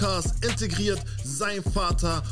Podcast 0.00 0.42
Integriert 0.42 0.98
sein 1.22 1.62
Vater. 1.62 2.22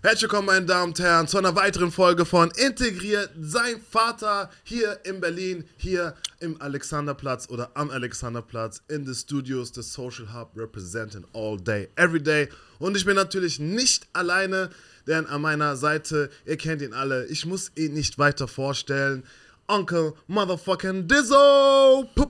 Herzlich 0.00 0.22
willkommen, 0.22 0.46
meine 0.46 0.64
Damen 0.64 0.92
und 0.92 0.98
Herren, 0.98 1.28
zu 1.28 1.36
einer 1.36 1.54
weiteren 1.54 1.92
Folge 1.92 2.24
von 2.24 2.50
Integriert 2.52 3.28
sein 3.38 3.82
Vater 3.90 4.48
hier 4.62 4.98
in 5.04 5.20
Berlin, 5.20 5.64
hier 5.76 6.14
im 6.40 6.58
Alexanderplatz 6.62 7.50
oder 7.50 7.70
am 7.74 7.90
Alexanderplatz 7.90 8.80
in 8.88 9.04
the 9.04 9.14
Studios 9.14 9.72
des 9.72 9.92
Social 9.92 10.32
Hub 10.32 10.52
representing 10.56 11.26
all 11.34 11.58
day, 11.58 11.90
every 11.96 12.22
day. 12.22 12.48
Und 12.78 12.96
ich 12.96 13.04
bin 13.04 13.16
natürlich 13.16 13.58
nicht 13.60 14.06
alleine, 14.14 14.70
denn 15.06 15.26
an 15.26 15.42
meiner 15.42 15.76
Seite, 15.76 16.30
ihr 16.46 16.56
kennt 16.56 16.80
ihn 16.80 16.94
alle, 16.94 17.26
ich 17.26 17.44
muss 17.44 17.72
ihn 17.74 17.92
nicht 17.92 18.18
weiter 18.18 18.48
vorstellen. 18.48 19.24
Uncle 19.66 20.14
Motherfucking 20.28 21.08
Dizzo! 21.08 22.08
Puh. 22.14 22.26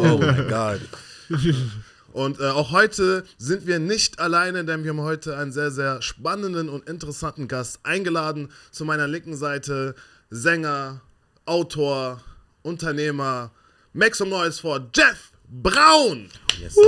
Oh 0.00 0.18
my 0.18 0.48
God. 0.48 0.80
Und 2.12 2.40
äh, 2.40 2.44
auch 2.48 2.70
heute 2.72 3.24
sind 3.36 3.66
wir 3.66 3.78
nicht 3.78 4.18
alleine, 4.18 4.64
denn 4.64 4.82
wir 4.82 4.90
haben 4.90 5.02
heute 5.02 5.36
einen 5.36 5.52
sehr, 5.52 5.70
sehr 5.70 6.00
spannenden 6.02 6.68
und 6.68 6.88
interessanten 6.88 7.48
Gast 7.48 7.80
eingeladen. 7.82 8.50
Zu 8.70 8.84
meiner 8.84 9.06
linken 9.06 9.36
Seite 9.36 9.94
Sänger, 10.30 11.00
Autor, 11.44 12.20
Unternehmer, 12.62 13.50
Make 13.92 14.14
some 14.14 14.30
noise 14.30 14.60
for 14.60 14.80
Jeff 14.94 15.32
Braun. 15.48 16.28
Yes, 16.60 16.74
sir. 16.74 16.82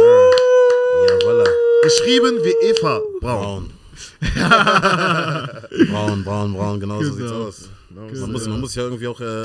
Ja, 1.08 1.18
voilà. 1.26 1.44
Geschrieben 1.82 2.38
wie 2.42 2.66
Eva 2.68 3.00
Braun. 3.20 3.72
Braun. 3.72 3.72
braun, 5.90 6.24
braun, 6.24 6.52
braun, 6.54 6.80
genau 6.80 7.02
so 7.02 7.12
sieht's 7.12 7.30
Genau. 7.30 7.46
aus. 7.46 7.68
Man 7.90 8.32
muss, 8.32 8.46
man 8.46 8.60
muss 8.60 8.74
ja 8.74 8.82
irgendwie 8.84 9.06
auch, 9.08 9.20
äh, 9.20 9.42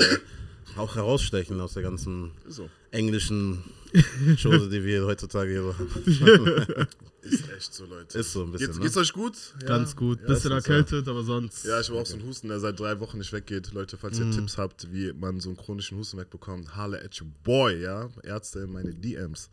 auch 0.76 0.94
herausstechen 0.94 1.60
aus 1.60 1.74
der 1.74 1.82
ganzen 1.82 2.30
So. 2.46 2.68
Englischen 2.96 3.62
Chose, 4.42 4.68
die 4.68 4.84
wir 4.84 5.04
heutzutage 5.06 5.50
hier 5.50 5.62
haben. 5.62 6.86
Ist 7.22 7.50
echt 7.50 7.74
so, 7.74 7.86
Leute. 7.86 8.18
Ist 8.18 8.32
so 8.32 8.44
ein 8.44 8.52
bisschen, 8.52 8.66
Geht's, 8.68 8.78
ne? 8.78 8.84
geht's 8.84 8.96
euch 8.96 9.12
gut? 9.12 9.34
Ja. 9.62 9.68
Ganz 9.68 9.96
gut. 9.96 10.20
Ja, 10.20 10.26
Bisschen 10.28 10.52
erkältet, 10.52 11.08
aber 11.08 11.24
sonst. 11.24 11.64
Ja, 11.64 11.80
ich 11.80 11.88
habe 11.88 12.00
auch 12.00 12.06
so 12.06 12.14
einen 12.14 12.24
Husten, 12.26 12.48
der 12.48 12.60
seit 12.60 12.78
drei 12.78 13.00
Wochen 13.00 13.18
nicht 13.18 13.32
weggeht. 13.32 13.72
Leute, 13.72 13.96
falls 13.96 14.20
ihr 14.20 14.30
Tipps 14.30 14.58
habt, 14.58 14.92
wie 14.92 15.12
man 15.12 15.40
so 15.40 15.48
einen 15.48 15.56
chronischen 15.56 15.98
Husten 15.98 16.18
wegbekommt, 16.18 16.76
holla 16.76 16.98
at 16.98 17.20
your 17.20 17.26
boy, 17.42 17.82
ja? 17.82 18.08
Ärzte 18.22 18.60
in 18.60 18.72
meine 18.72 18.94
DMs. 18.94 19.50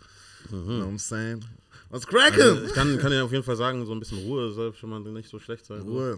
You 0.52 0.58
know 0.60 0.80
what 0.82 0.88
I'm 0.88 1.00
saying? 1.00 1.44
Was 1.94 2.08
cracking? 2.08 2.42
Also, 2.42 2.66
ich 2.66 2.74
kann, 2.74 2.98
kann 2.98 3.12
ja 3.12 3.24
auf 3.24 3.32
jeden 3.32 3.44
Fall 3.44 3.56
sagen, 3.56 3.86
so 3.86 3.92
ein 3.92 4.00
bisschen 4.00 4.18
Ruhe 4.18 4.52
soll 4.52 4.74
schon 4.74 4.90
mal 4.90 5.00
nicht 5.00 5.30
so 5.30 5.38
schlecht 5.38 5.64
sein. 5.64 5.82
Ruhe. 5.82 6.18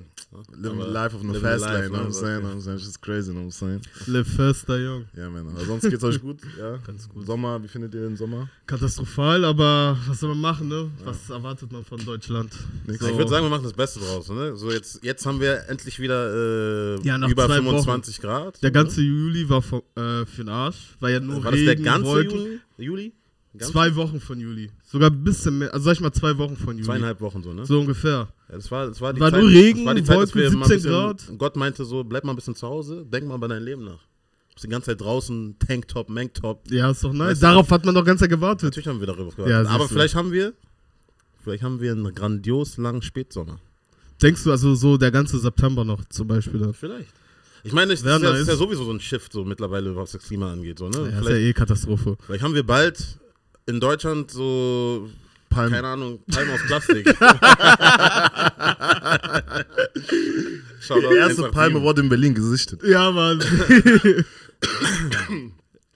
Living 0.54 0.78
the 0.80 0.84
Aber 0.84 0.88
life 0.88 1.14
of 1.14 1.22
the 1.22 1.38
fast 1.38 1.66
the 1.66 1.70
lane, 1.70 1.82
life, 1.82 1.90
know 1.90 1.98
what 1.98 2.02
I'm 2.02 2.08
ne, 2.08 2.14
saying? 2.14 2.14
so, 2.14 2.40
Know 2.40 2.48
what 2.48 2.56
I'm 2.56 2.62
saying? 2.62 2.78
It's 2.78 2.86
just 2.86 3.02
crazy, 3.02 3.32
know 3.34 3.42
what 3.42 3.48
I'm 3.48 3.52
saying? 3.52 3.82
Live 4.08 4.26
faster, 4.26 4.80
Jung. 4.80 5.06
Ja, 5.18 5.30
Männer. 5.30 5.52
Aber 5.52 5.66
sonst 5.66 5.90
geht's 5.90 6.02
euch 6.06 6.22
gut, 6.22 6.38
ja? 6.58 6.78
Ganz 6.88 7.10
gut. 7.10 7.26
Sommer, 7.26 7.62
wie 7.62 7.68
findet 7.68 7.94
ihr 7.94 8.04
den 8.04 8.16
Sommer? 8.16 8.48
Katastrophal, 8.68 9.44
aber 9.44 9.98
was 10.08 10.22
soll 10.22 10.30
man 10.30 10.40
machen, 10.40 10.70
ne? 10.70 10.90
Was 11.04 11.30
erwartet 11.30 11.70
man 11.70 11.84
von 11.84 12.00
Deutschland? 12.06 12.54
So. 12.88 12.94
Ich 12.94 13.02
würde 13.02 13.28
sagen, 13.28 13.46
wir 13.46 13.50
machen 13.50 13.64
das 13.64 13.74
Beste 13.74 14.00
draus. 14.00 14.30
Ne? 14.30 14.56
So 14.56 14.72
jetzt, 14.72 15.04
jetzt 15.04 15.26
haben 15.26 15.42
wir 15.42 15.68
endlich 15.68 16.00
wieder 16.00 16.96
äh, 16.96 17.02
Ja, 17.02 17.18
nach 17.18 17.28
über 17.28 17.48
zwei 17.48 17.56
25 17.58 18.22
Grad. 18.22 18.64
Der 18.64 18.72
ganze 18.72 19.02
Juli 19.02 19.50
war 19.50 19.62
für, 19.62 19.84
äh, 19.98 20.26
für 20.26 20.46
den 20.46 20.50
Arsch. 20.50 20.96
War 21.02 21.10
ja 21.10 21.20
nur 21.20 21.44
War 21.44 21.52
das 21.52 21.60
Regen, 21.60 21.66
der 21.66 21.76
ganze 21.76 22.08
Wolken. 22.08 22.38
Juli? 22.38 22.60
Juli? 22.78 23.14
Zwei 23.60 23.96
Wochen 23.96 24.20
von 24.20 24.40
Juli. 24.40 24.70
Sogar 24.86 25.10
ein 25.10 25.24
bisschen 25.24 25.60
mehr. 25.60 25.74
Also 25.74 25.86
sag 25.86 25.94
ich 25.94 26.02
mal 26.02 26.12
zwei 26.12 26.38
Wochen 26.38 26.56
von 26.58 26.76
Juli. 26.76 26.86
Zweieinhalb 26.86 27.22
Wochen 27.22 27.42
so, 27.44 27.54
ne? 27.54 27.66
So 27.66 27.80
ungefähr. 27.80 28.28
Ja, 28.50 28.56
das 28.56 28.70
war, 28.72 28.88
das 28.88 29.02
war 29.02 29.14
die 29.14 29.20
War 29.20 29.32
Zeit, 29.32 29.40
nur 29.42 29.50
Regen, 29.50 29.80
das 29.80 29.86
war 29.88 29.96
die 29.96 30.04
Zeit, 30.04 30.18
dass 30.22 30.36
Wolken, 30.36 30.42
wir 30.52 30.58
mal 30.60 30.66
ein 30.66 30.70
17 30.70 30.78
bisschen, 30.78 30.92
Grad. 30.92 31.38
Gott 31.40 31.56
meinte 31.56 31.86
so, 31.86 32.04
bleib 32.04 32.24
mal 32.24 32.34
ein 32.34 32.36
bisschen 32.36 32.56
zu 32.56 32.68
Hause, 32.68 33.06
denk 33.12 33.26
mal 33.28 33.36
über 33.36 33.48
dein 33.48 33.64
Leben 33.64 33.84
nach. 33.86 34.00
Bist 34.54 34.66
die 34.66 34.70
ganze 34.70 34.92
Zeit 34.92 35.02
draußen, 35.02 35.58
Tanktop, 35.60 36.10
Manktop. 36.10 36.72
Ja, 36.72 36.92
ist 36.92 37.04
doch 37.04 37.12
nice. 37.12 37.32
Weißt 37.32 37.42
du- 37.42 37.46
Darauf 37.48 37.70
hat 37.72 37.86
man 37.86 37.94
doch 37.96 38.06
ganz 38.06 38.20
Zeit 38.22 38.30
gewartet. 38.30 38.64
Natürlich 38.64 38.88
haben 38.88 39.00
wir 39.00 39.08
darüber 39.08 39.32
gewartet. 39.32 39.50
Ja, 39.50 39.66
Aber 39.70 39.84
du. 39.86 39.90
vielleicht 39.90 40.16
haben 40.16 40.32
wir, 40.32 40.54
vielleicht 41.44 41.64
haben 41.64 41.82
wir 41.82 41.92
einen 41.92 42.14
grandios 42.16 42.78
langen 42.78 43.02
Spätsommer. 43.02 43.60
Denkst 44.22 44.44
du 44.46 44.52
also 44.52 44.76
so 44.76 44.98
der 44.98 45.12
ganze 45.12 45.40
September 45.40 45.84
noch 45.84 46.06
zum 46.06 46.28
Beispiel? 46.28 46.60
Dann? 46.60 46.74
Vielleicht. 46.74 47.10
Ich 47.66 47.74
meine, 47.74 47.92
das 47.92 48.02
ist, 48.02 48.06
ja, 48.06 48.16
ist 48.36 48.48
ja 48.48 48.56
sowieso 48.56 48.86
so 48.86 48.92
ein 48.92 49.00
Shift 49.00 49.34
so 49.34 49.44
mittlerweile, 49.44 49.96
was 49.96 50.12
das 50.12 50.22
Klima 50.24 50.52
angeht. 50.54 50.78
So, 50.78 50.88
ne? 50.88 51.10
Ja, 51.12 51.20
ist 51.20 51.28
ja 51.30 51.36
eh 51.36 51.52
Katastrophe. 51.52 52.16
vielleicht 52.26 52.44
haben 52.44 52.54
wir 52.54 52.64
bald 52.64 53.18
in 53.68 53.80
Deutschland 53.80 54.32
so, 54.32 55.10
Palm. 55.50 55.72
keine 55.72 55.88
Ahnung, 55.88 56.20
Palmen 56.32 56.54
aus 56.54 56.62
Plastik. 56.68 57.06
Die 60.88 61.18
erste 61.18 61.46
187. 61.46 61.52
Palme 61.52 61.82
wurde 61.82 62.02
in 62.02 62.10
Berlin 62.10 62.34
gesichtet. 62.36 62.82
Ja, 62.84 63.12
Mann. 63.12 63.42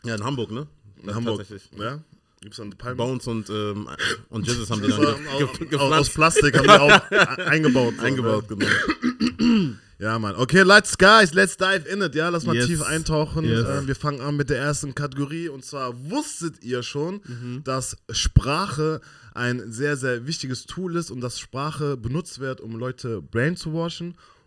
Ja, 0.03 0.15
in 0.15 0.23
Hamburg, 0.23 0.51
ne? 0.51 0.67
In 1.03 1.13
Hamburg. 1.13 1.37
Tatsächlich. 1.39 1.69
Ja? 1.79 1.99
Gibt's 2.41 2.57
dann 2.57 2.71
Palme? 2.71 2.95
Bones 2.95 3.27
und, 3.27 3.49
ähm, 3.49 3.87
und 4.29 4.47
Jesus 4.47 4.69
haben 4.71 4.81
die 4.81 4.87
dann 4.87 4.99
ge 5.01 5.07
aus, 5.07 5.17
ge 5.19 5.37
aus, 5.39 5.51
aus 5.51 5.69
gepflanzt, 5.69 6.13
Plastik 6.13 6.57
haben 6.57 6.63
die 6.67 6.69
auch 6.71 7.11
eingebaut. 7.47 7.93
so, 7.97 8.01
eingebaut, 8.03 8.49
Ne? 8.49 8.55
genau. 8.57 9.75
Ja, 9.99 10.17
Mann. 10.17 10.35
Okay, 10.37 10.61
let's 10.61 10.97
guys, 10.97 11.33
let's 11.33 11.57
dive 11.57 11.85
in 11.91 12.01
it. 12.01 12.15
Ja, 12.15 12.29
lass 12.29 12.45
mal 12.45 12.55
Yes. 12.55 12.67
tief 12.67 12.81
eintauchen. 12.83 13.43
Yes. 13.43 13.65
Äh, 13.67 13.85
wir 13.85 13.95
fangen 13.95 14.21
an 14.21 14.37
mit 14.37 14.49
der 14.49 14.57
ersten 14.59 14.95
Kategorie. 14.95 15.49
Und 15.49 15.65
zwar 15.65 15.93
wusstet 16.09 16.63
ihr 16.63 16.83
schon, 16.83 17.19
Mhm. 17.25 17.61
dass 17.65 17.97
Sprache 18.09 19.01
ein 19.33 19.71
sehr, 19.73 19.97
sehr 19.97 20.25
wichtiges 20.25 20.65
Tool 20.65 20.95
ist 20.95 21.11
und 21.11 21.19
dass 21.19 21.37
Sprache 21.37 21.97
benutzt 21.97 22.39
wird, 22.39 22.61
um 22.61 22.77
Leute 22.77 23.21
brain 23.21 23.57
zu 23.57 23.73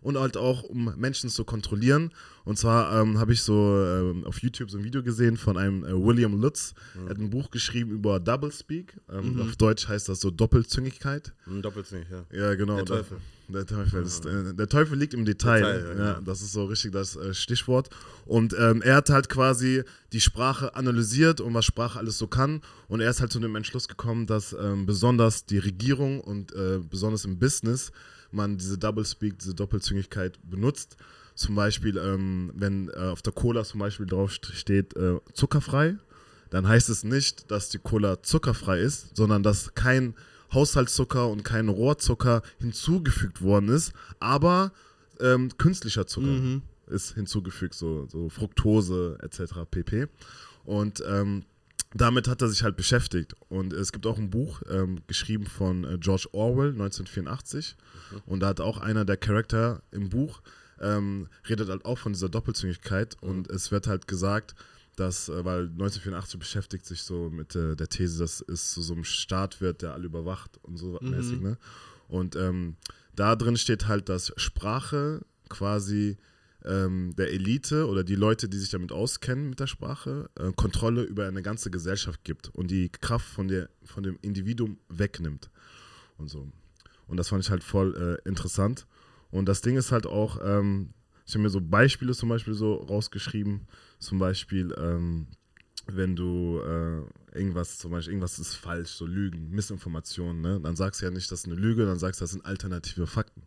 und 0.03 0.17
halt 0.17 0.37
auch 0.37 0.63
um 0.63 0.93
Menschen 0.97 1.29
zu 1.29 1.45
kontrollieren. 1.45 2.11
Und 2.45 2.57
zwar 2.57 3.01
ähm, 3.01 3.19
habe 3.19 3.31
ich 3.33 3.41
so 3.41 3.53
ähm, 3.53 4.25
auf 4.25 4.39
YouTube 4.39 4.69
so 4.69 4.77
ein 4.77 4.83
Video 4.83 5.01
gesehen 5.01 5.37
von 5.37 5.57
einem 5.57 5.85
äh, 5.85 5.93
William 5.93 6.39
Lutz. 6.39 6.73
Er 7.05 7.11
hat 7.11 7.17
ein 7.17 7.29
Buch 7.29 7.49
geschrieben 7.51 7.91
über 7.91 8.19
Doublespeak. 8.19 8.99
Ähm, 9.09 9.39
Auf 9.39 9.55
Deutsch 9.55 9.87
heißt 9.87 10.09
das 10.09 10.19
so 10.19 10.29
Doppelzüngigkeit. 10.29 11.33
Ein 11.47 11.61
Doppelzüngig, 11.61 12.07
ja. 12.11 12.25
Ja, 12.37 12.55
genau. 12.55 12.75
Der 12.75 12.85
Teufel. 12.85 13.17
Der 13.47 13.65
Teufel, 13.65 14.03
ist, 14.03 14.25
äh, 14.25 14.53
der 14.53 14.67
Teufel 14.67 14.97
liegt 14.97 15.13
im 15.13 15.25
Detail. 15.25 15.59
Detail, 15.59 15.81
ja, 15.81 16.05
ja, 16.05 16.13
genau. 16.13 16.25
das 16.25 16.41
ist 16.41 16.53
so 16.53 16.65
richtig 16.65 16.91
das 16.91 17.15
äh, 17.15 17.33
Stichwort. 17.33 17.89
Und 18.25 18.55
ähm, 18.57 18.81
er 18.81 18.95
hat 18.95 19.09
halt 19.09 19.29
quasi 19.29 19.83
die 20.11 20.21
Sprache 20.21 20.75
analysiert 20.75 21.39
und 21.39 21.53
was 21.53 21.65
Sprache 21.65 21.99
alles 21.99 22.17
so 22.17 22.27
kann. 22.27 22.61
Und 22.87 23.01
er 23.01 23.09
ist 23.09 23.21
halt 23.21 23.31
zu 23.31 23.39
dem 23.39 23.55
Entschluss 23.55 23.87
gekommen, 23.87 24.27
dass 24.27 24.53
ähm, 24.53 24.85
besonders 24.85 25.45
die 25.45 25.59
Regierung 25.59 26.19
und 26.21 26.53
äh, 26.53 26.79
besonders 26.79 27.25
im 27.25 27.37
Business 27.37 27.91
man 28.33 28.57
diese 28.57 28.77
Doublespeak, 28.77 29.39
diese 29.39 29.55
Doppelzüngigkeit 29.55 30.39
benutzt. 30.49 30.97
Zum 31.35 31.55
Beispiel, 31.55 31.97
ähm, 31.97 32.51
wenn 32.55 32.89
äh, 32.89 32.97
auf 32.97 33.21
der 33.21 33.33
Cola 33.33 33.63
zum 33.63 33.79
Beispiel 33.79 34.05
drauf 34.05 34.31
st- 34.31 34.53
steht 34.53 34.95
äh, 34.95 35.19
zuckerfrei, 35.33 35.95
dann 36.51 36.67
heißt 36.67 36.89
es 36.89 37.03
nicht, 37.03 37.49
dass 37.49 37.69
die 37.69 37.79
Cola 37.79 38.21
zuckerfrei 38.21 38.79
ist, 38.79 39.15
sondern 39.15 39.41
dass 39.41 39.73
kein 39.73 40.13
Haushaltszucker 40.53 41.29
und 41.29 41.43
kein 41.43 41.69
Rohrzucker 41.69 42.43
hinzugefügt 42.59 43.41
worden 43.41 43.69
ist, 43.69 43.93
aber 44.19 44.71
ähm, 45.19 45.49
künstlicher 45.57 46.05
Zucker 46.05 46.61
ist 46.87 47.15
hinzugefügt, 47.15 47.73
so, 47.73 48.05
so 48.07 48.29
Fructose 48.29 49.17
etc. 49.23 49.61
pp. 49.71 50.07
Und 50.65 51.03
ähm, 51.07 51.43
damit 51.93 52.27
hat 52.27 52.41
er 52.41 52.49
sich 52.49 52.63
halt 52.63 52.75
beschäftigt. 52.75 53.35
Und 53.49 53.73
es 53.73 53.91
gibt 53.91 54.05
auch 54.05 54.17
ein 54.17 54.29
Buch, 54.29 54.61
ähm, 54.69 54.99
geschrieben 55.07 55.45
von 55.45 55.83
äh, 55.83 55.97
George 55.99 56.27
Orwell, 56.31 56.69
1984. 56.69 57.75
Und 58.25 58.41
da 58.41 58.47
hat 58.47 58.59
auch 58.59 58.79
einer 58.79 59.05
der 59.05 59.17
Charakter 59.17 59.81
im 59.91 60.09
Buch, 60.09 60.41
ähm, 60.81 61.27
redet 61.47 61.69
halt 61.69 61.85
auch 61.85 61.97
von 61.97 62.13
dieser 62.13 62.29
Doppelzüngigkeit. 62.29 63.15
Und 63.21 63.49
es 63.49 63.71
wird 63.71 63.87
halt 63.87 64.07
gesagt, 64.07 64.55
dass, 64.95 65.29
äh, 65.29 65.45
weil 65.45 65.63
1984 65.63 66.39
beschäftigt 66.39 66.85
sich 66.85 67.03
so 67.03 67.29
mit 67.29 67.55
äh, 67.55 67.75
der 67.75 67.87
These, 67.87 68.19
dass 68.19 68.43
es 68.47 68.73
zu 68.73 68.81
so 68.81 68.93
einem 68.93 69.03
Staat 69.03 69.61
wird, 69.61 69.81
der 69.81 69.93
alle 69.93 70.05
überwacht 70.05 70.59
und 70.63 70.77
so 70.77 70.99
mäßig, 71.01 71.41
ne? 71.41 71.57
Und 72.07 72.35
ähm, 72.35 72.75
da 73.15 73.35
drin 73.35 73.57
steht 73.57 73.87
halt, 73.87 74.09
dass 74.09 74.33
Sprache 74.35 75.21
quasi 75.49 76.17
ähm, 76.65 77.13
der 77.17 77.31
Elite 77.31 77.87
oder 77.87 78.03
die 78.03 78.15
Leute, 78.15 78.49
die 78.49 78.57
sich 78.57 78.69
damit 78.69 78.91
auskennen 78.91 79.49
mit 79.49 79.59
der 79.59 79.67
Sprache, 79.67 80.29
äh, 80.39 80.51
Kontrolle 80.55 81.03
über 81.03 81.27
eine 81.27 81.41
ganze 81.41 81.71
Gesellschaft 81.71 82.23
gibt 82.23 82.49
und 82.49 82.71
die 82.71 82.89
Kraft 82.89 83.27
von, 83.27 83.47
der, 83.47 83.69
von 83.83 84.03
dem 84.03 84.17
Individuum 84.21 84.77
wegnimmt 84.89 85.49
und 86.17 86.29
so. 86.29 86.47
Und 87.07 87.17
das 87.17 87.29
fand 87.29 87.43
ich 87.43 87.49
halt 87.49 87.63
voll 87.63 88.19
äh, 88.25 88.27
interessant. 88.27 88.87
Und 89.31 89.47
das 89.47 89.61
Ding 89.61 89.77
ist 89.77 89.91
halt 89.91 90.05
auch, 90.05 90.39
ähm, 90.43 90.93
ich 91.25 91.33
habe 91.33 91.43
mir 91.43 91.49
so 91.49 91.61
Beispiele 91.61 92.13
zum 92.13 92.29
Beispiel 92.29 92.53
so 92.53 92.75
rausgeschrieben, 92.75 93.67
zum 93.99 94.19
Beispiel, 94.19 94.73
ähm, 94.77 95.27
wenn 95.87 96.15
du 96.15 96.59
äh, 96.59 97.37
irgendwas, 97.37 97.77
zum 97.77 97.91
Beispiel, 97.91 98.13
irgendwas 98.13 98.39
ist 98.39 98.55
falsch, 98.55 98.91
so 98.91 99.05
Lügen, 99.05 99.49
Missinformationen, 99.49 100.41
ne? 100.41 100.59
dann 100.61 100.75
sagst 100.75 101.01
du 101.01 101.05
ja 101.05 101.11
nicht, 101.11 101.31
das 101.31 101.41
ist 101.41 101.45
eine 101.45 101.55
Lüge, 101.55 101.85
dann 101.85 101.99
sagst 101.99 102.21
du, 102.21 102.23
das 102.23 102.31
sind 102.31 102.45
alternative 102.45 103.07
Fakten. 103.07 103.43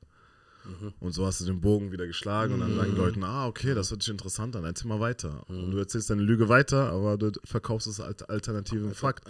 Und 1.01 1.13
so 1.13 1.27
hast 1.27 1.41
du 1.41 1.45
den 1.45 1.61
Bogen 1.61 1.93
wieder 1.93 2.07
geschlagen 2.07 2.55
und 2.55 2.61
dann 2.61 2.75
sagen 2.75 2.93
die 2.93 2.97
Leute, 2.99 3.21
ah, 3.25 3.47
okay, 3.47 3.75
das 3.75 3.91
hört 3.91 4.03
sich 4.03 4.11
interessant 4.11 4.57
an, 4.57 4.65
erzähl 4.65 4.89
mal 4.89 5.01
weiter. 5.01 5.45
Und 5.49 5.71
du 5.71 5.79
erzählst 5.79 6.11
deine 6.11 6.23
Lüge 6.23 6.49
weiter, 6.49 6.91
aber 6.91 7.17
du 7.17 7.33
verkaufst 7.45 7.87
es 7.87 8.01
als 8.01 8.23
alternativen 8.23 8.95
Fakt. 8.95 9.25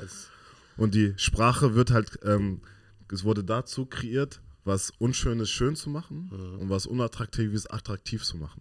Und 0.76 0.94
die 0.94 1.14
Sprache 1.16 1.74
wird 1.74 1.90
halt, 1.90 2.18
ähm, 2.22 2.60
es 3.12 3.24
wurde 3.24 3.44
dazu 3.44 3.86
kreiert, 3.86 4.40
was 4.64 4.90
Unschönes 4.98 5.48
schön 5.48 5.76
zu 5.76 5.90
machen 5.90 6.28
und 6.60 6.70
was 6.70 6.86
Unattraktives 6.86 7.66
attraktiv 7.70 8.24
zu 8.24 8.36
machen. 8.36 8.60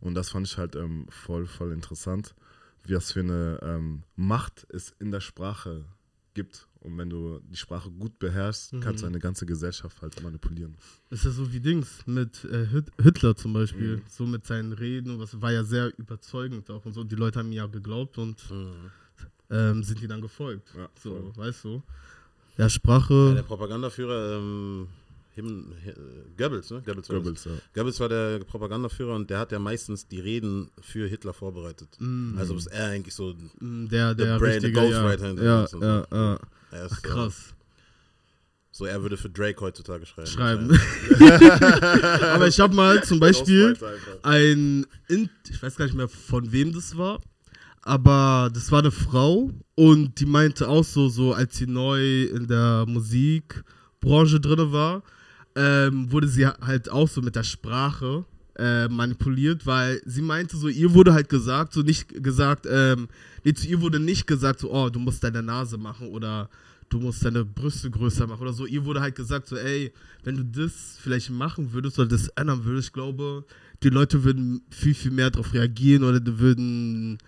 Und 0.00 0.14
das 0.14 0.30
fand 0.30 0.46
ich 0.46 0.58
halt 0.58 0.76
ähm, 0.76 1.06
voll, 1.08 1.46
voll 1.46 1.72
interessant, 1.72 2.34
wie 2.84 2.92
das 2.92 3.12
für 3.12 3.20
eine 3.20 3.58
ähm, 3.62 4.02
Macht 4.16 4.66
es 4.70 4.94
in 4.98 5.10
der 5.10 5.20
Sprache 5.20 5.84
gibt. 6.34 6.66
Und 6.84 6.98
wenn 6.98 7.08
du 7.08 7.40
die 7.50 7.56
Sprache 7.56 7.90
gut 7.90 8.18
beherrschst, 8.18 8.74
kannst 8.80 9.02
du 9.02 9.06
eine 9.06 9.18
ganze 9.18 9.46
Gesellschaft 9.46 10.02
halt 10.02 10.22
manipulieren. 10.22 10.76
Ist 11.08 11.24
ja 11.24 11.30
so 11.30 11.50
wie 11.50 11.58
Dings 11.58 12.06
mit 12.06 12.44
äh, 12.44 12.66
Hit 12.66 12.92
Hitler 13.02 13.34
zum 13.34 13.54
Beispiel. 13.54 13.96
Mhm. 13.96 14.02
So 14.08 14.26
mit 14.26 14.44
seinen 14.46 14.72
Reden 14.72 15.10
und 15.12 15.18
was 15.18 15.40
war 15.40 15.50
ja 15.50 15.64
sehr 15.64 15.98
überzeugend 15.98 16.70
auch 16.70 16.84
und 16.84 16.92
so. 16.92 17.02
Die 17.02 17.16
Leute 17.16 17.38
haben 17.38 17.46
ihm 17.48 17.52
ja 17.54 17.66
geglaubt 17.66 18.18
und 18.18 18.36
ähm, 19.50 19.82
sind 19.82 20.02
ihm 20.02 20.08
dann 20.08 20.20
gefolgt. 20.20 20.74
Ja, 20.76 20.88
so, 21.02 21.10
voll. 21.32 21.46
weißt 21.46 21.64
du? 21.64 21.82
Ja, 22.58 22.64
Ja, 22.64 22.68
Sprache. 22.68 23.32
der 23.34 23.42
Propagandaführer, 23.42 24.38
ähm, 24.38 24.86
Him, 25.34 25.72
Hi- 25.84 25.94
Goebbels, 26.36 26.70
ne? 26.70 26.82
Goebbels. 26.86 27.08
Goebbels, 27.08 27.44
ja. 27.46 27.52
Goebbels 27.74 27.98
war 28.00 28.08
der 28.08 28.38
Propagandaführer 28.44 29.14
und 29.16 29.28
der 29.30 29.38
hat 29.40 29.50
ja 29.52 29.58
meistens 29.58 30.06
die 30.06 30.20
Reden 30.20 30.70
für 30.80 31.08
Hitler 31.08 31.32
vorbereitet. 31.34 31.88
Also 32.36 32.54
ist 32.56 32.66
er 32.68 32.88
eigentlich 32.90 33.14
so, 33.14 33.34
Mm, 33.60 33.86
der, 33.88 34.10
The 34.10 34.16
der 34.24 34.38
Brain, 34.38 34.60
the 34.60 34.66
richtige, 34.68 34.80
Ghostwriter 34.80 35.34
ja. 35.42 35.64
Ja, 35.64 35.66
ja, 35.80 36.06
ja. 36.12 36.38
er 36.70 36.86
ist 36.86 36.92
Ach, 36.92 37.02
krass. 37.02 37.54
So, 38.70 38.84
er 38.86 39.00
würde 39.02 39.16
für 39.16 39.30
Drake 39.30 39.60
heutzutage 39.60 40.04
schreiben. 40.04 40.26
Schreiben. 40.28 40.80
Aber 42.32 42.48
ich 42.48 42.58
habe 42.60 42.74
mal 42.74 43.02
zum 43.04 43.20
Beispiel 43.20 43.76
ein, 44.22 44.84
In 45.08 45.30
ich 45.48 45.62
weiß 45.62 45.76
gar 45.76 45.84
nicht 45.84 45.94
mehr 45.94 46.08
von 46.08 46.50
wem 46.52 46.72
das 46.72 46.96
war, 46.96 47.20
aber 47.82 48.50
das 48.52 48.72
war 48.72 48.80
eine 48.80 48.90
Frau 48.90 49.50
und 49.74 50.18
die 50.18 50.26
meinte 50.26 50.68
auch 50.68 50.84
so, 50.84 51.08
so 51.08 51.32
als 51.34 51.56
sie 51.56 51.66
neu 51.66 52.24
in 52.24 52.46
der 52.48 52.84
Musikbranche 52.88 54.40
drin 54.40 54.72
war, 54.72 55.02
ähm, 55.56 56.10
wurde 56.10 56.28
sie 56.28 56.46
halt 56.46 56.88
auch 56.88 57.08
so 57.08 57.22
mit 57.22 57.36
der 57.36 57.44
Sprache 57.44 58.24
äh, 58.56 58.88
manipuliert, 58.88 59.66
weil 59.66 60.00
sie 60.04 60.22
meinte 60.22 60.56
so, 60.56 60.68
ihr 60.68 60.94
wurde 60.94 61.12
halt 61.12 61.28
gesagt, 61.28 61.72
so 61.72 61.82
nicht 61.82 62.22
gesagt, 62.22 62.66
ähm, 62.70 63.08
nee, 63.42 63.52
zu 63.52 63.66
ihr 63.66 63.80
wurde 63.80 63.98
nicht 63.98 64.26
gesagt, 64.26 64.60
so, 64.60 64.72
oh, 64.72 64.90
du 64.90 64.98
musst 64.98 65.24
deine 65.24 65.42
Nase 65.42 65.76
machen 65.76 66.08
oder 66.08 66.48
du 66.88 67.00
musst 67.00 67.24
deine 67.24 67.44
Brüste 67.44 67.90
größer 67.90 68.26
machen 68.26 68.42
oder 68.42 68.52
so. 68.52 68.66
Ihr 68.66 68.84
wurde 68.84 69.00
halt 69.00 69.16
gesagt, 69.16 69.48
so, 69.48 69.56
ey, 69.56 69.92
wenn 70.22 70.36
du 70.36 70.44
das 70.44 70.98
vielleicht 71.00 71.30
machen 71.30 71.72
würdest 71.72 71.98
oder 71.98 72.08
das 72.08 72.28
ändern 72.28 72.64
würdest, 72.64 72.88
ich 72.88 72.92
glaube, 72.92 73.44
die 73.82 73.88
Leute 73.90 74.22
würden 74.24 74.62
viel, 74.70 74.94
viel 74.94 75.10
mehr 75.10 75.30
darauf 75.30 75.52
reagieren 75.52 76.04
oder 76.04 76.20
die 76.20 76.38
würden 76.38 77.18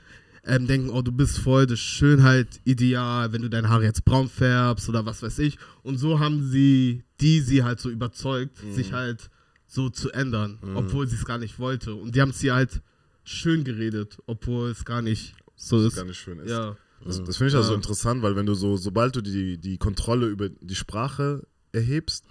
ähm, 0.46 0.66
denken, 0.66 0.90
oh, 0.90 1.02
du 1.02 1.12
bist 1.12 1.38
voll 1.38 1.66
das 1.66 1.80
Schönheit-Ideal, 1.80 3.32
wenn 3.32 3.42
du 3.42 3.48
deine 3.50 3.68
Haare 3.68 3.84
jetzt 3.84 4.04
braun 4.04 4.28
färbst 4.28 4.88
oder 4.88 5.04
was 5.06 5.22
weiß 5.22 5.38
ich. 5.40 5.58
Und 5.82 5.98
so 5.98 6.20
haben 6.20 6.48
sie 6.50 7.02
die 7.20 7.40
sie 7.40 7.64
halt 7.64 7.80
so 7.80 7.88
überzeugt, 7.90 8.58
sich 8.74 8.92
halt 8.92 9.30
so 9.66 9.88
zu 9.88 10.10
ändern, 10.12 10.58
obwohl 10.74 11.08
sie 11.08 11.16
es 11.16 11.24
gar 11.24 11.38
nicht 11.38 11.58
wollte. 11.58 11.94
Und 11.94 12.14
die 12.14 12.20
haben 12.20 12.30
es 12.30 12.42
ihr 12.42 12.54
halt 12.54 12.82
schön 13.24 13.64
geredet, 13.64 14.18
obwohl 14.26 14.70
es 14.70 14.84
gar 14.84 15.00
nicht 15.02 15.34
so 15.56 15.78
Das 15.78 15.92
ist. 15.92 15.96
gar 15.96 16.04
nicht 16.04 16.18
schön 16.18 16.38
ist. 16.40 16.50
Ja. 16.50 16.76
Das, 17.04 17.22
das 17.24 17.36
finde 17.38 17.50
ich 17.50 17.56
also 17.56 17.70
Ja. 17.70 17.76
interessant, 17.76 18.22
weil 18.22 18.36
wenn 18.36 18.46
du 18.46 18.54
so, 18.54 18.76
sobald 18.76 19.16
du 19.16 19.22
die, 19.22 19.58
die 19.58 19.78
Kontrolle 19.78 20.26
über 20.26 20.48
die 20.50 20.74
Sprache 20.74 21.46
erhebst, 21.72 22.26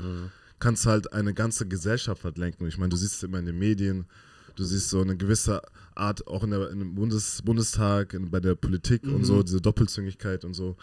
kannst 0.60 0.86
du 0.86 0.90
halt 0.92 1.12
eine 1.14 1.34
ganze 1.34 1.68
Gesellschaft 1.68 2.24
halt 2.24 2.38
lenken. 2.38 2.68
Ich 2.68 2.78
meine, 2.78 2.90
du 2.90 2.96
siehst 2.98 3.16
es 3.16 3.24
immer 3.24 3.40
in 3.40 3.46
den 3.48 3.58
Medien, 3.58 4.06
du 4.56 4.64
siehst 4.64 4.90
so 4.90 5.02
eine 5.02 5.18
gewisse 5.18 5.62
Art 5.96 6.28
auch 6.28 6.44
in 6.44 6.52
der, 6.52 6.70
dem 6.70 6.96
Bundes, 6.96 7.42
Bundestag, 7.44 8.14
in, 8.14 8.30
bei 8.30 8.40
der 8.40 8.56
Politik 8.56 9.04
und 9.04 9.24
so, 9.26 9.44
diese 9.44 9.62
Doppelzüngigkeit 9.62 10.46
und 10.46 10.54
so. 10.54 10.76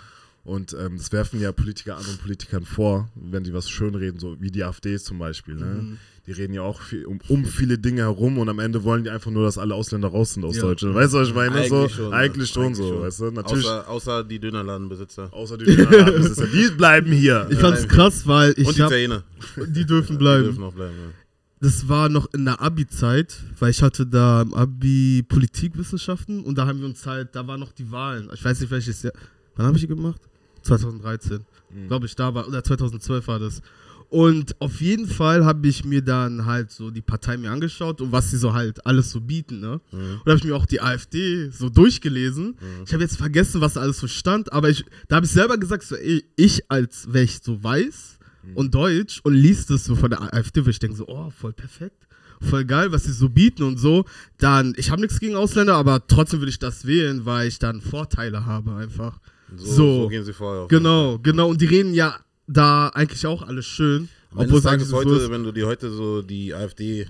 Und 0.44 0.74
ähm, 0.76 0.96
das 0.96 1.12
werfen 1.12 1.40
ja 1.40 1.52
Politiker 1.52 1.96
anderen 1.96 2.18
Politikern 2.18 2.64
vor, 2.64 3.08
wenn 3.14 3.44
die 3.44 3.54
was 3.54 3.70
schönreden, 3.70 4.18
so 4.18 4.36
wie 4.40 4.50
die 4.50 4.64
AfD 4.64 4.98
zum 4.98 5.20
Beispiel. 5.20 5.54
Ne? 5.54 5.96
Die 6.26 6.32
reden 6.32 6.52
ja 6.52 6.62
auch 6.62 6.80
viel, 6.80 7.04
um, 7.04 7.20
um 7.28 7.44
viele 7.44 7.78
Dinge 7.78 8.02
herum 8.02 8.38
und 8.38 8.48
am 8.48 8.58
Ende 8.58 8.82
wollen 8.82 9.04
die 9.04 9.10
einfach 9.10 9.30
nur, 9.30 9.44
dass 9.44 9.56
alle 9.56 9.74
Ausländer 9.76 10.08
raus 10.08 10.34
sind 10.34 10.44
aus 10.44 10.56
Ja. 10.56 10.62
Deutschland. 10.62 10.96
Weißt 10.96 11.14
du, 11.14 11.18
was 11.18 11.28
ich 11.28 11.34
meine? 11.34 11.54
Eigentlich 11.54 11.68
so, 11.68 11.88
schon, 11.88 12.12
eigentlich 12.12 12.50
schon 12.50 12.64
eigentlich 12.66 12.76
so, 12.78 12.88
schon. 12.88 13.02
weißt 13.02 13.20
du? 13.20 13.30
Natürlich. 13.30 13.64
Außer, 13.66 13.88
außer 13.88 14.24
die 14.24 14.40
Dönerladenbesitzer. 14.40 15.32
Außer 15.32 15.58
die 15.58 15.64
Dönerladenbesitzer. 15.76 16.46
die 16.52 16.70
bleiben 16.76 17.12
hier. 17.12 17.46
Ich 17.50 17.58
fand's 17.58 17.86
krass, 17.86 18.26
weil 18.26 18.52
ich 18.56 18.66
Und 18.66 18.76
die 18.76 18.82
hab, 18.82 18.90
Italiener. 18.90 19.22
die 19.68 19.84
dürfen 19.86 20.12
Die 20.14 20.18
bleiben. 20.18 20.44
dürfen 20.44 20.64
auch 20.64 20.74
bleiben. 20.74 20.94
Ja. 20.96 21.21
Das 21.62 21.88
war 21.88 22.08
noch 22.08 22.26
in 22.34 22.44
der 22.44 22.60
Abi-Zeit, 22.60 23.36
weil 23.60 23.70
ich 23.70 23.82
hatte 23.82 24.04
da 24.04 24.42
im 24.42 24.52
Abi 24.52 25.22
Politikwissenschaften 25.22 26.42
und 26.42 26.58
da 26.58 26.66
haben 26.66 26.80
wir 26.80 26.86
uns 26.86 27.06
halt, 27.06 27.36
da 27.36 27.46
waren 27.46 27.60
noch 27.60 27.70
die 27.70 27.88
Wahlen. 27.92 28.28
Ich 28.34 28.44
weiß 28.44 28.60
nicht, 28.60 28.70
welches 28.72 29.04
Jahr. 29.04 29.12
Wann 29.54 29.66
habe 29.66 29.76
ich 29.76 29.82
die 29.82 29.86
gemacht? 29.86 30.20
2013. 30.62 31.44
Glaube 31.86 32.06
ich, 32.06 32.16
da 32.16 32.34
war, 32.34 32.48
oder 32.48 32.64
2012 32.64 33.28
war 33.28 33.38
das. 33.38 33.62
Und 34.08 34.60
auf 34.60 34.80
jeden 34.80 35.06
Fall 35.06 35.44
habe 35.44 35.68
ich 35.68 35.84
mir 35.84 36.02
dann 36.02 36.46
halt 36.46 36.72
so 36.72 36.90
die 36.90 37.00
Partei 37.00 37.36
mir 37.36 37.52
angeschaut 37.52 38.00
und 38.00 38.10
was 38.10 38.32
sie 38.32 38.38
so 38.38 38.54
halt 38.54 38.84
alles 38.84 39.12
so 39.12 39.20
bieten, 39.20 39.60
ne? 39.60 39.80
Und 39.92 40.22
da 40.24 40.32
habe 40.32 40.38
ich 40.38 40.44
mir 40.44 40.56
auch 40.56 40.66
die 40.66 40.80
AfD 40.80 41.48
so 41.50 41.68
durchgelesen. 41.68 42.56
Ich 42.84 42.92
habe 42.92 43.04
jetzt 43.04 43.16
vergessen, 43.16 43.60
was 43.60 43.76
alles 43.76 44.00
so 44.00 44.08
stand, 44.08 44.52
aber 44.52 44.68
ich, 44.68 44.84
da 45.06 45.14
habe 45.16 45.26
ich 45.26 45.32
selber 45.32 45.56
gesagt, 45.58 45.84
so, 45.84 45.94
ey, 45.94 46.24
ich 46.34 46.68
als 46.68 47.12
wäre 47.12 47.24
ich 47.24 47.38
so 47.40 47.62
weiß 47.62 48.18
und 48.54 48.74
deutsch 48.74 49.20
und 49.24 49.34
liest 49.34 49.70
das 49.70 49.84
so 49.84 49.94
von 49.96 50.10
der 50.10 50.34
AfD, 50.34 50.64
wo 50.64 50.70
ich 50.70 50.78
denke 50.78 50.96
so, 50.96 51.06
oh, 51.08 51.30
voll 51.30 51.52
perfekt. 51.52 52.06
Voll 52.40 52.64
geil, 52.64 52.90
was 52.90 53.04
sie 53.04 53.12
so 53.12 53.28
bieten 53.28 53.62
und 53.62 53.76
so. 53.78 54.04
Dann, 54.38 54.74
ich 54.76 54.90
habe 54.90 55.00
nichts 55.00 55.20
gegen 55.20 55.36
Ausländer, 55.36 55.76
aber 55.76 56.04
trotzdem 56.08 56.40
würde 56.40 56.50
ich 56.50 56.58
das 56.58 56.86
wählen, 56.86 57.24
weil 57.24 57.46
ich 57.46 57.60
dann 57.60 57.80
Vorteile 57.80 58.44
habe 58.46 58.74
einfach. 58.74 59.20
So, 59.54 59.64
So. 59.66 60.02
so 60.02 60.08
gehen 60.08 60.24
sie 60.24 60.32
vorher. 60.32 60.62
auf. 60.62 60.68
Genau, 60.68 61.18
genau. 61.20 61.50
Und 61.50 61.60
die 61.60 61.66
reden 61.66 61.94
ja 61.94 62.18
da 62.48 62.88
eigentlich 62.88 63.24
auch 63.26 63.42
alles 63.42 63.64
schön. 63.66 64.08
Am 64.32 64.38
Ende 64.40 64.44
Obwohl 64.46 64.60
des 64.60 64.62
Tages 64.64 64.88
so 64.88 64.96
heute, 64.96 65.10
ist. 65.10 65.30
wenn 65.30 65.44
du 65.44 65.52
dir 65.52 65.66
heute 65.68 65.90
so 65.92 66.22
die 66.22 66.52
AfD 66.52 67.06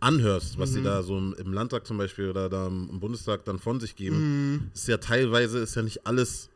anhörst, 0.00 0.58
was 0.58 0.70
Mhm. 0.70 0.74
sie 0.74 0.82
da 0.82 1.02
so 1.02 1.16
im, 1.18 1.52
Landtag 1.52 1.86
zum 1.86 1.98
Beispiel 1.98 2.28
oder 2.30 2.48
da 2.48 2.66
im, 2.66 2.88
im 2.90 3.00
Bundestag 3.00 3.44
dann 3.44 3.58
von 3.58 3.80
sich 3.80 3.96
geben, 3.96 4.16
Mhm. 4.52 4.60
ist 4.74 4.88
ja 4.88 4.98
teilweise 4.98 5.58
ist 5.58 5.74
ja 5.76 5.82
nicht 5.82 6.06
alles. 6.06 6.48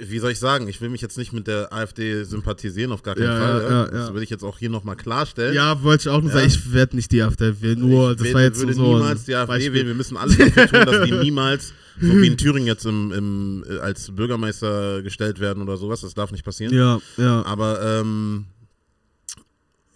Wie 0.00 0.18
soll 0.18 0.32
ich 0.32 0.38
sagen? 0.38 0.68
Ich 0.68 0.80
will 0.80 0.88
mich 0.88 1.00
jetzt 1.00 1.16
nicht 1.16 1.32
mit 1.32 1.46
der 1.46 1.72
AfD 1.72 2.24
sympathisieren, 2.24 2.92
auf 2.92 3.02
gar 3.02 3.14
keinen 3.14 3.24
Ja, 3.26 3.38
Fall. 3.38 3.62
ja, 3.62 3.70
Ja, 3.70 3.86
Das 3.86 4.14
will 4.14 4.22
ich 4.22 4.30
jetzt 4.30 4.44
auch 4.44 4.58
hier 4.58 4.68
nochmal 4.70 4.96
klarstellen. 4.96 5.54
Ja, 5.54 5.82
wollte 5.82 6.02
ich 6.02 6.08
auch 6.08 6.20
nur 6.20 6.30
sagen, 6.30 6.46
ich 6.46 6.72
werde 6.72 6.96
nicht 6.96 7.10
die 7.12 7.22
AfD 7.22 7.60
wählen, 7.62 7.80
nur 7.80 8.10
ich 8.12 8.16
das 8.18 8.26
will- 8.26 8.34
war 8.34 8.42
jetzt 8.42 8.58
würde 8.60 8.74
so 8.74 8.82
niemals 8.94 9.24
die 9.24 9.34
AfD 9.34 9.52
Beispiel. 9.52 9.72
wählen. 9.74 9.86
Wir 9.86 9.94
müssen 9.94 10.16
alles 10.16 10.36
dafür 10.36 10.66
tun, 10.68 10.86
dass 10.86 11.04
die 11.06 11.12
niemals, 11.24 11.72
so 12.00 12.08
wie 12.20 12.26
in 12.26 12.36
Thüringen 12.36 12.66
jetzt 12.66 12.84
im, 12.84 13.12
im, 13.12 13.64
äh, 13.68 13.78
als 13.78 14.10
Bürgermeister 14.14 15.02
gestellt 15.02 15.40
werden 15.40 15.62
oder 15.62 15.76
sowas. 15.76 16.02
Das 16.02 16.14
darf 16.14 16.30
nicht 16.30 16.44
passieren. 16.44 16.74
Ja, 16.74 17.00
ja. 17.16 17.42
Aber 17.46 17.80
ähm, 17.82 18.44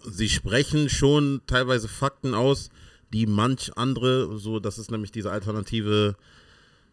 sie 0.09 0.29
sprechen 0.29 0.89
schon 0.89 1.41
teilweise 1.47 1.87
Fakten 1.87 2.33
aus, 2.33 2.69
die 3.13 3.27
manch 3.27 3.71
andere, 3.75 4.37
so 4.39 4.59
das 4.59 4.79
ist 4.79 4.89
nämlich 4.89 5.11
diese 5.11 5.31
alternative 5.31 6.15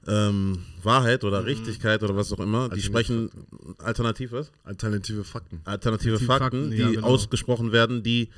ähm, 0.09 0.59
Wahrheit 0.83 1.25
oder 1.25 1.45
Richtigkeit 1.45 2.03
oder 2.03 2.17
was 2.17 2.33
auch 2.33 2.41
immer, 2.41 2.69
die 2.69 2.83
sprechen 2.83 3.31
alternativ 3.79 4.33
was? 4.33 4.51
Alternative 4.65 5.25
Fakten. 5.25 5.61
Alternative 5.65 6.15
Alternative 6.15 6.19
Fakten, 6.25 6.61
Fakten, 6.61 6.71
die 6.71 6.79
ja, 6.79 6.91
genau. 6.91 7.07
ausgesprochen 7.07 7.73
werden, 7.73 8.03
die 8.03 8.31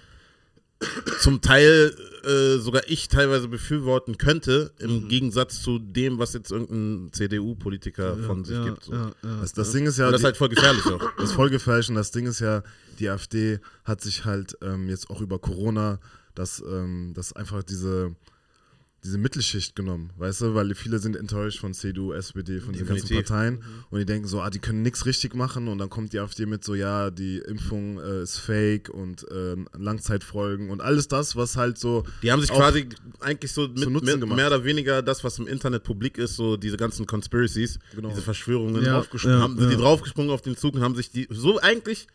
zum 1.20 1.42
Teil 1.42 1.94
äh, 2.24 2.58
sogar 2.58 2.82
ich 2.88 3.08
teilweise 3.08 3.48
befürworten 3.48 4.16
könnte, 4.16 4.72
im 4.78 5.08
Gegensatz 5.08 5.62
zu 5.62 5.78
dem, 5.78 6.18
was 6.18 6.32
jetzt 6.32 6.50
irgendein 6.50 7.12
CDU-Politiker 7.12 8.16
von 8.16 8.44
sich 8.44 8.56
ja, 8.56 8.64
gibt. 8.64 8.84
So. 8.84 8.92
Ja, 8.94 9.12
ja. 9.22 9.40
Das, 9.40 9.52
das 9.52 9.72
Ding 9.72 9.86
ist 9.86 9.98
ja, 9.98 10.06
Und 10.06 10.12
das 10.12 10.22
ist 10.22 10.24
halt 10.24 10.38
voll 10.38 10.48
gefährlich 10.48 10.86
auch. 10.86 11.02
das 11.18 11.30
ist 11.30 11.32
voll 11.32 11.50
gefährlich 11.50 11.88
und 11.90 11.96
das 11.96 12.12
Ding 12.12 12.26
ist 12.26 12.40
ja, 12.40 12.62
die 12.98 13.10
AfD 13.10 13.60
hat 13.84 14.00
sich 14.00 14.24
halt 14.24 14.56
ähm, 14.62 14.88
jetzt 14.88 15.10
auch 15.10 15.20
über 15.20 15.38
Corona 15.38 16.00
das, 16.34 16.62
ähm, 16.66 17.12
das 17.14 17.34
einfach 17.34 17.62
diese, 17.62 18.14
diese 19.02 19.16
Mittelschicht 19.16 19.74
genommen, 19.74 20.10
weißt 20.18 20.42
du, 20.42 20.54
weil 20.54 20.74
viele 20.74 20.98
sind 20.98 21.16
enttäuscht 21.16 21.58
von 21.60 21.72
CDU, 21.72 22.12
SPD, 22.12 22.60
von 22.60 22.74
den 22.74 22.86
ganzen 22.86 23.06
Definitiv. 23.08 23.28
Parteien 23.28 23.62
und 23.90 23.98
die 23.98 24.04
denken 24.04 24.28
so, 24.28 24.40
ah, 24.42 24.50
die 24.50 24.58
können 24.58 24.82
nichts 24.82 25.06
richtig 25.06 25.34
machen 25.34 25.68
und 25.68 25.78
dann 25.78 25.88
kommt 25.88 26.12
die 26.12 26.18
AfD 26.20 26.44
mit 26.44 26.62
so, 26.64 26.74
ja, 26.74 27.10
die 27.10 27.38
Impfung 27.38 27.98
äh, 27.98 28.22
ist 28.22 28.38
fake 28.38 28.90
und 28.90 29.26
äh, 29.30 29.56
Langzeitfolgen 29.78 30.70
und 30.70 30.80
alles 30.80 31.08
das, 31.08 31.34
was 31.36 31.56
halt 31.56 31.78
so 31.78 32.04
Die 32.22 32.30
haben 32.30 32.40
sich 32.40 32.50
quasi 32.50 32.88
eigentlich 33.20 33.52
so 33.52 33.68
mit, 33.68 33.88
mit 33.88 34.26
mehr 34.28 34.46
oder 34.48 34.64
weniger 34.64 35.02
das, 35.02 35.24
was 35.24 35.38
im 35.38 35.46
Internet 35.46 35.82
publik 35.84 36.18
ist, 36.18 36.36
so 36.36 36.56
diese 36.56 36.76
ganzen 36.76 37.06
Conspiracies, 37.06 37.78
Genau. 37.94 38.08
diese 38.10 38.22
Verschwörungen 38.22 38.82
Ja, 38.84 38.94
draufgesprungen, 38.94 39.38
ja, 39.38 39.42
haben, 39.42 39.54
sind 39.56 39.70
ja. 39.70 39.76
die 39.76 39.82
draufgesprungen 39.82 40.30
auf 40.30 40.42
den 40.42 40.56
Zug 40.56 40.74
und 40.74 40.82
haben 40.82 40.94
sich 40.94 41.10
die 41.10 41.26
so 41.30 41.58
eigentlich 41.60 42.06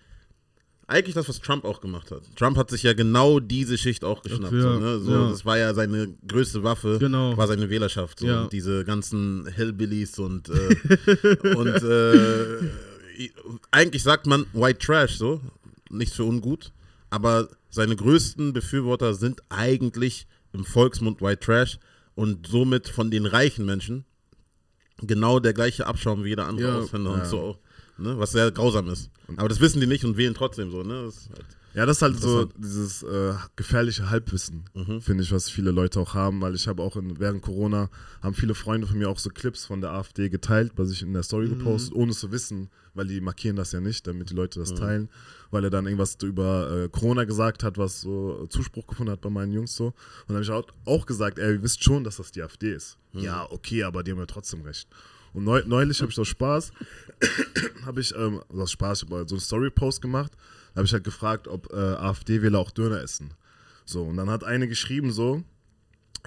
eigentlich 0.88 1.16
das, 1.16 1.28
was 1.28 1.40
Trump 1.40 1.66
auch 1.66 1.82
gemacht 1.82 2.12
hat. 2.12 2.24
Trump 2.36 2.58
hat 2.58 2.70
sich 2.70 2.84
ja 2.84 2.94
genau 2.94 3.40
diese 3.40 3.78
Schicht 3.78 4.04
auch 4.04 4.22
geschnappt. 4.22 4.54
Ja, 4.54 4.62
so, 4.62 4.80
ne? 4.80 5.00
so, 5.00 5.12
ja. 5.12 5.30
Das 5.30 5.46
war 5.46 5.58
ja 5.58 5.74
seine 5.74 6.16
größte 6.28 6.64
Waffe, 6.64 6.98
Genau. 7.00 7.36
war 7.38 7.48
seine 7.48 7.70
Wählerschaft. 7.70 8.20
So. 8.20 8.28
Ja. 8.28 8.44
Und 8.44 8.54
diese 8.54 8.84
ganzen 8.86 9.48
Hillbillies 9.48 10.20
und, 10.20 10.50
äh, 10.50 11.56
und 11.56 11.68
äh, 11.84 13.30
eigentlich 13.72 14.04
sagt 14.04 14.28
man 14.28 14.46
White 14.54 14.80
Trash 14.80 15.18
so, 15.18 15.42
nicht 15.90 16.14
für 16.14 16.24
ungut, 16.24 16.72
aber 17.10 17.50
seine 17.70 17.96
größten 17.96 18.54
Befürworter 18.54 19.14
sind 19.16 19.42
eigentlich 19.50 20.28
im 20.54 20.66
Volksmund 20.66 21.22
White 21.22 21.40
Trash 21.40 21.80
und 22.14 22.48
somit 22.48 22.88
von 22.90 23.10
den 23.10 23.26
reichen 23.26 23.66
Menschen 23.66 24.06
genau 25.02 25.40
der 25.40 25.54
gleiche 25.54 25.88
Abschaum 25.88 26.24
wie 26.24 26.30
jeder 26.30 26.48
andere. 26.48 26.76
Ausländer 26.78 27.12
und 27.12 27.26
so. 27.26 27.58
Ne? 27.98 28.18
Was 28.20 28.32
sehr 28.32 28.52
grausam 28.52 28.90
ist. 28.90 29.10
Aber 29.38 29.50
das 29.50 29.60
wissen 29.60 29.80
die 29.80 29.88
nicht 29.88 30.04
und 30.06 30.18
wählen 30.18 30.34
trotzdem 30.34 30.72
so. 30.72 30.84
Ne? 30.84 31.06
Das 31.06 31.30
halt 31.30 31.46
Ja, 31.74 31.86
das 31.86 31.98
ist 31.98 32.02
halt 32.02 32.20
so 32.20 32.46
dieses 32.58 33.04
äh, 33.04 33.34
gefährliche 33.56 34.10
Halbwissen, 34.10 34.64
finde 35.02 35.24
ich, 35.24 35.32
was 35.32 35.50
viele 35.50 35.72
Leute 35.72 36.00
auch 36.00 36.14
haben, 36.14 36.42
weil 36.42 36.56
ich 36.56 36.68
habe 36.68 36.82
auch 36.82 36.96
in, 36.96 37.20
während 37.20 37.42
Corona, 37.42 37.90
haben 38.22 38.34
viele 38.34 38.56
Freunde 38.56 38.88
von 38.88 38.98
mir 38.98 39.10
auch 39.10 39.20
so 39.20 39.30
Clips 39.30 39.66
von 39.66 39.82
der 39.82 39.92
AfD 39.92 40.30
geteilt, 40.30 40.76
bei 40.76 40.86
sich 40.86 41.02
in 41.02 41.14
der 41.14 41.24
Story 41.24 41.50
gepostet, 41.50 41.94
ohne 41.96 42.14
zu 42.14 42.32
wissen, 42.32 42.70
weil 42.94 43.08
die 43.08 43.20
markieren 43.20 43.58
das 43.58 43.72
ja 43.74 43.82
nicht, 43.82 44.08
damit 44.08 44.30
die 44.30 44.36
Leute 44.36 44.60
das 44.60 44.74
teilen, 44.74 45.10
weil 45.52 45.64
er 45.66 45.70
dann 45.70 45.86
irgendwas 45.86 46.18
über 46.24 46.72
äh, 46.72 46.90
Corona 46.90 47.26
gesagt 47.26 47.64
hat, 47.64 47.78
was 47.78 48.02
so 48.02 48.48
Zuspruch 48.48 48.88
gefunden 48.88 49.12
hat 49.12 49.22
bei 49.22 49.30
meinen 49.30 49.52
Jungs 49.52 49.76
so. 49.76 49.88
Und 49.88 49.96
dann 50.30 50.36
habe 50.38 50.44
ich 50.44 50.52
auch, 50.52 50.66
auch 50.86 51.06
gesagt, 51.06 51.40
ey, 51.40 51.56
ihr 51.56 51.64
wisst 51.64 51.84
schon, 51.84 52.04
dass 52.04 52.18
das 52.18 52.32
die 52.32 52.42
AfD 52.42 52.74
ist. 52.74 52.98
Ja, 53.14 53.48
okay, 53.50 53.84
aber 53.84 54.04
die 54.04 54.12
haben 54.12 54.20
ja 54.20 54.26
trotzdem 54.26 54.62
recht. 54.62 54.88
Und 55.36 55.44
neu, 55.44 55.62
neulich 55.66 56.02
habe 56.02 56.12
ich 56.12 56.20
aus 56.20 56.30
Spaß, 56.30 56.72
habe 57.86 58.00
ich, 58.00 58.16
ähm, 58.16 58.42
also 58.50 58.64
aus 58.64 58.72
Spaß, 58.72 59.04
ich 59.04 59.10
so 59.10 59.16
einen 59.16 59.40
Story-Post 59.42 60.02
gemacht, 60.02 60.32
habe 60.74 60.86
ich 60.86 60.94
halt 60.94 61.04
gefragt, 61.04 61.50
ob 61.50 61.72
äh, 61.74 61.76
AfD-Wähler 61.76 62.58
auch 62.58 62.72
Döner 62.72 63.02
essen. 63.02 63.34
So, 63.84 64.04
und 64.04 64.16
dann 64.16 64.30
hat 64.30 64.46
eine 64.46 64.70
geschrieben 64.70 65.12
so, 65.12 65.44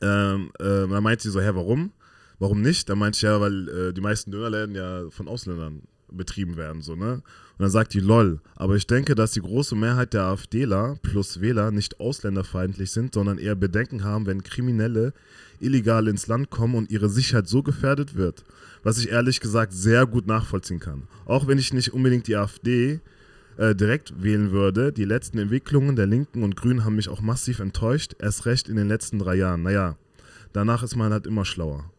ähm, 0.02 0.52
äh, 0.60 0.86
dann 0.86 1.02
meinte 1.02 1.22
sie 1.22 1.30
so, 1.30 1.40
hä, 1.40 1.50
warum? 1.54 1.92
Warum 2.38 2.60
nicht? 2.60 2.88
Dann 2.90 2.98
meinte 2.98 3.16
ich 3.16 3.22
ja, 3.22 3.40
weil 3.40 3.68
äh, 3.68 3.92
die 3.94 4.02
meisten 4.02 4.30
Dönerläden 4.30 4.74
ja 4.74 5.08
von 5.10 5.26
Ausländern 5.26 5.82
betrieben 6.12 6.56
werden, 6.56 6.82
so, 6.82 6.96
ne? 6.96 7.14
Und 7.14 7.62
dann 7.62 7.70
sagt 7.70 7.92
die, 7.94 8.00
lol, 8.00 8.40
aber 8.54 8.76
ich 8.76 8.86
denke, 8.86 9.14
dass 9.16 9.32
die 9.32 9.40
große 9.40 9.74
Mehrheit 9.74 10.14
der 10.14 10.22
AfDler 10.22 10.96
plus 11.02 11.40
Wähler 11.40 11.72
nicht 11.72 11.98
ausländerfeindlich 11.98 12.92
sind, 12.92 13.14
sondern 13.14 13.38
eher 13.38 13.56
Bedenken 13.56 14.04
haben, 14.04 14.26
wenn 14.26 14.44
Kriminelle 14.44 15.12
illegal 15.58 16.06
ins 16.06 16.28
Land 16.28 16.50
kommen 16.50 16.76
und 16.76 16.90
ihre 16.90 17.08
Sicherheit 17.08 17.48
so 17.48 17.64
gefährdet 17.64 18.14
wird. 18.14 18.44
Was 18.84 18.98
ich 18.98 19.10
ehrlich 19.10 19.40
gesagt 19.40 19.72
sehr 19.72 20.06
gut 20.06 20.28
nachvollziehen 20.28 20.78
kann. 20.78 21.08
Auch 21.26 21.48
wenn 21.48 21.58
ich 21.58 21.72
nicht 21.72 21.92
unbedingt 21.92 22.28
die 22.28 22.36
AfD 22.36 23.00
äh, 23.58 23.74
direkt 23.74 24.22
wählen 24.22 24.52
würde. 24.52 24.92
Die 24.92 25.04
letzten 25.04 25.38
Entwicklungen 25.38 25.96
der 25.96 26.06
Linken 26.06 26.42
und 26.44 26.56
Grünen 26.56 26.84
haben 26.84 26.96
mich 26.96 27.08
auch 27.08 27.20
massiv 27.20 27.58
enttäuscht, 27.58 28.14
erst 28.20 28.46
recht 28.46 28.68
in 28.68 28.76
den 28.76 28.88
letzten 28.88 29.18
drei 29.18 29.34
Jahren. 29.34 29.62
Naja, 29.62 29.96
danach 30.52 30.82
ist 30.82 30.96
man 30.96 31.12
halt 31.12 31.26
immer 31.26 31.44
schlauer. 31.44 31.90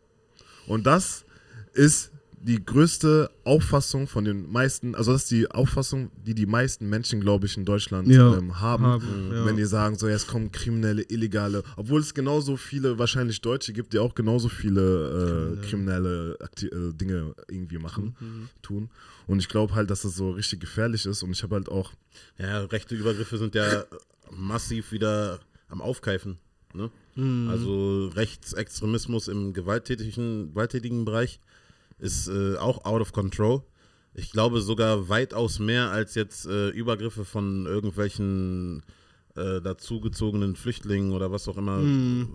Und 0.68 0.88
das 0.88 1.26
ist 1.74 2.12
die 2.42 2.64
größte 2.64 3.30
Auffassung 3.44 4.08
von 4.08 4.24
den 4.24 4.50
meisten, 4.50 4.96
also 4.96 5.12
das 5.12 5.24
ist 5.24 5.32
die 5.32 5.50
Auffassung, 5.52 6.12
die 6.26 6.34
die 6.34 6.46
meisten 6.46 6.88
Menschen, 6.90 7.20
glaube 7.20 7.48
ich, 7.48 7.58
in 7.58 7.66
Deutschland 7.66 8.08
Ja, 8.08 8.38
ähm, 8.38 8.60
haben, 8.60 8.86
haben, 8.86 9.32
ja. 9.32 9.46
wenn 9.46 9.58
die 9.58 9.66
sagen, 9.66 9.98
so 9.98 10.08
jetzt 10.08 10.28
kommen 10.28 10.52
Kriminelle, 10.52 11.02
Illegale, 11.04 11.64
obwohl 11.76 12.00
es 12.00 12.14
genauso 12.14 12.56
viele, 12.56 12.98
wahrscheinlich 12.98 13.42
Deutsche 13.42 13.74
gibt, 13.74 13.94
die 13.94 14.00
auch 14.00 14.16
genauso 14.16 14.48
viele 14.48 15.58
äh, 15.62 15.68
kriminelle 15.68 16.38
Akti 16.40 16.68
äh, 16.68 16.94
Dinge 16.94 17.34
irgendwie 17.50 17.78
machen, 17.78 18.16
tun. 18.62 18.90
Und 19.28 19.40
ich 19.40 19.50
glaube 19.50 19.76
halt, 19.76 19.90
dass 19.90 20.02
das 20.04 20.16
so 20.16 20.32
richtig 20.32 20.62
gefährlich 20.62 21.06
ist 21.06 21.24
und 21.24 21.32
ich 21.32 21.44
habe 21.44 21.56
halt 21.56 21.70
auch, 21.70 21.94
Ja, 22.38 22.64
rechte 22.66 22.96
Übergriffe 22.96 23.38
sind 23.38 23.54
ja 23.56 23.84
massiv 24.32 24.92
wieder 24.92 25.40
am 25.68 25.82
Aufkeifen. 25.82 26.38
Ne? 26.74 26.90
Also 27.50 28.08
Rechtsextremismus 28.16 29.28
im 29.28 29.52
gewalttätigen, 29.54 30.52
gewalttätigen 30.52 31.04
Bereich 31.04 31.42
ist 32.00 32.28
äh, 32.28 32.58
auch 32.58 32.86
out 32.86 33.02
of 33.02 33.14
control. 33.14 33.64
Ich 34.14 34.32
glaube 34.32 34.62
sogar 34.62 35.10
weitaus 35.10 35.60
mehr 35.60 35.92
als 35.92 36.16
jetzt 36.16 36.46
äh, 36.46 36.70
Übergriffe 36.70 37.26
von 37.26 37.66
irgendwelchen 37.66 38.84
äh, 39.36 39.62
dazugezogenen 39.62 40.56
Flüchtlingen 40.56 41.12
oder 41.12 41.32
was 41.32 41.48
auch 41.48 41.58
immer, 41.58 41.80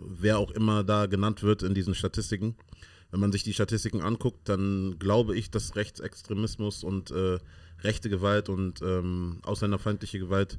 wer 0.09 0.38
auch 0.38 0.50
immer 0.52 0.85
da 0.85 1.06
genannt 1.06 1.42
wird 1.42 1.62
in 1.62 1.75
diesen 1.75 1.94
Statistiken. 1.94 2.56
Wenn 3.11 3.21
man 3.21 3.33
sich 3.33 3.42
die 3.42 3.52
Statistiken 3.52 4.00
anguckt, 4.00 4.49
dann 4.49 4.97
glaube 4.99 5.37
ich, 5.37 5.50
dass 5.50 5.76
Rechtsextremismus 5.76 6.83
und 6.85 7.11
äh, 7.11 7.38
rechte 7.83 8.09
Gewalt 8.09 8.49
und 8.49 8.80
ähm, 8.83 9.40
ausländerfeindliche 9.42 10.18
Gewalt, 10.18 10.59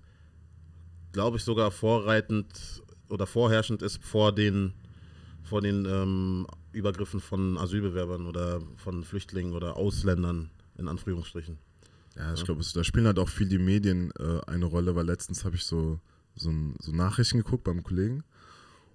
glaube 1.12 1.38
ich, 1.38 1.44
sogar 1.44 1.72
vorreitend 1.72 2.84
oder 3.10 3.28
vorherrschend 3.28 3.82
ist 3.82 4.04
vor 4.04 4.34
den, 4.34 4.74
vor 5.44 5.62
den 5.62 5.86
ähm, 5.86 6.48
Übergriffen 6.76 7.20
von 7.20 7.58
Asylbewerbern 7.58 8.28
oder 8.28 8.62
von 8.78 9.04
Flüchtlingen 9.04 9.54
oder 9.54 9.78
Ausländern, 9.78 10.50
in 10.78 10.88
Anführungsstrichen. 10.88 11.58
ja, 12.18 12.34
ich 12.34 12.44
glaube, 12.44 12.64
da 12.74 12.84
spielen 12.84 13.08
halt 13.08 13.20
auch 13.20 13.30
viel 13.30 13.48
die 13.48 13.58
Medien 13.58 14.12
äh, 14.20 14.42
eine 14.48 14.66
Rolle, 14.66 14.96
weil 14.96 15.06
letztens 15.06 15.46
habe 15.46 15.56
ich 15.56 15.64
so, 15.64 16.00
so, 16.36 16.52
so 16.80 16.92
Nachrichten 16.92 17.40
geguckt 17.40 17.64
beim 17.64 17.84
Kollegen 17.84 18.24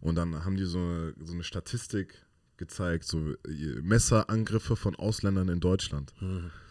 und 0.00 0.14
dann 0.14 0.44
haben 0.44 0.56
die 0.56 0.64
so 0.64 0.78
eine, 0.78 1.14
so 1.22 1.32
eine 1.32 1.42
Statistik 1.42 2.26
gezeigt, 2.56 3.04
so 3.04 3.34
äh, 3.46 3.80
Messerangriffe 3.82 4.76
von 4.76 4.94
Ausländern 4.96 5.48
in 5.48 5.60
Deutschland. 5.60 6.12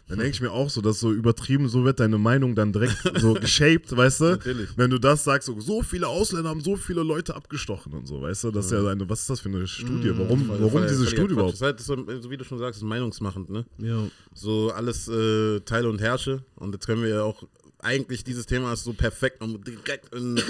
Dann 0.09 0.17
denke 0.17 0.33
ich 0.33 0.41
mir 0.41 0.51
auch 0.51 0.69
so, 0.69 0.81
dass 0.81 0.99
so 0.99 1.11
übertrieben, 1.13 1.69
so 1.69 1.85
wird 1.85 1.99
deine 1.99 2.17
Meinung 2.17 2.55
dann 2.55 2.73
direkt 2.73 2.97
so 3.19 3.33
geshaped, 3.39 3.95
weißt 3.95 4.21
du? 4.21 4.25
Natürlich. 4.25 4.69
Wenn 4.75 4.89
du 4.89 4.97
das 4.99 5.23
sagst, 5.23 5.45
so, 5.45 5.59
so 5.61 5.83
viele 5.83 6.07
Ausländer 6.07 6.49
haben 6.49 6.61
so 6.61 6.75
viele 6.75 7.03
Leute 7.03 7.35
abgestochen 7.35 7.93
und 7.93 8.07
so, 8.07 8.21
weißt 8.21 8.45
du? 8.45 8.51
Das 8.51 8.65
ist 8.65 8.71
ja 8.71 8.85
eine, 8.87 9.07
was 9.09 9.21
ist 9.21 9.29
das 9.29 9.39
für 9.39 9.49
eine 9.49 9.67
Studie? 9.67 10.11
Warum, 10.17 10.45
Voll- 10.45 10.57
warum 10.61 10.81
diese 10.87 11.05
Studie 11.05 11.33
überhaupt? 11.33 11.61
Das 11.61 11.79
ist 11.79 11.89
halt, 11.89 12.07
so, 12.07 12.21
so 12.21 12.29
wie 12.31 12.37
du 12.37 12.43
schon 12.43 12.57
sagst, 12.57 12.79
ist 12.81 12.85
meinungsmachend, 12.85 13.49
ne? 13.51 13.65
Ja. 13.77 14.07
So 14.33 14.71
alles 14.71 15.07
äh, 15.07 15.59
Teile 15.61 15.87
und 15.89 16.01
Herrsche. 16.01 16.43
Und 16.55 16.73
jetzt 16.73 16.87
können 16.87 17.03
wir 17.03 17.09
ja 17.09 17.21
auch, 17.23 17.43
eigentlich 17.77 18.23
dieses 18.23 18.45
Thema 18.47 18.73
ist 18.73 18.83
so 18.83 18.93
perfekt, 18.93 19.41
um 19.43 19.63
direkt 19.63 20.13
in 20.13 20.41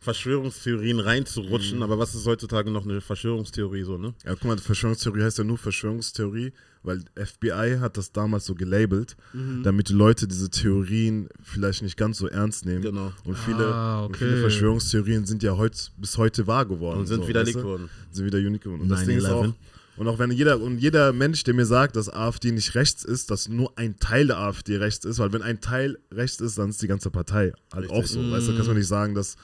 Verschwörungstheorien 0.00 1.00
reinzurutschen. 1.00 1.82
Aber 1.82 1.98
was 1.98 2.14
ist 2.14 2.26
heutzutage 2.26 2.70
noch 2.70 2.84
eine 2.84 3.00
Verschwörungstheorie 3.00 3.82
so, 3.82 3.98
ne? 3.98 4.14
Ja, 4.24 4.34
guck 4.34 4.44
mal, 4.44 4.58
Verschwörungstheorie 4.58 5.22
heißt 5.22 5.38
ja 5.38 5.44
nur 5.44 5.58
Verschwörungstheorie, 5.58 6.52
weil 6.82 7.02
FBI 7.16 7.78
hat 7.80 7.96
das 7.96 8.12
damals 8.12 8.46
so 8.46 8.54
gelabelt, 8.54 9.16
damit 9.64 9.88
die 9.88 9.94
Leute 9.94 10.28
diese 10.28 10.50
Theorien 10.50 11.28
vielleicht 11.42 11.82
nicht 11.82 11.96
ganz 11.96 12.18
so 12.18 12.28
ernst 12.28 12.64
nehmen. 12.66 12.82
Genau. 12.82 13.12
Und 13.24 13.36
viele, 13.36 13.66
Ah, 13.74 14.04
und 14.04 14.16
viele 14.16 14.32
okay. 14.32 14.40
Verschwörungstheorien 14.42 15.26
sind 15.26 15.42
ja 15.42 15.56
heut, 15.56 15.90
bis 15.96 16.16
heute 16.18 16.46
wahr 16.46 16.66
geworden. 16.66 17.00
Und 17.00 17.06
sind 17.06 17.22
so, 17.22 17.28
widerlegt 17.28 17.56
weißt 17.56 17.64
du? 17.64 17.68
worden. 17.68 17.90
Sind 18.12 18.26
wieder 18.26 18.38
unique 18.38 18.62
geworden. 18.62 18.82
Und 18.82 18.88
das 18.88 19.04
Ding 19.04 19.18
ist 19.18 19.24
9/11. 19.24 19.30
auch, 19.32 19.54
und 19.96 20.08
auch 20.08 20.18
wenn 20.18 20.30
jeder, 20.30 20.60
und 20.60 20.78
jeder 20.78 21.12
Mensch, 21.14 21.42
der 21.44 21.54
mir 21.54 21.64
sagt, 21.64 21.96
dass 21.96 22.08
AfD 22.12 22.52
nicht 22.52 22.74
rechts 22.74 23.02
ist, 23.02 23.30
dass 23.30 23.48
nur 23.48 23.72
ein 23.78 23.96
Teil 23.98 24.26
der 24.26 24.38
AfD 24.38 24.76
rechts 24.76 25.06
ist, 25.06 25.18
weil 25.18 25.32
wenn 25.32 25.40
ein 25.42 25.60
Teil 25.62 25.98
rechts 26.12 26.38
ist, 26.40 26.58
dann 26.58 26.68
ist 26.68 26.82
die 26.82 26.86
ganze 26.86 27.10
Partei 27.10 27.52
halt 27.72 27.90
auch 27.90 28.04
so. 28.04 28.20
Weißt 28.30 28.46
du, 28.46 28.52
kannst 28.54 28.68
du 28.68 28.74
nicht 28.74 28.86
sagen, 28.86 29.14
dass, 29.14 29.36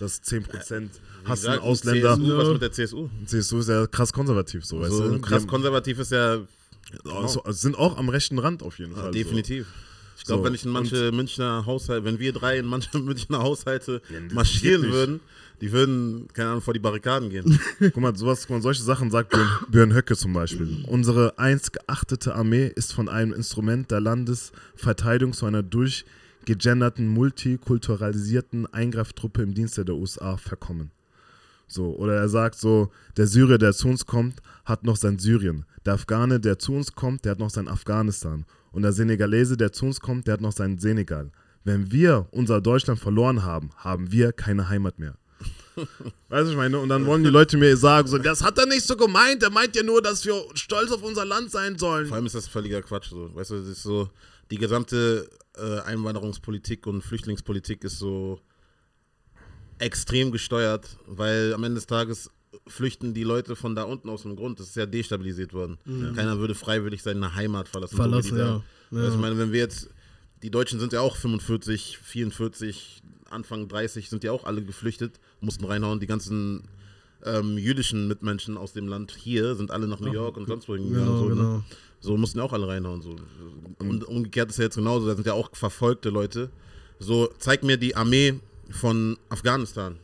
dass 0.00 0.22
10% 0.22 0.44
Wie 0.48 1.28
hassen 1.28 1.42
gesagt, 1.42 1.62
Ausländer. 1.62 2.16
CSU, 2.16 2.36
was 2.38 2.48
mit 2.48 2.62
der 2.62 2.72
CSU? 2.72 3.08
CSU 3.26 3.58
ist 3.58 3.68
ja 3.68 3.86
krass 3.86 4.12
konservativ, 4.12 4.64
so, 4.64 4.80
weißt 4.80 4.90
So 4.92 5.08
du? 5.08 5.20
krass 5.20 5.46
konservativ 5.46 5.98
ist 5.98 6.12
ja 6.12 6.40
also, 7.04 7.42
sind 7.50 7.76
auch 7.78 7.96
am 7.98 8.08
rechten 8.08 8.38
Rand 8.38 8.62
auf 8.62 8.78
jeden 8.78 8.94
Fall. 8.96 9.10
definitiv. 9.12 9.66
Ich 10.18 10.24
glaube, 10.24 10.40
So, 10.42 10.44
wenn 10.46 10.54
ich 10.54 10.64
in 10.66 10.70
manche 10.70 11.12
Münchner 11.12 11.64
Haushalte, 11.64 12.04
wenn 12.04 12.18
wir 12.18 12.32
drei 12.32 12.58
in 12.58 12.66
manche 12.66 12.98
Münchner 12.98 13.38
Haushalte 13.38 14.02
marschieren 14.32 14.90
würden, 14.90 15.20
die 15.60 15.72
würden, 15.72 16.26
keine 16.32 16.50
Ahnung, 16.50 16.62
vor 16.62 16.74
die 16.74 16.80
Barrikaden 16.80 17.30
gehen. 17.30 17.46
So. 17.52 17.58
Guck 17.90 17.96
mal, 17.98 18.16
sowas, 18.16 18.46
guck 18.46 18.56
mal, 18.56 18.62
solche 18.62 18.82
Sachen 18.82 19.10
sagt 19.10 19.30
Björn, 19.30 19.48
Björn 19.68 19.94
Höcke 19.94 20.16
zum 20.16 20.32
Beispiel. 20.32 20.84
Unsere 20.88 21.38
einst 21.38 21.72
geachtete 21.72 22.34
Armee 22.34 22.66
ist 22.74 22.92
von 22.92 23.08
einem 23.08 23.32
Instrument 23.32 23.90
der 23.90 24.00
Landesverteidigung 24.00 25.32
zu 25.32 25.46
einer 25.46 25.62
durchgegenderten, 26.46 27.08
multikulturalisierten 27.08 28.66
Eingreiftruppe 28.72 29.42
im 29.42 29.54
Dienste 29.54 29.84
der 29.84 29.96
USA 29.96 30.36
verkommen. 30.36 30.90
So, 31.66 31.94
oder 31.96 32.14
er 32.14 32.28
sagt 32.28 32.56
so, 32.56 32.90
der 33.16 33.26
Syrer, 33.26 33.58
der 33.58 33.72
zu 33.72 33.88
uns 33.88 34.04
kommt, 34.04 34.40
hat 34.64 34.82
noch 34.84 34.96
sein 34.96 35.18
Syrien. 35.18 35.64
Der 35.86 35.94
Afghane, 35.94 36.40
der 36.40 36.58
zu 36.58 36.72
uns 36.72 36.92
kommt, 36.92 37.24
der 37.24 37.32
hat 37.32 37.38
noch 37.38 37.50
sein 37.50 37.68
Afghanistan. 37.68 38.44
Und 38.72 38.82
der 38.82 38.92
Senegalese, 38.92 39.56
der 39.56 39.72
zu 39.72 39.86
uns 39.86 40.00
kommt, 40.00 40.26
der 40.26 40.34
hat 40.34 40.40
noch 40.40 40.52
sein 40.52 40.78
Senegal. 40.78 41.30
Wenn 41.62 41.92
wir 41.92 42.26
unser 42.32 42.60
Deutschland 42.60 42.98
verloren 42.98 43.44
haben, 43.44 43.70
haben 43.76 44.10
wir 44.10 44.32
keine 44.32 44.68
Heimat 44.68 44.98
mehr. 44.98 45.14
Weißt 46.28 46.46
du, 46.46 46.50
ich 46.50 46.56
meine, 46.56 46.78
und 46.78 46.88
dann 46.88 47.06
wollen 47.06 47.22
die 47.22 47.30
Leute 47.30 47.56
mir 47.56 47.76
sagen, 47.76 48.08
so, 48.08 48.18
das 48.18 48.42
hat 48.42 48.58
er 48.58 48.66
nicht 48.66 48.84
so 48.84 48.96
gemeint, 48.96 49.42
er 49.42 49.50
meint 49.50 49.76
ja 49.76 49.82
nur, 49.82 50.02
dass 50.02 50.24
wir 50.26 50.34
stolz 50.54 50.90
auf 50.90 51.02
unser 51.02 51.24
Land 51.24 51.52
sein 51.52 51.78
sollen. 51.78 52.06
Vor 52.06 52.16
allem 52.16 52.26
ist 52.26 52.34
das 52.34 52.48
völliger 52.48 52.82
Quatsch. 52.82 53.10
So. 53.10 53.34
Weißt 53.34 53.50
du, 53.50 53.60
das 53.60 53.68
ist 53.68 53.82
so, 53.82 54.10
die 54.50 54.58
gesamte 54.58 55.28
äh, 55.56 55.80
Einwanderungspolitik 55.80 56.86
und 56.86 57.02
Flüchtlingspolitik 57.02 57.84
ist 57.84 57.98
so 57.98 58.40
extrem 59.78 60.30
gesteuert, 60.30 60.98
weil 61.06 61.54
am 61.54 61.64
Ende 61.64 61.76
des 61.76 61.86
Tages 61.86 62.30
flüchten 62.66 63.14
die 63.14 63.22
Leute 63.22 63.56
von 63.56 63.74
da 63.74 63.84
unten 63.84 64.08
aus 64.08 64.22
dem 64.22 64.36
Grund. 64.36 64.60
Das 64.60 64.68
ist 64.68 64.76
ja 64.76 64.86
destabilisiert 64.86 65.54
worden. 65.54 65.78
Keiner 66.14 66.38
würde 66.38 66.54
freiwillig 66.54 67.02
seine 67.02 67.34
Heimat 67.34 67.68
verlassen. 67.68 67.96
Verlassen, 67.96 68.34
die 68.34 68.40
ja. 68.40 68.62
Ja. 68.90 68.98
Also 68.98 69.14
ich 69.14 69.20
meine, 69.20 69.38
wenn 69.38 69.52
wir 69.52 69.60
jetzt, 69.60 69.90
die 70.42 70.50
Deutschen 70.50 70.80
sind 70.80 70.92
ja 70.92 71.00
auch 71.00 71.16
45, 71.16 71.98
44, 71.98 73.02
Anfang 73.30 73.68
30 73.68 74.10
sind 74.10 74.24
ja 74.24 74.32
auch 74.32 74.44
alle 74.44 74.62
geflüchtet, 74.62 75.20
mussten 75.40 75.64
reinhauen. 75.64 76.00
Die 76.00 76.06
ganzen 76.06 76.68
ähm, 77.24 77.58
jüdischen 77.58 78.08
Mitmenschen 78.08 78.56
aus 78.56 78.72
dem 78.72 78.88
Land 78.88 79.12
hier 79.16 79.54
sind 79.54 79.70
alle 79.70 79.86
nach 79.86 80.00
New 80.00 80.12
York 80.12 80.36
und 80.36 80.46
sonst 80.48 80.68
wo 80.68 80.74
hingegangen. 80.74 81.06
Genau, 81.06 81.18
so, 81.18 81.28
ne? 81.28 81.34
genau. 81.34 81.64
So 82.00 82.16
mussten 82.16 82.38
ja 82.38 82.44
auch 82.44 82.52
alle 82.52 82.66
reinhauen. 82.66 83.02
So. 83.02 83.16
Und 83.78 84.04
umgekehrt 84.04 84.50
ist 84.50 84.58
ja 84.58 84.64
jetzt 84.64 84.76
genauso, 84.76 85.06
da 85.06 85.14
sind 85.14 85.26
ja 85.26 85.34
auch 85.34 85.50
verfolgte 85.52 86.10
Leute. 86.10 86.50
So, 86.98 87.30
zeig 87.38 87.62
mir 87.62 87.76
die 87.76 87.94
Armee, 87.96 88.40
von 88.70 89.16
Afghanistan. 89.28 89.96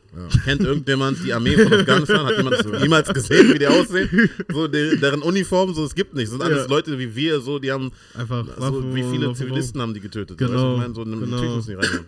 Kennt 0.44 0.62
irgendjemand 0.62 1.18
die 1.24 1.32
Armee 1.32 1.56
von 1.56 1.72
Afghanistan? 1.72 2.26
Hat 2.26 2.36
jemand 2.36 2.56
das 2.58 2.66
jemals 2.82 3.08
gesehen, 3.12 3.52
wie 3.52 3.58
die 3.58 3.66
aussehen? 3.66 4.30
So, 4.52 4.66
die, 4.66 4.98
deren 4.98 5.22
Uniform, 5.22 5.74
so, 5.74 5.84
es 5.84 5.94
gibt 5.94 6.14
nicht. 6.14 6.26
Das 6.26 6.32
sind 6.32 6.42
alles 6.42 6.62
Ja. 6.64 6.68
Leute 6.68 6.98
wie 6.98 7.14
wir, 7.14 7.40
so, 7.40 7.58
die 7.58 7.70
haben, 7.70 7.92
Einfach 8.14 8.44
so, 8.46 8.60
Waffen 8.60 8.94
wie 8.94 9.02
viele 9.02 9.32
Zivilisten 9.34 9.80
haben 9.80 9.94
die 9.94 10.00
getötet? 10.00 10.38
Genau, 10.38 10.52
Weißt 10.52 10.64
du, 10.64 10.72
ich 10.72 10.78
meine, 10.78 10.94
so, 10.94 11.04
genau. 11.04 11.26
natürlich 11.26 11.56
müssen 11.56 11.70
die 11.70 11.74
reingehen. 11.74 12.06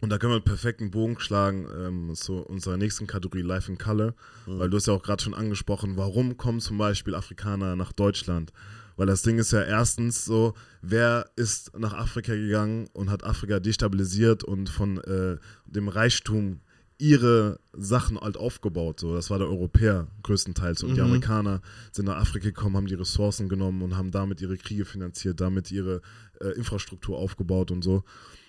Und 0.00 0.10
da 0.10 0.18
können 0.18 0.32
wir 0.32 0.36
einen 0.36 0.44
perfekten 0.44 0.90
Bogen 0.90 1.18
schlagen 1.18 1.66
ähm, 1.74 2.14
zu 2.14 2.34
unserer 2.34 2.76
nächsten 2.76 3.06
Kategorie 3.06 3.42
Life 3.42 3.70
in 3.70 3.78
Color, 3.78 4.14
weil 4.44 4.68
du 4.68 4.76
hast 4.76 4.86
ja 4.86 4.92
auch 4.92 5.02
gerade 5.02 5.22
schon 5.22 5.34
angesprochen, 5.34 5.96
warum 5.96 6.36
kommen 6.36 6.60
zum 6.60 6.76
Beispiel 6.76 7.14
Afrikaner 7.14 7.76
nach 7.76 7.92
Deutschland? 7.92 8.52
Weil 8.96 9.06
das 9.06 9.22
Ding 9.22 9.38
ist 9.38 9.52
ja 9.52 9.62
erstens 9.62 10.24
so, 10.24 10.54
wer 10.82 11.30
ist 11.36 11.78
nach 11.78 11.92
Afrika 11.92 12.34
gegangen 12.34 12.88
und 12.92 13.10
hat 13.10 13.24
Afrika 13.24 13.60
destabilisiert 13.60 14.42
und 14.42 14.68
von 14.68 14.98
äh, 15.04 15.36
dem 15.66 15.88
Reichtum 15.88 16.60
ihre 16.98 17.60
Sachen 17.74 18.18
halt 18.18 18.36
aufgebaut. 18.38 19.00
So, 19.00 19.14
das 19.14 19.28
war 19.28 19.38
der 19.38 19.48
Europäer 19.48 20.08
größtenteils. 20.22 20.82
Und 20.82 20.94
die 20.94 21.00
Mhm. 21.00 21.06
Amerikaner 21.08 21.60
sind 21.92 22.06
nach 22.06 22.16
Afrika 22.16 22.46
gekommen, 22.46 22.76
haben 22.76 22.86
die 22.86 22.94
Ressourcen 22.94 23.48
genommen 23.48 23.82
und 23.82 23.96
haben 23.96 24.10
damit 24.10 24.40
ihre 24.40 24.56
Kriege 24.56 24.86
finanziert, 24.86 25.40
damit 25.40 25.70
ihre 25.70 26.00
äh, 26.40 26.48
Infrastruktur 26.56 27.18
aufgebaut 27.18 27.70
und 27.70 27.82
so. 27.82 28.02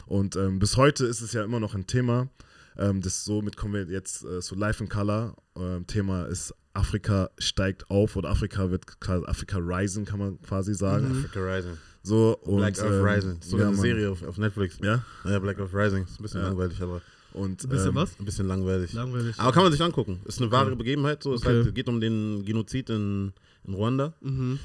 Und 0.06 0.38
ähm, 0.38 0.60
bis 0.60 0.78
heute 0.78 1.06
ist 1.06 1.20
es 1.20 1.34
ja 1.34 1.44
immer 1.44 1.60
noch 1.60 1.76
ein 1.76 1.88
Thema. 1.88 2.30
Ähm, 2.78 3.02
das 3.02 3.26
somit 3.26 3.58
kommen 3.58 3.74
wir 3.74 3.94
jetzt 3.94 4.24
äh, 4.24 4.40
zu 4.40 4.56
Life 4.56 4.82
in 4.82 4.90
Color. 4.90 5.36
Ähm, 5.58 5.86
Thema 5.88 6.24
ist 6.26 6.54
Afrika 6.78 7.30
steigt 7.40 7.90
auf 7.90 8.16
oder 8.16 8.30
Afrika 8.30 8.70
wird 8.70 8.86
quasi- 9.00 9.26
Afrika 9.26 9.58
Rising, 9.60 10.06
kann 10.06 10.20
man 10.20 10.42
quasi 10.42 10.74
sagen. 10.74 11.08
Africa 11.12 11.40
Rising. 11.40 11.78
So 12.04 12.38
und 12.44 12.58
Black 12.58 12.80
Earth 12.80 12.92
ähm, 12.94 13.04
Rising. 13.04 13.38
So 13.42 13.58
ja, 13.58 13.64
eine 13.68 13.72
Mann. 13.76 13.82
Serie 13.82 14.12
auf, 14.12 14.24
auf 14.24 14.38
Netflix. 14.38 14.78
Ja. 14.82 15.04
Ja, 15.26 15.40
Black 15.40 15.60
Earth 15.60 15.74
Rising. 15.74 16.04
Ist 16.04 16.20
ein 16.20 16.24
bisschen 16.24 16.42
Ja. 16.42 16.48
langweilig, 16.48 16.82
aber 16.82 17.02
Und 17.34 17.64
Ein 17.64 17.70
bisschen 17.70 17.90
ähm, 17.90 17.96
was? 17.96 18.20
ein 18.20 18.26
bisschen 18.26 18.48
langweilig. 18.48 18.94
Langweilig. 18.94 19.38
Aber 19.40 19.52
kann 19.52 19.64
man 19.64 19.72
sich 19.72 19.82
angucken. 19.84 20.20
Ist 20.26 20.42
eine 20.42 20.50
wahre 20.52 20.76
Begebenheit. 20.76 21.22
So. 21.22 21.34
Es 21.34 21.42
Okay. 21.46 21.64
halt, 21.64 21.76
geht 21.76 21.88
um 21.90 22.00
den 22.00 22.46
Genozid 22.46 22.90
in, 22.90 23.34
in 23.66 23.74
Ruanda. 23.74 24.14
Mhm. 24.22 24.58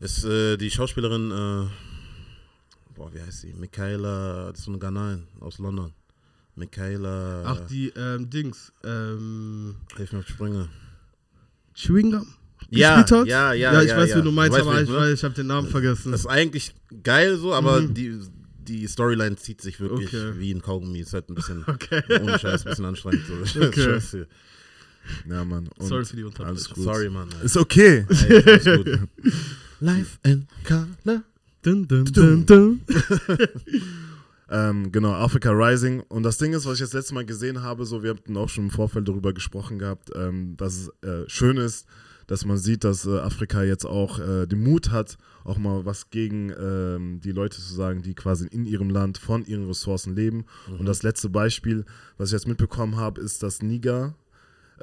Ist 0.00 0.24
äh, 0.24 0.56
die 0.58 0.70
Schauspielerin, 0.70 1.30
äh, 1.30 1.66
boah, 2.94 3.12
wie 3.14 3.20
heißt 3.22 3.40
sie? 3.40 3.54
Michaela, 3.54 4.50
das 4.50 4.58
ist 4.60 4.64
so 4.66 4.70
eine 4.72 4.78
Ghanain 4.78 5.26
aus 5.40 5.58
London. 5.58 5.92
Michaela, 6.54 7.42
Ach, 7.46 7.60
die 7.68 7.88
ähm, 7.96 8.28
Dings. 8.30 8.72
Ähm, 8.84 9.76
hilf 9.96 10.12
mir 10.12 10.18
auf 10.20 10.26
die 10.26 10.32
Sprünge. 10.32 10.68
Chewing 11.76 12.10
Gum? 12.10 12.26
Ja, 12.70 13.00
gespielt 13.02 13.20
hat? 13.20 13.26
ja, 13.28 13.52
ja, 13.52 13.72
Ja, 13.74 13.82
ich 13.82 13.88
ja, 13.90 13.96
weiß, 13.96 14.10
ja. 14.10 14.16
wie 14.16 14.22
du 14.22 14.32
meinst, 14.32 14.58
aber 14.58 14.82
ich, 14.82 14.90
weiß, 14.90 15.12
ich 15.18 15.22
habe 15.24 15.34
den 15.34 15.46
Namen 15.46 15.68
vergessen. 15.68 16.10
Das 16.10 16.20
ist 16.22 16.26
eigentlich 16.26 16.74
geil 17.04 17.36
so, 17.36 17.54
aber 17.54 17.80
Mhm. 17.82 17.94
die, 17.94 18.18
die 18.66 18.86
Storyline 18.88 19.36
zieht 19.36 19.60
sich 19.60 19.78
wirklich 19.78 20.08
Okay. 20.08 20.32
wie 20.38 20.52
ein 20.52 20.60
Kaugummi. 20.62 20.98
Ist 21.00 21.12
halt 21.12 21.28
ein 21.30 21.34
bisschen, 21.36 21.62
Okay. 21.66 22.02
ohne 22.20 22.38
Scheiß, 22.38 22.66
ein 22.66 22.70
bisschen 22.70 22.84
anstrengend. 22.86 23.22
So. 23.26 23.60
Okay. 23.66 23.82
Scheiße. 23.84 24.26
ja, 25.30 25.44
Mann. 25.44 25.68
Und 25.78 25.86
Sorry 25.86 26.04
für 26.04 26.16
die 26.16 26.24
Unterbrechung. 26.24 26.48
Alles 26.56 26.68
gut. 26.70 26.82
Sorry, 26.84 27.08
Mann. 27.10 27.28
Alter. 27.32 27.44
Ist 27.44 27.56
okay. 27.56 28.04
Gut. 28.08 28.98
Life 29.80 30.18
and 30.24 30.46
Color. 30.64 31.22
Dun, 31.62 31.86
dun, 31.86 32.04
dun, 32.06 32.46
dun. 32.46 32.80
Ähm, 34.48 34.92
genau, 34.92 35.12
Africa 35.12 35.50
Rising. 35.50 36.00
Und 36.08 36.22
das 36.22 36.38
Ding 36.38 36.52
ist, 36.52 36.66
was 36.66 36.74
ich 36.74 36.80
das 36.80 36.92
letzte 36.92 37.14
Mal 37.14 37.26
gesehen 37.26 37.62
habe, 37.62 37.84
so, 37.84 38.02
wir 38.02 38.10
hatten 38.10 38.36
auch 38.36 38.48
schon 38.48 38.64
im 38.64 38.70
Vorfeld 38.70 39.08
darüber 39.08 39.32
gesprochen 39.32 39.78
gehabt, 39.78 40.10
ähm, 40.14 40.56
dass 40.56 40.74
es 40.74 40.88
äh, 41.02 41.28
schön 41.28 41.56
ist, 41.56 41.86
dass 42.26 42.44
man 42.44 42.56
sieht, 42.56 42.84
dass 42.84 43.06
äh, 43.06 43.18
Afrika 43.18 43.62
jetzt 43.62 43.84
auch 43.84 44.18
äh, 44.18 44.46
den 44.46 44.62
Mut 44.62 44.90
hat, 44.90 45.16
auch 45.44 45.58
mal 45.58 45.84
was 45.84 46.10
gegen 46.10 46.52
ähm, 46.58 47.20
die 47.20 47.32
Leute 47.32 47.56
zu 47.56 47.74
sagen, 47.74 48.02
die 48.02 48.14
quasi 48.14 48.46
in 48.46 48.66
ihrem 48.66 48.90
Land 48.90 49.18
von 49.18 49.44
ihren 49.44 49.66
Ressourcen 49.66 50.14
leben. 50.14 50.44
Und 50.78 50.86
das 50.86 51.02
letzte 51.02 51.28
Beispiel, 51.28 51.84
was 52.16 52.30
ich 52.30 52.32
jetzt 52.32 52.48
mitbekommen 52.48 52.96
habe, 52.96 53.20
ist, 53.20 53.42
dass 53.44 53.62
Niger 53.62 54.14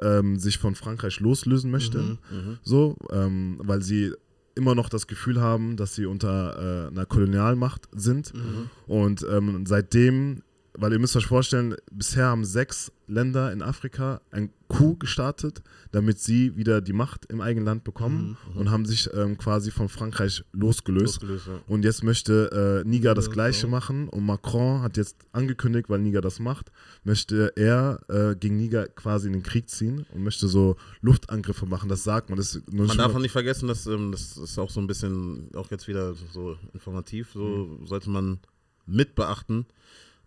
ähm, 0.00 0.38
sich 0.38 0.58
von 0.58 0.74
Frankreich 0.74 1.20
loslösen 1.20 1.70
möchte. 1.70 1.98
Mhm. 1.98 2.58
So, 2.62 2.96
ähm, 3.10 3.60
weil 3.62 3.82
sie 3.82 4.12
immer 4.54 4.74
noch 4.74 4.88
das 4.88 5.06
Gefühl 5.06 5.40
haben, 5.40 5.76
dass 5.76 5.94
sie 5.94 6.06
unter 6.06 6.86
äh, 6.86 6.88
einer 6.88 7.06
Kolonialmacht 7.06 7.88
sind. 7.92 8.32
Mhm. 8.34 8.70
Und 8.86 9.26
ähm, 9.28 9.66
seitdem, 9.66 10.42
weil 10.76 10.92
ihr 10.92 10.98
müsst 10.98 11.14
euch 11.16 11.26
vorstellen, 11.26 11.76
bisher 11.92 12.26
haben 12.26 12.44
sechs 12.44 12.90
Länder 13.06 13.52
in 13.52 13.62
Afrika 13.62 14.20
ein 14.30 14.50
Coup 14.66 14.98
gestartet, 14.98 15.62
damit 15.92 16.18
sie 16.18 16.56
wieder 16.56 16.80
die 16.80 16.94
Macht 16.94 17.26
im 17.26 17.40
eigenen 17.40 17.66
Land 17.66 17.84
bekommen 17.84 18.36
und 18.54 18.70
haben 18.70 18.86
sich 18.86 19.08
ähm, 19.14 19.36
quasi 19.38 19.70
von 19.70 19.88
Frankreich 19.88 20.42
losgelöst. 20.52 21.20
Losgelöst, 21.22 21.46
ja. 21.46 21.60
Und 21.68 21.84
jetzt 21.84 22.02
möchte 22.02 22.82
äh, 22.84 22.88
Niger 22.88 23.14
das 23.14 23.26
Ja, 23.26 23.32
Gleiche 23.32 23.66
machen 23.68 24.08
und 24.08 24.24
Macron 24.24 24.82
hat 24.82 24.96
jetzt 24.96 25.16
angekündigt, 25.32 25.88
weil 25.90 26.00
Niger 26.00 26.22
das 26.22 26.40
macht, 26.40 26.72
möchte 27.04 27.52
er 27.56 28.00
äh, 28.08 28.34
gegen 28.34 28.56
Niger 28.56 28.88
quasi 28.88 29.26
in 29.28 29.34
den 29.34 29.42
Krieg 29.42 29.68
ziehen 29.68 30.06
und 30.12 30.24
möchte 30.24 30.48
so 30.48 30.76
Luftangriffe 31.02 31.66
machen. 31.66 31.88
Das 31.88 32.02
sagt 32.04 32.30
man. 32.30 32.36
Das 32.38 32.60
Man 32.72 32.88
darf 32.88 33.14
auch 33.14 33.18
nicht 33.20 33.32
vergessen, 33.32 33.68
dass 33.68 33.86
ähm, 33.86 34.10
das 34.12 34.36
ist 34.38 34.58
auch 34.58 34.70
so 34.70 34.80
ein 34.80 34.86
bisschen, 34.86 35.50
auch 35.54 35.70
jetzt 35.70 35.86
wieder 35.88 36.14
so 36.32 36.56
informativ, 36.72 37.30
so 37.32 37.44
Mhm. 37.44 37.86
sollte 37.86 38.10
man 38.10 38.38
mit 38.86 39.14
beachten, 39.14 39.66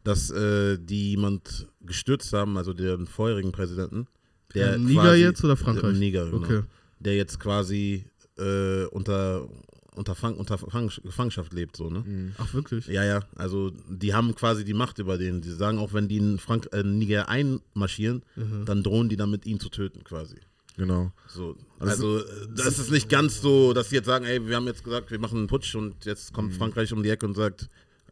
dass 0.07 0.29
äh, 0.31 0.77
die 0.79 1.11
jemand 1.11 1.67
gestürzt 1.81 2.31
haben, 2.33 2.57
also 2.57 2.73
den 2.73 3.07
vorherigen 3.07 3.51
Präsidenten. 3.51 4.07
Der 4.53 4.75
Ähm, 4.75 4.85
Niger 4.85 5.01
quasi- 5.01 5.21
jetzt 5.21 5.43
oder 5.43 5.57
Frankreich? 5.57 5.95
Äh, 5.95 5.99
Niger, 5.99 6.25
genau. 6.25 6.37
Okay. 6.45 6.61
Der 6.99 7.15
jetzt 7.15 7.39
quasi 7.39 8.05
äh, 8.37 8.85
unter, 8.85 9.47
unter, 9.95 10.15
Fang, 10.15 10.35
unter 10.37 10.57
Fang, 10.57 10.89
Gefangenschaft 11.03 11.53
lebt, 11.53 11.75
so, 11.75 11.89
ne? 11.89 12.03
Mhm. 12.05 12.31
Ach, 12.37 12.53
wirklich? 12.53 12.87
Ja, 12.87 13.03
ja, 13.03 13.19
also 13.35 13.71
die 13.89 14.13
haben 14.13 14.33
quasi 14.35 14.63
die 14.63 14.73
Macht 14.75 14.99
über 14.99 15.17
den. 15.17 15.41
Die 15.41 15.51
sagen 15.51 15.79
auch, 15.79 15.91
wenn 15.93 16.07
die 16.07 16.17
in 16.17 16.37
Frank 16.39 16.69
äh, 16.71 16.83
Niger 16.83 17.27
einmarschieren, 17.29 18.23
Mhm. 18.35 18.65
dann 18.65 18.83
drohen 18.83 19.09
die 19.09 19.15
damit, 19.17 19.45
ihn 19.45 19.59
zu 19.59 19.69
töten, 19.69 20.03
quasi. 20.03 20.35
Genau. 20.77 21.11
So, 21.27 21.55
Also- 21.79 22.17
also, 22.17 22.19
äh, 22.19 22.47
das 22.55 22.77
ist 22.79 22.91
nicht 22.91 23.09
ganz 23.09 23.41
so, 23.41 23.73
dass 23.73 23.89
sie 23.89 23.95
jetzt 23.95 24.05
sagen, 24.05 24.25
ey, 24.25 24.47
wir 24.47 24.55
haben 24.55 24.67
jetzt 24.67 24.83
gesagt, 24.83 25.09
wir 25.11 25.19
machen 25.19 25.39
einen 25.39 25.47
Putsch 25.47 25.73
und 25.75 26.05
jetzt 26.05 26.31
kommt 26.33 26.53
Frankreich 26.53 26.93
um 26.93 27.01
die 27.03 27.09
Ecke 27.09 27.25
und 27.25 27.33
sagt, 27.35 27.67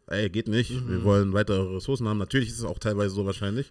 ey, 0.08 0.30
geht 0.30 0.48
nicht, 0.48 0.88
wir 0.88 1.02
wollen 1.04 1.32
weitere 1.32 1.74
Ressourcen 1.74 2.08
haben. 2.08 2.18
Natürlich 2.18 2.48
ist 2.48 2.58
es 2.58 2.64
auch 2.64 2.78
teilweise 2.78 3.14
so 3.14 3.26
wahrscheinlich, 3.26 3.70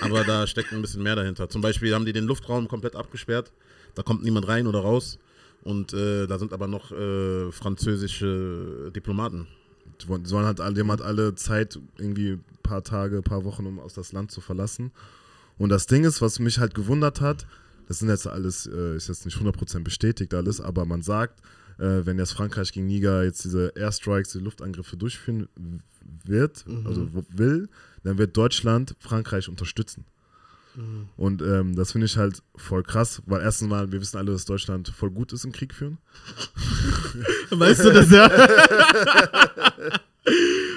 aber 0.00 0.24
da 0.24 0.46
steckt 0.48 0.72
ein 0.72 0.82
bisschen 0.82 1.02
mehr 1.02 1.16
dahinter. 1.16 1.48
Zum 1.48 1.60
Beispiel 1.60 1.94
haben 1.94 2.06
die 2.06 2.12
den 2.12 2.24
Luftraum 2.24 2.68
komplett 2.68 2.96
abgesperrt, 2.96 3.52
da 3.94 4.02
kommt 4.02 4.22
niemand 4.22 4.48
rein 4.48 4.66
oder 4.66 4.80
raus 4.80 5.18
und 5.62 5.92
äh, 5.92 6.26
da 6.26 6.38
sind 6.38 6.52
aber 6.52 6.66
noch 6.66 6.92
äh, 6.92 7.50
französische 7.52 8.90
Diplomaten. 8.94 9.46
Die 10.00 10.28
sollen 10.28 10.46
halt 10.46 10.60
alle, 10.60 10.74
die 10.74 10.80
haben 10.80 10.90
halt 10.90 11.02
alle 11.02 11.34
Zeit, 11.34 11.78
irgendwie 11.98 12.32
ein 12.32 12.44
paar 12.62 12.82
Tage, 12.82 13.18
ein 13.18 13.22
paar 13.22 13.44
Wochen, 13.44 13.66
um 13.66 13.78
aus 13.78 13.94
das 13.94 14.12
Land 14.12 14.30
zu 14.32 14.40
verlassen. 14.40 14.90
Und 15.58 15.68
das 15.68 15.86
Ding 15.86 16.04
ist, 16.04 16.22
was 16.22 16.38
mich 16.38 16.58
halt 16.58 16.74
gewundert 16.74 17.20
hat, 17.20 17.46
das 17.86 17.98
sind 17.98 18.08
jetzt 18.08 18.26
alles, 18.26 18.66
äh, 18.66 18.96
ist 18.96 19.08
jetzt 19.08 19.24
nicht 19.24 19.36
100% 19.36 19.84
bestätigt 19.84 20.34
alles, 20.34 20.60
aber 20.60 20.84
man 20.84 21.02
sagt, 21.02 21.40
äh, 21.78 22.04
wenn 22.06 22.18
jetzt 22.18 22.32
Frankreich 22.32 22.72
gegen 22.72 22.86
Niger 22.86 23.24
jetzt 23.24 23.44
diese 23.44 23.72
Airstrikes, 23.76 24.32
die 24.32 24.38
Luftangriffe 24.38 24.96
durchführen 24.96 25.48
wird, 26.24 26.64
also 26.84 27.08
wo- 27.14 27.24
will, 27.30 27.68
dann 28.04 28.18
wird 28.18 28.36
Deutschland 28.36 28.94
Frankreich 28.98 29.48
unterstützen. 29.48 30.04
Und 31.18 31.42
ähm, 31.42 31.76
das 31.76 31.92
finde 31.92 32.06
ich 32.06 32.16
halt 32.16 32.42
voll 32.56 32.82
krass, 32.82 33.20
weil 33.26 33.42
erstens 33.42 33.68
mal, 33.68 33.92
wir 33.92 34.00
wissen 34.00 34.16
alle, 34.16 34.32
dass 34.32 34.46
Deutschland 34.46 34.88
voll 34.88 35.10
gut 35.10 35.34
ist 35.34 35.44
im 35.44 35.52
Krieg 35.52 35.74
führen. 35.74 35.98
Weißt 37.50 37.84
du 37.84 37.92
das 37.92 38.10
ja? 38.10 38.30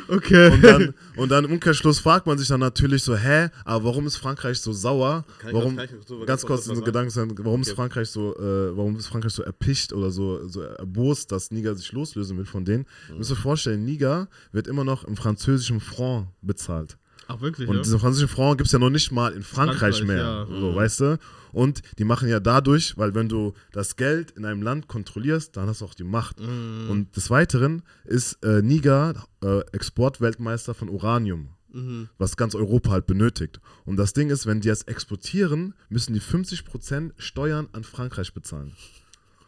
okay. 0.07 0.51
Und 0.51 0.61
dann, 0.63 0.93
und 1.17 1.29
dann 1.29 1.45
im 1.45 1.51
Umkehrschluss 1.53 1.99
fragt 1.99 2.27
man 2.27 2.37
sich 2.37 2.47
dann 2.47 2.59
natürlich 2.59 3.03
so, 3.03 3.15
hä, 3.15 3.49
aber 3.63 3.85
warum 3.85 4.05
ist 4.07 4.17
Frankreich 4.17 4.59
so 4.59 4.71
sauer? 4.73 5.25
Kann 5.39 5.49
ich 5.49 5.55
Warum, 5.55 5.77
was- 5.77 5.87
kann 5.89 5.99
ich 6.21 6.25
ganz 6.27 6.45
kurz 6.45 6.65
diesen 6.67 6.83
Gedanken 6.83 7.09
sein, 7.09 7.31
warum 7.39 7.61
ist 7.61 7.69
Okay. 7.69 7.75
Frankreich 7.75 8.09
so, 8.09 8.35
äh, 8.37 8.75
warum 8.75 8.95
ist 8.97 9.07
Frankreich 9.07 9.33
so 9.33 9.43
erpicht 9.43 9.93
oder 9.93 10.11
so, 10.11 10.47
so 10.47 10.61
erbost, 10.61 11.31
dass 11.31 11.51
Niger 11.51 11.75
sich 11.75 11.91
loslösen 11.91 12.37
will 12.37 12.45
von 12.45 12.65
denen? 12.65 12.85
Mhm. 13.07 13.13
Ihr 13.13 13.17
müsst 13.19 13.31
euch 13.31 13.39
vorstellen, 13.39 13.83
Niger 13.85 14.27
wird 14.51 14.67
immer 14.67 14.83
noch 14.83 15.03
im 15.05 15.15
französischen 15.15 15.79
Franc 15.79 16.27
bezahlt. 16.41 16.97
Ach, 17.27 17.41
wirklich? 17.41 17.67
Und 17.67 17.75
ja? 17.77 17.81
diesen 17.81 17.99
französischen 17.99 18.33
Franc 18.33 18.57
gibt 18.57 18.67
es 18.67 18.71
ja 18.71 18.79
noch 18.79 18.89
nicht 18.89 19.11
mal 19.11 19.33
in 19.33 19.43
Frankreich, 19.43 19.97
Frankreich, 19.97 20.03
mehr. 20.03 20.17
ja. 20.23 20.45
So, 20.47 20.71
Mhm. 20.71 20.75
weißt 20.75 20.99
du? 21.01 21.19
Und 21.53 21.81
die 21.97 22.03
machen 22.03 22.27
ja 22.27 22.39
dadurch, 22.39 22.97
weil 22.97 23.15
wenn 23.15 23.29
du 23.29 23.53
das 23.71 23.95
Geld 23.95 24.31
in 24.31 24.43
einem 24.45 24.61
Land 24.61 24.87
kontrollierst, 24.87 25.55
dann 25.55 25.67
hast 25.67 25.81
du 25.81 25.85
auch 25.85 25.93
die 25.93 26.03
Macht. 26.03 26.39
Mhm. 26.39 26.89
Und 26.89 27.15
des 27.15 27.29
Weiteren 27.29 27.81
ist 28.03 28.43
äh, 28.43 28.61
Niger 28.61 29.25
äh, 29.43 29.61
Exportweltmeister 29.71 30.73
von 30.73 30.89
Uranium, 30.89 31.49
Mhm. 31.71 32.09
was 32.17 32.35
ganz 32.37 32.55
Europa 32.55 32.91
halt 32.91 33.05
benötigt. 33.05 33.59
Und 33.85 33.95
das 33.97 34.13
Ding 34.13 34.29
ist, 34.29 34.45
wenn 34.45 34.61
die 34.61 34.69
es 34.69 34.83
exportieren, 34.83 35.73
müssen 35.89 36.13
die 36.13 36.21
50% 36.21 37.13
Steuern 37.17 37.67
an 37.73 37.83
Frankreich 37.83 38.33
bezahlen. 38.33 38.73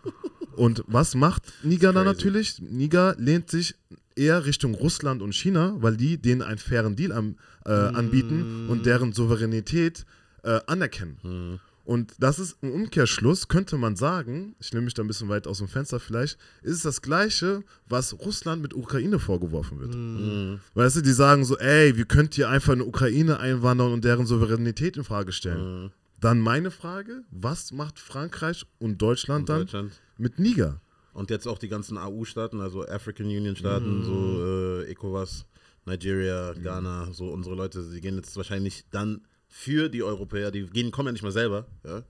Und 0.55 0.83
was 0.87 1.13
macht 1.15 1.43
Niger 1.63 1.93
dann 1.93 2.05
Crazy. 2.05 2.15
natürlich? 2.17 2.61
Niger 2.61 3.15
lehnt 3.19 3.49
sich 3.51 3.75
eher 4.17 4.45
Richtung 4.45 4.75
Russland 4.75 5.21
und 5.21 5.33
China, 5.33 5.75
weil 5.79 5.97
die 5.97 6.17
denen 6.17 6.41
einen 6.41 6.57
fairen 6.57 6.95
Deal 6.95 7.11
am, 7.11 7.35
äh, 7.65 7.71
anbieten 7.71 8.67
und 8.69 8.85
deren 8.85 9.13
Souveränität 9.13 10.05
äh, 10.43 10.59
anerkennen. 10.67 11.59
Und 11.87 12.15
das 12.19 12.37
ist 12.37 12.57
im 12.61 12.71
Umkehrschluss, 12.71 13.47
könnte 13.47 13.77
man 13.77 13.95
sagen, 13.95 14.57
ich 14.59 14.73
nehme 14.73 14.83
mich 14.83 14.93
da 14.93 15.03
ein 15.03 15.07
bisschen 15.07 15.29
weit 15.29 15.47
aus 15.47 15.59
dem 15.59 15.69
Fenster 15.69 16.01
vielleicht, 16.01 16.37
ist 16.61 16.75
es 16.75 16.81
das 16.81 17.01
Gleiche, 17.01 17.63
was 17.87 18.19
Russland 18.19 18.61
mit 18.61 18.73
Ukraine 18.73 19.19
vorgeworfen 19.19 19.79
wird. 19.79 19.95
Mhm. 19.95 20.59
Weißt 20.73 20.97
du, 20.97 21.01
die 21.01 21.13
sagen 21.13 21.45
so, 21.45 21.57
ey, 21.57 21.95
wie 21.95 22.03
könnt 22.03 22.37
ihr 22.37 22.49
einfach 22.49 22.73
in 22.73 22.79
die 22.79 22.85
Ukraine 22.85 23.39
einwandern 23.39 23.93
und 23.93 24.03
deren 24.03 24.25
Souveränität 24.25 24.97
in 24.97 25.05
Frage 25.05 25.31
stellen? 25.31 25.83
Mhm. 25.83 25.91
Dann 26.19 26.41
meine 26.41 26.71
Frage, 26.71 27.23
was 27.31 27.71
macht 27.71 27.99
Frankreich 27.99 28.65
und 28.79 29.01
Deutschland 29.01 29.47
dann 29.47 29.61
Deutschland. 29.61 29.93
mit 30.17 30.39
Niger? 30.39 30.81
Und 31.17 31.31
jetzt 31.31 31.47
auch 31.47 31.57
die 31.57 31.67
ganzen 31.67 31.97
AU-Staaten, 31.97 32.61
also 32.61 32.85
African 32.87 33.25
Union-Staaten, 33.25 33.99
Mhm. 34.01 34.03
so 34.05 34.45
äh, 34.83 34.91
ECOWAS, 34.91 35.45
Nigeria, 35.85 36.53
Ghana, 36.53 37.09
so 37.11 37.29
unsere 37.29 37.55
Leute, 37.55 37.81
die 37.91 38.01
gehen 38.01 38.15
jetzt 38.17 38.35
wahrscheinlich 38.37 38.85
dann 38.91 39.21
für 39.47 39.89
die 39.89 40.03
Europäer, 40.03 40.51
die 40.51 40.65
gehen, 40.67 40.91
kommen 40.91 41.07
ja 41.07 41.11
nicht 41.13 41.23
mal 41.23 41.31
selber, 41.31 41.65
ja? 41.85 42.03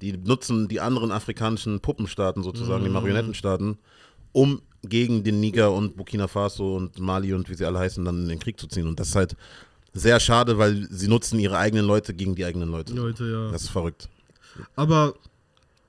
die 0.00 0.12
nutzen 0.16 0.66
die 0.66 0.80
anderen 0.80 1.12
afrikanischen 1.12 1.78
Puppenstaaten 1.80 2.42
sozusagen, 2.42 2.80
Mhm. 2.82 2.86
die 2.88 2.92
Marionettenstaaten, 2.92 3.78
um 4.32 4.62
gegen 4.82 5.22
den 5.22 5.38
Niger 5.40 5.72
und 5.72 5.96
Burkina 5.96 6.26
Faso 6.26 6.74
und 6.76 6.98
Mali 6.98 7.32
und 7.34 7.48
wie 7.50 7.54
sie 7.54 7.66
alle 7.66 7.78
heißen, 7.78 8.04
dann 8.04 8.22
in 8.22 8.28
den 8.30 8.38
Krieg 8.40 8.58
zu 8.58 8.66
ziehen. 8.66 8.88
Und 8.88 8.98
das 8.98 9.08
ist 9.10 9.16
halt 9.16 9.36
sehr 9.92 10.18
schade, 10.18 10.56
weil 10.58 10.88
sie 10.90 11.06
nutzen 11.08 11.38
ihre 11.38 11.58
eigenen 11.58 11.84
Leute 11.86 12.14
gegen 12.14 12.34
die 12.34 12.44
eigenen 12.44 12.70
Leute. 12.70 12.94
Leute, 12.94 13.24
ja. 13.30 13.50
Das 13.52 13.62
ist 13.62 13.70
verrückt. 13.70 14.08
Aber 14.74 15.14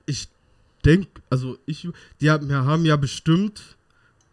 ich 0.06 0.28
denke, 0.84 1.20
also 1.30 1.58
ich, 1.66 1.88
die 2.20 2.30
haben, 2.30 2.48
ja- 2.50 2.64
haben 2.64 2.84
ja 2.84 2.96
bestimmt 2.96 3.76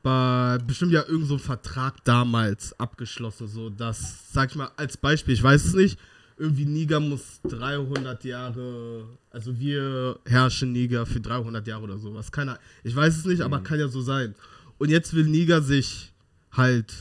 bei 0.01 0.57
bestimmt 0.65 0.91
ja 0.93 1.03
irgend 1.07 1.27
so 1.27 1.33
einen 1.33 1.43
Vertrag 1.43 2.03
damals 2.05 2.77
abgeschlossen, 2.79 3.47
so 3.47 3.69
dass, 3.69 4.31
sag 4.31 4.49
ich 4.49 4.55
mal, 4.55 4.71
als 4.77 4.95
Beispiel, 4.97 5.33
ich 5.33 5.43
weiß 5.43 5.65
es 5.65 5.73
nicht, 5.73 5.99
irgendwie 6.37 6.65
Niger 6.65 7.01
muss 7.01 7.41
300 7.49 8.23
Jahre, 8.23 9.03
also 9.29 9.59
wir 9.59 10.17
herrschen 10.25 10.71
Niger 10.71 11.05
für 11.05 11.19
300 11.19 11.67
Jahre 11.67 11.83
oder 11.83 11.97
sowas. 11.97 12.31
Keine. 12.31 12.57
Ich 12.83 12.95
weiß 12.95 13.17
es 13.17 13.25
nicht, 13.25 13.41
aber 13.41 13.59
kann 13.59 13.77
ja 13.79 13.89
so 13.89 13.99
sein. 14.01 14.35
Und 14.77 14.89
jetzt 14.89 15.13
will 15.13 15.25
Niger 15.25 15.61
sich 15.61 16.13
halt 16.53 16.93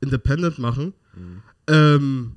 independent 0.00 0.58
machen. 0.58 0.94
Ähm, 1.66 2.36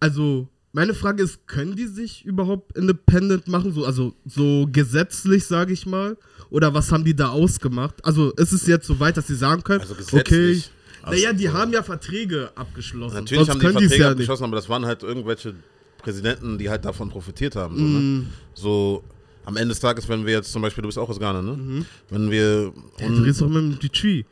also, 0.00 0.48
meine 0.76 0.92
Frage 0.92 1.22
ist, 1.22 1.46
können 1.46 1.74
die 1.74 1.86
sich 1.86 2.22
überhaupt 2.26 2.76
independent 2.76 3.48
machen? 3.48 3.72
So, 3.72 3.86
also 3.86 4.14
so 4.26 4.68
gesetzlich, 4.70 5.46
sage 5.46 5.72
ich 5.72 5.86
mal? 5.86 6.18
Oder 6.50 6.74
was 6.74 6.92
haben 6.92 7.02
die 7.02 7.16
da 7.16 7.30
ausgemacht? 7.30 8.04
Also 8.04 8.32
ist 8.32 8.52
es 8.52 8.66
jetzt 8.66 8.86
so 8.86 9.00
weit, 9.00 9.16
dass 9.16 9.26
sie 9.26 9.36
sagen 9.36 9.62
können, 9.64 9.80
Also 9.80 9.94
okay, 10.12 10.62
naja, 11.06 11.32
die 11.32 11.48
haben 11.48 11.72
ja 11.72 11.82
Verträge 11.82 12.50
abgeschlossen. 12.54 13.16
Natürlich 13.16 13.46
Sonst 13.46 13.64
haben 13.64 13.76
die 13.78 13.84
Verträge 13.86 14.02
ja 14.02 14.10
abgeschlossen, 14.10 14.44
aber 14.44 14.56
das 14.56 14.68
waren 14.68 14.84
halt 14.84 15.02
irgendwelche 15.02 15.54
Präsidenten, 16.02 16.58
die 16.58 16.68
halt 16.68 16.84
davon 16.84 17.08
profitiert 17.08 17.56
haben. 17.56 17.74
So, 17.76 17.82
Mm. 17.82 18.18
ne? 18.18 18.26
so 18.52 19.02
am 19.46 19.56
Ende 19.56 19.68
des 19.68 19.80
Tages, 19.80 20.06
wenn 20.10 20.26
wir 20.26 20.34
jetzt 20.34 20.52
zum 20.52 20.60
Beispiel, 20.60 20.82
du 20.82 20.88
bist 20.88 20.98
auch 20.98 21.08
aus 21.08 21.18
Ghana, 21.18 21.40
ne? 21.40 21.52
Mhm. 21.52 21.86
Wenn 22.10 22.30
wir, 22.30 22.72
nicht. 22.98 23.08
Du 23.10 23.22
redest 23.22 23.40
doch 23.40 23.48
mit 23.48 23.82
dem 23.82 23.92
Tree. 23.92 24.24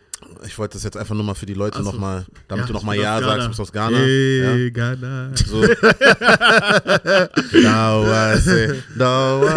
Ich 0.46 0.58
wollte 0.58 0.74
das 0.74 0.82
jetzt 0.84 0.96
einfach 0.96 1.14
nur 1.14 1.24
mal 1.24 1.34
für 1.34 1.46
die 1.46 1.54
Leute 1.54 1.78
Ach 1.78 1.84
so. 1.84 1.92
nochmal, 1.92 2.26
damit 2.48 2.64
Ja, 2.64 2.66
du 2.68 2.72
nochmal 2.74 2.96
Ja 2.96 3.20
sagst, 3.20 3.44
du 3.44 3.48
bist 3.48 3.60
aus 3.60 3.72
Ghana. 3.72 3.96
Hey, 3.96 4.64
Ja? 4.64 4.70
Ghana. 4.70 5.30
So. 5.36 5.62
Dauer, 7.62 8.36
se, 8.38 8.82
Dauer. 8.96 9.54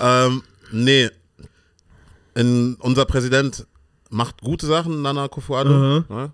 ähm, 0.00 0.42
nee. 0.70 1.10
In, 2.34 2.76
unser 2.80 3.04
Präsident 3.04 3.66
macht 4.10 4.40
gute 4.40 4.66
Sachen, 4.66 5.02
Nana 5.02 5.24
Akufo-Addo. 5.24 5.70
Aha. 5.70 6.04
Ne? 6.08 6.32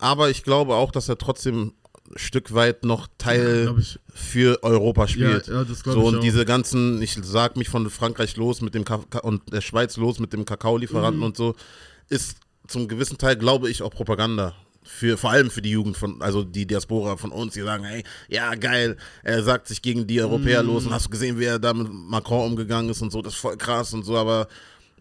Aber 0.00 0.30
ich 0.30 0.42
glaube 0.42 0.74
auch, 0.74 0.90
dass 0.90 1.08
er 1.08 1.16
trotzdem 1.18 1.72
Stück 2.16 2.54
weit 2.54 2.84
noch 2.84 3.08
Teil 3.18 3.74
ich. 3.78 3.98
für 4.14 4.62
Europa 4.62 5.08
spielt. 5.08 5.46
Ja, 5.46 5.54
ja, 5.54 5.64
das 5.64 5.80
so 5.80 6.00
und 6.04 6.22
diese 6.22 6.44
ganzen, 6.44 7.00
ich 7.02 7.16
sag 7.22 7.56
mich 7.56 7.68
von 7.68 7.88
Frankreich 7.90 8.36
los 8.36 8.60
mit 8.60 8.74
dem 8.74 8.84
Ka- 8.84 9.00
und 9.22 9.52
der 9.52 9.60
Schweiz 9.60 9.96
los 9.96 10.18
mit 10.18 10.32
dem 10.32 10.44
Kakaolieferanten 10.44 11.18
Mhm. 11.20 11.26
und 11.26 11.36
so, 11.36 11.54
ist 12.08 12.36
zum 12.68 12.88
gewissen 12.88 13.18
Teil, 13.18 13.36
glaube 13.36 13.70
ich, 13.70 13.82
auch 13.82 13.90
Propaganda. 13.90 14.54
Für, 14.84 15.16
vor 15.16 15.30
allem 15.30 15.48
für 15.50 15.62
die 15.62 15.70
Jugend 15.70 15.96
von, 15.96 16.20
also 16.22 16.42
die 16.42 16.66
Diaspora 16.66 17.16
von 17.16 17.30
uns, 17.30 17.54
die 17.54 17.60
sagen, 17.62 17.84
hey, 17.84 18.02
ja 18.28 18.54
geil, 18.56 18.96
er 19.22 19.42
sagt 19.44 19.68
sich 19.68 19.80
gegen 19.80 20.06
die 20.08 20.20
Europäer 20.20 20.62
Mhm. 20.62 20.68
los 20.68 20.86
und 20.86 20.92
hast 20.92 21.06
du 21.06 21.10
gesehen, 21.10 21.38
wie 21.38 21.44
er 21.44 21.58
da 21.60 21.72
mit 21.72 21.88
Macron 21.90 22.50
umgegangen 22.50 22.90
ist 22.90 23.00
und 23.00 23.12
so, 23.12 23.22
das 23.22 23.34
ist 23.34 23.38
voll 23.40 23.56
krass 23.56 23.94
und 23.94 24.04
so, 24.04 24.16
aber 24.16 24.48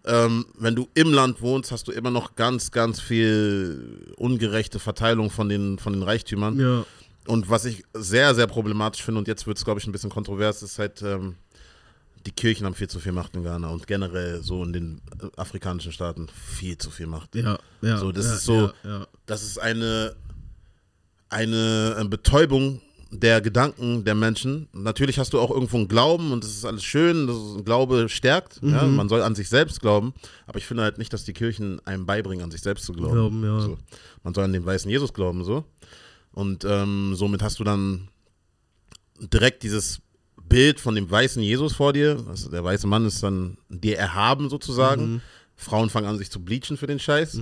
ähm, 0.06 0.46
wenn 0.58 0.76
du 0.76 0.88
im 0.94 1.12
Land 1.14 1.42
wohnst, 1.42 1.72
hast 1.72 1.88
du 1.88 1.92
immer 1.92 2.10
noch 2.12 2.36
ganz, 2.36 2.72
ganz 2.72 3.00
viel 3.02 4.14
ungerechte 4.18 4.80
Verteilung 4.80 5.30
von 5.30 5.50
den, 5.50 5.78
von 5.80 5.94
den 5.94 6.04
Reichtümern. 6.04 6.60
Ja. 6.60 6.86
Und 7.28 7.50
was 7.50 7.66
ich 7.66 7.84
sehr, 7.94 8.34
sehr 8.36 8.48
problematisch 8.48 9.04
finde, 9.04 9.20
und 9.20 9.28
jetzt 9.28 9.46
wird 9.48 9.58
es, 9.58 9.64
glaube 9.64 9.80
ich, 9.80 9.88
ein 9.88 9.92
bisschen 9.92 10.10
kontrovers, 10.10 10.64
ist 10.64 10.80
halt, 10.80 11.02
ähm, 11.04 11.36
die 12.26 12.32
Kirchen 12.32 12.66
haben 12.66 12.76
viel 12.76 12.88
zu 12.90 13.00
viel 13.00 13.12
Macht 13.12 13.36
in 13.36 13.44
Ghana 13.44 13.70
und 13.70 13.88
generell 13.88 14.42
so 14.44 14.64
in 14.64 14.74
den 14.74 15.02
äh, 15.22 15.28
afrikanischen 15.38 15.92
Staaten 15.92 16.28
viel 16.30 16.78
zu 16.78 16.90
viel 16.92 17.08
Macht. 17.08 17.36
Ja, 17.36 17.58
ja. 17.82 17.98
So, 17.98 18.12
das 18.12 18.26
ja, 18.26 18.34
ist 18.34 18.44
so- 18.46 18.72
Ja, 18.84 18.90
ja. 19.00 19.08
Das 19.26 19.44
ist 19.44 19.60
eine, 19.60 20.16
eine 21.30 21.98
äh, 22.00 22.08
Betäubung 22.08 22.82
der 23.14 23.42
Gedanken 23.42 24.06
der 24.06 24.16
Menschen. 24.16 24.70
Natürlich 24.72 25.20
hast 25.20 25.34
du 25.34 25.40
auch 25.40 25.52
irgendwo 25.52 25.78
einen 25.78 25.88
Glauben 25.90 26.32
und 26.32 26.44
das 26.46 26.52
ist 26.52 26.66
alles 26.66 26.84
schön, 26.84 27.28
das 27.28 27.36
ist, 27.36 27.56
ein 27.58 27.66
Glaube 27.66 28.08
stärkt. 28.08 28.60
Ja, 28.62 28.84
Mhm. 28.84 28.96
man 28.96 29.10
soll 29.10 29.22
an 29.22 29.36
sich 29.36 29.50
selbst 29.50 29.82
glauben, 29.82 30.14
aber 30.48 30.60
ich 30.60 30.66
finde 30.66 30.84
halt 30.84 30.98
nicht, 30.98 31.12
dass 31.12 31.26
die 31.26 31.34
Kirchen 31.34 31.86
einem 31.86 32.06
beibringen, 32.06 32.44
an 32.44 32.52
sich 32.52 32.62
selbst 32.62 32.86
zu 32.86 32.94
glauben. 32.94 33.14
Glauben, 33.14 33.44
ja. 33.44 33.60
So. 33.60 33.78
Man 34.24 34.34
soll 34.34 34.46
an 34.46 34.54
den 34.54 34.66
weißen 34.66 34.90
Jesus 34.90 35.14
glauben, 35.14 35.44
so. 35.44 35.66
Und 36.34 36.64
ähm, 36.66 37.14
somit 37.16 37.42
hast 37.44 37.60
du 37.60 37.64
dann 37.64 38.08
direkt 39.20 39.64
dieses 39.64 40.00
Bild 40.48 40.80
von 40.80 40.96
dem 40.96 41.10
weißen 41.10 41.42
Jesus 41.42 41.74
vor 41.74 41.94
dir. 41.94 42.24
Also 42.28 42.50
der 42.50 42.64
weiße 42.64 42.88
Mann 42.88 43.06
ist 43.06 43.22
dann 43.24 43.58
dir 43.70 43.98
erhaben 43.98 44.50
sozusagen. 44.50 45.14
Mhm. 45.14 45.22
Frauen 45.56 45.90
fangen 45.92 46.08
an, 46.08 46.18
sich 46.18 46.32
zu 46.32 46.40
bleachen 46.44 46.76
für 46.76 46.88
den 46.88 46.98
Scheiß. 47.00 47.40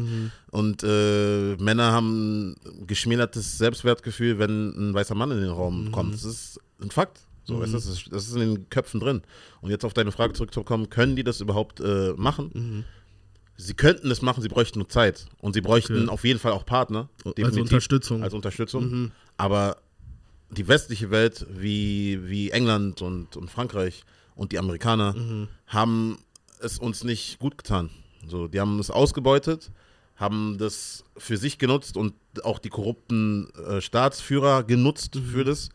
Und 0.52 0.84
äh, 0.84 1.56
Männer 1.56 1.92
haben 1.94 2.50
ein 2.52 2.86
geschmälertes 2.88 3.58
Selbstwertgefühl, 3.58 4.40
wenn 4.40 4.90
ein 4.90 4.94
weißer 4.94 5.16
Mann 5.16 5.32
in 5.32 5.40
den 5.42 5.50
Raum 5.52 5.86
Mhm. 5.86 5.92
kommt. 5.92 6.14
Das 6.14 6.26
ist 6.26 6.60
ein 6.82 6.92
Fakt. 6.92 7.22
So, 7.46 7.60
du, 7.64 7.72
das, 7.72 7.86
ist, 7.86 8.10
das 8.12 8.28
ist 8.28 8.34
in 8.36 8.42
den 8.42 8.70
Köpfen 8.70 9.00
drin. 9.00 9.22
Und 9.62 9.72
jetzt 9.72 9.86
auf 9.86 9.94
deine 9.94 10.12
Frage 10.12 10.34
zurückzukommen, 10.34 10.90
können 10.90 11.16
die 11.16 11.24
das 11.24 11.40
überhaupt 11.42 11.80
äh, 11.80 12.14
machen? 12.18 12.84
Sie 13.62 13.74
könnten 13.74 14.10
es 14.10 14.22
machen, 14.22 14.42
sie 14.42 14.48
bräuchten 14.48 14.80
nur 14.80 14.88
Zeit. 14.88 15.26
Und 15.42 15.54
sie 15.54 15.60
bräuchten 15.62 16.04
Okay. 16.04 16.10
auf 16.10 16.24
jeden 16.24 16.40
Fall 16.40 16.54
auch 16.54 16.66
Partner. 16.66 17.10
Als. 17.26 17.58
Unterstützung. 17.58 18.24
Als 18.24 18.34
Unterstützung. 18.34 18.90
Mhm. 18.90 19.12
Aber 19.36 19.76
die 20.50 20.68
westliche 20.70 21.12
Welt, 21.12 21.46
wie, 21.50 22.20
wie 22.30 22.52
England 22.52 23.02
und, 23.02 23.36
und 23.36 23.52
Frankreich 23.52 24.04
und 24.36 24.54
die 24.54 24.60
Amerikaner, 24.60 25.14
Mhm. 25.14 25.48
haben 25.68 26.18
es 26.62 26.80
uns 26.80 27.04
nicht 27.04 27.38
gut 27.40 27.58
getan. 27.58 27.90
So, 28.28 28.48
die 28.48 28.62
haben 28.62 28.80
es 28.80 28.90
ausgebeutet, 28.92 29.72
haben 30.16 30.58
das 30.58 31.04
für 31.18 31.36
sich 31.38 31.58
genutzt 31.58 31.98
und 31.98 32.14
auch 32.44 32.60
die 32.60 32.70
korrupten 32.70 33.50
äh, 33.56 33.82
Staatsführer 33.82 34.64
genutzt 34.64 35.16
Mhm. 35.16 35.26
für 35.26 35.44
das 35.44 35.70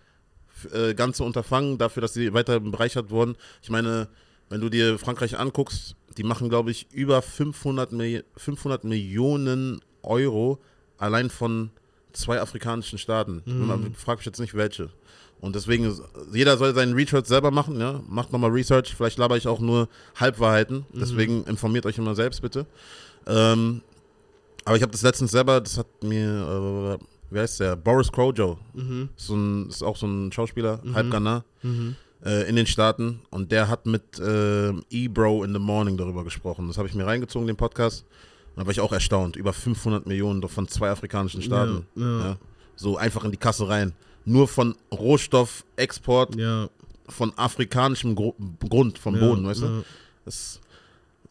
äh, 0.73 0.95
ganze 0.95 1.23
Unterfangen, 1.25 1.77
dafür, 1.77 2.01
dass 2.01 2.15
sie 2.15 2.33
weiter 2.33 2.61
bereichert 2.61 3.11
wurden. 3.11 3.37
Ich 3.63 3.69
meine, 3.69 4.09
wenn 4.49 4.61
du 4.63 4.71
dir 4.71 4.99
Frankreich 4.99 5.39
anguckst, 5.39 5.97
die 6.17 6.23
machen, 6.25 6.49
glaube 6.49 6.71
ich, 6.71 6.87
über 6.93 7.23
500, 7.23 7.93
Milli 7.93 8.23
500 8.37 8.85
Millionen 8.85 9.81
Euro 10.03 10.59
allein 10.99 11.31
von 11.31 11.71
zwei 12.13 12.41
afrikanischen 12.41 12.99
Staaten. 12.99 13.43
Man 13.47 13.95
fragt 13.95 14.21
mich 14.21 14.27
jetzt 14.27 14.41
nicht 14.41 14.55
welche. 14.55 14.91
Und 15.41 15.55
deswegen, 15.57 15.95
jeder 16.33 16.57
soll 16.57 16.75
seinen 16.75 16.95
Research 16.95 17.27
selber 17.27 17.51
machen, 17.51 17.79
ja. 17.79 18.01
Macht 18.09 18.33
nochmal 18.33 18.51
Research, 18.51 18.95
vielleicht 18.95 19.19
laber 19.19 19.37
ich 19.37 19.47
auch 19.49 19.61
nur 19.61 19.89
Halbwahrheiten. 20.17 20.87
Deswegen 20.95 21.45
informiert 21.45 21.85
euch 21.87 21.99
immer 21.99 22.15
selbst, 22.15 22.41
bitte. 22.41 22.67
Ähm, 23.27 23.83
aber 24.65 24.77
ich 24.77 24.83
habe 24.83 24.93
das 24.93 25.03
letztens 25.03 25.33
selber, 25.33 25.61
das 25.61 25.77
hat 25.77 25.87
mir, 26.03 26.99
äh, 27.01 27.05
wie 27.35 27.39
heißt 27.41 27.61
der? 27.61 27.77
Boris 27.77 28.11
Krojo. 28.11 28.59
Mhm. 28.73 29.11
So 29.17 29.35
ein, 29.35 29.69
ist 29.69 29.83
auch 29.83 29.97
so 29.97 30.07
ein 30.07 30.33
Schauspieler, 30.33 30.81
halb 30.95 31.11
Ghana, 31.11 31.45
Mhm. 31.63 31.97
Äh, 32.25 32.49
in 32.49 32.57
den 32.57 32.67
Staaten. 32.67 33.21
Und 33.31 33.53
der 33.53 33.69
hat 33.69 33.87
mit 33.87 34.19
äh, 34.19 34.71
E-Bro 34.91 35.45
in 35.45 35.53
the 35.53 35.59
Morning 35.59 35.97
darüber 35.97 36.25
gesprochen. 36.25 36.69
Das 36.69 36.79
habe 36.79 36.89
ich 36.89 36.95
mir 36.95 37.07
reingezogen, 37.07 37.47
den 37.47 37.57
Podcast. 37.57 38.05
Und 38.55 38.61
da 38.63 38.67
war 38.67 38.73
ich 38.73 38.81
auch 38.81 38.93
erstaunt. 38.93 39.37
Über 39.37 39.53
500 39.53 40.07
Millionen 40.07 40.47
von 40.49 40.69
zwei 40.69 40.91
afrikanischen 40.91 41.43
Staaten. 41.43 41.87
Ja, 41.97 42.03
ja. 42.03 42.25
Ja. 42.31 42.37
So 42.77 42.97
einfach 42.97 43.25
in 43.25 43.31
die 43.31 43.37
Kasse 43.37 43.69
rein. 43.69 43.93
Nur 44.25 44.49
von 44.49 44.75
Rohstoffexport 44.93 46.37
von 47.09 47.33
afrikanischem 47.37 48.15
Gru 48.15 48.33
Grund, 48.67 48.99
vom 48.99 49.19
Boden, 49.21 49.45
weißt 49.47 49.63
du? 49.63 49.85
Das, 50.25 50.61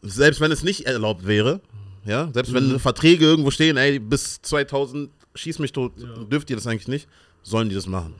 selbst 0.02 0.40
wenn 0.40 0.52
es 0.52 0.62
nicht 0.62 0.86
erlaubt 0.86 1.26
wäre, 1.26 1.60
ja, 2.04 2.30
selbst 2.32 2.52
Mhm. 2.52 2.54
wenn 2.72 2.78
Verträge 2.78 3.24
irgendwo 3.24 3.50
stehen, 3.50 3.76
ey, 3.76 3.98
bis 3.98 4.40
2000 4.42 5.10
schieß 5.34 5.58
mich 5.58 5.72
tot, 5.72 5.92
dürft 6.30 6.50
ihr 6.50 6.56
das 6.56 6.66
eigentlich 6.68 6.86
nicht, 6.86 7.08
sollen 7.42 7.68
die 7.68 7.74
das 7.74 7.88
machen. 7.88 8.14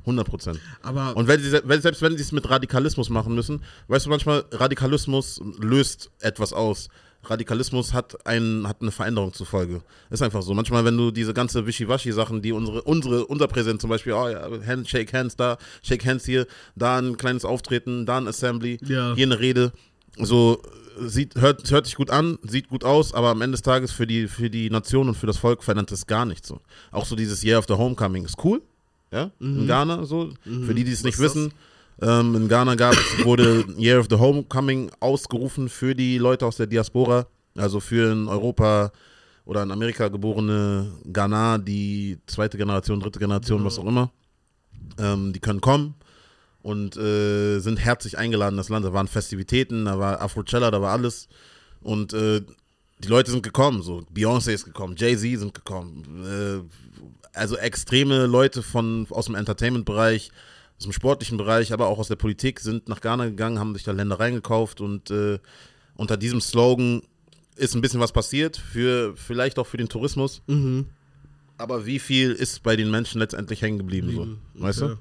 100 0.00 0.26
Prozent. 0.26 0.58
Aber 0.82 1.16
Und 1.16 1.28
wenn 1.28 1.40
sie, 1.40 1.50
selbst 1.50 2.02
wenn 2.02 2.16
sie 2.16 2.22
es 2.22 2.32
mit 2.32 2.48
Radikalismus 2.48 3.10
machen 3.10 3.34
müssen, 3.34 3.62
weißt 3.88 4.06
du, 4.06 4.10
manchmal 4.10 4.44
Radikalismus 4.50 5.40
löst 5.60 6.10
etwas 6.20 6.52
aus. 6.52 6.88
Radikalismus 7.24 7.92
hat, 7.92 8.26
ein, 8.26 8.66
hat 8.66 8.80
eine 8.80 8.90
Veränderung 8.90 9.34
zur 9.34 9.44
Folge. 9.46 9.82
Ist 10.08 10.22
einfach 10.22 10.40
so. 10.42 10.54
Manchmal, 10.54 10.86
wenn 10.86 10.96
du 10.96 11.10
diese 11.10 11.34
ganze 11.34 11.66
Wischiwaschi-Sachen, 11.66 12.40
die 12.40 12.52
unsere, 12.52 12.80
unsere, 12.82 13.26
unser 13.26 13.46
Präsident 13.46 13.80
zum 13.80 13.90
Beispiel, 13.90 14.14
oh 14.14 14.26
ja, 14.28 14.48
Hand, 14.66 14.88
Shake 14.88 15.12
Hands 15.12 15.36
da, 15.36 15.58
Shake 15.82 16.06
Hands 16.06 16.24
hier, 16.24 16.46
da 16.76 16.96
ein 16.98 17.18
kleines 17.18 17.44
Auftreten, 17.44 18.06
da 18.06 18.16
ein 18.16 18.26
Assembly, 18.26 18.78
Ja. 18.84 19.14
hier 19.14 19.26
eine 19.26 19.38
Rede, 19.38 19.72
so 20.16 20.62
sieht, 20.98 21.34
hört, 21.36 21.70
hört 21.70 21.86
sich 21.86 21.94
gut 21.96 22.10
an, 22.10 22.38
sieht 22.42 22.68
gut 22.68 22.84
aus, 22.84 23.12
aber 23.12 23.28
am 23.28 23.42
Ende 23.42 23.52
des 23.56 23.62
Tages 23.62 23.92
für 23.92 24.06
die, 24.06 24.26
für 24.26 24.48
die 24.48 24.70
Nation 24.70 25.08
und 25.08 25.14
für 25.14 25.26
das 25.26 25.36
Volk 25.36 25.62
verändert 25.62 25.92
es 25.92 26.06
gar 26.06 26.24
nichts 26.24 26.48
so. 26.48 26.60
Auch 26.90 27.04
so 27.04 27.16
dieses 27.16 27.42
Year 27.44 27.58
of 27.58 27.66
the 27.68 27.74
Homecoming 27.74 28.24
ist 28.24 28.36
cool, 28.44 28.62
ja, 29.12 29.30
in 29.40 29.66
Ghana 29.66 30.04
so. 30.04 30.32
Für 30.44 30.74
die, 30.74 30.84
die 30.84 30.92
es 30.92 31.04
nicht 31.04 31.18
wissen, 31.18 31.52
ähm, 32.00 32.34
in 32.34 32.48
Ghana 32.48 32.74
gab, 32.74 32.94
wurde 33.24 33.64
Year 33.76 34.00
of 34.00 34.06
the 34.08 34.16
Homecoming 34.16 34.90
ausgerufen 35.00 35.68
für 35.68 35.94
die 35.94 36.18
Leute 36.18 36.46
aus 36.46 36.56
der 36.56 36.66
Diaspora, 36.66 37.26
also 37.56 37.80
für 37.80 38.12
in 38.12 38.28
Europa 38.28 38.92
oder 39.44 39.62
in 39.62 39.70
Amerika 39.70 40.08
geborene 40.08 40.92
Ghana, 41.12 41.58
die 41.58 42.18
zweite 42.26 42.56
Generation, 42.56 43.00
dritte 43.00 43.18
Generation, 43.18 43.64
was 43.64 43.78
auch 43.78 43.86
immer. 43.86 44.10
Ähm, 44.98 45.32
die 45.32 45.40
können 45.40 45.60
kommen 45.60 45.94
und 46.62 46.96
äh, 46.96 47.58
sind 47.58 47.78
herzlich 47.78 48.18
eingeladen 48.18 48.54
in 48.54 48.58
das 48.58 48.68
Land. 48.68 48.84
Da 48.84 48.92
waren 48.92 49.08
Festivitäten, 49.08 49.86
da 49.86 49.98
war 49.98 50.20
Afrocella, 50.20 50.70
da 50.70 50.80
war 50.80 50.92
alles. 50.92 51.28
Und 51.80 52.12
äh, 52.12 52.42
die 52.98 53.08
Leute 53.08 53.30
sind 53.30 53.42
gekommen, 53.42 53.82
so 53.82 54.02
Beyoncé 54.14 54.52
ist 54.52 54.64
gekommen, 54.64 54.94
Jay-Z 54.96 55.38
sind 55.40 55.54
gekommen. 55.54 56.04
Äh, 56.24 57.19
also 57.32 57.56
extreme 57.56 58.26
Leute 58.26 58.62
von, 58.62 59.06
aus 59.10 59.26
dem 59.26 59.34
Entertainment-Bereich, 59.34 60.30
aus 60.78 60.84
dem 60.84 60.92
sportlichen 60.92 61.36
Bereich, 61.38 61.72
aber 61.72 61.88
auch 61.88 61.98
aus 61.98 62.08
der 62.08 62.16
Politik 62.16 62.60
sind 62.60 62.88
nach 62.88 63.00
Ghana 63.00 63.26
gegangen, 63.26 63.58
haben 63.58 63.74
sich 63.74 63.84
da 63.84 63.92
Ländereien 63.92 64.34
gekauft 64.34 64.80
und 64.80 65.10
äh, 65.10 65.38
unter 65.96 66.16
diesem 66.16 66.40
Slogan 66.40 67.02
ist 67.56 67.74
ein 67.74 67.82
bisschen 67.82 68.00
was 68.00 68.12
passiert, 68.12 68.56
für, 68.56 69.14
vielleicht 69.16 69.58
auch 69.58 69.66
für 69.66 69.76
den 69.76 69.88
Tourismus. 69.88 70.42
Mhm. 70.46 70.86
Aber 71.58 71.84
wie 71.84 71.98
viel 71.98 72.32
ist 72.32 72.62
bei 72.62 72.74
den 72.74 72.90
Menschen 72.90 73.18
letztendlich 73.18 73.60
hängen 73.60 73.78
geblieben? 73.78 74.12
So, 74.14 74.24
Mhm, 74.24 74.38
weißt 74.54 74.82
okay. 74.82 74.94
du? 74.94 75.00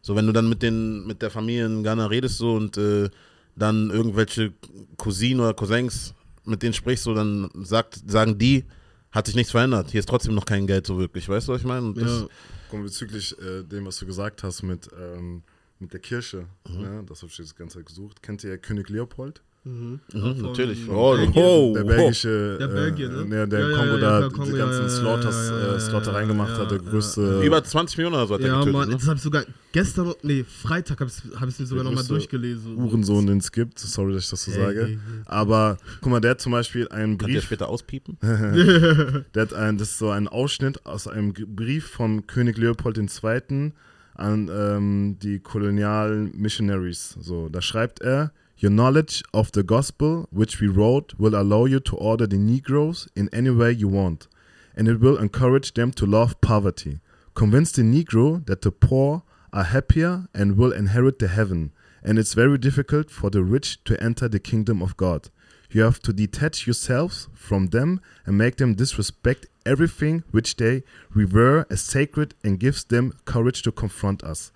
So, 0.00 0.14
wenn 0.14 0.26
du 0.26 0.32
dann 0.32 0.48
mit, 0.48 0.62
den, 0.62 1.06
mit 1.06 1.22
der 1.22 1.30
Familie 1.30 1.66
in 1.66 1.82
Ghana 1.82 2.06
redest 2.06 2.38
so 2.38 2.54
und 2.54 2.76
äh, 2.78 3.10
dann 3.56 3.90
irgendwelche 3.90 4.52
Cousinen 4.96 5.40
oder 5.40 5.54
Cousins 5.54 6.14
mit 6.44 6.62
denen 6.62 6.72
sprichst, 6.72 7.02
so, 7.04 7.14
dann 7.14 7.50
sagt, 7.64 8.00
sagen 8.06 8.38
die, 8.38 8.64
hat 9.10 9.26
sich 9.26 9.34
nichts 9.34 9.52
verändert. 9.52 9.90
Hier 9.90 10.00
ist 10.00 10.08
trotzdem 10.08 10.34
noch 10.34 10.44
kein 10.44 10.66
Geld 10.66 10.86
so 10.86 10.98
wirklich. 10.98 11.28
Weißt 11.28 11.48
du, 11.48 11.52
was 11.52 11.60
ich 11.60 11.66
meine? 11.66 11.94
Ja. 11.96 12.28
Mal, 12.72 12.82
bezüglich 12.82 13.36
äh, 13.40 13.62
dem, 13.62 13.86
was 13.86 13.98
du 13.98 14.06
gesagt 14.06 14.42
hast 14.42 14.62
mit, 14.62 14.88
ähm, 14.98 15.42
mit 15.78 15.92
der 15.92 16.00
Kirche, 16.00 16.46
ne, 16.68 17.02
das 17.06 17.22
habe 17.22 17.30
ich 17.32 17.38
jetzt 17.38 17.52
die 17.52 17.56
ganze 17.56 17.78
Zeit 17.78 17.86
gesucht. 17.86 18.22
Kennt 18.22 18.44
ihr 18.44 18.58
König 18.58 18.88
Leopold? 18.90 19.42
Mhm. 19.68 20.00
Mhm, 20.12 20.20
Von 20.20 20.42
natürlich. 20.42 20.78
Belgien. 20.86 20.94
Oh, 20.96 21.12
oh, 21.12 21.74
der 21.74 21.84
oh. 21.84 21.86
belgische, 21.88 22.56
Der 22.58 22.68
äh, 22.68 22.72
Belgier, 22.72 23.08
ne? 23.10 23.26
der, 23.28 23.46
der 23.46 23.60
Ja, 23.60 23.68
ja, 23.68 23.76
Kongo 23.76 23.94
ja, 23.94 23.98
da 24.00 24.20
ja, 24.20 24.28
die 24.28 24.34
Kongo, 24.34 24.56
ganzen 24.56 24.78
ja, 24.80 24.82
ja, 24.84 24.88
Slaughters, 24.88 25.48
ja, 25.50 25.58
ja, 25.58 25.74
äh, 25.76 25.80
Slaughtereien 25.80 26.28
ja, 26.28 26.32
gemacht 26.34 26.52
ja, 26.54 26.58
hat, 26.58 26.70
der 26.70 26.78
ja, 26.82 26.90
größte. 26.90 27.20
ja. 27.22 27.42
Über 27.46 27.62
20 27.62 27.98
Millionen 27.98 28.16
oder 28.16 28.26
so 28.26 28.34
hat 28.34 28.40
er 28.40 28.46
Ja, 28.46 28.54
getötet, 28.60 28.72
Mann, 28.72 28.88
ne? 28.88 28.94
das 28.96 29.06
habe 29.06 29.16
ich 29.16 29.22
sogar 29.22 29.44
gestern, 29.72 30.14
nee, 30.22 30.44
Freitag 30.44 31.00
habe 31.00 31.10
ich 31.10 31.16
es 31.18 31.58
mir 31.60 31.66
sogar 31.66 31.84
Der 31.84 31.92
nochmal 31.92 32.06
durchgelesen. 32.06 32.76
Uhrensohn, 32.78 33.26
den 33.26 33.38
es 33.38 33.52
gibt. 33.52 33.78
Sorry, 33.78 34.14
dass 34.14 34.24
ich 34.24 34.30
das 34.30 34.44
so 34.44 34.52
Hey, 34.52 34.60
sage. 34.64 34.80
hey, 34.86 34.88
hey. 34.88 34.98
Aber 35.26 35.76
guck 36.00 36.10
mal, 36.12 36.20
der 36.20 36.30
hat 36.32 36.40
zum 36.40 36.52
Beispiel 36.52 36.88
einen 36.88 37.18
Kann 37.18 37.28
der 37.28 37.34
Brief. 37.34 37.44
später 37.44 37.68
auspiepen? 37.68 38.16
Der 39.34 39.42
hat 39.42 39.52
ein, 39.52 39.76
das 39.78 39.90
ist 39.90 39.98
so 39.98 40.08
ein 40.10 40.28
Ausschnitt 40.28 40.86
aus 40.86 41.06
einem 41.06 41.32
Brief 41.34 41.86
vom 41.88 42.26
König 42.26 42.56
Leopold 42.56 42.96
II. 42.98 43.72
an 44.14 44.50
ähm, 44.52 45.16
die 45.22 45.38
kolonialen 45.40 46.32
Missionaries. 46.36 47.16
So, 47.20 47.48
da 47.48 47.60
schreibt 47.62 48.00
er: 48.00 48.32
Your 48.60 48.72
knowledge 48.72 49.22
of 49.32 49.52
the 49.52 49.62
gospel, 49.62 50.26
which 50.32 50.60
we 50.60 50.66
wrote, 50.66 51.14
will 51.16 51.40
allow 51.40 51.66
you 51.66 51.78
to 51.78 51.96
order 51.96 52.26
the 52.26 52.38
Negroes 52.38 53.06
in 53.14 53.28
any 53.32 53.50
way 53.50 53.70
you 53.70 53.86
want, 53.86 54.26
and 54.74 54.88
it 54.88 54.98
will 54.98 55.16
encourage 55.16 55.74
them 55.74 55.92
to 55.92 56.04
love 56.04 56.40
poverty. 56.40 56.98
Convince 57.34 57.70
the 57.70 57.82
Negro 57.82 58.44
that 58.46 58.62
the 58.62 58.72
poor 58.72 59.22
are 59.52 59.62
happier 59.62 60.26
and 60.34 60.56
will 60.56 60.72
inherit 60.72 61.20
the 61.20 61.28
heaven, 61.28 61.70
and 62.02 62.18
it's 62.18 62.34
very 62.34 62.58
difficult 62.58 63.12
for 63.12 63.30
the 63.30 63.44
rich 63.44 63.84
to 63.84 64.02
enter 64.02 64.26
the 64.26 64.40
kingdom 64.40 64.82
of 64.82 64.96
God. 64.96 65.30
You 65.70 65.82
have 65.82 66.00
to 66.00 66.12
detach 66.12 66.66
yourselves 66.66 67.28
from 67.34 67.68
them 67.68 68.00
and 68.26 68.36
make 68.36 68.56
them 68.56 68.74
disrespect 68.74 69.46
everything 69.64 70.24
which 70.32 70.56
they 70.56 70.82
revere 71.14 71.64
as 71.70 71.80
sacred 71.82 72.34
and 72.42 72.58
gives 72.58 72.82
them 72.82 73.12
courage 73.24 73.62
to 73.62 73.70
confront 73.70 74.24
us. 74.24 74.50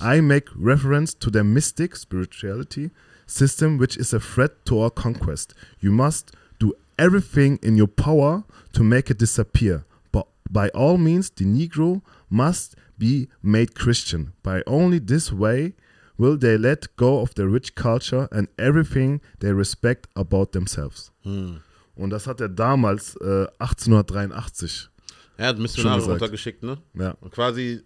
I 0.00 0.20
make 0.20 0.48
reference 0.54 1.14
to 1.14 1.30
their 1.30 1.42
mystic 1.42 1.96
spirituality 1.96 2.90
system, 3.30 3.78
which 3.78 3.96
is 3.96 4.12
a 4.12 4.20
threat 4.20 4.64
to 4.66 4.80
our 4.80 4.90
conquest. 4.90 5.54
You 5.80 5.92
must 5.92 6.32
do 6.58 6.74
everything 6.98 7.58
in 7.62 7.76
your 7.76 7.88
power 7.88 8.44
to 8.72 8.82
make 8.82 9.10
it 9.10 9.18
disappear. 9.18 9.84
But 10.12 10.26
by 10.50 10.68
all 10.70 10.98
means, 10.98 11.30
the 11.30 11.44
Negro 11.44 12.02
must 12.28 12.74
be 12.98 13.28
made 13.42 13.74
Christian. 13.74 14.32
By 14.42 14.62
only 14.66 14.98
this 14.98 15.32
way 15.32 15.74
will 16.18 16.36
they 16.36 16.58
let 16.58 16.94
go 16.96 17.20
of 17.20 17.34
their 17.34 17.48
rich 17.48 17.74
culture 17.74 18.28
and 18.30 18.48
everything 18.58 19.20
they 19.38 19.52
respect 19.52 20.06
about 20.14 20.52
themselves. 20.52 21.10
Hm. 21.22 21.60
Und 21.96 22.10
das 22.10 22.26
hat 22.26 22.40
er 22.40 22.48
damals 22.48 23.16
äh, 23.16 23.46
1883. 23.58 24.88
Er 25.36 25.48
hat 25.48 25.58
Missionare 25.58 26.00
Schon 26.00 26.00
gesagt. 26.00 26.22
runtergeschickt, 26.22 26.62
ne? 26.62 26.78
Ja. 26.94 27.14
Und 27.20 27.32
quasi 27.32 27.82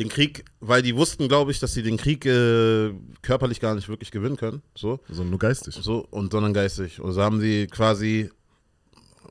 den 0.00 0.08
Krieg, 0.08 0.44
weil 0.60 0.82
die 0.82 0.96
wussten, 0.96 1.28
glaube 1.28 1.50
ich, 1.52 1.60
dass 1.60 1.74
sie 1.74 1.82
den 1.82 1.96
Krieg 1.96 2.24
äh, 2.26 2.92
körperlich 3.22 3.60
gar 3.60 3.74
nicht 3.74 3.88
wirklich 3.88 4.10
gewinnen 4.10 4.36
können. 4.36 4.62
So. 4.74 4.98
Also 5.08 5.22
nur 5.24 5.38
geistig. 5.38 5.78
So, 5.80 6.06
und 6.10 6.32
sondern 6.32 6.52
geistig. 6.54 7.00
Und 7.00 7.12
so 7.12 7.22
haben 7.22 7.40
sie 7.40 7.66
quasi 7.66 8.30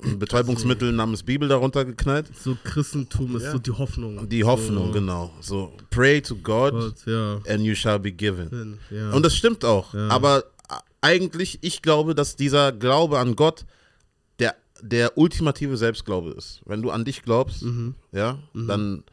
ein 0.04 0.18
Betäubungsmittel 0.18 0.94
namens 0.94 1.24
Bibel 1.24 1.50
darunter 1.50 1.84
geknallt. 1.84 2.28
So 2.42 2.56
Christentum 2.64 3.36
ist 3.36 3.44
Ja. 3.44 3.52
so 3.52 3.60
die 3.60 3.72
Hoffnung. 3.72 4.30
Die 4.30 4.44
Hoffnung, 4.46 4.88
so, 4.88 4.94
genau. 4.94 5.34
So, 5.42 5.74
pray 5.90 6.22
to 6.22 6.36
God 6.36 6.72
Gott, 6.72 6.96
ja. 7.06 7.42
and 7.48 7.62
you 7.64 7.76
shall 7.76 8.00
be 8.00 8.12
given. 8.14 8.78
ja. 8.92 9.12
Und 9.12 9.24
das 9.26 9.36
stimmt 9.36 9.66
auch. 9.66 9.94
Aber 9.94 10.46
eigentlich, 11.02 11.60
ich 11.62 11.82
glaube, 11.82 12.16
dass 12.16 12.36
dieser 12.38 12.72
Glaube 12.72 13.20
an 13.20 13.36
Gott 13.36 13.66
der, 14.40 14.56
der 14.82 15.18
ultimative 15.18 15.76
Selbstglaube 15.78 16.32
ist. 16.32 16.62
Wenn 16.66 16.82
du 16.82 16.92
an 16.92 17.04
dich 17.04 17.24
glaubst, 17.24 17.64
Mhm. 17.64 17.96
ja, 18.14 18.38
dann, 18.54 19.04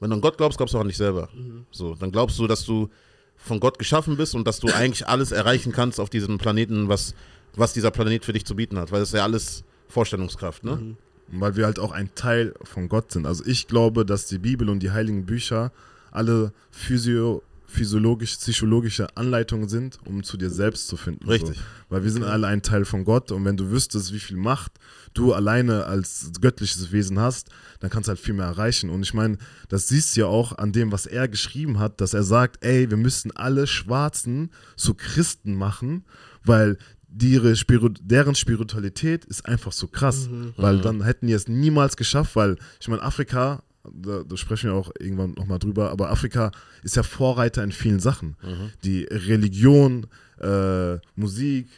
wenn 0.00 0.10
du 0.10 0.16
an 0.16 0.20
Gott 0.20 0.36
glaubst, 0.36 0.58
glaubst 0.58 0.74
du 0.74 0.78
auch 0.78 0.82
an 0.82 0.88
dich 0.88 0.96
selber. 0.96 1.28
So, 1.70 1.94
dann 1.94 2.12
glaubst 2.12 2.38
du, 2.38 2.46
dass 2.46 2.64
du 2.64 2.90
von 3.36 3.60
Gott 3.60 3.78
geschaffen 3.78 4.16
bist 4.16 4.34
und 4.34 4.46
dass 4.46 4.60
du 4.60 4.68
eigentlich 4.68 5.06
alles 5.06 5.32
erreichen 5.32 5.72
kannst 5.72 6.00
auf 6.00 6.10
diesem 6.10 6.38
Planeten, 6.38 6.88
was, 6.88 7.14
was 7.54 7.72
dieser 7.72 7.90
Planet 7.90 8.24
für 8.24 8.32
dich 8.32 8.44
zu 8.44 8.56
bieten 8.56 8.78
hat. 8.78 8.92
Weil 8.92 9.00
das 9.00 9.10
ist 9.10 9.14
ja 9.14 9.22
alles 9.22 9.64
Vorstellungskraft, 9.88 10.64
ne? 10.64 10.76
Mhm. 10.76 10.96
Weil 11.28 11.56
wir 11.56 11.66
halt 11.66 11.78
auch 11.78 11.90
ein 11.90 12.14
Teil 12.14 12.54
von 12.62 12.88
Gott 12.88 13.12
sind. 13.12 13.26
Also 13.26 13.44
ich 13.44 13.66
glaube, 13.66 14.06
dass 14.06 14.26
die 14.26 14.38
Bibel 14.38 14.68
und 14.68 14.80
die 14.80 14.92
heiligen 14.92 15.26
Bücher 15.26 15.72
alle 16.12 16.52
physio, 16.70 17.42
physiologisch, 17.66 18.36
psychologische 18.36 19.16
Anleitungen 19.16 19.68
sind, 19.68 19.98
um 20.04 20.22
zu 20.22 20.36
dir 20.36 20.50
selbst 20.50 20.88
zu 20.88 20.96
finden. 20.96 21.28
Richtig. 21.28 21.56
So. 21.56 21.62
Weil 21.88 22.04
wir 22.04 22.10
sind 22.10 22.24
alle 22.24 22.46
ein 22.46 22.62
Teil 22.62 22.84
von 22.84 23.04
Gott 23.04 23.32
und 23.32 23.44
wenn 23.44 23.56
du 23.56 23.70
wüsstest, 23.70 24.12
wie 24.12 24.18
viel 24.18 24.36
Macht 24.36 24.72
du 25.14 25.32
alleine 25.32 25.84
als 25.84 26.30
göttliches 26.40 26.92
Wesen 26.92 27.18
hast, 27.18 27.50
dann 27.80 27.90
kannst 27.90 28.08
du 28.08 28.10
halt 28.10 28.20
viel 28.20 28.34
mehr 28.34 28.46
erreichen. 28.46 28.90
Und 28.90 29.02
ich 29.02 29.14
meine, 29.14 29.38
das 29.68 29.88
siehst 29.88 30.16
du 30.16 30.20
ja 30.20 30.26
auch 30.26 30.56
an 30.56 30.72
dem, 30.72 30.92
was 30.92 31.06
er 31.06 31.28
geschrieben 31.28 31.78
hat, 31.78 32.00
dass 32.00 32.14
er 32.14 32.22
sagt, 32.22 32.64
ey, 32.64 32.90
wir 32.90 32.96
müssen 32.96 33.32
alle 33.32 33.66
Schwarzen 33.66 34.50
zu 34.76 34.94
Christen 34.94 35.54
machen, 35.54 36.04
weil 36.44 36.78
ihre 37.22 37.54
deren 38.00 38.34
Spiritualität 38.34 39.24
ist 39.24 39.46
einfach 39.46 39.72
so 39.72 39.86
krass, 39.86 40.28
weil 40.56 40.80
dann 40.80 41.02
hätten 41.02 41.26
die 41.28 41.32
es 41.32 41.48
niemals 41.48 41.96
geschafft, 41.96 42.36
weil 42.36 42.56
ich 42.80 42.88
meine, 42.88 43.02
Afrika, 43.02 43.62
da, 43.92 44.22
da 44.24 44.36
sprechen 44.36 44.70
wir 44.70 44.76
auch 44.76 44.90
irgendwann 44.98 45.32
nochmal 45.32 45.58
drüber, 45.58 45.90
aber 45.90 46.10
Afrika 46.10 46.50
ist 46.82 46.96
ja 46.96 47.02
Vorreiter 47.02 47.62
in 47.62 47.72
vielen 47.72 48.00
Sachen. 48.00 48.36
Die 48.84 49.04
Religion, 49.04 50.06
äh, 50.40 50.96
Musik, 51.14 51.68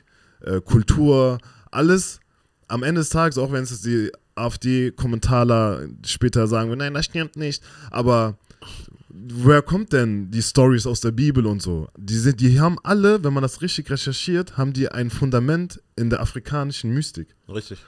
äh, 0.40 0.60
Kultur, 0.60 1.38
alles 1.70 2.20
am 2.68 2.82
Ende 2.82 3.00
des 3.00 3.10
Tages, 3.10 3.38
auch 3.38 3.52
wenn 3.52 3.64
es 3.64 3.80
die 3.80 4.10
AfD-Kommentarer 4.34 5.86
später 6.06 6.46
sagen, 6.46 6.76
nein, 6.76 6.94
das 6.94 7.06
stimmt 7.06 7.36
nicht, 7.36 7.62
aber 7.90 8.38
woher 9.10 9.62
kommt 9.62 9.92
denn 9.92 10.30
die 10.30 10.42
Stories 10.42 10.86
aus 10.86 11.00
der 11.00 11.10
Bibel 11.10 11.46
und 11.46 11.60
so? 11.60 11.88
Die, 11.96 12.16
sind, 12.16 12.40
die 12.40 12.60
haben 12.60 12.78
alle, 12.82 13.22
wenn 13.24 13.32
man 13.32 13.42
das 13.42 13.62
richtig 13.62 13.90
recherchiert, 13.90 14.56
haben 14.56 14.72
die 14.72 14.90
ein 14.90 15.10
Fundament 15.10 15.82
in 15.96 16.10
der 16.10 16.20
afrikanischen 16.20 16.92
Mystik. 16.92 17.34
Richtig. 17.48 17.78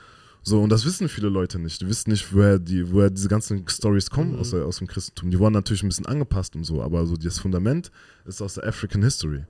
So, 0.43 0.63
und 0.63 0.71
das 0.71 0.85
wissen 0.85 1.09
viele 1.09 1.29
Leute 1.29 1.59
nicht. 1.59 1.81
Die 1.83 1.89
wissen 1.89 2.11
nicht, 2.11 2.35
woher, 2.35 2.59
die, 2.59 2.91
woher 2.91 3.11
diese 3.11 3.29
ganzen 3.29 3.69
Stories 3.69 4.09
kommen 4.09 4.39
aus, 4.39 4.51
der, 4.51 4.65
aus 4.65 4.79
dem 4.79 4.87
Christentum. 4.87 5.31
Die 5.31 5.39
wurden 5.39 5.53
natürlich 5.53 5.83
ein 5.83 5.89
bisschen 5.89 6.07
angepasst 6.07 6.57
und 6.57 6.65
so, 6.65 6.83
aber 6.83 7.07
so 7.07 7.17
das 7.17 7.39
Fundament 7.39 7.91
ist 8.25 8.41
aus 8.41 8.55
der 8.55 8.67
African 8.67 9.03
History. 9.03 9.45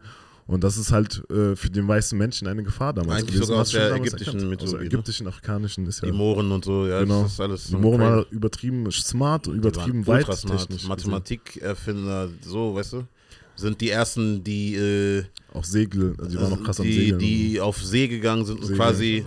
Und 0.47 0.65
das 0.65 0.77
ist 0.77 0.91
halt 0.91 1.23
äh, 1.31 1.55
für 1.55 1.71
den 1.71 1.87
weißen 1.87 2.19
Menschen 2.19 2.49
eine 2.49 2.65
Gefahr 2.65 2.93
damals. 2.93 3.21
Eigentlich 3.21 3.37
gewesen. 3.37 3.47
sogar 3.47 3.63
aus 3.63 3.71
der 3.71 3.95
ägyptischen. 3.95 4.49
Mythologie, 4.49 4.65
Aus 4.65 4.71
der 4.73 4.81
ägyptischen, 4.81 5.27
afrikanischen 5.29 5.87
ist 5.87 6.03
ja. 6.03 6.07
Die 6.07 6.13
Mohren 6.13 6.51
und 6.51 6.65
so, 6.65 6.89
ja, 6.89 7.03
genau. 7.03 7.23
das 7.23 7.35
ist 7.35 7.41
alles 7.41 7.67
die 7.69 7.77
Mohren 7.77 8.01
waren 8.01 8.25
übertrieben 8.31 8.91
smart 8.91 9.47
und 9.47 9.59
übertrieben 9.59 10.05
weit. 10.09 10.27
Mathematikerfinder, 10.89 12.31
so, 12.45 12.75
weißt 12.75 12.95
du, 12.95 13.07
sind 13.61 13.81
die 13.81 13.91
ersten, 13.91 14.43
die, 14.45 14.75
äh, 14.75 15.25
Auch 15.55 15.65
Segel, 15.65 16.15
also 16.19 16.31
die 16.31 16.37
waren 16.37 16.51
noch 16.51 16.63
krass 16.65 16.81
am 16.81 16.87
die, 16.87 16.93
Segeln. 16.93 17.19
die 17.19 17.61
auf 17.61 17.83
See 17.83 18.09
gegangen 18.09 18.45
sind 18.45 18.57
und 18.61 18.67
Segel. 18.67 18.77
quasi 18.77 19.27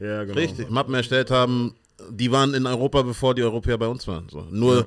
ja, 0.00 0.24
genau. 0.24 0.38
richtig 0.38 0.70
Mappen 0.70 0.94
erstellt 0.94 1.30
haben. 1.30 1.74
Die 2.10 2.30
waren 2.30 2.54
in 2.54 2.66
Europa, 2.66 3.02
bevor 3.02 3.34
die 3.34 3.42
Europäer 3.42 3.76
bei 3.78 3.88
uns 3.88 4.06
waren. 4.06 4.28
So. 4.30 4.46
Nur 4.50 4.86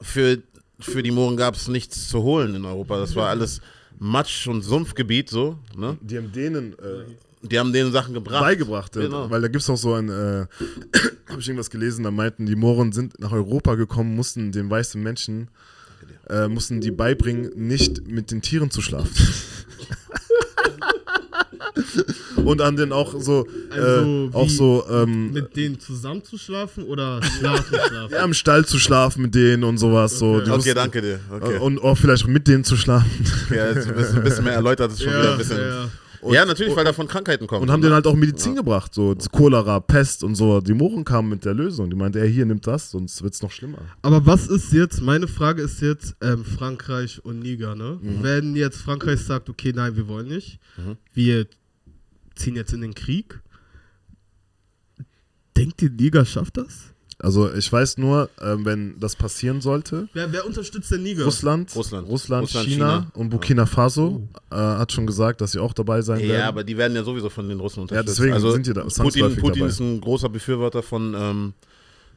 für, 0.00 0.38
für 0.78 1.02
die 1.02 1.10
Mohren 1.10 1.36
gab 1.36 1.54
es 1.56 1.68
nichts 1.68 2.08
zu 2.08 2.22
holen 2.22 2.54
in 2.54 2.64
Europa. 2.64 2.98
Das 2.98 3.14
war 3.16 3.28
alles 3.28 3.60
Matsch- 3.98 4.46
und 4.48 4.62
Sumpfgebiet, 4.62 5.28
so. 5.28 5.58
Ne? 5.76 5.96
Die 6.00 6.16
haben 6.16 6.32
denen 6.32 6.72
äh, 6.74 7.04
Die 7.48 7.58
haben 7.58 7.72
denen 7.72 7.92
Sachen 7.92 8.14
gebracht. 8.14 8.42
beigebracht. 8.42 8.94
ja. 8.96 9.02
Genau. 9.02 9.28
Weil 9.30 9.40
da 9.42 9.48
gibt 9.48 9.62
es 9.62 9.70
auch 9.70 9.76
so 9.76 9.94
ein, 9.94 10.08
äh, 10.08 10.12
habe 11.28 11.40
ich 11.40 11.48
irgendwas 11.48 11.70
gelesen, 11.70 12.04
da 12.04 12.10
meinten, 12.10 12.46
die 12.46 12.56
Mohren 12.56 12.92
sind 12.92 13.18
nach 13.20 13.32
Europa 13.32 13.74
gekommen, 13.74 14.14
mussten 14.14 14.52
den 14.52 14.70
weißen 14.70 15.02
Menschen, 15.02 15.48
äh, 16.28 16.48
mussten 16.48 16.80
die 16.80 16.90
beibringen, 16.90 17.50
nicht 17.54 18.08
mit 18.08 18.30
den 18.30 18.42
Tieren 18.42 18.70
zu 18.70 18.80
schlafen. 18.82 19.10
Und 22.44 22.60
an 22.60 22.76
den 22.76 22.92
auch 22.92 23.14
so, 23.20 23.46
Also 23.70 24.30
äh, 24.30 24.30
auch 24.32 24.48
so, 24.48 24.84
ähm, 24.90 25.32
Mit 25.32 25.56
denen 25.56 25.78
zusammen 25.78 26.24
zu 26.24 26.36
schlafen 26.36 26.84
oder 26.84 27.20
schlafen, 27.22 27.64
schlafen? 27.88 28.12
ja, 28.12 28.24
im 28.24 28.34
Stall 28.34 28.64
zu 28.66 28.78
schlafen 28.78 29.22
mit 29.22 29.34
denen 29.34 29.64
und 29.64 29.78
sowas. 29.78 30.18
So. 30.18 30.34
Okay. 30.36 30.44
Die 30.46 30.50
Okay, 30.50 30.74
danke 30.74 31.00
dir. 31.02 31.20
Okay. 31.30 31.58
Und 31.58 31.78
auch 31.80 31.96
vielleicht 31.96 32.26
mit 32.26 32.48
denen 32.48 32.64
zu 32.64 32.76
schlafen. 32.76 33.10
ja, 33.50 33.68
jetzt 33.70 33.86
ein 33.88 33.94
bisschen, 33.94 34.16
ein 34.18 34.24
bisschen 34.24 34.44
mehr 34.44 34.54
erläutert 34.54 34.92
ist 34.92 35.02
schon 35.02 35.12
wieder 35.12 35.24
ja, 35.24 35.32
ein 35.32 35.38
bisschen. 35.38 35.56
ja. 35.58 35.68
ja, 35.84 35.90
natürlich, 36.22 36.74
weil 36.76 36.84
davon 36.84 37.08
Krankheiten 37.08 37.46
kommen. 37.46 37.62
Und 37.62 37.70
haben 37.70 37.82
denen 37.82 37.94
halt 37.94 38.06
auch 38.06 38.14
Medizin 38.14 38.54
gebracht, 38.54 38.94
so 38.94 39.14
Cholera, 39.32 39.80
Pest 39.80 40.22
und 40.22 40.34
so. 40.36 40.60
Die 40.60 40.72
Mohren 40.74 41.04
kamen 41.04 41.28
mit 41.28 41.44
der 41.44 41.54
Lösung. 41.54 41.90
Die 41.90 41.96
meinte, 41.96 42.20
er 42.20 42.26
hier 42.26 42.46
nimmt 42.46 42.66
das, 42.66 42.90
sonst 42.92 43.22
wird 43.22 43.34
es 43.34 43.42
noch 43.42 43.50
schlimmer. 43.50 43.78
Aber 44.02 44.24
was 44.24 44.46
ist 44.46 44.72
jetzt, 44.72 45.00
meine 45.02 45.26
Frage 45.28 45.62
ist 45.62 45.80
jetzt, 45.80 46.14
ähm, 46.20 46.44
Frankreich 46.44 47.24
und 47.24 47.40
Niger, 47.40 47.74
ne? 47.74 47.98
Mhm. 48.00 48.22
Wenn 48.22 48.56
jetzt 48.56 48.78
Frankreich 48.78 49.20
sagt, 49.20 49.48
okay, 49.50 49.72
nein, 49.74 49.96
wir 49.96 50.06
wollen 50.08 50.28
nicht, 50.28 50.58
Mhm. 50.76 50.96
wir 51.12 51.46
ziehen 52.36 52.56
jetzt 52.56 52.72
in 52.72 52.80
den 52.80 52.94
Krieg, 52.94 53.40
denkt 55.56 55.82
ihr, 55.82 55.90
Niger 55.90 56.24
schafft 56.24 56.56
das? 56.56 56.91
Also 57.22 57.54
ich 57.54 57.72
weiß 57.72 57.98
nur, 57.98 58.28
ähm, 58.40 58.64
wenn 58.64 58.98
das 58.98 59.14
passieren 59.14 59.60
sollte, 59.60 60.08
Wer, 60.12 60.32
wer 60.32 60.44
unterstützt 60.44 60.90
denn 60.90 61.04
Niger? 61.04 61.24
Russland, 61.24 61.74
Russland. 61.76 62.08
Russland, 62.08 62.42
Russland, 62.42 62.66
China, 62.66 62.98
China. 62.98 63.10
und 63.14 63.30
Burkina 63.30 63.64
Faso 63.64 64.26
äh, 64.50 64.56
hat 64.56 64.90
schon 64.90 65.06
gesagt, 65.06 65.40
dass 65.40 65.52
sie 65.52 65.60
auch 65.60 65.72
dabei 65.72 66.02
sein 66.02 66.18
werden. 66.18 66.32
Ja, 66.32 66.48
aber 66.48 66.64
die 66.64 66.76
werden 66.76 66.96
ja 66.96 67.04
sowieso 67.04 67.30
von 67.30 67.48
den 67.48 67.60
Russen 67.60 67.82
unterstützt. 67.82 68.18
deswegen 68.18 68.34
also 68.34 68.50
sind 68.50 68.66
die 68.66 68.72
da 68.72 68.82
Putin, 68.82 69.36
Putin 69.36 69.60
dabei. 69.60 69.70
ist 69.70 69.78
ein 69.78 70.00
großer 70.00 70.28
Befürworter 70.28 70.82
von 70.82 71.14
ähm, 71.16 71.52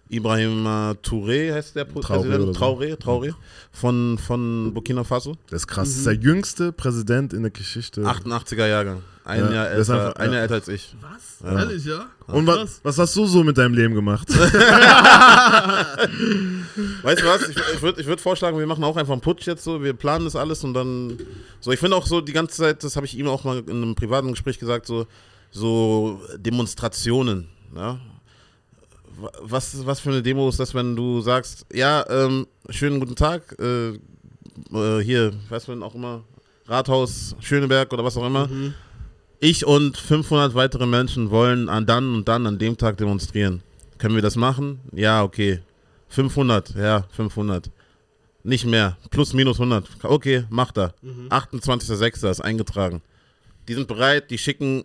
Ibrahim 0.10 0.66
Touré, 1.04 1.52
heißt 1.54 1.76
der 1.76 1.86
Präsident? 1.86 2.56
Traoré, 2.56 2.96
Traoré 2.96 3.34
von, 3.72 4.18
von 4.20 4.72
Burkina 4.74 5.04
Faso. 5.04 5.36
Das 5.50 5.62
ist 5.64 5.68
krass. 5.68 5.88
Das 5.90 5.98
ist 5.98 6.06
der 6.06 6.14
jüngste 6.14 6.72
Präsident 6.72 7.34
in 7.34 7.42
der 7.42 7.52
Geschichte. 7.52 8.02
88er 8.02 8.68
Jahrgang. 8.68 9.02
Ein, 9.24 9.40
Ja, 9.40 9.52
Jahr, 9.52 9.70
älter, 9.72 9.94
einfach- 10.06 10.16
ein 10.20 10.28
ja. 10.30 10.34
Jahr 10.36 10.42
älter 10.44 10.54
als 10.56 10.68
ich. 10.68 10.96
Was? 11.02 11.42
Ehrlich, 11.52 11.84
ja? 11.86 12.06
und 12.28 12.46
was, 12.46 12.80
was 12.84 13.00
hast 13.00 13.16
du 13.16 13.26
so 13.26 13.44
mit 13.44 13.58
deinem 13.58 13.74
Leben 13.74 13.96
gemacht? 13.96 14.28
Weißt 17.02 17.22
du 17.22 17.26
was? 17.26 17.50
Ich, 17.50 17.58
ich 17.74 17.82
würde 17.82 18.02
ich 18.02 18.08
würd 18.08 18.22
vorschlagen, 18.22 18.58
wir 18.60 18.68
machen 18.68 18.84
auch 18.84 18.98
einfach 18.98 19.14
einen 19.14 19.22
Putsch 19.22 19.48
jetzt 19.48 19.64
so. 19.64 19.82
Wir 19.84 19.94
planen 19.94 20.26
das 20.26 20.36
alles 20.36 20.64
und 20.64 20.74
dann. 20.76 21.18
So, 21.60 21.72
ich 21.72 21.80
finde 21.80 21.96
auch 21.98 22.06
so 22.06 22.22
die 22.22 22.34
ganze 22.34 22.56
Zeit, 22.58 22.84
das 22.84 22.96
habe 22.96 23.06
ich 23.08 23.18
ihm 23.18 23.28
auch 23.28 23.44
mal 23.44 23.60
in 23.68 23.82
einem 23.82 23.96
privaten 23.96 24.30
Gespräch 24.32 24.60
gesagt, 24.60 24.86
so, 24.86 25.08
so 25.50 26.22
Demonstrationen. 26.38 27.48
Ja? 27.76 27.98
Wa- 29.18 29.32
Was, 29.42 29.86
was 29.86 30.00
für 30.00 30.10
eine 30.10 30.22
Demo 30.22 30.48
ist 30.50 30.60
das, 30.60 30.74
wenn 30.74 30.96
du 30.96 31.22
sagst, 31.22 31.66
ja, 31.74 32.06
ähm, 32.10 32.48
schönen 32.70 33.00
guten 33.00 33.16
Tag, 33.16 33.56
äh, 33.60 33.90
äh, 33.90 35.04
hier, 35.04 35.34
du 35.68 35.72
denn 35.74 35.84
auch 35.84 35.96
immer, 35.96 36.24
Rathaus 36.68 37.36
Schöneberg 37.40 37.92
oder 37.94 38.04
was 38.04 38.18
auch 38.18 38.26
immer. 38.26 38.50
Ich 39.40 39.66
und 39.66 39.98
500 39.98 40.56
weitere 40.56 40.86
Menschen 40.88 41.30
wollen 41.30 41.70
an 41.70 41.86
dann 41.86 42.16
und 42.16 42.28
dann 42.28 42.48
an 42.48 42.58
dem 42.58 42.78
Tag 42.78 42.98
demonstrieren. 42.98 43.62
Können 43.98 44.16
wir 44.16 44.22
das 44.22 44.36
machen? 44.36 44.80
Ja, 44.92 45.24
okay. 45.24 45.60
500, 46.10 46.76
ja, 46.76 47.06
500. 47.12 47.70
Nicht 48.44 48.66
mehr. 48.66 48.98
Plus, 49.12 49.34
minus 49.34 49.58
100. 49.60 49.88
Okay, 50.04 50.46
macht 50.50 50.78
er. 50.78 50.94
28.06. 51.30 52.30
ist 52.30 52.42
eingetragen. 52.42 53.02
Die 53.68 53.74
sind 53.74 53.88
bereit, 53.88 54.30
die 54.32 54.38
schicken 54.38 54.84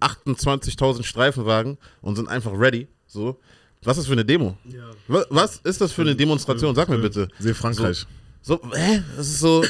28.000 0.00 1.02
Streifenwagen 1.04 1.78
und 2.02 2.16
sind 2.16 2.28
einfach 2.28 2.52
ready. 2.58 2.88
So. 3.06 3.38
Was 3.86 3.96
ist 3.96 4.02
das 4.02 4.06
für 4.08 4.12
eine 4.12 4.24
Demo? 4.24 4.56
Ja. 4.64 4.90
Wa- 5.08 5.26
Was 5.30 5.56
ist 5.64 5.80
das 5.80 5.92
für 5.92 6.02
eine 6.02 6.14
Demonstration? 6.14 6.74
Sag 6.74 6.88
mir 6.88 6.98
bitte. 6.98 7.28
Sehe 7.38 7.54
Frankreich. 7.54 8.04
So, 8.42 8.60
hä? 8.74 9.02
Das 9.16 9.26
ist 9.26 9.40
so. 9.40 9.64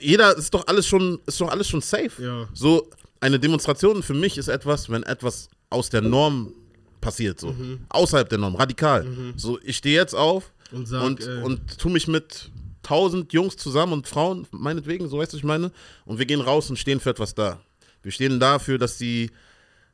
Jeder 0.00 0.36
ist 0.36 0.52
doch 0.52 0.66
alles 0.66 0.86
schon, 0.86 1.18
ist 1.26 1.40
doch 1.40 1.48
alles 1.48 1.68
schon 1.68 1.80
safe. 1.80 2.10
Ja. 2.22 2.48
So, 2.52 2.88
eine 3.20 3.38
Demonstration 3.38 4.02
für 4.02 4.14
mich 4.14 4.36
ist 4.38 4.48
etwas, 4.48 4.90
wenn 4.90 5.02
etwas 5.04 5.48
aus 5.70 5.88
der 5.90 6.02
Norm 6.02 6.52
passiert, 7.00 7.40
so. 7.40 7.54
Außerhalb 7.88 8.28
der 8.28 8.38
Norm, 8.38 8.54
radikal. 8.56 9.06
So, 9.36 9.58
ich 9.62 9.76
stehe 9.78 9.96
jetzt 9.96 10.14
auf 10.14 10.50
Und 10.72 10.86
sag, 10.88 11.02
und, 11.04 11.26
äh, 11.26 11.40
und 11.42 11.78
tu 11.78 11.88
mich 11.88 12.08
mit 12.08 12.50
tausend 12.82 13.32
Jungs 13.32 13.56
zusammen 13.56 13.92
und 13.94 14.06
Frauen, 14.08 14.46
meinetwegen, 14.52 15.08
so 15.08 15.18
weißt 15.18 15.32
du, 15.32 15.36
was 15.36 15.40
ich 15.40 15.44
meine. 15.44 15.72
Und 16.04 16.18
wir 16.18 16.26
gehen 16.26 16.40
raus 16.40 16.68
und 16.70 16.78
stehen 16.78 17.00
für 17.00 17.10
etwas 17.10 17.34
da. 17.34 17.60
Wir 18.02 18.12
stehen 18.12 18.38
dafür, 18.38 18.78
dass 18.78 18.98
die, 18.98 19.30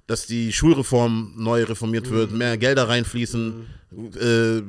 dass 0.07 0.27
die 0.27 0.53
Schulreform 0.53 1.35
neu 1.37 1.65
reformiert 1.65 2.11
wird, 2.11 2.33
mehr 2.33 2.59
Gelder 2.59 2.89
reinfließen, 2.89 3.67
äh, 4.21 4.63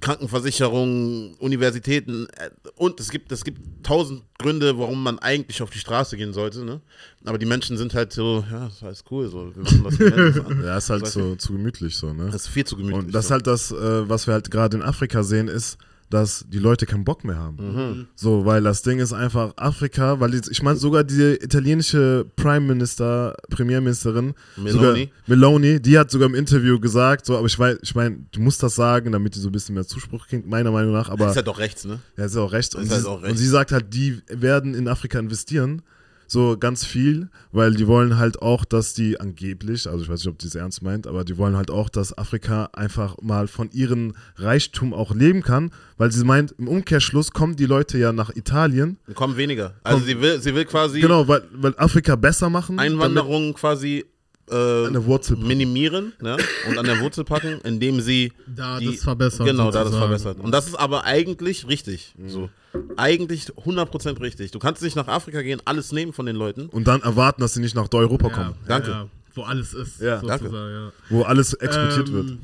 Krankenversicherung, 0.00 1.34
Universitäten 1.38 2.26
äh, 2.36 2.50
und 2.76 3.00
es 3.00 3.10
gibt, 3.10 3.32
es 3.32 3.42
gibt 3.42 3.84
tausend 3.84 4.22
Gründe, 4.38 4.78
warum 4.78 5.02
man 5.02 5.18
eigentlich 5.18 5.62
auf 5.62 5.70
die 5.70 5.78
Straße 5.78 6.18
gehen 6.18 6.34
sollte. 6.34 6.64
Ne? 6.64 6.82
Aber 7.24 7.38
die 7.38 7.46
Menschen 7.46 7.78
sind 7.78 7.94
halt 7.94 8.12
so, 8.12 8.44
ja, 8.50 8.66
das 8.66 8.74
ist 8.74 8.82
alles 8.82 9.04
cool, 9.10 9.28
so, 9.30 9.50
wir 9.54 9.62
machen 9.62 9.98
das. 9.98 10.64
Ja, 10.64 10.76
ist 10.76 10.90
halt 10.90 11.02
Das 11.02 11.12
so 11.14 11.36
zu 11.36 11.54
gemütlich 11.54 11.96
so, 11.96 12.12
ne? 12.12 12.26
Das 12.26 12.42
ist 12.42 12.48
viel 12.48 12.64
zu 12.64 12.76
gemütlich. 12.76 13.06
Und 13.06 13.14
das 13.14 13.24
ist 13.24 13.28
so. 13.28 13.34
halt 13.34 13.46
das, 13.46 13.72
äh, 13.72 14.08
was 14.08 14.26
wir 14.26 14.34
halt 14.34 14.50
gerade 14.50 14.76
in 14.76 14.82
Afrika 14.82 15.22
sehen, 15.22 15.48
ist, 15.48 15.78
dass 16.14 16.44
die 16.48 16.60
Leute 16.60 16.86
keinen 16.86 17.02
Bock 17.02 17.24
mehr 17.24 17.36
haben. 17.36 17.56
Mhm. 17.56 18.06
So, 18.14 18.46
weil 18.46 18.62
das 18.62 18.82
Ding 18.82 19.00
ist 19.00 19.12
einfach 19.12 19.52
Afrika, 19.56 20.20
weil 20.20 20.32
jetzt, 20.32 20.48
ich 20.48 20.62
meine 20.62 20.78
sogar 20.78 21.02
die 21.02 21.38
italienische 21.42 22.24
Prime 22.36 22.60
Minister, 22.60 23.36
Premierministerin, 23.50 24.34
Meloni. 24.56 24.72
sogar, 24.72 24.96
Meloni, 25.26 25.80
die 25.80 25.98
hat 25.98 26.12
sogar 26.12 26.28
im 26.28 26.36
Interview 26.36 26.78
gesagt, 26.78 27.26
so, 27.26 27.36
aber 27.36 27.48
ich 27.48 27.58
weiß, 27.58 27.78
ich 27.82 27.96
meine, 27.96 28.18
du 28.30 28.40
musst 28.40 28.62
das 28.62 28.76
sagen, 28.76 29.10
damit 29.10 29.34
die 29.34 29.40
so 29.40 29.48
ein 29.48 29.52
bisschen 29.52 29.74
mehr 29.74 29.86
Zuspruch 29.86 30.28
kriegt, 30.28 30.46
meiner 30.46 30.70
Meinung 30.70 30.92
nach, 30.92 31.08
aber 31.08 31.28
ist 31.30 31.36
halt 31.36 31.48
doch 31.48 31.58
rechts, 31.58 31.84
ne? 31.84 31.98
ja, 32.16 32.26
ist 32.26 32.36
ja 32.36 32.42
auch 32.42 32.52
recht. 32.52 32.76
Und, 32.76 32.84
Ist 32.84 32.92
halt 32.92 33.02
sie, 33.02 33.08
auch 33.08 33.20
recht. 33.20 33.32
und 33.32 33.36
sie 33.36 33.48
sagt 33.48 33.72
halt, 33.72 33.92
die 33.92 34.22
werden 34.28 34.74
in 34.74 34.86
Afrika 34.86 35.18
investieren. 35.18 35.82
So 36.26 36.56
ganz 36.58 36.84
viel, 36.84 37.28
weil 37.52 37.74
die 37.74 37.86
wollen 37.86 38.18
halt 38.18 38.40
auch, 38.42 38.64
dass 38.64 38.94
die 38.94 39.20
angeblich, 39.20 39.88
also 39.88 40.02
ich 40.02 40.08
weiß 40.08 40.20
nicht, 40.20 40.28
ob 40.28 40.38
die 40.38 40.46
es 40.46 40.54
ernst 40.54 40.82
meint, 40.82 41.06
aber 41.06 41.24
die 41.24 41.36
wollen 41.36 41.56
halt 41.56 41.70
auch, 41.70 41.88
dass 41.88 42.16
Afrika 42.16 42.70
einfach 42.72 43.16
mal 43.22 43.46
von 43.48 43.70
ihrem 43.72 44.14
Reichtum 44.36 44.94
auch 44.94 45.14
leben 45.14 45.42
kann, 45.42 45.70
weil 45.98 46.10
sie 46.12 46.24
meint, 46.24 46.54
im 46.58 46.68
Umkehrschluss 46.68 47.32
kommen 47.32 47.56
die 47.56 47.66
Leute 47.66 47.98
ja 47.98 48.12
nach 48.12 48.34
Italien. 48.34 48.98
Wir 49.06 49.14
kommen 49.14 49.36
weniger. 49.36 49.74
Also 49.82 49.98
Kommt- 49.98 50.08
sie 50.08 50.20
will, 50.20 50.40
sie 50.40 50.54
will 50.54 50.64
quasi 50.64 51.00
Genau, 51.00 51.28
weil, 51.28 51.42
weil 51.52 51.74
Afrika 51.76 52.16
besser 52.16 52.50
machen. 52.50 52.78
Einwanderung 52.78 53.54
quasi 53.54 54.04
äh, 54.50 54.86
An 54.86 54.92
der 54.92 55.06
Wurzel 55.06 55.36
packen. 55.36 55.48
minimieren 55.48 56.12
ne? 56.20 56.36
und 56.68 56.78
an 56.78 56.84
der 56.84 57.00
Wurzel 57.00 57.24
packen, 57.24 57.60
indem 57.64 58.00
sie 58.00 58.32
Da 58.46 58.78
die, 58.78 58.86
das 58.86 59.02
verbessert. 59.04 59.46
Genau, 59.46 59.70
da 59.70 59.84
das 59.84 59.92
sozusagen. 59.92 60.00
verbessert. 60.18 60.40
Und 60.44 60.52
das 60.52 60.66
ist 60.66 60.74
aber 60.74 61.04
eigentlich 61.04 61.66
richtig. 61.68 62.14
Mhm. 62.18 62.28
So. 62.28 62.50
Eigentlich 62.96 63.46
100% 63.52 64.20
richtig. 64.20 64.50
Du 64.50 64.58
kannst 64.58 64.82
nicht 64.82 64.96
nach 64.96 65.08
Afrika 65.08 65.40
gehen, 65.42 65.62
alles 65.64 65.92
nehmen 65.92 66.12
von 66.12 66.26
den 66.26 66.36
Leuten. 66.36 66.66
Und 66.66 66.86
dann 66.88 67.00
erwarten, 67.02 67.40
dass 67.40 67.54
sie 67.54 67.60
nicht 67.60 67.74
nach 67.74 67.88
Europa 67.92 68.28
Ja, 68.28 68.34
kommen, 68.34 68.54
Danke. 68.66 68.90
Ja, 68.90 69.06
wo 69.34 69.42
alles 69.42 69.72
ist. 69.74 70.00
Ja, 70.00 70.20
sozusagen, 70.20 70.44
danke. 70.52 70.72
Ja. 70.72 70.92
wo 71.08 71.22
alles 71.22 71.54
exportiert 71.54 72.08
Ähm, 72.08 72.14
wird. 72.14 72.38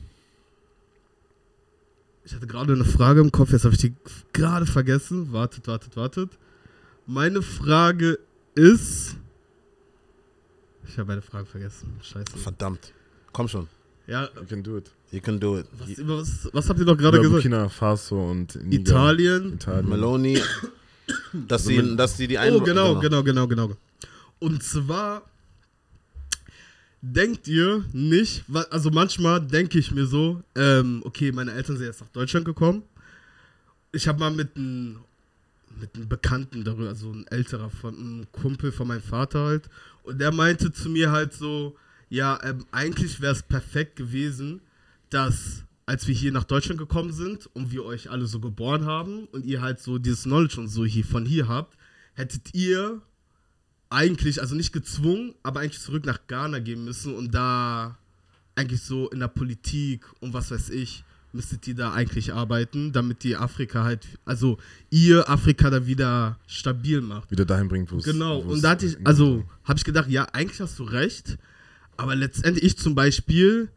Ich 2.24 2.34
hatte 2.34 2.46
gerade 2.46 2.72
eine 2.74 2.84
Frage 2.84 3.20
im 3.20 3.32
Kopf, 3.32 3.50
jetzt 3.52 3.64
habe 3.64 3.74
ich 3.74 3.80
die 3.80 3.92
gerade 4.32 4.66
vergessen. 4.66 5.32
Wartet, 5.32 5.66
wartet, 5.66 5.96
wartet. 5.96 6.30
Meine 7.06 7.42
Frage 7.42 8.18
ist. 8.54 9.16
Ich 10.90 10.98
habe 10.98 11.06
meine 11.06 11.22
Frage 11.22 11.46
vergessen. 11.46 11.88
Scheiße. 12.02 12.36
Verdammt. 12.36 12.92
Komm 13.32 13.46
schon. 13.46 13.68
Ja, 14.08 14.28
You 14.34 14.44
can 14.48 14.62
do 14.62 14.76
it. 14.78 14.90
You 15.12 15.20
can 15.20 15.38
do 15.38 15.58
it. 15.58 15.66
was, 15.78 15.88
über 15.98 16.18
was, 16.18 16.48
was 16.52 16.68
habt 16.68 16.80
ihr 16.80 16.84
noch 16.84 16.96
gerade 16.96 17.18
gesagt? 17.18 17.32
Burkina 17.32 17.68
Faso 17.68 18.30
und 18.30 18.56
Niger. 18.64 18.80
Italien. 18.90 19.52
Italien. 19.54 19.88
Meloni, 19.88 20.42
dass 21.46 21.64
sie, 21.64 21.96
dass 21.96 22.16
sie 22.16 22.26
die 22.26 22.38
ein 22.38 22.54
Oh, 22.54 22.60
genau, 22.60 22.98
genau, 22.98 23.22
genau, 23.22 23.46
genau. 23.46 23.76
Und 24.40 24.64
zwar 24.64 25.22
denkt 27.02 27.46
ihr 27.46 27.84
nicht, 27.92 28.44
also 28.70 28.90
manchmal 28.90 29.40
denke 29.40 29.78
ich 29.78 29.92
mir 29.92 30.06
so, 30.06 30.42
ähm, 30.56 31.02
okay, 31.04 31.30
meine 31.30 31.52
Eltern 31.52 31.76
sind 31.76 31.86
jetzt 31.86 32.00
nach 32.00 32.08
Deutschland 32.08 32.44
gekommen. 32.44 32.82
Ich 33.92 34.08
habe 34.08 34.18
mal 34.18 34.32
mit 34.32 34.56
einem 34.56 34.98
mit 35.80 35.96
einem 35.96 36.08
Bekannten 36.08 36.64
darüber, 36.64 36.88
also 36.88 37.12
ein 37.12 37.26
älterer 37.28 37.70
von 37.70 37.96
einem 37.96 38.32
Kumpel 38.32 38.72
von 38.72 38.88
meinem 38.88 39.02
Vater 39.02 39.44
halt. 39.44 39.70
Und 40.02 40.20
der 40.20 40.32
meinte 40.32 40.72
zu 40.72 40.88
mir 40.88 41.10
halt 41.10 41.32
so, 41.32 41.76
ja, 42.08 42.38
ähm, 42.42 42.66
eigentlich 42.70 43.20
wäre 43.20 43.32
es 43.32 43.42
perfekt 43.42 43.96
gewesen, 43.96 44.60
dass 45.10 45.64
als 45.86 46.06
wir 46.06 46.14
hier 46.14 46.30
nach 46.30 46.44
Deutschland 46.44 46.78
gekommen 46.78 47.12
sind 47.12 47.46
und 47.54 47.72
wir 47.72 47.84
euch 47.84 48.10
alle 48.10 48.26
so 48.26 48.38
geboren 48.38 48.84
haben 48.84 49.24
und 49.32 49.44
ihr 49.44 49.60
halt 49.60 49.80
so 49.80 49.98
dieses 49.98 50.22
Knowledge 50.22 50.60
und 50.60 50.68
so 50.68 50.84
hier 50.84 51.04
von 51.04 51.26
hier 51.26 51.48
habt, 51.48 51.76
hättet 52.14 52.54
ihr 52.54 53.02
eigentlich, 53.88 54.40
also 54.40 54.54
nicht 54.54 54.72
gezwungen, 54.72 55.34
aber 55.42 55.60
eigentlich 55.60 55.80
zurück 55.80 56.06
nach 56.06 56.26
Ghana 56.28 56.60
gehen 56.60 56.84
müssen 56.84 57.14
und 57.14 57.34
da 57.34 57.98
eigentlich 58.54 58.82
so 58.82 59.10
in 59.10 59.18
der 59.18 59.28
Politik 59.28 60.06
und 60.20 60.32
was 60.32 60.52
weiß 60.52 60.70
ich, 60.70 61.02
müsstet 61.32 61.66
ihr 61.68 61.74
da 61.74 61.92
eigentlich 61.92 62.32
arbeiten, 62.32 62.92
damit 62.92 63.22
die 63.22 63.36
Afrika 63.36 63.84
halt, 63.84 64.06
also 64.24 64.58
ihr 64.90 65.28
Afrika 65.28 65.70
da 65.70 65.86
wieder 65.86 66.38
stabil 66.46 67.00
macht. 67.00 67.30
Wieder 67.30 67.44
dahin 67.44 67.68
bringt, 67.68 67.90
wo 67.92 67.96
es 67.96 68.04
Genau, 68.04 68.38
und 68.38 68.62
da 68.62 68.70
hatte 68.70 68.86
ich, 68.86 68.96
also 69.04 69.44
habe 69.64 69.78
ich 69.78 69.84
gedacht, 69.84 70.08
ja, 70.08 70.24
eigentlich 70.32 70.60
hast 70.60 70.78
du 70.78 70.84
recht, 70.84 71.38
aber 71.96 72.16
letztendlich 72.16 72.64
ich 72.64 72.78
zum 72.78 72.94
Beispiel, 72.94 73.68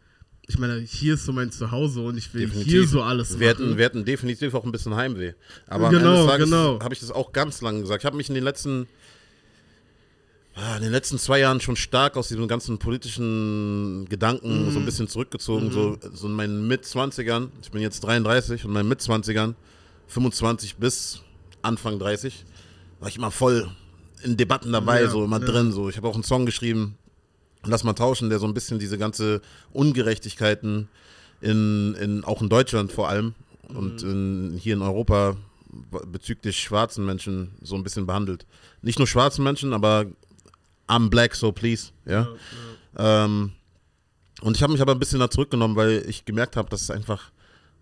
ich 0.47 0.57
meine, 0.57 0.79
hier 0.79 1.13
ist 1.13 1.25
so 1.25 1.31
mein 1.31 1.51
Zuhause 1.51 2.01
und 2.01 2.17
ich 2.17 2.33
will 2.33 2.49
hier 2.49 2.87
so 2.87 3.01
alles 3.01 3.39
wir 3.39 3.51
machen. 3.51 3.65
hatten, 3.65 3.77
wir 3.77 3.85
hatten 3.85 4.05
definitiv 4.05 4.53
auch 4.53 4.65
ein 4.65 4.71
bisschen 4.71 4.95
Heimweh. 4.95 5.33
Aber 5.67 5.89
Genau, 5.89 5.99
am 5.99 6.05
Ende 6.05 6.17
des 6.17 6.31
Tages 6.31 6.49
genau. 6.49 6.79
habe 6.81 6.93
ich 6.93 6.99
das 6.99 7.11
auch 7.11 7.31
ganz 7.31 7.61
lange 7.61 7.81
gesagt. 7.81 8.01
Ich 8.01 8.05
habe 8.05 8.17
mich 8.17 8.29
in 8.29 8.35
den 8.35 8.43
letzten 8.43 8.87
in 10.77 10.83
den 10.83 10.91
letzten 10.91 11.17
zwei 11.17 11.39
Jahren 11.39 11.59
schon 11.61 11.75
stark 11.75 12.15
aus 12.15 12.27
diesen 12.27 12.47
ganzen 12.47 12.77
politischen 12.77 14.05
Gedanken 14.09 14.67
Mhm. 14.67 14.71
so 14.71 14.79
ein 14.79 14.85
bisschen 14.85 15.07
zurückgezogen. 15.07 15.71
So, 15.71 15.97
so 16.13 16.27
in 16.27 16.33
meinen 16.33 16.67
Mitzwanzigern, 16.67 17.51
ich 17.61 17.71
bin 17.71 17.81
jetzt 17.81 18.01
33 18.01 18.63
und 18.63 18.69
in 18.69 18.73
meinen 18.73 18.89
Mitzwanzigern, 18.89 19.55
25 20.07 20.75
bis 20.75 21.21
Anfang 21.63 21.97
30, 21.97 22.45
war 22.99 23.09
ich 23.09 23.15
immer 23.17 23.31
voll 23.31 23.67
in 24.23 24.37
Debatten 24.37 24.71
dabei, 24.71 25.01
Ja, 25.01 25.09
so 25.09 25.23
immer 25.25 25.39
ja. 25.39 25.45
drin. 25.45 25.71
So. 25.71 25.89
Ich 25.89 25.97
habe 25.97 26.07
auch 26.07 26.13
einen 26.15 26.23
Song 26.23 26.45
geschrieben, 26.45 26.97
Lass 27.65 27.85
mal 27.85 27.93
tauschen, 27.93 28.29
der 28.29 28.39
so 28.39 28.45
ein 28.45 28.53
bisschen 28.53 28.77
diese 28.77 28.97
ganze 28.97 29.39
Ungerechtigkeiten 29.71 30.89
in, 31.39 31.95
in 31.95 32.23
auch 32.25 32.41
in 32.41 32.49
Deutschland 32.49 32.91
vor 32.91 33.07
allem 33.07 33.35
und 33.69 34.03
in, 34.03 34.57
hier 34.61 34.73
in 34.73 34.81
Europa 34.81 35.37
bezüglich 36.11 36.59
schwarzen 36.59 37.05
Menschen 37.05 37.51
so 37.61 37.75
ein 37.75 37.83
bisschen 37.83 38.05
behandelt. 38.05 38.45
Nicht 38.81 38.99
nur 38.99 39.07
schwarzen 39.07 39.45
Menschen, 39.45 39.71
aber 39.73 40.07
I'm 40.87 41.09
black, 41.09 41.35
so 41.35 41.51
please. 41.51 41.91
Ja. 42.05 42.27
Ähm, 42.97 43.51
und 44.41 44.57
ich 44.57 44.63
habe 44.63 44.73
mich 44.73 44.81
aber 44.81 44.91
ein 44.93 44.99
bisschen 44.99 45.19
da 45.19 45.29
zurückgenommen, 45.29 45.75
weil 45.75 46.03
ich 46.07 46.25
gemerkt 46.25 46.55
habe, 46.57 46.69
dass 46.69 46.81
es 46.81 46.91
einfach 46.91 47.31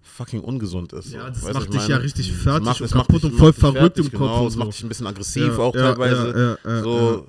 fucking 0.01 0.41
ungesund 0.41 0.93
ist. 0.93 1.11
Ja, 1.11 1.29
das 1.29 1.43
Weißt 1.43 1.53
macht 1.53 1.65
ich 1.65 1.79
dich 1.79 1.87
ja 1.87 1.97
richtig 1.97 2.29
Es 2.31 2.41
fertig 2.43 2.65
macht- 2.65 2.81
und 2.81 2.85
es 2.85 2.93
macht 2.93 3.07
kaputt 3.07 3.23
dich- 3.23 3.31
und 3.31 3.37
voll 3.37 3.53
verrückt 3.53 3.95
fertig, 3.97 4.05
im 4.05 4.11
Kopf 4.19 4.19
Genau, 4.29 4.41
und 4.41 4.47
es 4.47 4.53
so. 4.53 4.59
macht 4.59 4.73
dich 4.73 4.83
ein 4.83 4.89
bisschen 4.89 5.07
aggressiv 5.07 5.47
Ja, 5.47 5.57
auch 5.57 5.75
ja, 5.75 5.81
teilweise. 5.93 6.57
ja, 6.65 6.71
ja, 6.71 6.75
ja, 6.77 6.83
so, 6.83 7.27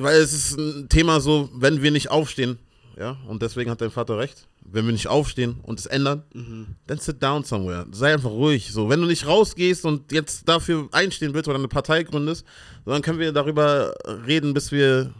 weil 0.00 0.16
es 0.20 0.32
ist 0.32 0.58
ein 0.58 0.88
Thema 0.88 1.20
so, 1.20 1.48
wenn 1.54 1.82
wir 1.82 1.90
nicht 1.90 2.10
aufstehen, 2.10 2.58
ja, 2.98 3.16
und 3.28 3.42
deswegen 3.42 3.70
hat 3.70 3.80
dein 3.80 3.90
Vater 3.90 4.18
recht, 4.18 4.46
wenn 4.72 4.86
wir 4.86 4.92
nicht 4.92 5.08
aufstehen 5.08 5.56
und 5.62 5.78
es 5.80 5.86
ändern, 5.86 6.22
Mhm. 6.34 6.66
dann 6.86 6.98
sit 6.98 7.22
down 7.22 7.44
somewhere. 7.44 7.86
Sei 7.92 8.12
einfach 8.12 8.30
ruhig. 8.30 8.70
So, 8.72 8.88
wenn 8.88 9.00
du 9.00 9.06
nicht 9.06 9.26
rausgehst 9.26 9.84
und 9.84 10.12
jetzt 10.12 10.48
dafür 10.48 10.88
einstehen 10.92 11.34
willst 11.34 11.48
oder 11.48 11.58
eine 11.58 11.68
Partei 11.68 12.02
gründest, 12.04 12.44
dann 12.86 13.02
können 13.02 13.18
wir 13.18 13.32
darüber 13.32 13.94
reden, 14.26 14.54
bis 14.54 14.70
wir, 14.72 15.12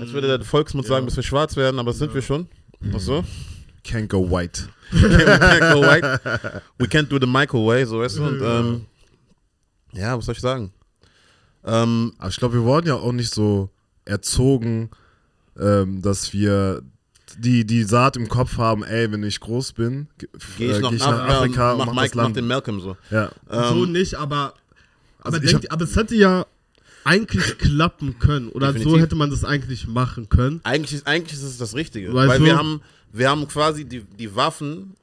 als 0.00 0.12
würde 0.12 0.26
der 0.28 0.40
Volksmund 0.44 0.86
sagen, 0.86 1.06
bis 1.06 1.16
wir 1.16 1.22
schwarz 1.22 1.56
werden, 1.56 1.78
aber 1.78 1.90
das 1.90 1.98
sind 1.98 2.12
wir 2.14 2.22
schon. 2.22 2.48
Ach 2.94 3.00
so? 3.00 3.24
Can't 3.84 4.08
go 4.08 4.30
white. 4.30 4.68
we 4.92 4.98
can't 5.08 5.72
go 5.72 5.80
white. 5.82 6.62
We 6.78 6.86
can't 6.86 7.08
do 7.08 7.18
the 7.18 7.26
microwave, 7.26 7.86
so 7.86 8.00
weißt 8.00 8.18
du. 8.18 8.24
Und, 8.24 8.40
ähm, 8.42 8.86
ja, 9.92 10.16
was 10.16 10.26
soll 10.26 10.34
ich 10.34 10.40
sagen? 10.40 10.72
Ähm, 11.64 12.12
Aber 12.18 12.28
ich 12.28 12.36
glaube, 12.36 12.54
wir 12.54 12.64
wurden 12.64 12.86
ja 12.88 12.94
auch 12.94 13.12
nicht 13.12 13.32
so 13.34 13.70
erzogen, 14.04 14.90
ähm, 15.58 16.00
dass 16.02 16.32
wir 16.32 16.82
die, 17.38 17.64
die 17.64 17.82
Saat 17.84 18.16
im 18.16 18.28
Kopf 18.28 18.56
haben, 18.58 18.82
ey, 18.84 19.10
wenn 19.12 19.22
ich 19.22 19.40
groß 19.40 19.72
bin, 19.72 20.08
ge- 20.18 20.28
Gehe 20.58 20.70
ich, 20.72 20.76
äh, 20.78 20.80
nach, 20.80 20.90
geh 20.90 20.96
ich 20.96 21.02
nach 21.02 21.08
Afrika 21.08 21.38
Afrika 21.38 21.72
und 21.72 21.78
mach, 21.78 21.86
mach 21.86 21.94
Mike, 22.02 22.16
das 22.16 22.28
mach 22.28 22.32
den 22.34 22.46
Malcolm 22.46 22.80
so. 22.80 22.96
ja. 23.10 23.30
so 23.50 23.84
Ähm, 23.84 23.92
nicht, 23.92 24.14
aber, 24.14 24.54
aber, 25.20 25.36
also 25.36 25.38
denkt, 25.38 25.70
aber 25.70 25.84
es 25.84 25.96
hätte 25.96 26.14
ja 26.16 26.46
eigentlich 27.04 27.58
klappen 27.58 28.18
können. 28.18 28.48
Oder 28.48 28.68
so 28.68 28.72
Definitiv. 28.74 29.02
hätte 29.02 29.14
man 29.16 29.30
das 29.30 29.44
eigentlich 29.44 29.86
machen 29.86 30.28
können. 30.28 30.60
Eigentlich, 30.64 30.94
ist- 30.94 31.06
eigentlich 31.06 31.38
ist 31.38 31.44
es 31.44 31.58
das 31.58 31.74
Richtige. 31.74 32.12
Weißt 32.12 32.28
weil 32.28 32.38
du? 32.40 32.44
wir 32.46 32.56
haben, 32.58 32.80
wir 33.12 33.28
haben 33.30 33.46
quasi 33.48 33.84
die, 33.84 34.00
die 34.18 34.34
Waffen 34.36 34.94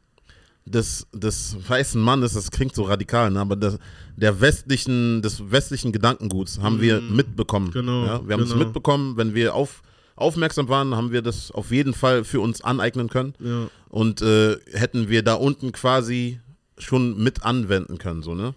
des, 0.65 1.07
des 1.13 1.55
weißen 1.67 2.01
Mannes, 2.01 2.34
das 2.34 2.51
klingt 2.51 2.75
so 2.75 2.84
radikal, 2.84 3.32
ne? 3.32 3.39
aber 3.39 3.55
das, 3.55 3.80
der 4.17 4.41
westlichen, 4.41 5.21
des 5.21 5.49
westlichen 5.49 5.91
Gedankenguts 5.93 6.59
haben 6.59 6.82
wir 6.82 6.99
mitbekommen. 7.01 7.71
Genau, 7.71 8.05
Ja? 8.05 8.28
Wir 8.28 8.34
haben 8.36 8.43
es 8.43 8.49
genau. 8.51 8.65
mitbekommen, 8.65 9.15
wenn 9.15 9.34
wir 9.34 9.55
auf, 9.55 9.82
aufmerksam 10.18 10.68
waren, 10.68 10.95
haben 10.95 11.11
wir 11.11 11.22
das 11.22 11.51
auf 11.51 11.72
jeden 11.72 11.93
Fall 11.93 12.24
für 12.24 12.41
uns 12.41 12.61
aneignen 12.61 13.09
können. 13.09 13.34
Ja. 13.39 13.70
und 13.89 14.22
äh, 14.22 14.57
hätten 14.74 15.09
wir 15.09 15.24
da 15.24 15.36
unten 15.36 15.72
quasi 15.72 16.39
schon 16.78 17.22
mit 17.24 17.43
anwenden 17.43 17.97
können, 17.97 18.22
so, 18.22 18.36
ne? 18.36 18.53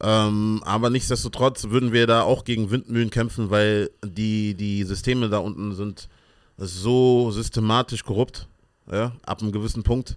Ähm, 0.00 0.62
aber 0.64 0.90
nichtsdestotrotz 0.90 1.70
würden 1.70 1.92
wir 1.92 2.06
da 2.06 2.22
auch 2.22 2.44
gegen 2.44 2.70
Windmühlen 2.70 3.10
kämpfen, 3.10 3.50
weil 3.50 3.90
die, 4.04 4.54
die 4.54 4.84
Systeme 4.84 5.28
da 5.28 5.38
unten 5.38 5.74
sind 5.74 6.08
so 6.56 7.30
systematisch 7.30 8.04
korrupt, 8.04 8.46
ja, 8.90 9.12
ab 9.24 9.42
einem 9.42 9.52
gewissen 9.52 9.82
Punkt. 9.82 10.16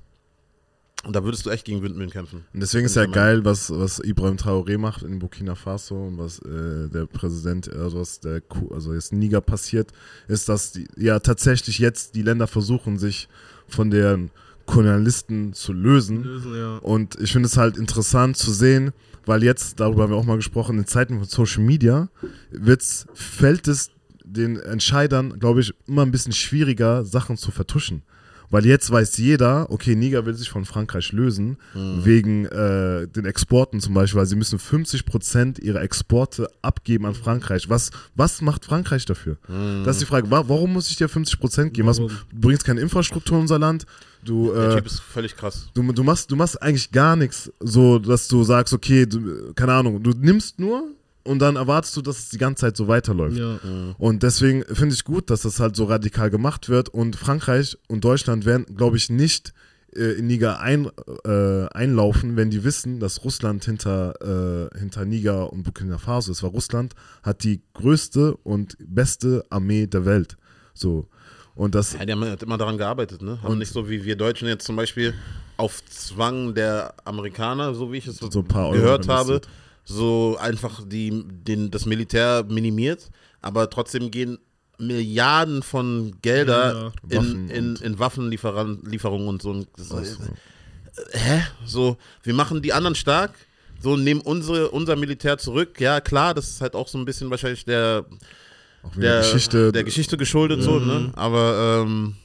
Und 1.03 1.15
da 1.15 1.23
würdest 1.23 1.45
du 1.45 1.49
echt 1.49 1.65
gegen 1.65 1.81
Windmühlen 1.81 2.11
kämpfen. 2.11 2.45
Und 2.53 2.59
deswegen 2.59 2.85
ist 2.85 2.95
ja 2.95 3.05
geil, 3.05 3.43
was, 3.43 3.71
was 3.71 3.99
Ibrahim 3.99 4.35
Traoré 4.35 4.77
macht 4.77 5.01
in 5.01 5.17
Burkina 5.17 5.55
Faso 5.55 5.95
und 5.95 6.19
was 6.19 6.37
äh, 6.39 6.89
der 6.89 7.07
Präsident, 7.07 7.73
also 7.73 7.99
was 7.99 8.19
der 8.19 8.39
Ku- 8.41 8.71
also 8.71 8.93
jetzt 8.93 9.11
Niger 9.11 9.41
passiert, 9.41 9.91
ist, 10.27 10.47
dass 10.47 10.73
die, 10.73 10.87
ja 10.97 11.19
tatsächlich 11.19 11.79
jetzt 11.79 12.13
die 12.13 12.21
Länder 12.21 12.45
versuchen, 12.45 12.99
sich 12.99 13.27
von 13.67 13.89
den 13.89 14.29
Kolonialisten 14.67 15.53
zu 15.53 15.73
lösen. 15.73 16.23
Lösen, 16.23 16.55
ja. 16.55 16.77
Und 16.77 17.19
ich 17.19 17.31
finde 17.31 17.47
es 17.47 17.57
halt 17.57 17.77
interessant 17.77 18.37
zu 18.37 18.51
sehen, 18.51 18.91
weil 19.25 19.43
jetzt, 19.43 19.79
darüber 19.79 20.03
haben 20.03 20.11
wir 20.11 20.17
auch 20.17 20.25
mal 20.25 20.35
gesprochen, 20.35 20.77
in 20.77 20.85
Zeiten 20.85 21.17
von 21.17 21.27
Social 21.27 21.63
Media 21.63 22.09
wird's, 22.51 23.07
fällt 23.15 23.67
es 23.67 23.89
den 24.23 24.57
Entscheidern, 24.57 25.39
glaube 25.39 25.61
ich, 25.61 25.73
immer 25.87 26.03
ein 26.03 26.11
bisschen 26.11 26.31
schwieriger, 26.31 27.03
Sachen 27.03 27.37
zu 27.37 27.49
vertuschen. 27.51 28.03
Weil 28.51 28.65
jetzt 28.65 28.91
weiß 28.91 29.17
jeder, 29.17 29.71
okay, 29.71 29.95
Niger 29.95 30.25
will 30.25 30.33
sich 30.33 30.49
von 30.49 30.65
Frankreich 30.65 31.13
lösen, 31.13 31.57
wegen 31.73 32.45
äh, 32.45 33.07
den 33.07 33.25
Exporten 33.25 33.79
zum 33.79 33.93
Beispiel, 33.93 34.19
weil 34.19 34.25
sie 34.25 34.35
müssen 34.35 34.59
50% 34.59 35.61
ihrer 35.61 35.81
Exporte 35.81 36.49
abgeben 36.61 37.05
an 37.05 37.15
Frankreich. 37.15 37.69
Was, 37.69 37.91
was 38.15 38.41
macht 38.41 38.65
Frankreich 38.65 39.05
dafür? 39.05 39.37
Das 39.85 39.95
ist 39.95 40.01
die 40.01 40.05
Frage, 40.05 40.29
wa 40.29 40.43
warum 40.47 40.73
muss 40.73 40.89
ich 40.89 40.97
dir 40.97 41.07
50% 41.09 41.69
geben? 41.69 41.87
Was, 41.87 41.97
du 41.97 42.09
bringst 42.33 42.65
keine 42.65 42.81
Infrastruktur 42.81 43.37
in 43.37 43.43
unser 43.43 43.57
Land, 43.57 43.85
du, 44.23 44.51
Der 44.53 44.69
äh, 44.69 44.75
Typ 44.75 44.85
ist 44.85 44.99
völlig 44.99 45.35
krass. 45.35 45.69
Du, 45.73 45.89
du, 45.91 46.03
machst, 46.03 46.29
du 46.29 46.35
machst 46.35 46.61
eigentlich 46.61 46.91
gar 46.91 47.15
nichts, 47.15 47.51
so 47.59 47.99
dass 47.99 48.27
du 48.27 48.43
sagst, 48.43 48.73
okay, 48.73 49.05
du, 49.05 49.53
keine 49.53 49.73
Ahnung, 49.73 50.03
du 50.03 50.11
nimmst 50.11 50.59
nur 50.59 50.89
und 51.24 51.39
dann 51.39 51.55
erwartest 51.55 51.95
du, 51.97 52.01
dass 52.01 52.19
es 52.19 52.30
die 52.30 52.38
ganze 52.38 52.61
Zeit 52.61 52.78
so 52.78 52.88
weiterläuft. 52.88 53.38
Ja. 53.38 53.59
Und 53.97 54.24
deswegen 54.24 54.63
finde 54.63 54.95
ich 54.95 55.03
gut, 55.03 55.30
dass 55.30 55.41
das 55.41 55.59
halt 55.59 55.76
so 55.76 55.86
radikal 55.86 56.30
gemacht 56.30 56.69
wird. 56.69 56.89
Und 56.89 57.15
Frankreich 57.15 57.78
und 57.88 58.03
Deutschland 58.03 58.45
werden, 58.45 58.65
glaube 58.76 58.97
ich, 58.97 59.09
nicht 59.09 59.53
äh, 59.95 60.19
in 60.19 60.28
Niger 60.28 60.59
ein, 60.59 60.89
äh, 61.26 61.67
einlaufen, 61.74 62.38
wenn 62.38 62.49
die 62.49 62.63
wissen, 62.63 62.99
dass 62.99 63.24
Russland 63.24 63.65
hinter, 63.65 64.69
äh, 64.74 64.80
hinter 64.80 65.05
Niger 65.05 65.51
und 65.51 65.63
Burkina 65.63 65.97
Faso 65.97 66.32
ist. 66.32 66.43
Weil 66.43 66.51
Russland 66.51 66.93
hat 67.24 67.43
die 67.43 67.61
größte 67.74 68.36
und 68.38 68.78
beste 68.80 69.43
Armee 69.49 69.88
der 69.88 70.05
Welt. 70.05 70.38
So. 70.74 71.07
Und 71.55 71.76
das, 71.76 71.93
Ja, 71.93 72.05
die 72.05 72.13
haben 72.13 72.24
halt 72.24 72.43
immer 72.43 72.57
daran 72.57 72.78
gearbeitet, 72.78 73.22
ne? 73.22 73.41
Haben 73.43 73.57
nicht 73.57 73.74
so 73.74 73.89
wie 73.89 74.03
wir 74.05 74.15
Deutschen 74.15 74.47
jetzt 74.47 74.65
zum 74.65 74.78
Beispiel 74.78 75.13
auf 75.57 75.84
Zwang 75.86 76.55
der 76.55 76.93
Amerikaner, 77.03 77.76
so 77.76 77.91
wie 77.91 77.97
ich 77.97 78.07
es 78.07 78.17
So 78.17 78.39
ein 78.39 78.47
paar 78.47 78.69
Euro 78.69 78.78
gehört 78.78 79.07
habe, 79.07 79.34
investiert. 79.34 79.61
So 79.84 80.38
einfach 80.39 80.82
die, 80.88 81.23
den, 81.27 81.71
das 81.71 81.86
Militär 81.86 82.45
minimiert, 82.47 83.09
aber 83.41 83.69
trotzdem 83.69 84.11
gehen 84.11 84.38
Milliarden 84.77 85.61
von 85.61 86.15
Gelder 86.21 86.91
Ja, 87.09 87.19
in, 87.21 87.49
in, 87.49 87.75
in 87.75 87.99
Waffenlieferungen 87.99 89.27
und 89.27 89.41
so. 89.41 89.51
Also, 89.77 90.05
hä? 91.11 91.43
So, 91.65 91.97
wir 92.23 92.34
machen 92.34 92.61
die 92.63 92.73
anderen 92.73 92.95
stark, 92.95 93.32
so 93.79 93.95
nehmen 93.95 94.21
unsere, 94.21 94.71
unser 94.71 94.95
Militär 94.95 95.38
zurück. 95.38 95.79
Ja, 95.79 96.01
klar, 96.01 96.34
das 96.34 96.49
ist 96.49 96.61
halt 96.61 96.73
auch 96.75 96.88
so 96.88 96.97
ein 96.97 97.05
bisschen 97.05 97.29
wahrscheinlich 97.29 97.63
der, 97.65 98.05
der 98.95 99.19
Geschichte. 99.19 99.71
der 99.71 99.84
Geschichte 99.84 100.17
geschuldet, 100.17 100.63
so, 100.63 100.79
ne? 100.79 101.11
Aber, 101.15 101.84
ähm, 101.86 102.15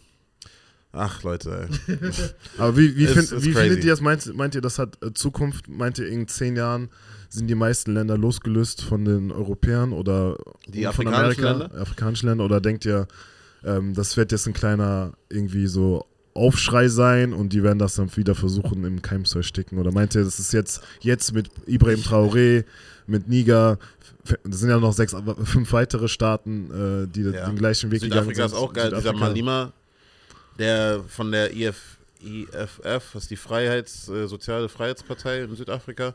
ach 0.93 1.23
Leute, 1.25 1.69
ey. 1.89 1.99
Aber 2.59 2.77
wie, 2.77 2.97
wie, 2.97 3.05
Ist- 3.05 3.13
find, 3.13 3.33
ist 3.33 3.45
wie 3.45 3.53
crazy. 3.53 3.67
findet 3.69 3.85
ihr 3.85 3.91
das? 3.91 4.01
Meint, 4.01 4.35
meint 4.35 4.55
ihr, 4.55 4.63
das 4.63 4.79
hat 4.79 4.97
äh, 5.03 5.13
Zukunft? 5.13 5.69
Meint 5.69 5.99
ihr, 5.99 6.09
in 6.09 6.27
zehn 6.27 6.57
Jahren 6.57 6.89
sind 7.29 7.49
die 7.49 7.55
meisten 7.55 7.93
Länder 7.95 8.17
losgelöst 8.17 8.83
von 8.83 9.05
den 9.05 9.31
Europäern 9.33 9.93
oder 9.93 10.37
Die 10.69 10.83
von 10.85 10.89
afrikanischen 11.07 11.45
Amerika, 11.45 11.51
Länder? 11.69 11.81
afrikanischen 11.81 12.29
Länder? 12.29 12.45
Oder 12.45 12.61
denkt 12.61 12.85
ihr, 12.85 13.07
ähm, 13.65 13.95
das 13.95 14.17
wird 14.17 14.33
jetzt 14.33 14.47
ein 14.47 14.53
kleiner 14.55 15.13
irgendwie 15.29 15.67
so 15.67 16.07
Aufschrei 16.35 16.89
sein 16.89 17.33
und 17.33 17.53
die 17.55 17.63
werden 17.63 17.79
das 17.79 17.95
dann 17.95 18.15
wieder 18.17 18.35
versuchen 18.35 18.85
im 18.85 19.01
Keim 19.03 19.25
zu 19.25 19.39
ersticken? 19.39 19.79
Oder 19.79 19.93
meint 19.93 20.15
ihr, 20.15 20.23
das 20.25 20.39
ist 20.39 20.53
jetzt, 20.53 20.83
jetzt 21.01 21.33
mit 21.33 21.49
Ibrahim 21.67 22.01
Traoré, 22.01 22.65
mit 23.07 23.29
Niger, 23.29 23.79
das 24.45 24.61
sind 24.61 24.69
ja 24.71 24.79
noch 24.79 24.93
sechs, 24.93 25.15
fünf 25.45 25.73
weitere 25.73 26.09
Staaten, 26.09 27.05
äh, 27.05 27.09
die 27.09 27.23
Ja. 27.23 27.47
den 27.49 27.57
gleichen 27.57 27.91
Weg 27.91 28.01
Südafrika 28.01 28.31
gegangen 28.31 28.47
ist 28.47 28.53
sind. 28.53 28.61
auch 28.61 28.73
geil. 28.73 28.91
Dieser 28.91 29.01
Südafrika. 29.01 29.27
Malima, 29.27 29.73
der 30.59 31.01
von 31.09 31.31
der 31.33 31.55
IF, 31.57 31.97
IFF, 32.23 33.13
das 33.13 33.23
ist 33.23 33.31
die 33.31 33.37
Freiheits, 33.37 34.09
äh, 34.09 34.27
Soziale 34.27 34.69
Freiheitspartei 34.69 35.43
in 35.43 35.55
Südafrika. 35.55 36.15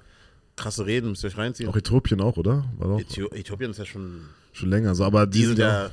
Krasse 0.55 0.85
Reden, 0.85 1.09
müsst 1.09 1.23
ihr 1.23 1.29
euch 1.29 1.37
reinziehen. 1.37 1.69
Auch 1.69 1.75
Äthiopien 1.75 2.21
auch, 2.21 2.37
oder? 2.37 2.65
War 2.77 2.89
doch 2.89 2.99
Äthio 2.99 3.29
Äthiopien 3.31 3.71
ist 3.71 3.77
ja 3.77 3.85
schon 3.85 4.21
schon 4.53 4.69
länger 4.69 4.93
so, 4.95 5.03
aber 5.03 5.25
die, 5.25 5.39
die 5.39 5.45
sind 5.45 5.59
ja 5.59 5.89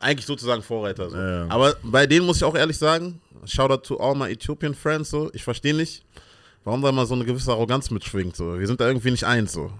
eigentlich 0.00 0.26
sozusagen 0.26 0.62
Vorreiter. 0.62 1.10
So. 1.10 1.16
Ja, 1.16 1.44
ja. 1.44 1.50
Aber 1.50 1.76
bei 1.82 2.06
denen 2.06 2.26
muss 2.26 2.38
ich 2.38 2.44
auch 2.44 2.54
ehrlich 2.54 2.78
sagen, 2.78 3.20
Shoutout 3.44 3.82
to 3.82 3.98
all 3.98 4.14
my 4.14 4.30
Ethiopian 4.30 4.74
friends, 4.74 5.10
so. 5.10 5.30
ich 5.32 5.44
verstehe 5.44 5.74
nicht, 5.74 6.04
warum 6.64 6.82
da 6.82 6.92
mal 6.92 7.06
so 7.06 7.14
eine 7.14 7.24
gewisse 7.24 7.52
Arroganz 7.52 7.90
mitschwingt. 7.90 8.36
So. 8.36 8.58
Wir 8.58 8.66
sind 8.66 8.80
da 8.80 8.86
irgendwie 8.86 9.10
nicht 9.10 9.24
eins. 9.24 9.52
So. 9.52 9.72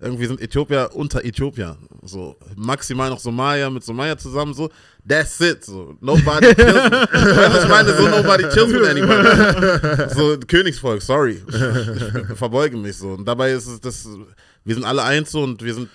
Irgendwie 0.00 0.26
sind 0.26 0.40
Äthiopier 0.40 0.90
unter 0.94 1.24
Äthiopier. 1.24 1.76
So. 2.02 2.36
Maximal 2.56 3.10
noch 3.10 3.20
Somalia 3.20 3.68
mit 3.68 3.84
Somalia 3.84 4.16
zusammen. 4.16 4.54
So. 4.54 4.70
That's 5.06 5.40
it. 5.40 5.64
So. 5.64 5.96
Nobody 6.00 6.54
kills 6.54 6.90
me. 6.90 7.08
Ich 7.62 7.68
meine, 7.68 7.96
so 7.96 8.08
nobody 8.08 8.44
kills 8.48 8.72
with 8.72 8.88
anybody. 8.88 10.14
So 10.14 10.38
Königsvolk, 10.38 11.02
sorry. 11.02 11.42
Ich 12.30 12.38
verbeuge 12.38 12.76
mich 12.76 12.96
so. 12.96 13.10
Und 13.10 13.26
dabei 13.26 13.52
ist 13.52 13.66
es 13.66 13.80
das, 13.80 14.08
wir 14.64 14.74
sind 14.74 14.84
alle 14.84 15.02
eins 15.02 15.30
so 15.32 15.42
und 15.42 15.62
wir 15.62 15.74
sind 15.74 15.90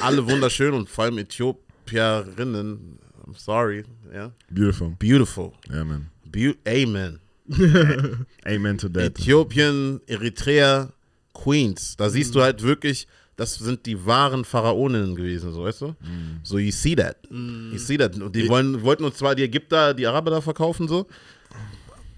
alle 0.00 0.28
wunderschön 0.28 0.74
und 0.74 0.88
vor 0.88 1.04
allem 1.04 1.18
Äthiopierinnen. 1.18 2.98
I'm 3.26 3.36
sorry. 3.36 3.84
Ja. 4.12 4.32
beautiful. 4.50 4.94
Beautiful. 4.98 5.52
Ja, 5.70 5.84
man. 5.84 6.10
Beau 6.24 6.52
Amen. 6.66 7.20
Amen 8.44 8.78
to 8.78 8.88
that. 8.88 9.18
Äthiopien, 9.18 10.00
Eritrea, 10.06 10.92
Queens. 11.32 11.96
Da 11.96 12.10
siehst 12.10 12.34
du 12.34 12.42
halt 12.42 12.62
wirklich, 12.62 13.06
das 13.36 13.54
sind 13.56 13.84
die 13.86 14.06
wahren 14.06 14.44
Pharaoninnen 14.44 15.14
gewesen, 15.14 15.52
so 15.52 15.64
weißt 15.64 15.82
du? 15.82 15.94
So, 16.42 16.58
you 16.58 16.72
see 16.72 16.96
that. 16.96 17.16
You 17.30 17.76
see 17.78 17.98
that. 17.98 18.16
Und 18.20 18.34
die 18.34 18.48
wollen, 18.48 18.82
wollten 18.82 19.04
uns 19.04 19.16
zwar 19.16 19.34
die 19.34 19.42
Ägypter, 19.44 19.92
die 19.94 20.06
Araber 20.06 20.30
da 20.30 20.40
verkaufen, 20.40 20.88
so. 20.88 21.06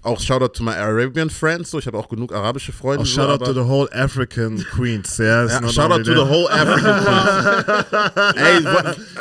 Auch 0.01 0.17
Shoutout 0.17 0.53
to 0.53 0.63
my 0.63 0.71
Arabian 0.71 1.29
friends, 1.29 1.71
so. 1.71 1.77
Ich 1.79 1.85
habe 1.85 1.97
auch 1.97 2.07
genug 2.07 2.33
arabische 2.33 2.71
Freunde. 2.71 3.01
Auch 3.01 3.05
so, 3.05 3.15
shout 3.15 3.29
out 3.29 3.41
aber- 3.41 3.45
to 3.47 3.53
the 3.53 3.67
whole 3.67 3.89
African 3.91 4.63
Queens. 4.71 5.17
Ja, 5.17 5.43
ist 5.43 5.51
Ja, 5.51 5.59
not 5.59 5.73
shout 5.73 5.91
out 5.91 5.91
only 5.91 6.03
to 6.05 6.13
the 6.13 6.29
whole 6.29 6.49
African 6.49 7.03
Queens. 7.83 8.37
Ey, 8.37 8.65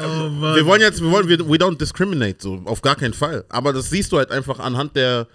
Oh 0.01 0.55
wir 0.55 0.67
wollen 0.67 0.81
jetzt, 0.81 1.01
wir 1.03 1.11
wollen, 1.11 1.29
wir, 1.29 1.41
we 1.49 1.57
don't 1.57 1.79
discriminate, 1.79 2.37
so, 2.41 2.63
auf 2.65 2.81
gar 2.81 2.95
keinen 2.95 3.13
Fall. 3.15 3.45
Aber 3.49 3.73
das 3.73 3.91
siehst 3.91 4.13
du 4.13 4.19
halt 4.19 4.31
einfach 4.31 4.61
anhand 4.61 4.95
der, 4.95 5.27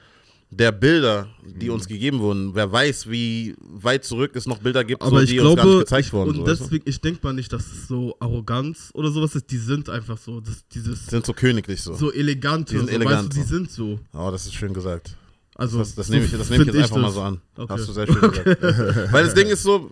der 0.56 0.72
Bilder, 0.72 1.28
die 1.46 1.68
Mhm. 1.68 1.74
uns 1.74 1.88
gegeben 1.88 2.20
wurden. 2.20 2.54
Wer 2.56 2.72
weiß, 2.72 3.10
wie 3.10 3.56
weit 3.60 4.04
zurück 4.06 4.36
es 4.36 4.46
noch 4.48 4.60
Bilder 4.60 4.84
gibt, 4.84 5.02
Aber 5.02 5.18
so, 5.18 5.24
ich 5.24 5.30
die 5.32 5.40
uns 5.40 5.48
gar 5.48 5.54
nicht 5.56 5.62
glaube, 5.64 5.80
gezeigt 5.80 6.08
ich, 6.08 6.14
wurden. 6.14 6.30
und 6.30 6.36
so, 6.38 6.46
weißt 6.46 6.60
du? 6.62 6.64
deswegen, 6.66 6.84
ich 6.90 7.02
denke 7.02 7.20
mal 7.24 7.34
nicht, 7.34 7.52
dass 7.54 7.66
es 7.72 7.88
so 7.88 8.16
Arroganz 8.20 8.90
oder 8.94 9.12
sowas 9.12 9.36
ist. 9.36 9.50
Die 9.52 9.58
sind 9.58 9.90
einfach 9.90 10.18
so, 10.18 10.40
das, 10.42 10.68
dieses 10.70 11.08
sind 11.08 11.26
so 11.26 11.34
königlich 11.34 11.82
so. 11.82 11.94
so 11.96 12.12
elegante, 12.12 12.74
Die 12.74 12.78
sind 12.80 12.90
so, 12.90 12.96
elegant, 12.96 13.18
weißt 13.30 13.34
du, 13.34 13.40
die 13.42 13.46
sind 13.48 13.72
so. 13.72 14.00
Oh, 14.14 14.30
das 14.32 14.46
ist 14.46 14.54
schön 14.54 14.74
gesagt. 14.74 15.16
Also 15.56 15.78
Das, 15.80 15.94
das 15.96 16.08
so 16.08 16.14
nehme 16.14 16.26
ich, 16.26 16.32
das 16.32 16.50
nehme 16.50 16.64
ich 16.64 16.74
jetzt 16.74 16.84
einfach 16.84 16.98
mal 16.98 17.04
das. 17.04 17.14
so 17.16 17.22
an. 17.22 17.42
Okay. 17.58 17.74
Hast 17.74 17.88
du 17.88 17.94
sehr 17.94 18.08
schön 18.08 18.22
gesagt. 18.22 18.48
Weil 19.12 19.24
das 19.26 19.34
Ding 19.34 19.48
ist 19.50 19.64
so, 19.64 19.92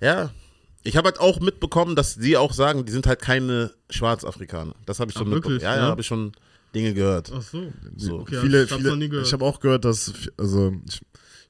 ja, 0.00 0.30
ich 0.84 0.96
habe 0.96 1.06
halt 1.08 1.18
auch 1.18 1.40
mitbekommen, 1.40 1.96
dass 1.96 2.16
die 2.16 2.36
auch 2.36 2.52
sagen, 2.52 2.84
die 2.84 2.92
sind 2.92 3.06
halt 3.06 3.20
keine 3.20 3.72
Schwarzafrikaner. 3.90 4.74
Das 4.86 5.00
habe 5.00 5.10
ich 5.10 5.16
Ach, 5.16 5.20
schon 5.20 5.28
mitbekommen. 5.30 5.54
wirklich? 5.56 5.64
Ja, 5.64 5.76
ja, 5.76 5.82
Ja? 5.82 5.88
habe 5.88 6.00
ich 6.02 6.06
schon 6.06 6.32
Dinge 6.78 6.94
gehört. 6.94 7.30
Ach 7.34 7.42
so. 7.42 7.72
So. 7.96 8.20
Okay, 8.20 8.38
viele, 8.40 8.64
ich 8.64 8.70
hab's 8.72 8.82
viele, 8.82 9.20
ich 9.22 9.32
habe 9.32 9.44
auch 9.44 9.60
gehört, 9.60 9.84
dass, 9.84 10.12
also 10.36 10.72
ich, 10.88 11.00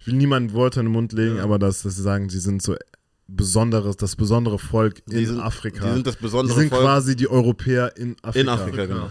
ich 0.00 0.06
will 0.06 0.14
niemandem 0.14 0.54
Worte 0.56 0.80
in 0.80 0.86
den 0.86 0.92
Mund 0.92 1.12
legen, 1.12 1.36
Ja. 1.36 1.44
aber 1.44 1.58
dass, 1.58 1.82
dass 1.82 1.96
sie 1.96 2.02
sagen, 2.02 2.28
sie 2.28 2.38
sind 2.40 2.62
so 2.62 2.74
besonderes, 3.26 3.96
das 3.96 4.16
besondere 4.16 4.58
Volk 4.58 5.02
in 5.10 5.18
Die 5.18 5.26
sind, 5.26 5.40
Afrika. 5.40 5.86
Die 5.86 5.92
sind 5.94 6.06
das 6.06 6.16
Die 6.16 6.22
besondere 6.22 6.58
sind 6.58 6.70
Volk 6.70 6.82
quasi 6.82 7.14
die 7.14 7.28
Europäer 7.28 7.94
in 7.96 8.16
Afrika. 8.22 8.40
in 8.40 8.48
Afrika, 8.48 8.86
genau. 8.86 9.10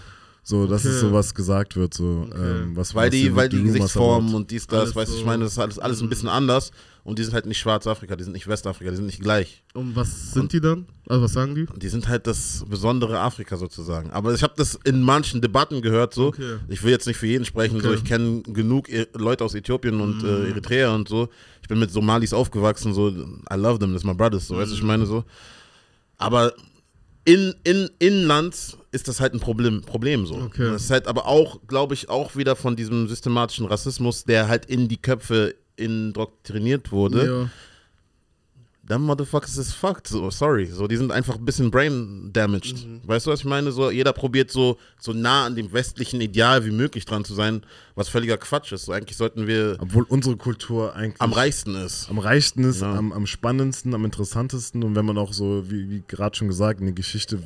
So, 0.49 0.65
das 0.65 0.85
Okay. 0.85 0.93
ist 0.95 1.01
so, 1.01 1.11
was 1.11 1.35
gesagt 1.35 1.75
wird. 1.75 1.93
So, 1.93 2.25
Okay. 2.31 2.39
ähm, 2.41 2.71
was, 2.73 2.95
Weil 2.95 3.09
was 3.09 3.15
die, 3.19 3.35
weil 3.35 3.49
die 3.49 3.61
Gesichtsformen 3.63 4.33
und 4.33 4.49
dies, 4.49 4.65
das, 4.65 4.79
Alles 4.79 4.95
weißt 4.95 5.11
du, 5.11 5.15
ich 5.15 5.19
so. 5.19 5.25
meine, 5.25 5.43
das 5.43 5.51
ist 5.53 5.59
alles, 5.59 5.77
alles 5.77 6.01
ein 6.01 6.07
bisschen 6.07 6.29
anders 6.29 6.71
und 7.03 7.19
die 7.19 7.23
sind 7.25 7.33
halt 7.33 7.47
nicht 7.47 7.57
Schwarzafrika, 7.59 8.15
die 8.15 8.23
sind 8.23 8.31
nicht 8.31 8.47
Westafrika, 8.47 8.89
die 8.91 8.95
sind 8.95 9.07
nicht 9.07 9.19
gleich. 9.19 9.61
Und 9.73 9.97
was 9.97 10.31
sind 10.31 10.53
die 10.53 10.61
dann? 10.61 10.85
Also 11.09 11.23
was 11.23 11.33
sagen 11.33 11.53
die? 11.53 11.65
Die 11.75 11.89
sind 11.89 12.07
halt 12.07 12.27
das 12.27 12.63
besondere 12.69 13.19
Afrika 13.19 13.57
sozusagen. 13.57 14.09
Aber 14.11 14.33
ich 14.33 14.41
habe 14.41 14.53
das 14.55 14.79
in 14.85 15.01
manchen 15.01 15.41
Debatten 15.41 15.81
gehört, 15.81 16.13
so. 16.13 16.27
Okay. 16.27 16.55
Ich 16.69 16.81
will 16.81 16.91
jetzt 16.91 17.07
nicht 17.07 17.17
für 17.17 17.27
jeden 17.27 17.43
sprechen, 17.43 17.81
so. 17.81 17.91
Ich 17.91 18.05
kenne 18.05 18.41
genug 18.43 18.87
E- 18.87 19.07
Leute 19.15 19.43
aus 19.43 19.53
Äthiopien 19.53 19.99
und 19.99 20.23
Mhm. 20.23 20.29
äh, 20.29 20.49
Eritrea 20.51 20.95
und 20.95 21.09
so. 21.09 21.27
Ich 21.61 21.67
bin 21.67 21.77
mit 21.77 21.91
Somalis 21.91 22.31
aufgewachsen, 22.31 22.93
so. 22.93 23.09
I 23.09 23.55
love 23.57 23.79
them, 23.79 23.91
das 23.91 24.03
ist 24.03 24.05
my 24.07 24.13
brothers, 24.13 24.47
so. 24.47 24.55
Weißt 24.55 24.71
du, 24.71 24.75
Mhm. 24.75 24.79
ich 24.79 24.87
meine 24.87 25.05
so. 25.05 25.25
Aber 26.17 26.53
in, 27.27 27.53
in 27.65 27.89
Inland 27.99 28.77
ist 28.93 29.09
das 29.09 29.19
halt 29.19 29.33
ein 29.33 29.41
Problem, 29.41 29.81
Problem 29.81 30.25
so. 30.25 30.35
Okay. 30.35 30.71
Das 30.71 30.83
ist 30.83 30.91
halt 30.91 31.07
aber 31.07 31.27
auch, 31.27 31.59
glaube 31.67 31.93
ich, 31.93 32.07
auch 32.07 32.37
wieder 32.37 32.55
von 32.55 32.77
diesem 32.77 33.09
systematischen 33.09 33.65
Rassismus, 33.65 34.23
der 34.23 34.47
halt 34.47 34.65
in 34.67 34.87
die 34.87 34.95
Köpfe 34.95 35.53
indoktriniert 35.75 36.93
wurde. 36.93 37.25
Ja. 37.25 37.49
Them 38.87 39.01
motherfuckers 39.05 39.57
is 39.57 39.73
fucked, 39.73 40.07
so, 40.07 40.29
sorry. 40.31 40.67
So, 40.67 40.87
die 40.87 40.95
sind 40.95 41.11
einfach 41.11 41.35
ein 41.35 41.43
bisschen 41.43 41.69
brain 41.71 42.29
damaged. 42.31 42.85
Mhm. 42.87 43.01
Weißt 43.05 43.25
du, 43.27 43.31
was 43.31 43.39
ich 43.41 43.45
meine? 43.45 43.71
So, 43.73 43.91
jeder 43.91 44.13
probiert 44.13 44.49
so, 44.49 44.77
so 44.97 45.11
nah 45.11 45.45
an 45.45 45.55
dem 45.55 45.73
westlichen 45.73 46.21
Ideal 46.21 46.63
wie 46.63 46.71
möglich 46.71 47.03
dran 47.03 47.25
zu 47.25 47.33
sein, 47.33 47.63
was 47.95 48.07
völliger 48.07 48.37
Quatsch 48.37 48.71
ist. 48.71 48.85
So, 48.85 48.93
eigentlich 48.93 49.17
sollten 49.17 49.45
wir 49.45 49.75
Obwohl 49.81 50.03
unsere 50.07 50.37
Kultur 50.37 50.95
eigentlich 50.95 51.19
am 51.19 51.33
reichsten 51.33 51.75
ist. 51.75 52.09
am 52.09 52.17
reichsten 52.17 52.63
ist, 52.63 52.79
Ja. 52.81 52.93
am, 52.93 53.11
am 53.11 53.27
spannendsten, 53.27 53.93
am 53.93 54.05
interessantesten. 54.05 54.81
Und 54.83 54.95
wenn 54.95 55.05
man 55.05 55.17
auch 55.17 55.33
so, 55.33 55.69
wie, 55.69 55.89
wie 55.89 56.03
gerade 56.07 56.37
schon 56.37 56.47
gesagt, 56.47 56.79
in 56.79 56.85
die 56.87 56.95
Geschichte, 56.95 57.39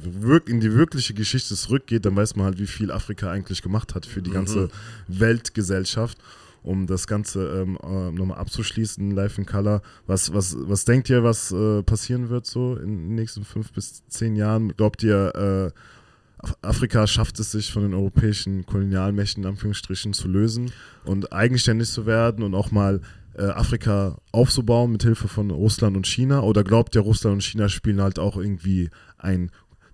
in 0.45 0.59
die 0.59 0.73
wirkliche 0.75 1.15
Geschichte 1.15 1.55
zurückgeht, 1.55 2.05
dann 2.05 2.15
weiß 2.15 2.35
man 2.35 2.45
halt, 2.45 2.59
wie 2.59 2.67
viel 2.67 2.91
Afrika 2.91 3.31
eigentlich 3.31 3.63
gemacht 3.63 3.95
hat 3.95 4.05
für 4.05 4.21
die 4.21 4.29
ganze 4.31 4.69
Weltgesellschaft. 5.07 6.17
Um 6.63 6.85
das 6.85 7.07
Ganze 7.07 7.61
ähm, 7.61 7.77
äh, 7.81 8.11
nochmal 8.11 8.37
abzuschließen, 8.37 9.09
live 9.11 9.39
in 9.39 9.47
Color. 9.47 9.81
Was, 10.05 10.31
was, 10.31 10.55
was 10.59 10.85
denkt 10.85 11.09
ihr, 11.09 11.23
was 11.23 11.51
äh, 11.51 11.81
passieren 11.81 12.29
wird 12.29 12.45
so 12.45 12.75
in 12.75 12.97
den 12.97 13.15
nächsten 13.15 13.43
fünf 13.43 13.71
bis 13.71 14.05
zehn 14.07 14.35
Jahren? 14.35 14.73
Glaubt 14.77 15.01
ihr, 15.01 15.71
äh, 15.73 16.45
Af- 16.45 16.55
Afrika 16.61 17.07
schafft 17.07 17.39
es 17.39 17.51
sich 17.51 17.71
von 17.71 17.81
den 17.81 17.95
europäischen 17.95 18.65
Kolonialmächten 18.67 19.43
in 19.43 19.49
Anführungsstrichen 19.49 20.13
zu 20.13 20.27
lösen 20.27 20.71
und 21.03 21.33
eigenständig 21.33 21.89
zu 21.89 22.05
werden 22.05 22.43
und 22.43 22.53
auch 22.53 22.69
mal 22.69 23.01
äh, 23.33 23.43
Afrika 23.43 24.17
aufzubauen 24.31 24.91
mit 24.91 25.01
Hilfe 25.01 25.27
von 25.27 25.49
Russland 25.49 25.97
und 25.97 26.05
China? 26.05 26.41
Oder 26.41 26.63
glaubt 26.63 26.93
ihr, 26.95 27.01
Russland 27.01 27.33
und 27.35 27.43
China 27.43 27.69
spielen 27.69 28.01
halt 28.01 28.19
auch 28.19 28.37
irgendwie 28.37 28.91
ein 29.17 29.49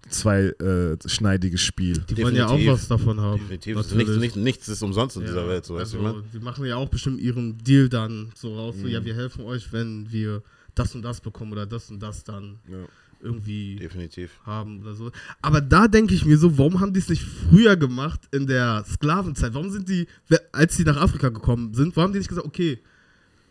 zweischneidiges 0.09 1.61
Spiel? 1.61 1.97
Die 2.09 2.17
wollen 2.21 2.35
ja 2.35 2.45
auch 2.47 2.51
Definitiv. 2.57 2.73
was 2.73 2.87
davon 2.87 3.19
haben. 3.21 3.39
Definitiv. 3.39 3.75
Nichts, 3.93 4.15
nichts, 4.17 4.35
nichts 4.35 4.67
ist 4.69 4.81
umsonst 4.81 5.17
in 5.17 5.23
dieser 5.23 5.43
Ja, 5.43 5.47
Welt, 5.47 5.65
so, 5.65 5.75
weißt 5.75 5.93
du, 5.93 5.97
also, 5.99 6.09
ich 6.09 6.13
meine? 6.15 6.23
Die 6.33 6.39
machen 6.39 6.65
ja 6.65 6.75
auch 6.75 6.89
bestimmt 6.89 7.19
ihren 7.19 7.57
Deal 7.57 7.89
dann 7.89 8.31
so 8.35 8.55
raus. 8.55 8.75
So, 8.79 8.85
Mhm. 8.85 8.91
ja, 8.91 9.05
wir 9.05 9.15
helfen 9.15 9.43
euch, 9.45 9.71
wenn 9.71 10.11
wir 10.11 10.41
das 10.75 10.93
und 10.95 11.01
das 11.01 11.21
bekommen 11.21 11.51
oder 11.51 11.65
das 11.65 11.89
und 11.89 11.99
das 12.01 12.23
dann 12.23 12.59
Ja. 12.69 12.77
irgendwie 13.21 13.77
Definitiv. 13.77 14.31
haben 14.45 14.81
oder 14.81 14.93
so. 14.93 15.11
Aber 15.41 15.59
da 15.61 15.87
denke 15.87 16.13
ich 16.13 16.23
mir 16.25 16.37
so, 16.37 16.57
warum 16.57 16.79
haben 16.79 16.93
die 16.93 16.99
es 16.99 17.09
nicht 17.09 17.23
früher 17.23 17.75
gemacht 17.75 18.21
in 18.31 18.45
der 18.47 18.85
Sklavenzeit? 18.87 19.53
Warum 19.55 19.71
sind 19.71 19.89
die, 19.89 20.07
als 20.51 20.77
die 20.77 20.83
nach 20.83 20.97
Afrika 20.97 21.29
gekommen 21.29 21.73
sind, 21.73 21.95
warum 21.95 22.09
haben 22.09 22.13
die 22.13 22.19
nicht 22.19 22.29
gesagt, 22.29 22.45
okay, 22.47 22.79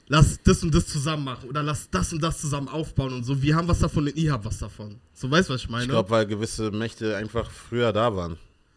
lass 0.08 0.40
das 0.42 0.62
und 0.62 0.74
das 0.74 0.86
zusammen 0.86 1.24
machen 1.24 1.48
oder 1.48 1.62
lass 1.62 1.90
das 1.90 2.12
und 2.12 2.22
das 2.22 2.40
zusammen 2.40 2.68
aufbauen 2.68 3.12
und 3.12 3.24
so. 3.24 3.40
Wir 3.42 3.56
haben 3.56 3.68
was 3.68 3.80
davon 3.80 4.04
und 4.04 4.16
ihr 4.16 4.32
habt 4.32 4.44
was 4.44 4.58
davon. 4.58 4.96
So, 5.12 5.30
weißt 5.30 5.48
du, 5.48 5.54
was 5.54 5.62
ich 5.62 5.68
meine? 5.68 5.84
Ich 5.84 5.90
glaube, 5.90 6.10
weil 6.10 6.26
gewisse 6.26 6.70
Mächte 6.70 7.16
einfach 7.16 7.50
früher 7.50 7.92
da 7.92 8.14
waren. 8.14 8.36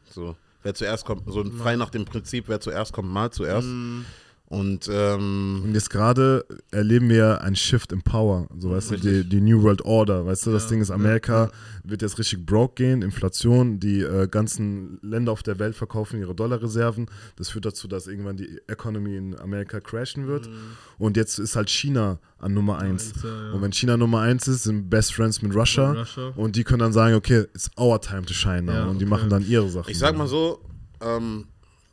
So, 0.10 0.36
wer 0.64 0.74
zuerst 0.74 1.06
kommt, 1.06 1.32
so 1.32 1.44
frei 1.52 1.76
nach 1.76 1.90
dem 1.90 2.06
Prinzip, 2.06 2.46
wer 2.48 2.60
zuerst 2.60 2.94
kommt, 2.94 3.10
mal 3.10 3.32
zuerst. 3.32 3.68
Mhm. 3.68 4.06
Und 4.50 4.90
ähm, 4.92 5.62
Und 5.64 5.76
jetzt 5.76 5.92
gerade 5.92 6.44
erleben 6.72 7.08
wir 7.08 7.42
ein 7.44 7.56
Shift 7.56 7.92
in 7.92 8.02
Power, 8.02 8.48
so 8.58 8.72
weißt 8.72 8.90
du, 8.90 8.96
die, 8.98 9.08
Richtig. 9.10 9.30
die 9.30 9.42
New 9.42 9.62
World 9.62 9.86
Order, 9.86 10.26
weißt 10.26 10.48
du, 10.48 10.52
das 10.52 10.64
Ja, 10.64 10.70
Ding 10.70 10.82
ist, 10.82 10.90
ja, 10.90 10.96
Amerika 10.96 11.52
wird 11.84 12.02
jetzt 12.02 12.18
richtig 12.18 12.48
broke 12.48 12.74
gehen, 12.74 13.04
Inflation, 13.04 13.80
die 13.80 14.02
äh, 14.02 14.28
ganzen 14.28 14.98
Länder 15.04 15.34
auf 15.34 15.44
der 15.44 15.60
Welt 15.60 15.76
verkaufen 15.76 16.20
ihre 16.20 16.34
Dollarreserven, 16.34 17.06
das 17.36 17.50
führt 17.50 17.66
dazu, 17.66 17.88
dass 17.88 18.08
irgendwann 18.08 18.38
die 18.38 18.60
Economy 18.68 19.18
in 19.18 19.40
Amerika 19.40 19.80
crashen 19.80 20.26
wird 20.26 20.50
und 20.98 21.16
jetzt 21.16 21.38
ist 21.38 21.56
halt 21.56 21.70
China 21.70 22.18
an 22.40 22.56
Nummer 22.56 22.80
eins. 22.80 23.14
eins, 23.14 23.24
ja, 23.24 23.30
ja. 23.30 23.52
Und 23.54 23.62
wenn 23.62 23.72
China 23.72 23.98
Nummer 23.98 24.22
eins 24.22 24.48
ist, 24.48 24.64
sind 24.64 24.90
Best 24.90 25.14
Friends 25.14 25.44
mit 25.44 25.54
Russia, 25.56 25.90
Mit 25.92 26.00
Russia. 26.00 26.34
und 26.36 26.56
die 26.56 26.64
können 26.64 26.80
dann 26.80 26.94
sagen, 26.94 27.14
okay, 27.14 27.42
it's 27.54 27.70
our 27.80 28.02
time 28.02 28.24
to 28.24 28.34
shine 28.34 28.64
now 28.64 28.74
Ja, 28.74 28.86
und 28.88 28.98
die 29.00 29.06
okay. 29.06 29.12
machen 29.12 29.30
dann 29.30 29.46
ihre 29.48 29.70
Sachen. 29.70 29.92
ich 29.92 30.00
sag 30.00 30.18
mal 30.18 30.28
so, 30.28 30.60
ähm, 31.02 31.46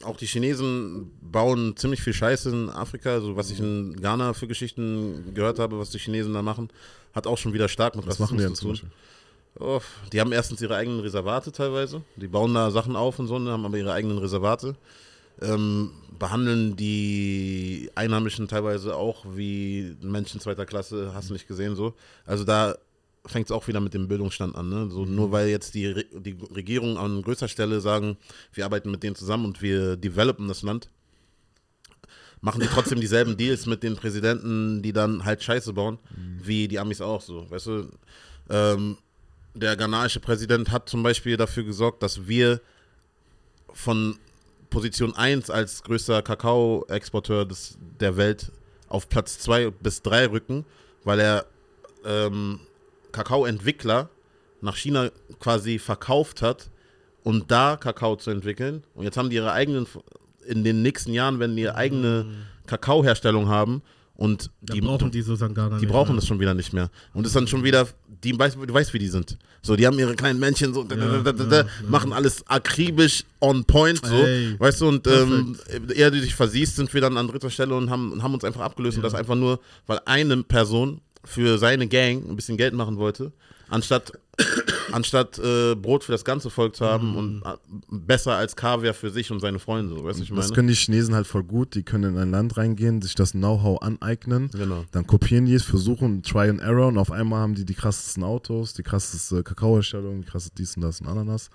auch 0.06 0.16
die 0.16 0.26
Chinesen 0.26 1.10
bauen 1.20 1.76
ziemlich 1.76 2.02
viel 2.02 2.12
Scheiße 2.12 2.50
in 2.50 2.70
Afrika. 2.70 3.10
Also 3.10 3.36
was 3.36 3.50
ich 3.50 3.60
in 3.60 3.96
Ghana 4.00 4.32
für 4.32 4.46
Geschichten 4.46 5.34
gehört 5.34 5.58
habe, 5.58 5.78
was 5.78 5.90
die 5.90 5.98
Chinesen 5.98 6.34
da 6.34 6.42
machen, 6.42 6.70
hat 7.14 7.26
auch 7.26 7.38
schon 7.38 7.52
wieder 7.52 7.68
stark 7.68 7.96
mit 7.96 8.06
Was 8.06 8.18
machen 8.18 8.38
die 8.38 8.44
Rassismus 8.44 8.78
zu 8.78 8.86
tun. 8.86 8.92
Oh, 9.58 9.80
die 10.12 10.20
haben 10.20 10.32
erstens 10.32 10.60
ihre 10.60 10.76
eigenen 10.76 11.00
Reservate 11.00 11.50
teilweise. 11.50 12.02
Die 12.16 12.28
bauen 12.28 12.52
da 12.52 12.70
Sachen 12.70 12.94
auf 12.94 13.18
und 13.18 13.26
so, 13.26 13.36
und 13.36 13.48
haben 13.48 13.64
aber 13.64 13.78
ihre 13.78 13.92
eigenen 13.92 14.18
Reservate. 14.18 14.76
Ähm, 15.40 15.90
behandeln 16.18 16.76
die 16.76 17.90
Einheimischen 17.94 18.48
teilweise 18.48 18.96
auch 18.96 19.24
wie 19.34 19.96
Menschen 20.00 20.40
zweiter 20.40 20.66
Klasse, 20.66 21.12
hast 21.14 21.28
du 21.28 21.34
nicht 21.34 21.48
gesehen 21.48 21.76
so. 21.76 21.94
Also 22.24 22.44
da 22.44 22.76
fängt 23.26 23.46
es 23.46 23.52
auch 23.52 23.66
wieder 23.68 23.80
mit 23.80 23.94
dem 23.94 24.08
Bildungsstand 24.08 24.54
an. 24.56 24.68
Ne? 24.68 24.88
So, 24.90 25.04
Nur 25.04 25.32
weil 25.32 25.48
jetzt 25.48 25.74
die, 25.74 25.86
Re 25.86 26.04
die 26.12 26.36
Regierung 26.54 26.98
an 26.98 27.22
größter 27.22 27.48
Stelle 27.48 27.80
sagen, 27.80 28.16
wir 28.52 28.64
arbeiten 28.64 28.90
mit 28.90 29.02
denen 29.02 29.16
zusammen 29.16 29.44
und 29.44 29.62
wir 29.62 29.96
developen 29.96 30.48
das 30.48 30.62
Land, 30.62 30.90
machen 32.40 32.60
die 32.60 32.68
trotzdem 32.68 33.00
dieselben 33.00 33.36
Deals 33.36 33.66
mit 33.66 33.82
den 33.82 33.96
Präsidenten, 33.96 34.82
die 34.82 34.92
dann 34.92 35.24
halt 35.24 35.42
Scheiße 35.42 35.72
bauen, 35.72 35.98
wie 36.42 36.68
die 36.68 36.78
Amis 36.78 37.00
auch 37.00 37.20
so. 37.20 37.50
Weißt 37.50 37.66
du, 37.66 37.90
ähm, 38.50 38.98
der 39.54 39.76
ghanaische 39.76 40.20
Präsident 40.20 40.70
hat 40.70 40.88
zum 40.88 41.02
Beispiel 41.02 41.36
dafür 41.36 41.64
gesorgt, 41.64 42.02
dass 42.02 42.28
wir 42.28 42.60
von 43.72 44.18
Position 44.70 45.14
1 45.14 45.50
als 45.50 45.82
größter 45.82 46.22
Kakao-Exporteur 46.22 47.48
der 48.00 48.16
Welt 48.16 48.52
auf 48.88 49.08
Platz 49.08 49.38
2 49.38 49.70
bis 49.70 50.02
3 50.02 50.30
rücken, 50.30 50.64
weil 51.04 51.20
er 51.20 51.46
ähm, 52.04 52.60
Kakaoentwickler 53.12 54.10
nach 54.60 54.76
China 54.76 55.10
quasi 55.40 55.78
verkauft 55.78 56.42
hat, 56.42 56.70
um 57.22 57.46
da 57.46 57.76
Kakao 57.76 58.16
zu 58.16 58.30
entwickeln. 58.30 58.84
Und 58.94 59.04
jetzt 59.04 59.16
haben 59.16 59.30
die 59.30 59.36
ihre 59.36 59.52
eigenen, 59.52 59.86
in 60.46 60.64
den 60.64 60.82
nächsten 60.82 61.12
Jahren 61.12 61.38
werden 61.40 61.56
die 61.56 61.62
ihre 61.62 61.74
eigene 61.74 62.26
Kakaoherstellung 62.66 63.48
haben 63.48 63.82
und 64.16 64.50
die 64.60 64.80
brauchen 64.80 65.10
die 65.10 65.22
die 65.22 65.86
brauchen 65.86 66.16
das 66.16 66.26
schon 66.26 66.40
wieder 66.40 66.54
nicht 66.54 66.72
mehr. 66.72 66.90
Und 67.12 67.26
ist 67.26 67.36
dann 67.36 67.46
schon 67.46 67.64
wieder, 67.64 67.86
die 68.24 68.38
weiß, 68.38 68.54
du 68.54 68.72
weißt, 68.72 68.94
wie 68.94 68.98
die 68.98 69.08
sind. 69.08 69.36
So, 69.60 69.76
die 69.76 69.86
haben 69.86 69.98
ihre 69.98 70.14
kleinen 70.14 70.40
Männchen 70.40 70.72
so, 70.72 70.84
da, 70.84 70.96
da, 70.96 71.20
da, 71.20 71.32
da, 71.32 71.56
ja, 71.58 71.66
machen 71.88 72.12
alles 72.12 72.46
akribisch 72.46 73.24
on 73.40 73.64
point, 73.64 74.00
so. 74.04 74.14
Ey, 74.14 74.58
weißt 74.58 74.80
du, 74.80 74.88
und 74.88 75.06
ähm, 75.06 75.58
eher 75.94 76.10
du 76.10 76.20
dich 76.20 76.34
versiehst, 76.34 76.76
sind 76.76 76.94
wir 76.94 77.00
dann 77.00 77.18
an 77.18 77.28
dritter 77.28 77.50
Stelle 77.50 77.74
und 77.74 77.90
haben, 77.90 78.22
haben 78.22 78.32
uns 78.32 78.44
einfach 78.44 78.62
abgelöst. 78.62 78.96
Und 78.96 79.02
das 79.02 79.14
einfach 79.14 79.34
nur, 79.34 79.60
weil 79.86 80.00
eine 80.06 80.42
Person 80.44 81.02
für 81.26 81.58
seine 81.58 81.86
Gang 81.88 82.26
ein 82.28 82.36
bisschen 82.36 82.56
Geld 82.56 82.72
machen 82.72 82.96
wollte, 82.96 83.32
anstatt, 83.68 84.12
anstatt 84.92 85.38
äh, 85.38 85.74
Brot 85.74 86.04
für 86.04 86.12
das 86.12 86.24
ganze 86.24 86.50
Volk 86.50 86.76
zu 86.76 86.86
haben 86.86 87.10
Mhm. 87.10 87.16
und 87.16 87.42
äh, 87.44 87.56
besser 87.90 88.36
als 88.36 88.54
Kaviar 88.56 88.94
für 88.94 89.10
sich 89.10 89.30
und 89.30 89.40
seine 89.40 89.58
Freunde, 89.58 89.94
so, 89.94 90.04
weißt 90.04 90.18
du, 90.20 90.22
ich 90.22 90.28
Das 90.30 90.36
meine? 90.38 90.52
können 90.54 90.68
die 90.68 90.74
Chinesen 90.74 91.14
halt 91.14 91.26
voll 91.26 91.42
gut. 91.44 91.74
Die 91.74 91.82
können 91.82 92.14
in 92.14 92.18
ein 92.18 92.30
Land 92.30 92.56
reingehen, 92.56 93.02
sich 93.02 93.14
das 93.14 93.32
Know-how 93.32 93.82
aneignen. 93.82 94.50
Genau. 94.52 94.84
Dann 94.92 95.06
kopieren 95.06 95.46
die 95.46 95.54
es, 95.54 95.64
versuchen 95.64 96.22
Try 96.22 96.48
and 96.48 96.60
Error 96.60 96.86
und 96.88 96.98
auf 96.98 97.10
einmal 97.10 97.40
haben 97.40 97.54
die 97.54 97.64
die 97.64 97.74
krassesten 97.74 98.22
Autos, 98.22 98.72
die 98.74 98.82
krasseste 98.82 99.42
Kakaoherstellung, 99.42 100.20
die 100.22 100.26
krasseste 100.26 100.54
dies 100.56 100.76
und 100.76 100.82
das 100.82 101.00
und 101.00 101.08
Ananas 101.08 101.50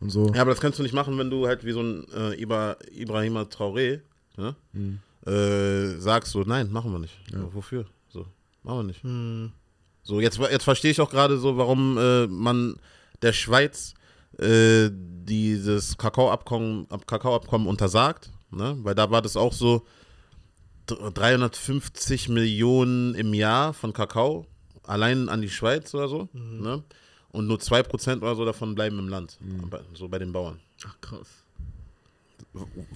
und 0.00 0.10
so. 0.10 0.32
Ja, 0.34 0.40
aber 0.42 0.50
das 0.50 0.60
kannst 0.60 0.78
du 0.78 0.82
nicht 0.82 0.94
machen, 0.94 1.16
wenn 1.18 1.30
du 1.30 1.46
halt 1.46 1.64
wie 1.64 1.72
so 1.72 1.80
ein 1.82 2.04
äh, 2.14 2.34
Ibra, 2.42 2.76
Ibrahima 2.92 3.42
Traoré 3.42 4.00
ne? 4.36 4.56
äh, 5.26 6.00
sagst 6.00 6.32
so, 6.32 6.42
nein, 6.42 6.70
machen 6.72 6.90
wir 6.92 6.98
nicht. 6.98 7.14
So, 7.32 7.54
wofür? 7.54 7.86
Machen 8.64 8.78
wir 8.78 8.82
nicht. 8.84 9.02
Hm. 9.04 9.52
So, 10.02 10.20
jetzt, 10.20 10.38
jetzt 10.38 10.64
verstehe 10.64 10.90
ich 10.90 11.00
auch 11.00 11.10
gerade 11.10 11.38
so, 11.38 11.56
warum 11.56 11.96
äh, 11.96 12.26
man 12.26 12.74
der 13.22 13.32
Schweiz 13.32 13.94
äh, 14.38 14.90
dieses 14.92 15.96
Kakaoabkommen 15.96 16.86
Ab- 16.90 17.06
Kakaoabkommen 17.06 17.66
untersagt, 17.68 18.30
ne? 18.50 18.76
weil 18.82 18.94
da 18.94 19.10
war 19.10 19.22
das 19.22 19.36
auch 19.36 19.52
so 19.52 19.86
dr- 20.86 21.10
350 21.12 22.28
Millionen 22.28 23.14
im 23.14 23.32
Jahr 23.32 23.72
von 23.72 23.92
Kakao 23.94 24.46
allein 24.82 25.28
an 25.30 25.40
die 25.40 25.48
Schweiz 25.48 25.94
oder 25.94 26.08
so, 26.08 26.28
ne? 26.34 26.82
und 27.30 27.46
nur 27.46 27.58
2% 27.58 28.18
oder 28.18 28.34
so 28.34 28.44
davon 28.44 28.74
bleiben 28.74 28.98
im 28.98 29.08
Land, 29.08 29.38
bei- 29.70 29.80
so 29.94 30.08
bei 30.08 30.18
den 30.18 30.32
Bauern. 30.32 30.60
Ach 30.86 31.00
krass. 31.00 31.28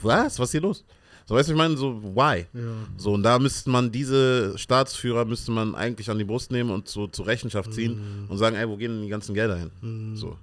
Was? 0.03 0.39
Was 0.39 0.49
ist 0.49 0.53
hier 0.53 0.61
los? 0.61 0.85
So, 1.29 1.35
weißt 1.35 1.51
du, 1.51 1.53
ich 1.53 1.59
meine, 1.59 1.76
so, 1.76 2.03
why? 2.03 2.47
Ja. 2.55 2.61
So, 2.97 3.12
und 3.12 3.22
da 3.22 3.39
müsste 3.39 3.68
man 3.68 3.93
diese 3.93 4.57
Staatsführer 4.57 5.26
müsste 5.26 5.51
man 5.51 5.74
eigentlich 5.74 6.09
an 6.09 6.16
die 6.16 6.24
Brust 6.24 6.51
nehmen 6.51 6.70
und 6.70 6.89
so 6.89 7.07
zur 7.07 7.26
Rechenschaft 7.26 7.74
ziehen 7.74 8.24
und 8.31 8.39
sagen, 8.39 8.57
ey, 8.57 8.66
wo 8.66 8.79
gehen 8.79 8.93
denn 8.93 9.03
die 9.03 9.11
ganzen 9.11 9.35
Gelder 9.35 9.59
hin? 9.59 10.16
So. 10.16 10.39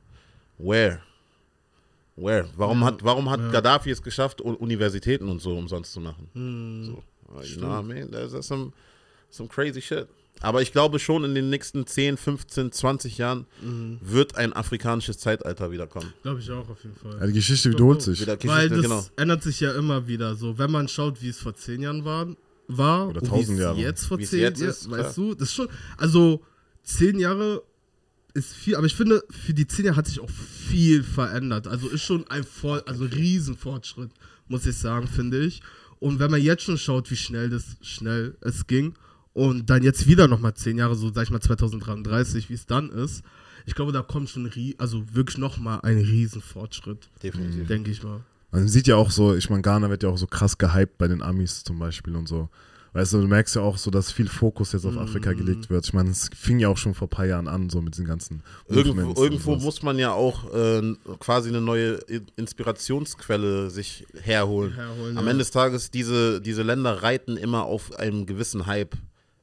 Where? 0.60 1.02
Where? 2.16 2.48
Warum 2.56 2.84
hat, 2.84 3.04
warum 3.04 3.32
hat 3.32 3.52
Gaddafi 3.52 3.90
es 3.90 4.04
geschafft, 4.04 4.42
Universitäten 4.42 5.28
und 5.28 5.42
so 5.42 5.58
umsonst 5.58 5.92
zu 5.92 6.00
machen? 6.02 6.30
So. 6.36 7.04
You 7.42 7.58
know 7.58 7.70
what 7.70 7.84
I 7.84 7.88
mean? 7.88 8.12
That's 8.12 8.46
some, 8.48 8.72
some 9.32 9.50
crazy 9.50 9.82
shit. 9.82 10.08
Aber 10.42 10.62
ich 10.62 10.72
glaube 10.72 11.00
schon, 11.00 11.24
in 11.24 11.34
den 11.34 11.50
nächsten 11.50 11.88
10, 11.88 12.18
15, 12.18 12.72
20 12.72 13.18
Jahren 13.18 13.46
wird 14.02 14.36
ein 14.36 14.54
afrikanisches 14.54 15.18
Zeitalter 15.18 15.72
wiederkommen. 15.72 16.14
Glaube 16.24 16.40
ich 16.40 16.52
auch 16.52 16.70
auf 16.70 16.84
jeden 16.84 16.96
Fall. 16.96 17.18
Ja, 17.20 17.28
die 17.28 17.34
Geschichte 17.34 17.72
wiederholt 17.72 18.02
sich. 18.02 18.22
Wieder 18.22 18.38
Weil 18.44 18.70
Geschichte, 18.70 18.76
das 18.76 18.82
genau. 18.82 19.06
ändert 19.16 19.44
sich 19.44 19.60
ja 19.60 19.74
immer 19.74 20.08
wieder 20.08 20.36
so. 20.36 20.58
Wenn 20.58 20.72
man 20.72 20.88
schaut, 20.88 21.22
wie 21.22 21.30
es 21.30 21.40
vor 21.40 21.56
zehn 21.56 21.82
Jahren 21.82 22.06
war, 22.06 22.28
war 22.68 23.10
Oder 23.10 23.22
und 23.22 23.28
wie 23.28 23.30
tausend 23.30 23.58
es 23.58 23.64
Jahre. 23.64 23.80
jetzt 23.80 24.06
vor 24.06 24.20
Wie 24.20 24.24
es 24.24 24.30
zehn 24.30 24.40
jetzt 24.40 24.60
Jahren, 24.60 24.70
ist, 24.72 24.90
weißt 24.90 25.18
du, 25.18 25.36
das 25.36 25.50
ist 25.50 25.56
schon, 25.56 25.68
also 25.98 26.44
zehn 26.84 27.20
Jahre 27.20 27.64
ist 28.34 28.54
viel, 28.54 28.76
aber 28.76 28.86
ich 28.86 28.96
finde, 28.96 29.24
für 29.30 29.54
die 29.54 29.66
zehn 29.66 29.86
Jahre 29.86 29.98
hat 29.98 30.08
sich 30.08 30.20
auch 30.20 30.30
viel 30.30 31.04
verändert. 31.04 31.68
Also 31.68 31.88
ist 31.88 32.04
schon 32.04 32.28
ein 32.28 32.44
Voll, 32.44 32.82
also 32.86 33.06
Riesenfortschritt, 33.06 34.12
muss 34.48 34.66
ich 34.66 34.78
sagen, 34.78 35.08
finde 35.08 35.44
ich. 35.46 35.62
Und 36.00 36.20
wenn 36.20 36.30
man 36.30 36.42
jetzt 36.42 36.64
schon 36.64 36.78
schaut, 36.78 37.10
wie 37.10 37.16
schnell 37.16 37.50
das 37.50 37.78
schnell 37.82 38.36
es 38.42 38.68
ging 38.68 38.96
und 39.36 39.70
dann 39.70 39.84
jetzt 39.84 40.08
wieder 40.08 40.28
nochmal 40.28 40.56
zehn 40.56 40.78
Jahre, 40.80 40.96
so 40.96 41.12
sag 41.14 41.24
ich 41.24 41.30
mal 41.30 41.40
2033, 41.42 42.50
wie 42.50 42.54
es 42.56 42.66
dann 42.66 42.90
ist, 42.90 43.22
ich 43.68 43.76
glaube, 43.76 43.92
da 43.92 44.02
kommt 44.02 44.30
schon, 44.30 44.48
rie- 44.48 44.76
also 44.80 45.04
wirklich 45.14 45.38
nochmal 45.38 45.80
ein 45.84 45.98
Riesenfortschritt, 45.98 47.10
Definitiv. 47.22 47.68
denke 47.68 47.92
ich 47.92 48.02
mal. 48.04 48.22
Man 48.52 48.68
sieht 48.68 48.88
ja 48.88 48.96
auch 48.96 49.12
so, 49.12 49.36
ich 49.36 49.50
meine, 49.50 49.62
Ghana 49.62 49.90
wird 49.90 50.04
ja 50.04 50.10
auch 50.10 50.18
so 50.18 50.28
krass 50.28 50.58
gehypt 50.58 50.98
bei 50.98 51.08
den 51.08 51.22
Amis 51.22 51.64
zum 51.64 51.78
Beispiel 51.80 52.16
und 52.16 52.28
so. 52.28 52.50
Weißt 52.94 53.12
du, 53.12 53.20
du 53.20 53.28
merkst 53.28 53.56
ja 53.58 53.62
auch 53.62 53.78
so, 53.78 53.92
dass 53.92 54.10
viel 54.14 54.30
Fokus 54.30 54.72
jetzt 54.72 54.86
auf 54.86 54.96
Afrika 54.98 55.32
Mm. 55.34 55.38
gelegt 55.38 55.70
wird. 55.70 55.84
Ich 55.86 55.92
meine, 55.92 56.12
es 56.12 56.30
fing 56.34 56.60
ja 56.60 56.70
auch 56.70 56.78
schon 56.78 56.94
vor 56.94 57.08
ein 57.08 57.10
paar 57.10 57.26
Jahren 57.26 57.50
an, 57.50 57.70
so 57.70 57.82
mit 57.82 57.94
diesen 57.96 58.06
ganzen 58.06 58.42
Irgendwo, 58.70 59.22
irgendwo 59.22 59.58
muss 59.58 59.84
man 59.84 60.00
ja 60.00 60.14
auch 60.14 60.54
äh, 60.54 60.94
quasi 61.20 61.50
eine 61.50 61.60
neue 61.60 62.00
Inspirationsquelle 62.38 63.70
sich 63.70 64.06
herholen. 64.22 64.74
Herholen, 64.74 65.18
Am 65.18 65.26
ja. 65.26 65.32
Ende 65.32 65.42
des 65.44 65.52
Tages, 65.52 65.92
diese, 65.92 66.40
diese 66.42 66.64
Länder 66.64 67.04
reiten 67.04 67.36
immer 67.38 67.64
auf 67.66 67.94
einem 68.00 68.26
gewissen 68.26 68.66
Hype. 68.66 68.96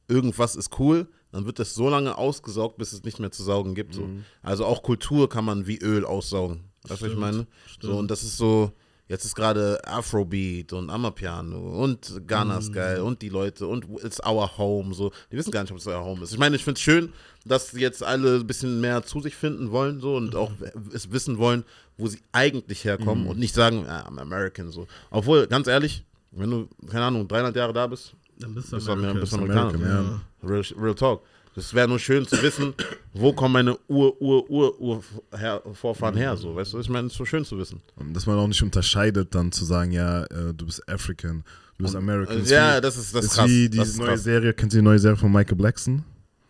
Irgendwas 0.07 0.55
ist 0.55 0.79
cool, 0.79 1.07
dann 1.31 1.45
wird 1.45 1.59
das 1.59 1.73
so 1.73 1.89
lange 1.89 2.17
ausgesaugt, 2.17 2.77
bis 2.77 2.93
es 2.93 3.03
nicht 3.03 3.19
mehr 3.19 3.31
zu 3.31 3.43
saugen 3.43 3.73
gibt. 3.75 3.95
So. 3.95 4.07
Also 4.41 4.65
auch 4.65 4.83
Kultur 4.83 5.29
kann 5.29 5.45
man 5.45 5.67
wie 5.67 5.79
Öl 5.79 6.05
aussaugen. 6.05 6.65
Weißt 6.87 7.01
du, 7.01 7.05
was 7.05 7.11
ich 7.13 7.17
meine? 7.17 7.47
stimmt. 7.65 7.93
So, 7.93 7.97
und 7.97 8.11
das 8.11 8.23
ist 8.23 8.37
so, 8.37 8.71
jetzt 9.07 9.25
ist 9.25 9.35
gerade 9.35 9.79
Afrobeat 9.85 10.73
und 10.73 10.89
Amapiano 10.89 11.81
und 11.81 12.21
Ghana 12.27 12.57
ist 12.57 12.73
geil 12.73 13.01
und 13.01 13.21
die 13.21 13.29
Leute 13.29 13.67
und 13.67 13.85
it's 14.03 14.23
our 14.25 14.57
home. 14.57 14.93
So, 14.93 15.11
die 15.31 15.37
wissen 15.37 15.51
gar 15.51 15.63
nicht, 15.63 15.71
ob 15.71 15.77
es 15.77 15.87
euer 15.87 16.03
Home 16.03 16.23
ist. 16.23 16.33
Ich 16.33 16.39
meine, 16.39 16.55
ich 16.55 16.63
finde 16.63 16.77
es 16.77 16.81
schön, 16.81 17.13
dass 17.45 17.71
jetzt 17.71 18.03
alle 18.03 18.35
ein 18.35 18.47
bisschen 18.47 18.81
mehr 18.81 19.03
zu 19.03 19.19
sich 19.21 19.35
finden 19.35 19.71
wollen 19.71 20.01
so 20.01 20.15
und 20.15 20.35
auch 20.35 20.51
es 20.93 21.11
wissen 21.11 21.37
wollen, 21.37 21.63
wo 21.97 22.07
sie 22.07 22.19
eigentlich 22.31 22.85
herkommen 22.85 23.27
und 23.27 23.39
nicht 23.39 23.55
sagen, 23.55 23.85
ah, 23.87 24.07
I'm 24.07 24.19
American. 24.19 24.71
So. 24.71 24.87
Obwohl, 25.09 25.47
ganz 25.47 25.67
ehrlich, 25.67 26.03
wenn 26.31 26.49
du, 26.49 26.67
keine 26.87 27.05
Ahnung, 27.05 27.27
300 27.27 27.55
Jahre 27.55 27.73
da 27.73 27.87
bist, 27.87 28.15
Dann 28.43 28.53
bist 28.55 28.71
du 28.71 28.75
bist 28.75 28.87
du 28.87 28.91
Amer- 28.91 29.09
American. 29.09 29.39
Amerikaner. 29.43 30.21
ja. 30.43 30.47
Real, 30.49 30.63
real 30.79 30.95
Talk. 30.95 31.21
Das 31.55 31.71
wäre 31.73 31.87
nur 31.87 31.99
schön 31.99 32.25
zu 32.27 32.41
wissen, 32.41 32.73
wo 33.13 33.31
kommen 33.31 33.53
meine 33.53 33.77
Ur, 33.87 34.19
Ur, 34.21 34.49
Ur, 34.49 34.81
Ur 34.81 35.03
her, 35.35 35.61
Vorfahren 35.73 36.15
her, 36.17 36.35
so, 36.35 36.55
weißt 36.55 36.73
du? 36.73 36.79
Ich 36.79 36.89
meine, 36.89 37.07
es 37.07 37.13
ist 37.13 37.17
so 37.19 37.25
schön 37.25 37.45
zu 37.45 37.57
wissen. 37.59 37.79
Und 37.95 38.13
dass 38.15 38.25
man 38.25 38.37
auch 38.39 38.47
nicht 38.47 38.61
unterscheidet, 38.63 39.33
dann 39.35 39.51
zu 39.51 39.63
sagen, 39.63 39.91
ja, 39.91 40.23
äh, 40.25 40.53
du 40.53 40.65
bist 40.65 40.87
African, 40.89 41.43
du 41.77 41.83
bist 41.83 41.95
American. 41.95 42.39
Ist 42.39 42.49
ja, 42.49 42.77
wie- 42.77 42.81
das 42.81 42.97
ist 42.97 43.13
das 43.15 43.25
ist 43.25 43.33
krass. 43.35 43.47
wie 43.47 43.69
das 43.69 43.77
diese 43.77 43.91
ist 43.91 43.97
neue 43.99 44.07
krass. 44.09 44.23
Serie, 44.23 44.53
kennt 44.53 44.73
ihr 44.73 44.79
die 44.79 44.83
neue 44.83 44.99
Serie 44.99 45.15
von 45.17 45.31
Michael 45.31 45.55
Blackson? 45.57 46.03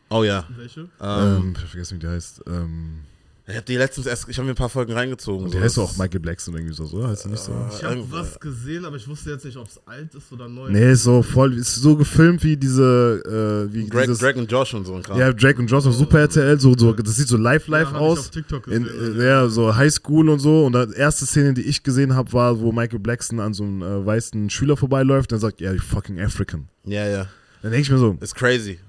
Oh 0.09 0.23
ja. 0.23 0.47
Welche? 0.57 0.81
Ähm, 0.81 0.89
Ähm, 1.01 1.53
ich 1.57 1.69
vergesse, 1.69 1.95
wie 1.95 1.99
die 1.99 2.07
heißt. 2.07 2.41
Ähm, 2.47 2.99
ich 3.45 3.55
habe 3.55 3.65
die 3.65 3.75
letztens 3.75 4.07
erst, 4.07 4.29
ich 4.29 4.37
habe 4.37 4.45
mir 4.45 4.53
ein 4.53 4.55
paar 4.55 4.69
Folgen 4.69 4.93
reingezogen. 4.93 5.43
und 5.45 5.51
so, 5.51 5.57
die 5.57 5.63
heißt 5.63 5.75
das 5.77 5.83
auch 5.83 5.91
ist- 5.91 5.97
Michael 5.97 6.19
Blackson 6.21 6.53
irgendwie 6.55 6.73
so, 6.73 6.83
oder? 6.85 7.09
Heißt 7.09 7.25
die 7.25 7.29
nicht 7.29 7.43
so? 7.43 7.51
Ich 7.77 7.83
habe 7.83 8.03
was 8.09 8.39
gesehen, 8.39 8.85
aber 8.85 8.95
ich 8.95 9.07
wusste 9.07 9.31
jetzt 9.31 9.43
nicht, 9.43 9.57
ob 9.57 9.67
es 9.67 9.79
alt 9.85 10.15
ist 10.15 10.31
oder 10.31 10.47
neu. 10.47 10.69
Nee, 10.69 10.91
ist 10.93 11.03
so 11.03 11.21
voll, 11.21 11.57
ist 11.57 11.75
so 11.75 11.95
gefilmt 11.97 12.41
wie 12.43 12.55
diese, 12.55 13.67
äh, 13.69 13.73
wie 13.73 13.87
Greg, 13.89 14.03
dieses, 14.05 14.19
Greg 14.19 14.37
und 14.37 14.49
Josh 14.51 14.73
und 14.73 14.85
so 14.85 14.95
ein 14.95 15.03
Kram. 15.03 15.17
ja, 15.19 15.33
Drake 15.33 15.59
und 15.59 15.67
Josh 15.67 15.85
auf 15.85 15.93
Super 15.93 16.19
RTL, 16.19 16.59
so, 16.59 16.73
so, 16.77 16.93
das 16.93 17.15
sieht 17.17 17.27
so 17.27 17.35
live, 17.37 17.67
Ja, 17.67 17.79
live 17.79 17.89
ich 17.91 17.95
aus. 17.97 18.19
auf 18.19 18.29
TikTok 18.29 18.67
In, 18.67 18.83
gesehen, 18.83 19.19
äh, 19.19 19.25
ja, 19.27 19.47
so 19.49 19.75
Highschool 19.75 20.29
und 20.29 20.39
so. 20.39 20.65
Und 20.65 20.73
die 20.73 20.95
erste 20.97 21.25
Szene, 21.25 21.53
die 21.53 21.63
ich 21.63 21.83
gesehen 21.83 22.15
habe, 22.15 22.31
war, 22.33 22.59
wo 22.59 22.71
Michael 22.71 22.99
Blackson 22.99 23.39
an 23.41 23.53
so 23.53 23.63
einem 23.63 23.81
äh, 23.81 24.05
weißen 24.05 24.49
Schüler 24.49 24.77
vorbeiläuft 24.77 25.31
und 25.33 25.37
er 25.37 25.41
sagt, 25.41 25.59
ja, 25.59 25.73
you 25.73 25.81
fucking 25.81 26.19
African. 26.21 26.69
ja, 26.85 27.05
ja. 27.07 27.27
Dann 27.61 27.71
denke 27.71 27.83
ich 27.83 27.91
mir 27.91 27.97
so, 27.97 28.17
Ist 28.19 28.35
crazy. 28.35 28.79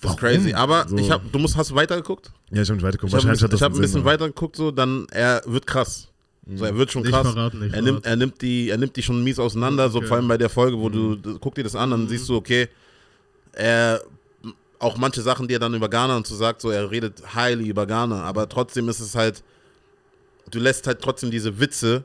Ist 0.00 0.04
Warum? 0.04 0.16
crazy. 0.18 0.52
Aber 0.54 0.88
So. 0.88 0.96
ich 0.96 1.10
hab, 1.10 1.30
du 1.30 1.38
musst, 1.38 1.56
hast 1.56 1.70
du 1.70 1.74
weitergeguckt? 1.74 2.30
ja, 2.50 2.62
ich 2.62 2.68
habe 2.68 2.76
nicht 2.76 2.86
weitergeguckt. 2.86 3.12
Ich 3.12 3.14
habe 3.16 3.26
ein 3.26 3.28
Wahrscheinlich 3.28 3.40
bisschen, 3.40 3.50
das 3.50 3.60
ich 3.60 3.62
hab 3.62 3.72
ein 3.72 3.74
einen 3.74 3.82
bisschen 3.82 4.00
Sinn, 4.00 4.04
weitergeguckt, 4.04 4.56
so, 4.56 4.70
dann 4.70 5.06
er 5.10 5.42
wird 5.46 5.66
krass. 5.66 6.08
So, 6.54 6.64
er 6.64 6.74
wird 6.76 6.90
schon 6.90 7.02
Nicht 7.02 7.12
krass. 7.12 7.30
verraten, 7.30 7.60
nicht 7.60 7.74
er, 7.74 7.82
nimmt, 7.82 8.04
er, 8.06 8.16
nimmt 8.16 8.40
die, 8.42 8.70
er 8.70 8.78
nimmt 8.78 8.96
die 8.96 9.02
schon 9.02 9.22
mies 9.22 9.38
auseinander, 9.38 9.88
so 9.90 9.98
Okay. 9.98 10.06
vor 10.08 10.16
allem 10.16 10.26
bei 10.26 10.38
der 10.38 10.48
Folge, 10.48 10.78
wo 10.78 10.88
du, 10.88 11.14
du 11.16 11.38
guck 11.38 11.54
dir 11.54 11.62
das 11.62 11.76
an, 11.76 11.90
dann 11.90 12.08
siehst 12.08 12.28
du, 12.28 12.34
okay, 12.36 12.68
er 13.52 14.00
auch 14.78 14.96
manche 14.96 15.20
Sachen, 15.20 15.46
die 15.46 15.54
er 15.54 15.58
dann 15.60 15.74
über 15.74 15.88
Ghana 15.90 16.16
und 16.16 16.26
so 16.26 16.34
sagt, 16.34 16.62
so 16.62 16.70
er 16.70 16.90
redet 16.90 17.34
highly 17.34 17.68
über 17.68 17.86
Ghana, 17.86 18.22
aber 18.22 18.48
trotzdem 18.48 18.88
ist 18.88 19.00
es 19.00 19.14
halt, 19.14 19.44
du 20.50 20.58
lässt 20.58 20.86
halt 20.86 21.02
trotzdem 21.02 21.30
diese 21.30 21.60
Witze 21.60 22.04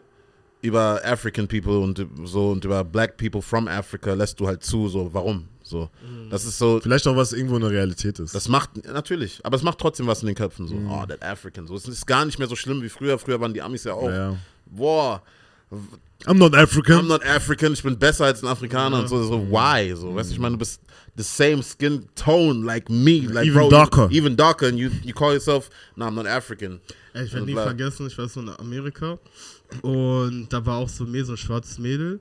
über 0.62 1.00
African 1.06 1.48
people 1.48 1.80
und 1.80 2.06
so 2.26 2.50
und 2.50 2.66
über 2.66 2.84
Black 2.84 3.16
people 3.18 3.42
from 3.42 3.68
Africa 3.70 4.14
lässt 4.14 4.40
du 4.40 4.48
halt 4.48 4.64
zu, 4.64 4.90
so 4.90 5.12
warum? 5.14 5.48
So, 5.68 5.90
das 6.30 6.46
ist 6.46 6.60
so, 6.60 6.80
Vielleicht 6.80 7.08
auch 7.08 7.16
was 7.16 7.34
irgendwo 7.34 7.56
eine 7.56 7.72
Realität 7.72 8.20
ist. 8.20 8.36
das 8.36 8.48
macht 8.48 8.86
natürlich, 8.86 9.40
aber 9.44 9.58
es 9.58 9.64
macht 9.64 9.80
trotzdem 9.80 10.06
was 10.06 10.22
in 10.22 10.28
den 10.28 10.36
Köpfen, 10.36 10.68
so, 10.68 10.76
oh, 10.76 11.06
that 11.08 11.24
African, 11.24 11.66
so, 11.66 11.76
es 11.76 11.88
ist 11.88 12.06
gar 12.06 12.24
nicht 12.24 12.38
mehr 12.38 12.48
so 12.48 12.56
schlimm 12.56 12.84
wie 12.84 12.90
früher. 12.90 13.18
Früher 13.18 13.42
waren 13.42 13.52
die 13.52 13.64
Amis 13.64 13.84
ja 13.84 13.94
auch, 13.94 14.10
ja. 14.10 14.38
boah, 14.68 15.24
I'm 16.26 16.38
not 16.38 16.56
African. 16.56 17.00
I'm 17.00 17.08
not 17.08 17.26
African, 17.26 17.74
ich 17.74 17.82
bin 17.82 17.98
besser 17.98 18.26
als 18.26 18.44
ein 18.44 18.48
Afrikaner 18.48 19.00
und 19.00 19.10
so, 19.10 19.24
so 19.24 19.42
why? 19.50 19.92
So, 19.96 20.14
weißt 20.14 20.30
du, 20.30 20.34
ich 20.36 20.40
meine, 20.40 20.54
du 20.54 20.60
bist 20.60 20.82
the 21.18 21.24
same 21.24 21.64
skin 21.64 22.06
tone 22.14 22.64
like 22.64 22.88
me, 22.88 23.22
like 23.22 23.48
Even 23.48 23.62
bro, 23.62 23.70
darker. 23.70 24.08
even 24.12 24.36
darker, 24.36 24.68
and 24.68 24.78
you 24.78 24.92
you 25.04 25.14
call 25.14 25.34
yourself, 25.34 25.72
no, 25.96 26.06
I'm 26.06 26.14
not 26.14 26.28
African. 26.28 26.80
Ey, 27.14 27.26
ich 27.26 27.34
werde 27.34 27.48
nie 27.48 27.54
vergessen, 27.54 28.06
ich 28.06 28.18
war 28.20 28.30
so 28.30 28.40
in 28.40 28.50
Amerika 28.50 29.18
und 29.82 30.48
da 30.50 30.64
war 30.64 30.78
auch 30.78 30.90
so 30.90 31.06
mir 31.06 31.26
so 31.26 31.34
ein 31.34 31.38
schwarzes 31.38 31.80
Mädel 31.80 32.20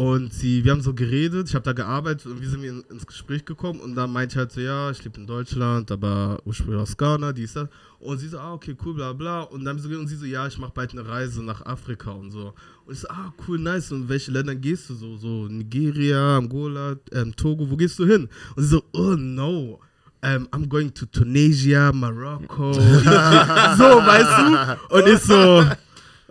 und 0.00 0.32
sie, 0.32 0.64
wir 0.64 0.72
haben 0.72 0.80
so 0.80 0.94
geredet, 0.94 1.50
ich 1.50 1.54
habe 1.54 1.62
da 1.62 1.74
gearbeitet 1.74 2.24
und 2.24 2.40
wir 2.40 2.48
sind 2.48 2.64
in, 2.64 2.80
ins 2.88 3.06
Gespräch 3.06 3.44
gekommen 3.44 3.80
und 3.80 3.94
dann 3.94 4.10
meinte 4.10 4.32
ich 4.32 4.38
halt 4.38 4.50
so, 4.50 4.58
ja, 4.62 4.90
ich 4.90 5.04
lebe 5.04 5.20
in 5.20 5.26
Deutschland, 5.26 5.92
aber 5.92 6.38
ursprünglich 6.46 6.80
aus 6.80 6.96
Ghana, 6.96 7.34
dies, 7.34 7.52
das. 7.52 7.68
Und 7.98 8.16
sie 8.16 8.28
so, 8.28 8.38
ah, 8.38 8.54
okay, 8.54 8.74
cool, 8.82 8.94
bla 8.94 9.12
bla. 9.12 9.42
Und 9.42 9.62
dann 9.62 9.78
so 9.78 9.90
und 9.90 10.06
sie 10.06 10.16
so, 10.16 10.24
ja, 10.24 10.46
ich 10.46 10.56
mache 10.56 10.72
bald 10.74 10.92
eine 10.92 11.06
Reise 11.06 11.44
nach 11.44 11.66
Afrika 11.66 12.12
und 12.12 12.30
so. 12.30 12.54
Und 12.86 12.94
ich 12.94 13.00
so, 13.00 13.08
ah, 13.10 13.34
cool, 13.46 13.58
nice. 13.58 13.92
Und 13.92 14.08
welche 14.08 14.30
Länder 14.30 14.54
gehst 14.54 14.88
du 14.88 14.94
so? 14.94 15.18
So 15.18 15.48
Nigeria, 15.48 16.38
Angola, 16.38 16.96
ähm, 17.12 17.36
Togo, 17.36 17.70
wo 17.70 17.76
gehst 17.76 17.98
du 17.98 18.06
hin? 18.06 18.26
Und 18.56 18.62
sie 18.62 18.70
so, 18.70 18.82
oh 18.94 19.16
no. 19.16 19.80
Um, 20.22 20.48
I'm 20.50 20.66
going 20.66 20.94
to 20.94 21.04
Tunisia, 21.06 21.92
Morocco. 21.92 22.72
so, 22.72 22.80
weißt 22.80 24.78
du? 24.88 24.96
Und 24.96 25.08
ich 25.08 25.18
so, 25.20 25.62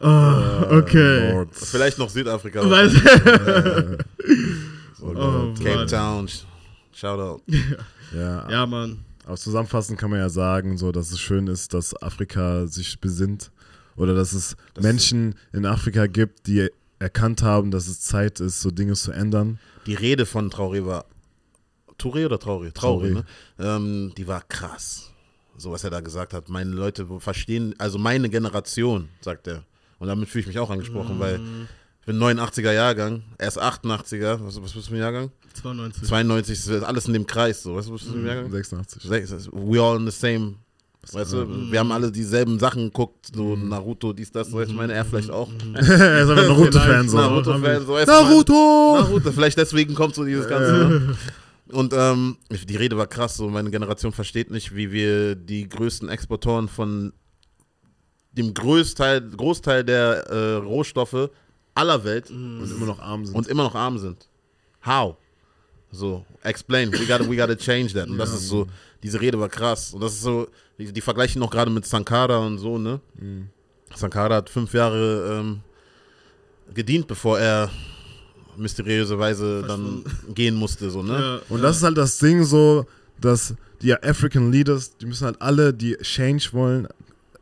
oh, 0.02 0.78
okay. 0.78 1.32
Lord. 1.32 1.50
Vielleicht 1.54 1.98
noch 1.98 2.10
Südafrika, 2.10 2.68
Weißt 2.70 2.96
du? 2.96 3.98
Oh, 5.02 5.14
Oh. 5.16 5.54
Cape 5.58 5.76
Mann. 5.76 5.88
Town, 5.88 6.28
sh- 6.28 6.44
shout 6.92 7.20
out. 7.20 7.42
Ja, 8.14 8.50
Ja, 8.52 8.66
Mann. 8.66 9.00
aber 9.26 9.38
zusammenfassend 9.38 9.98
kann 9.98 10.10
man 10.10 10.20
ja 10.20 10.28
sagen, 10.30 10.78
so, 10.78 10.92
dass 10.92 11.12
es 11.12 11.20
schön 11.22 11.48
ist, 11.48 11.74
dass 11.74 11.96
Afrika 12.02 12.68
sich 12.68 13.00
besinnt 13.00 13.50
oder 13.96 14.14
dass 14.14 14.34
es 14.34 14.58
Das 14.74 14.84
Menschen 14.84 15.36
in 15.54 15.66
Afrika 15.66 16.08
gibt, 16.08 16.48
die 16.48 16.70
erkannt 17.00 17.44
haben, 17.44 17.72
dass 17.72 17.88
es 17.88 18.02
Zeit 18.02 18.42
ist, 18.42 18.60
so 18.62 18.72
Dinge 18.72 18.94
zu 18.94 19.12
ändern. 19.14 19.58
Die 19.86 19.94
Rede 19.94 20.26
von 20.26 20.52
Traoré 20.52 20.86
war, 20.86 21.06
Touré 21.98 22.26
oder 22.26 22.36
Traoré? 22.38 22.74
Traoré, 22.74 22.74
Traoré. 22.74 23.14
ne? 23.14 23.26
Ähm, 23.58 24.12
die 24.18 24.28
war 24.28 24.42
krass. 24.50 25.12
So, 25.58 25.72
was 25.72 25.84
er 25.86 25.90
da 25.92 26.02
gesagt 26.02 26.34
hat. 26.34 26.50
Meine 26.50 26.72
Leute 26.72 27.06
verstehen, 27.20 27.74
also 27.78 27.98
meine 27.98 28.30
Generation, 28.30 29.08
sagt 29.22 29.48
er. 29.48 29.64
Und 30.00 30.08
damit 30.08 30.30
fühle 30.30 30.42
ich 30.42 30.48
mich 30.48 30.60
auch 30.60 30.70
angesprochen, 30.70 31.20
weil 31.20 31.40
ich 32.00 32.06
bin 32.06 32.18
89er 32.18 32.72
Jahrgang, 32.72 33.22
er 33.38 33.48
ist 33.50 33.62
88er, 33.62 34.40
was, 34.44 34.56
was 34.56 34.72
bist 34.72 34.76
du 34.76 34.82
für 34.82 34.96
ein 34.96 35.00
Jahrgang? 35.00 35.32
92. 35.62 36.04
92, 36.08 36.58
das 36.58 36.68
ist 36.68 36.84
alles 36.84 37.06
in 37.08 37.14
dem 37.14 37.28
Kreis, 37.28 37.62
so, 37.64 37.76
weißt 37.76 37.90
du, 37.90 37.94
was 37.94 38.02
bist 38.02 38.12
du 38.12 38.18
für 38.18 38.20
ein 38.24 38.26
Jahrgang? 38.28 38.52
86. 38.52 39.04
Sechs- 39.04 39.50
We 39.52 39.82
all 39.82 39.98
in 39.98 40.06
the 40.10 40.12
same. 40.12 40.56
Weißt 41.12 41.34
du, 41.34 41.72
wir 41.72 41.80
haben 41.80 41.92
alle 41.92 42.12
dieselben 42.12 42.60
Sachen 42.60 42.86
geguckt, 42.86 43.30
so 43.34 43.56
Naruto, 43.56 44.14
dies, 44.14 44.32
das, 44.32 44.50
du, 44.50 44.60
ich 44.62 44.74
meine, 44.74 44.94
er 44.94 45.06
vielleicht 45.06 45.32
auch. 45.32 45.50
er 45.74 45.82
ist 46.24 46.30
ein 46.30 46.36
Naruto-Fan. 46.36 47.10
So. 47.10 47.18
Naruto-Fan, 47.18 47.86
so, 47.86 47.94
Naruto! 47.96 48.98
Naruto, 49.00 49.32
vielleicht 49.32 49.58
deswegen 49.58 49.96
kommt 49.96 50.14
so 50.16 50.24
dieses 50.26 50.48
Ganze. 50.48 51.16
Und 51.72 51.94
ähm, 51.96 52.38
die 52.50 52.76
Rede 52.76 52.98
war 52.98 53.08
krass, 53.08 53.38
so 53.38 53.48
meine 53.50 53.70
Generation 53.72 54.12
versteht 54.12 54.52
nicht, 54.52 54.76
wie 54.76 54.92
wir 54.92 55.36
die 55.36 55.68
größten 55.70 56.10
Exportoren 56.10 56.68
von 56.68 57.14
dem 58.40 58.54
Großteil, 58.54 59.22
Großteil 59.22 59.84
der 59.84 60.26
äh, 60.30 60.54
Rohstoffe 60.56 61.30
aller 61.76 62.04
Welt 62.04 62.30
Und 62.32 62.70
immer 62.76 62.86
noch 62.88 63.00
arm 63.00 63.26
sind. 63.26 63.36
und 63.36 63.48
immer 63.48 63.64
noch 63.64 63.76
arm 63.76 63.98
sind. 64.00 64.28
How? 64.86 65.16
So, 65.92 66.26
explain. 66.44 66.92
We 66.92 67.06
gotta, 67.06 67.28
we 67.30 67.36
gotta 67.36 67.56
change 67.56 67.94
that. 67.94 68.08
Und 68.08 68.18
das 68.18 68.34
ist 68.34 68.48
so, 68.48 68.68
diese 69.04 69.20
Rede 69.20 69.40
war 69.40 69.50
krass. 69.50 69.94
Und 69.94 70.02
das 70.02 70.14
ist 70.14 70.22
so, 70.22 70.48
die, 70.78 70.92
die 70.92 71.02
vergleichen 71.02 71.40
noch 71.40 71.50
gerade 71.50 71.72
mit 71.72 71.86
Sankara 71.86 72.38
und 72.38 72.58
so, 72.58 72.78
ne? 72.78 73.00
Sankara 73.96 74.36
hat 74.36 74.50
fünf 74.50 74.74
Jahre 74.74 75.40
ähm, 75.40 75.60
gedient, 76.74 77.08
bevor 77.08 77.40
er 77.40 77.70
mysteriöserweise 78.56 79.64
dann 79.68 80.04
gehen 80.36 80.56
musste, 80.56 80.90
so, 80.92 81.02
ne? 81.02 81.14
Ja, 81.14 81.40
Und 81.56 81.62
das 81.64 81.78
ist 81.78 81.84
halt 81.84 81.98
das 81.98 82.20
Ding 82.20 82.44
so, 82.44 82.86
dass 83.20 83.56
die 83.82 83.94
African 83.94 84.52
Leaders, 84.52 84.96
die 84.98 85.06
müssen 85.06 85.26
halt 85.26 85.42
alle, 85.42 85.74
die 85.74 85.96
Change 86.02 86.50
wollen, 86.52 86.88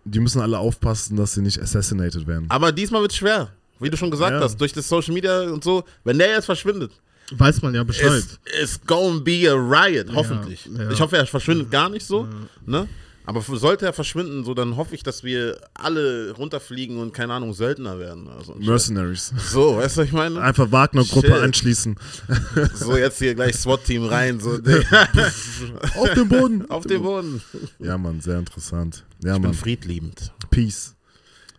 die 0.08 0.20
müssen 0.20 0.42
alle 0.42 0.58
aufpassen, 0.60 1.18
dass 1.18 1.34
sie 1.34 1.42
nicht 1.42 1.60
assassinated 1.62 2.26
werden. 2.28 2.46
Aber 2.50 2.72
diesmal 2.72 3.02
wird 3.02 3.12
es 3.12 3.18
schwer. 3.18 3.50
Wie 3.80 3.90
du 3.90 3.98
schon 3.98 4.10
gesagt 4.10 4.32
Ja. 4.34 4.40
hast, 4.42 4.60
durch 4.60 4.74
das 4.74 4.88
Social 4.90 5.14
Media 5.14 5.42
und 5.42 5.64
so, 5.64 5.84
wenn 6.04 6.18
der 6.18 6.30
jetzt 6.32 6.46
verschwindet, 6.46 6.92
weiß 7.32 7.62
man 7.62 7.76
ja 7.76 7.84
Bescheid. 7.84 8.12
ist 8.12 8.40
it's 8.62 8.80
gonna 8.88 9.20
be 9.20 9.48
a 9.50 9.54
riot, 9.54 10.08
hoffentlich. 10.16 10.66
ja. 10.76 10.90
Ich 10.90 11.00
hoffe, 11.00 11.18
er 11.18 11.28
verschwindet 11.28 11.70
gar 11.70 11.90
nicht 11.90 12.06
so, 12.06 12.28
ne? 12.66 12.88
Aber 13.28 13.42
sollte 13.42 13.86
er 13.86 13.92
verschwinden, 13.94 14.46
so 14.46 14.54
dann 14.54 14.78
hoffe 14.78 14.96
ich, 14.96 15.04
dass 15.04 15.22
wir 15.24 15.60
alle 15.74 16.32
runterfliegen 16.32 16.98
und 16.98 17.14
keine 17.14 17.34
Ahnung 17.34 17.54
Söldner 17.54 18.00
werden. 18.00 18.30
Also, 18.30 18.56
Mercenaries. 18.56 19.34
so, 19.52 19.76
weißt 19.76 19.98
du, 19.98 20.02
was 20.02 20.08
ich 20.08 20.14
meine? 20.14 20.40
Einfach 20.42 20.72
Wagner-Gruppe 20.72 21.36
anschließen. 21.42 21.96
So 22.74 22.96
jetzt 22.96 23.20
hier 23.20 23.36
gleich 23.36 23.56
SWAT-Team 23.58 24.06
rein, 24.06 24.40
so 24.40 24.52
Auf 25.96 26.14
den 26.16 26.30
Boden. 26.30 26.70
auf 26.70 26.86
den 26.86 27.02
Boden. 27.04 27.42
Ja, 27.80 27.98
Mann, 27.98 28.22
sehr 28.22 28.40
interessant. 28.40 29.06
Ja, 29.24 29.34
Ich 29.36 29.42
bin 29.42 29.50
Mann. 29.52 29.54
friedliebend. 29.54 30.32
Peace. 30.50 30.96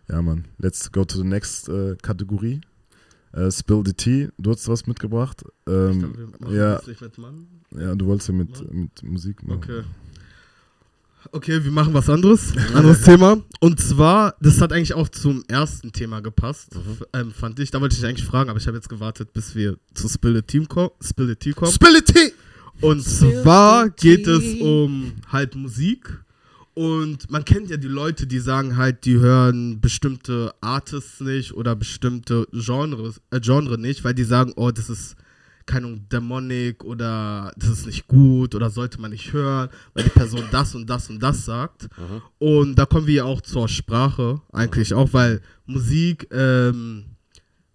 Ja, 0.09 0.21
Mann. 0.21 0.45
Let's 0.57 0.91
go 0.91 1.05
to 1.05 1.17
the 1.17 1.23
next 1.23 1.69
äh, 1.69 1.95
Kategorie. 2.01 2.61
Äh, 3.31 3.51
Spill 3.51 3.83
the 3.85 3.93
Tea. 3.93 4.29
Du 4.39 4.49
hast 4.51 4.67
was 4.67 4.87
mitgebracht. 4.87 5.43
Ähm, 5.67 6.15
Wir 6.17 6.27
machen 6.39 6.55
ja. 6.55 6.75
das 6.77 6.87
nicht 6.87 7.01
mit 7.01 7.17
Mann. 7.19 7.47
ja, 7.77 7.93
du 7.93 8.07
wolltest 8.07 8.29
ja 8.29 8.33
mit, 8.33 8.73
mit 8.73 9.03
Musik 9.03 9.43
machen. 9.43 9.59
Okay. 9.63 9.83
Okay, 11.31 11.63
wir 11.63 11.71
machen 11.71 11.93
was 11.93 12.09
anderes. 12.09 12.53
Anderes 12.73 13.01
Thema. 13.01 13.41
Und 13.59 13.79
zwar, 13.79 14.35
das 14.41 14.61
hat 14.61 14.71
eigentlich 14.71 14.93
auch 14.93 15.09
zum 15.09 15.43
ersten 15.47 15.91
Thema 15.91 16.21
gepasst, 16.21 16.69
f- 16.75 17.05
ähm, 17.13 17.31
fand 17.31 17.59
ich. 17.59 17.71
Da 17.71 17.81
wollte 17.81 17.93
ich 17.93 17.99
dich 17.99 18.09
eigentlich 18.09 18.25
fragen, 18.25 18.49
aber 18.49 18.59
ich 18.59 18.67
habe 18.67 18.77
jetzt 18.77 18.89
gewartet, 18.89 19.33
bis 19.33 19.53
wir 19.53 19.77
zu 19.93 20.07
Spill 20.07 20.35
the, 20.35 20.41
Team 20.41 20.67
ko 20.67 20.91
Spill 21.03 21.27
the 21.27 21.35
Tea 21.35 21.51
kommen. 21.53 21.71
Spill 21.71 21.95
the 21.95 22.13
Tea! 22.13 22.31
Und 22.81 23.03
zwar 23.03 23.89
geht 23.89 24.25
es 24.27 24.61
um 24.61 25.11
halt 25.29 25.55
Musik. 25.55 26.23
Und 26.73 27.29
man 27.29 27.43
kennt 27.43 27.69
ja 27.69 27.75
die 27.75 27.89
Leute, 27.89 28.25
die 28.25 28.39
sagen 28.39 28.77
halt, 28.77 29.03
die 29.03 29.17
hören 29.19 29.81
bestimmte 29.81 30.53
Artists 30.61 31.19
nicht 31.19 31.53
oder 31.53 31.75
bestimmte 31.75 32.47
Genres, 32.53 33.19
äh, 33.31 33.41
Genre 33.41 33.77
nicht, 33.77 34.05
weil 34.05 34.13
die 34.13 34.23
sagen, 34.23 34.53
oh, 34.55 34.71
das 34.71 34.89
ist 34.89 35.17
keine 35.69 35.87
Ahnung, 35.87 36.07
Demonic 36.11 36.83
oder 36.83 37.51
das 37.57 37.69
ist 37.69 37.85
nicht 37.85 38.07
gut 38.07 38.55
oder 38.55 38.69
sollte 38.69 38.99
man 38.99 39.11
nicht 39.11 39.31
hören, 39.31 39.69
weil 39.93 40.03
die 40.03 40.09
Person 40.09 40.43
das 40.51 40.73
und 40.75 40.89
das 40.89 41.09
und 41.09 41.19
das 41.21 41.45
sagt. 41.45 41.87
Und 42.39 42.75
da 42.75 42.85
kommen 42.85 43.07
wir 43.07 43.13
ja 43.13 43.23
auch 43.25 43.41
zur 43.41 43.67
Sprache 43.69 44.41
eigentlich 44.51 44.93
auch, 44.93 45.13
weil 45.13 45.41
Musik 45.65 46.27
ähm, 46.31 47.05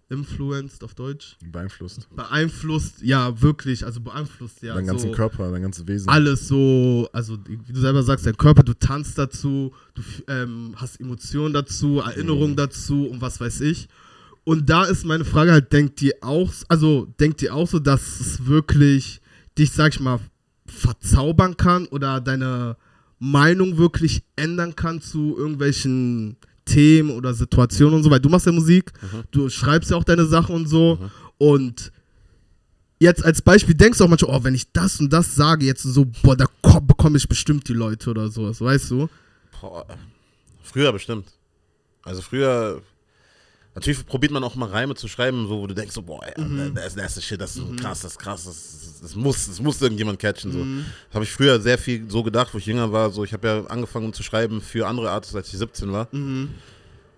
influenced 0.09 0.83
auf 0.83 0.93
Deutsch 0.93 1.35
Beeinflusst. 1.51 2.07
beeinflusst 2.15 3.01
ja 3.01 3.41
wirklich, 3.41 3.83
also 3.85 3.99
beeinflusst 4.01 4.61
ja 4.61 4.75
dein 4.75 4.85
so 4.85 4.91
ganzen 4.91 5.11
Körper, 5.13 5.49
dein 5.49 5.63
ganzes 5.63 5.87
Wesen. 5.87 6.09
alles 6.09 6.47
so, 6.47 7.09
also 7.11 7.37
wie 7.47 7.73
du 7.73 7.79
selber 7.79 8.03
sagst, 8.03 8.25
dein 8.25 8.37
Körper, 8.37 8.61
du 8.63 8.73
tanzt 8.75 9.17
dazu, 9.17 9.73
du 9.95 10.01
ähm, 10.27 10.73
hast 10.75 10.99
Emotionen 10.99 11.53
dazu, 11.53 11.99
Erinnerungen 12.05 12.51
Mhm. 12.51 12.57
dazu 12.57 13.07
und 13.07 13.21
was 13.21 13.39
weiß 13.39 13.61
ich. 13.61 13.87
Und 14.45 14.69
da 14.69 14.85
ist 14.85 15.05
meine 15.05 15.25
Frage 15.25 15.51
halt, 15.51 15.73
denkt 15.73 16.01
ihr 16.01 16.13
auch, 16.21 16.51
also 16.69 17.05
denkt 17.19 17.41
ihr 17.41 17.53
auch 17.53 17.67
so, 17.67 17.79
dass 17.79 18.19
es 18.21 18.45
wirklich 18.45 19.19
dich, 19.57 19.71
sag 19.71 19.93
ich 19.93 19.99
mal, 19.99 20.19
verzaubern 20.65 21.57
kann 21.57 21.85
oder 21.87 22.21
deine 22.21 22.77
Meinung 23.19 23.77
wirklich 23.77 24.23
ändern 24.35 24.75
kann 24.75 25.01
zu 25.01 25.35
irgendwelchen 25.37 26.37
Themen 26.65 27.11
oder 27.11 27.33
Situationen 27.33 27.95
und 27.95 28.03
so, 28.03 28.09
weil 28.11 28.19
du 28.19 28.29
machst 28.29 28.45
ja 28.45 28.51
Musik, 28.51 28.91
du 29.31 29.49
schreibst 29.49 29.91
ja 29.91 29.97
auch 29.97 30.03
deine 30.03 30.25
Sachen 30.25 30.55
und 30.55 30.67
so 30.67 30.99
und 31.37 31.91
jetzt 32.99 33.23
als 33.23 33.41
Beispiel 33.41 33.75
denkst 33.75 33.97
du 33.99 34.03
auch 34.05 34.09
manchmal, 34.09 34.35
oh, 34.35 34.43
wenn 34.43 34.55
ich 34.55 34.71
das 34.71 34.99
und 34.99 35.11
das 35.13 35.35
sage, 35.35 35.65
jetzt 35.65 35.83
so, 35.83 36.05
boah, 36.23 36.35
da 36.35 36.45
ko- 36.61 36.81
bekomme 36.81 37.17
ich 37.17 37.27
bestimmt 37.27 37.67
die 37.67 37.73
Leute 37.73 38.09
oder 38.09 38.29
sowas, 38.29 38.61
weißt 38.61 38.91
du? 38.91 39.09
Boah, 39.59 39.85
früher 40.63 40.91
bestimmt. 40.91 41.27
Also 42.03 42.21
früher, 42.21 42.81
natürlich 43.75 44.05
probiert 44.05 44.31
man 44.31 44.43
auch 44.43 44.55
mal 44.55 44.69
Reime 44.69 44.95
zu 44.95 45.07
schreiben, 45.07 45.47
so, 45.47 45.59
wo 45.59 45.67
du 45.67 45.75
denkst, 45.75 45.93
so, 45.93 46.01
boah, 46.01 46.25
ey, 46.25 46.33
das, 46.73 46.95
das 46.95 47.17
ist 47.17 47.25
shit, 47.25 47.39
das 47.39 47.51
ist 47.51 47.57
so 47.57 47.75
krass, 47.75 48.01
das 48.01 48.13
ist 48.13 48.19
krass, 48.19 48.45
das, 48.45 48.99
das, 49.01 49.15
muss, 49.15 49.47
das 49.47 49.61
muss 49.61 49.81
irgendjemand 49.81 50.17
catchen. 50.17 50.51
So. 50.51 50.59
Das 50.59 51.15
habe 51.15 51.25
ich 51.25 51.31
früher 51.31 51.59
sehr 51.59 51.77
viel 51.77 52.09
so 52.09 52.23
gedacht, 52.23 52.53
wo 52.53 52.57
ich 52.57 52.65
jünger 52.65 52.91
war. 52.91 53.11
So, 53.11 53.23
ich 53.23 53.33
habe 53.33 53.47
ja 53.47 53.65
angefangen 53.65 54.13
zu 54.13 54.23
schreiben 54.23 54.61
für 54.61 54.87
andere 54.87 55.11
Artists, 55.11 55.35
als 55.35 55.51
ich 55.53 55.59
17 55.59 55.91
war. 55.91 56.07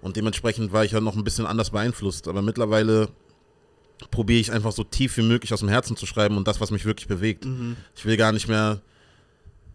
Und 0.02 0.16
dementsprechend 0.16 0.74
war 0.74 0.84
ich 0.84 0.92
ja 0.92 1.00
noch 1.00 1.16
ein 1.16 1.24
bisschen 1.24 1.46
anders 1.46 1.70
beeinflusst. 1.70 2.28
Aber 2.28 2.42
mittlerweile 2.42 3.10
probiere 4.12 4.40
ich 4.40 4.52
einfach 4.52 4.72
so 4.72 4.84
tief 4.84 5.16
wie 5.18 5.24
möglich 5.24 5.54
aus 5.54 5.60
dem 5.60 5.70
Herzen 5.70 5.96
zu 5.96 6.06
schreiben 6.06 6.38
und 6.38 6.48
das, 6.48 6.60
was 6.60 6.72
mich 6.72 6.86
wirklich 6.86 7.08
bewegt. 7.08 7.46
Ich 7.96 8.06
will 8.06 8.18
gar 8.18 8.32
nicht 8.32 8.48
mehr, 8.48 8.82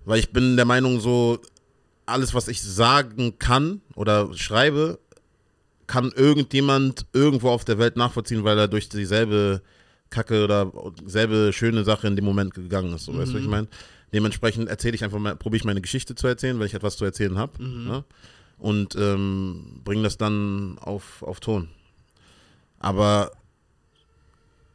weil 0.05 0.19
ich 0.19 0.33
bin 0.33 0.57
der 0.57 0.65
Meinung, 0.65 1.01
so 1.01 1.41
alles, 2.07 2.35
was 2.35 2.49
ich 2.49 2.61
sagen 2.61 3.39
kann 3.39 3.81
oder 3.95 4.35
schreibe, 4.35 4.99
kann 5.87 6.13
irgendjemand 6.15 7.07
irgendwo 7.13 7.51
auf 7.51 7.65
der 7.65 7.79
Welt 7.79 7.97
nachvollziehen, 7.97 8.45
weil 8.45 8.59
er 8.59 8.69
durch 8.69 8.89
dieselbe 8.89 9.63
Kacke 10.11 10.45
oder 10.45 10.73
selbe 11.07 11.53
schöne 11.53 11.85
Sache 11.85 12.07
in 12.07 12.17
dem 12.17 12.25
Moment 12.25 12.55
gegangen 12.55 12.95
ist. 12.95 13.05
So, 13.05 13.17
Weißt 13.17 13.33
du, 13.33 13.37
was 13.37 13.43
ich 13.43 13.49
meine? 13.49 13.69
Dementsprechend 14.13 14.69
erzähle 14.69 14.95
ich 14.95 15.05
einfach 15.05 15.19
mal, 15.19 15.37
probiere 15.37 15.59
ich 15.59 15.65
meine 15.65 15.81
Geschichte 15.81 16.15
zu 16.15 16.27
erzählen, 16.27 16.59
weil 16.59 16.67
ich 16.67 16.75
etwas 16.75 16.97
zu 16.97 17.05
erzählen 17.05 17.39
habe. 17.39 17.53
Ja? 17.89 18.05
Und 18.59 18.95
ähm, 18.95 19.81
bringe 19.85 20.03
das 20.03 20.19
dann 20.19 20.79
auf, 20.79 21.23
auf 21.23 21.41
Ton. 21.41 21.69
Aber 22.79 23.33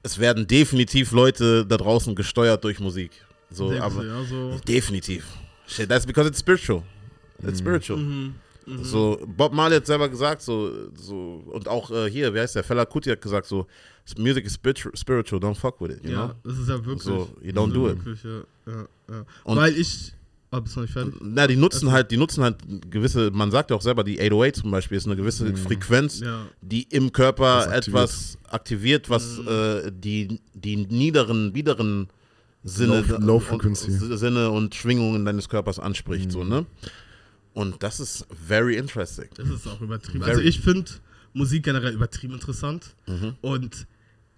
es 0.03 0.20
werden 0.20 0.47
definitiv 0.47 1.12
Leute 1.12 1.66
da 1.66 1.78
draußen 1.78 2.16
gesteuert 2.16 2.64
durch 2.64 2.80
Musik. 2.80 3.12
So, 3.49 3.72
aber 3.72 4.01
du, 4.01 4.08
ja, 4.08 4.24
so. 4.24 4.60
definitiv. 4.68 5.26
Shit, 5.68 5.89
that's 5.89 6.05
because 6.05 6.28
it's 6.28 6.39
spiritual. 6.39 6.84
It's 7.43 7.60
spiritual. 7.60 7.99
Mhm. 7.99 8.36
So, 8.84 9.18
Bob 9.38 9.53
Marley 9.53 9.78
hat 9.78 9.86
selber 9.86 10.09
gesagt, 10.09 10.41
so, 10.41 10.72
so 10.95 11.41
und 11.53 11.68
auch 11.70 11.89
äh, 11.89 12.09
hier, 12.09 12.34
wie 12.34 12.39
heißt 12.39 12.55
der? 12.55 12.63
Fella 12.63 12.84
Kuti 12.86 13.09
hat 13.09 13.22
gesagt, 13.22 13.47
so, 13.47 13.65
Music 14.18 14.45
is 14.45 14.55
spiritu- 14.57 14.95
spiritual, 14.95 15.41
don't 15.41 15.55
fuck 15.55 15.80
with 15.80 15.97
it, 15.97 16.03
you 16.03 16.11
Ja, 16.11 16.26
know? 16.28 16.34
das 16.43 16.59
ist 16.59 16.68
ja 16.70 16.76
wirklich. 16.86 17.01
So, 17.03 17.30
you 17.41 17.51
don't 17.53 17.72
do 17.74 17.88
ja 17.88 17.93
it. 17.93 18.05
wirklich, 18.05 18.24
Ja, 18.24 18.74
ja, 18.74 18.88
ja. 19.09 19.26
Und- 19.43 19.57
Weil 19.57 19.78
ich. 19.78 20.13
Ah, 20.49 20.61
bist 20.61 20.76
du 20.78 20.80
noch 20.80 20.86
nicht 20.86 20.93
fertig? 20.93 21.13
Na, 21.22 21.45
die 21.45 21.57
nutzen 21.57 21.91
halt, 21.91 22.09
die 22.09 22.15
nutzen 22.15 22.41
halt 22.41 22.55
gewisse, 22.89 23.32
man 23.32 23.51
sagt 23.51 23.70
ja 23.70 23.76
auch 23.76 23.82
selber, 23.82 24.05
die 24.05 24.18
808 24.20 24.55
zum 24.55 24.72
Beispiel 24.72 24.97
ist 24.97 25.05
eine 25.05 25.18
gewisse 25.18 25.53
Frequenz, 25.57 26.22
Ja. 26.22 26.45
die 26.61 26.84
im 26.84 27.11
Körper 27.11 27.68
aktiviert. 27.68 27.88
etwas 27.89 28.38
aktiviert, 28.49 29.09
was 29.09 29.39
äh, 29.39 29.91
die, 29.91 30.39
die 30.53 30.78
niederen, 30.78 31.51
biederen 31.51 32.07
Sinne, 32.63 33.01
Low- 33.20 33.39
Low 33.39 33.43
und, 33.51 33.76
Sinne 33.78 34.49
und 34.51 34.74
Schwingungen 34.74 35.26
deines 35.26 35.49
Körpers 35.49 35.80
anspricht, 35.80 36.32
so, 36.32 36.45
ne? 36.45 36.65
Und 37.58 37.82
das 37.82 37.99
ist 37.99 38.28
very 38.47 38.76
interesting. 38.76 39.30
Das 39.36 39.49
ist 39.49 39.66
auch 39.66 39.82
übertrieben. 39.82 40.20
Very. 40.20 40.30
Also 40.30 40.43
ich 40.43 40.60
finde 40.60 40.91
Musik 41.34 41.64
generell 41.64 41.91
übertrieben 41.91 42.36
interessant. 42.36 42.95
Mhm. 43.08 43.34
Und 43.41 43.88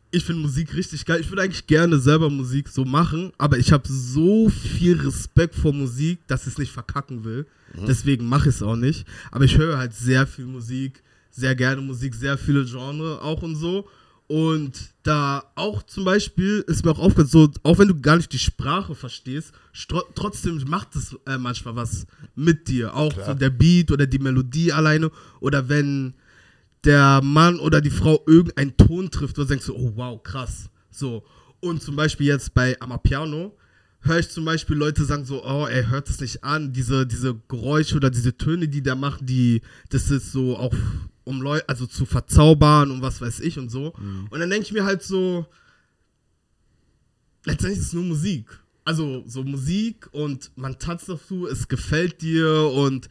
ich 0.10 0.24
finde 0.24 0.42
Musik 0.44 0.74
richtig 0.74 1.06
geil. 1.06 1.20
Ich 1.20 1.30
würde 1.30 1.42
eigentlich 1.42 1.68
gerne 1.68 2.00
selber 2.00 2.30
Musik 2.30 2.70
so 2.70 2.86
machen, 2.86 3.34
aber 3.38 3.58
ich 3.58 3.74
habe 3.74 3.84
so 3.90 4.48
viel 4.48 5.02
Respekt 5.02 5.54
vor 5.54 5.74
Musik, 5.74 6.26
dass 6.28 6.44
ich 6.44 6.54
es 6.54 6.58
nicht 6.60 6.72
verkacken 6.72 7.26
will. 7.26 7.46
Mhm. 7.74 7.88
Deswegen 7.88 8.26
mache 8.26 8.48
ich 8.48 8.56
es 8.56 8.64
auch 8.64 8.78
nicht. 8.78 9.06
Aber 9.32 9.44
ich 9.44 9.58
höre 9.58 9.78
halt 9.78 9.94
sehr 9.94 10.26
viel 10.26 10.46
Musik, 10.46 11.04
sehr 11.30 11.56
gerne 11.56 11.82
Musik, 11.82 12.16
sehr 12.16 12.38
viele 12.38 12.64
Genre 12.64 13.22
auch 13.22 13.42
und 13.42 13.58
so. 13.58 13.86
Und 14.30 14.94
da 15.02 15.44
auch 15.56 15.82
zum 15.82 16.06
Beispiel 16.06 16.64
ist 16.68 16.86
mir 16.86 16.92
auch 16.92 17.00
aufgefallen, 17.00 17.28
so, 17.28 17.52
auch 17.64 17.80
wenn 17.80 17.88
du 17.88 18.00
gar 18.00 18.16
nicht 18.16 18.32
die 18.32 18.38
Sprache 18.38 18.94
verstehst, 18.94 19.54
trotzdem 20.14 20.64
macht 20.68 20.96
es 20.96 21.18
äh, 21.26 21.40
manchmal 21.40 21.76
was 21.76 22.06
mit 22.36 22.68
dir. 22.68 22.96
Auch 22.96 23.12
so 23.12 23.34
der 23.34 23.50
Beat 23.50 23.92
oder 23.92 24.06
die 24.06 24.20
Melodie 24.20 24.72
alleine. 24.72 25.10
Oder 25.40 25.68
wenn 25.68 26.14
der 26.84 27.22
Mann 27.24 27.60
oder 27.60 27.82
die 27.82 27.90
Frau 27.90 28.22
irgendeinen 28.28 28.78
Ton 28.78 29.10
trifft, 29.10 29.36
du 29.36 29.46
denkst, 29.46 29.66
so, 29.66 29.76
oh 29.76 29.94
wow, 29.96 30.22
krass. 30.22 30.70
So. 30.92 31.24
Und 31.60 31.82
zum 31.82 31.96
Beispiel 31.96 32.28
jetzt 32.28 32.54
bei 32.54 32.80
Amapiano 32.80 33.58
höre 34.02 34.20
ich 34.20 34.30
zum 34.30 34.46
Beispiel 34.46 34.76
Leute 34.76 35.06
sagen 35.06 35.26
so, 35.26 35.44
oh, 35.44 35.66
er 35.66 35.90
hört 35.90 36.08
es 36.08 36.22
nicht 36.22 36.44
an, 36.44 36.72
diese, 36.72 37.08
diese 37.08 37.36
Geräusche 37.48 37.96
oder 37.96 38.12
diese 38.12 38.38
Töne, 38.38 38.68
die 38.68 38.84
der 38.84 38.96
macht, 38.96 39.28
die, 39.28 39.62
das 39.90 40.12
ist 40.12 40.32
so 40.32 40.56
auch, 40.56 40.74
um 41.30 41.42
Leute, 41.42 41.68
also 41.70 41.86
zu 41.86 42.06
verzaubern 42.06 42.92
und 42.92 43.02
was 43.02 43.22
weiß 43.22 43.40
ich 43.42 43.58
und 43.60 43.70
so. 43.70 43.94
Und 44.30 44.40
dann 44.40 44.50
denke 44.50 44.66
ich 44.66 44.72
mir 44.74 44.84
halt 44.84 45.04
so, 45.04 45.46
letztendlich 47.46 47.80
ist 47.80 47.88
es 47.88 47.94
nur 47.94 48.04
Musik. 48.04 48.46
Also 48.86 49.24
so 49.28 49.44
Musik 49.44 50.08
und 50.12 50.52
man 50.56 50.80
tanzt 50.80 51.10
dazu, 51.10 51.48
es 51.48 51.68
gefällt 51.68 52.22
dir 52.22 52.72
und 52.74 53.10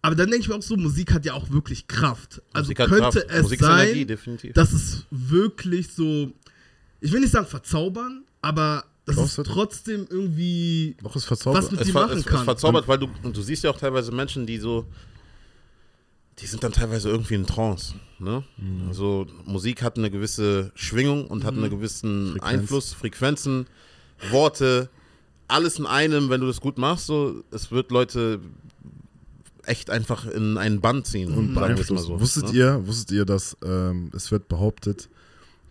aber 0.00 0.14
dann 0.14 0.30
denke 0.30 0.42
ich 0.42 0.48
mir 0.48 0.54
auch 0.54 0.62
so, 0.62 0.76
Musik 0.76 1.12
hat 1.12 1.24
ja 1.24 1.34
auch 1.34 1.50
wirklich 1.50 1.86
Kraft. 1.88 2.40
Also 2.52 2.72
könnte 2.72 2.96
Kraft. 2.98 3.16
es 3.28 3.42
Musik 3.42 3.60
ist 3.60 3.66
sein, 3.66 3.88
Energie, 3.88 4.52
dass 4.54 4.72
es 4.72 5.04
wirklich 5.10 5.88
so, 5.92 6.32
ich 7.00 7.10
will 7.12 7.20
nicht 7.20 7.32
sagen 7.32 7.46
verzaubern, 7.46 8.24
aber 8.40 8.84
es 9.06 9.16
es 9.16 9.38
hat- 9.38 9.46
trotzdem 9.46 10.06
irgendwie 10.08 10.96
Doch, 11.02 11.16
ist 11.16 11.24
verzaubert. 11.24 11.64
Was 11.64 11.70
mit- 11.72 11.80
es, 11.80 11.86
die 11.86 11.92
ver 11.92 12.02
machen 12.02 12.12
es, 12.18 12.20
es 12.20 12.26
kann. 12.26 12.44
verzaubert, 12.44 12.86
weil 12.86 12.98
du, 12.98 13.08
und 13.22 13.36
du 13.36 13.42
siehst 13.42 13.64
ja 13.64 13.70
auch 13.70 13.78
teilweise 13.78 14.12
Menschen, 14.12 14.46
die 14.46 14.58
so, 14.58 14.86
die 16.40 16.46
sind 16.46 16.62
dann 16.62 16.72
teilweise 16.72 17.08
irgendwie 17.08 17.34
in 17.34 17.46
Trance. 17.46 17.94
Ne? 18.18 18.44
Mhm. 18.56 18.88
Also 18.88 19.26
Musik 19.44 19.82
hat 19.82 19.96
eine 19.98 20.10
gewisse 20.10 20.70
Schwingung 20.74 21.26
und 21.26 21.44
hat 21.44 21.54
einen 21.54 21.70
gewissen 21.70 22.32
Frequenz. 22.32 22.44
Einfluss, 22.52 22.92
Frequenzen, 22.94 23.66
Worte, 24.30 24.88
alles 25.48 25.78
in 25.78 25.86
einem, 25.86 26.28
wenn 26.30 26.40
du 26.40 26.46
das 26.46 26.60
gut 26.60 26.78
machst, 26.78 27.06
so, 27.06 27.42
es 27.50 27.70
wird 27.70 27.90
Leute 27.90 28.40
echt 29.64 29.90
einfach 29.90 30.26
in 30.26 30.56
einen 30.58 30.80
Bann 30.80 31.04
ziehen. 31.04 31.32
und 31.32 31.54
beeinflussen. 31.54 31.98
so, 31.98 32.20
wusstet 32.20 32.52
ne? 32.52 32.58
ihr, 32.58 32.86
wusstet 32.86 33.10
ihr, 33.12 33.24
dass 33.24 33.56
ähm, 33.64 34.10
es 34.14 34.30
wird 34.30 34.48
behauptet, 34.48 35.08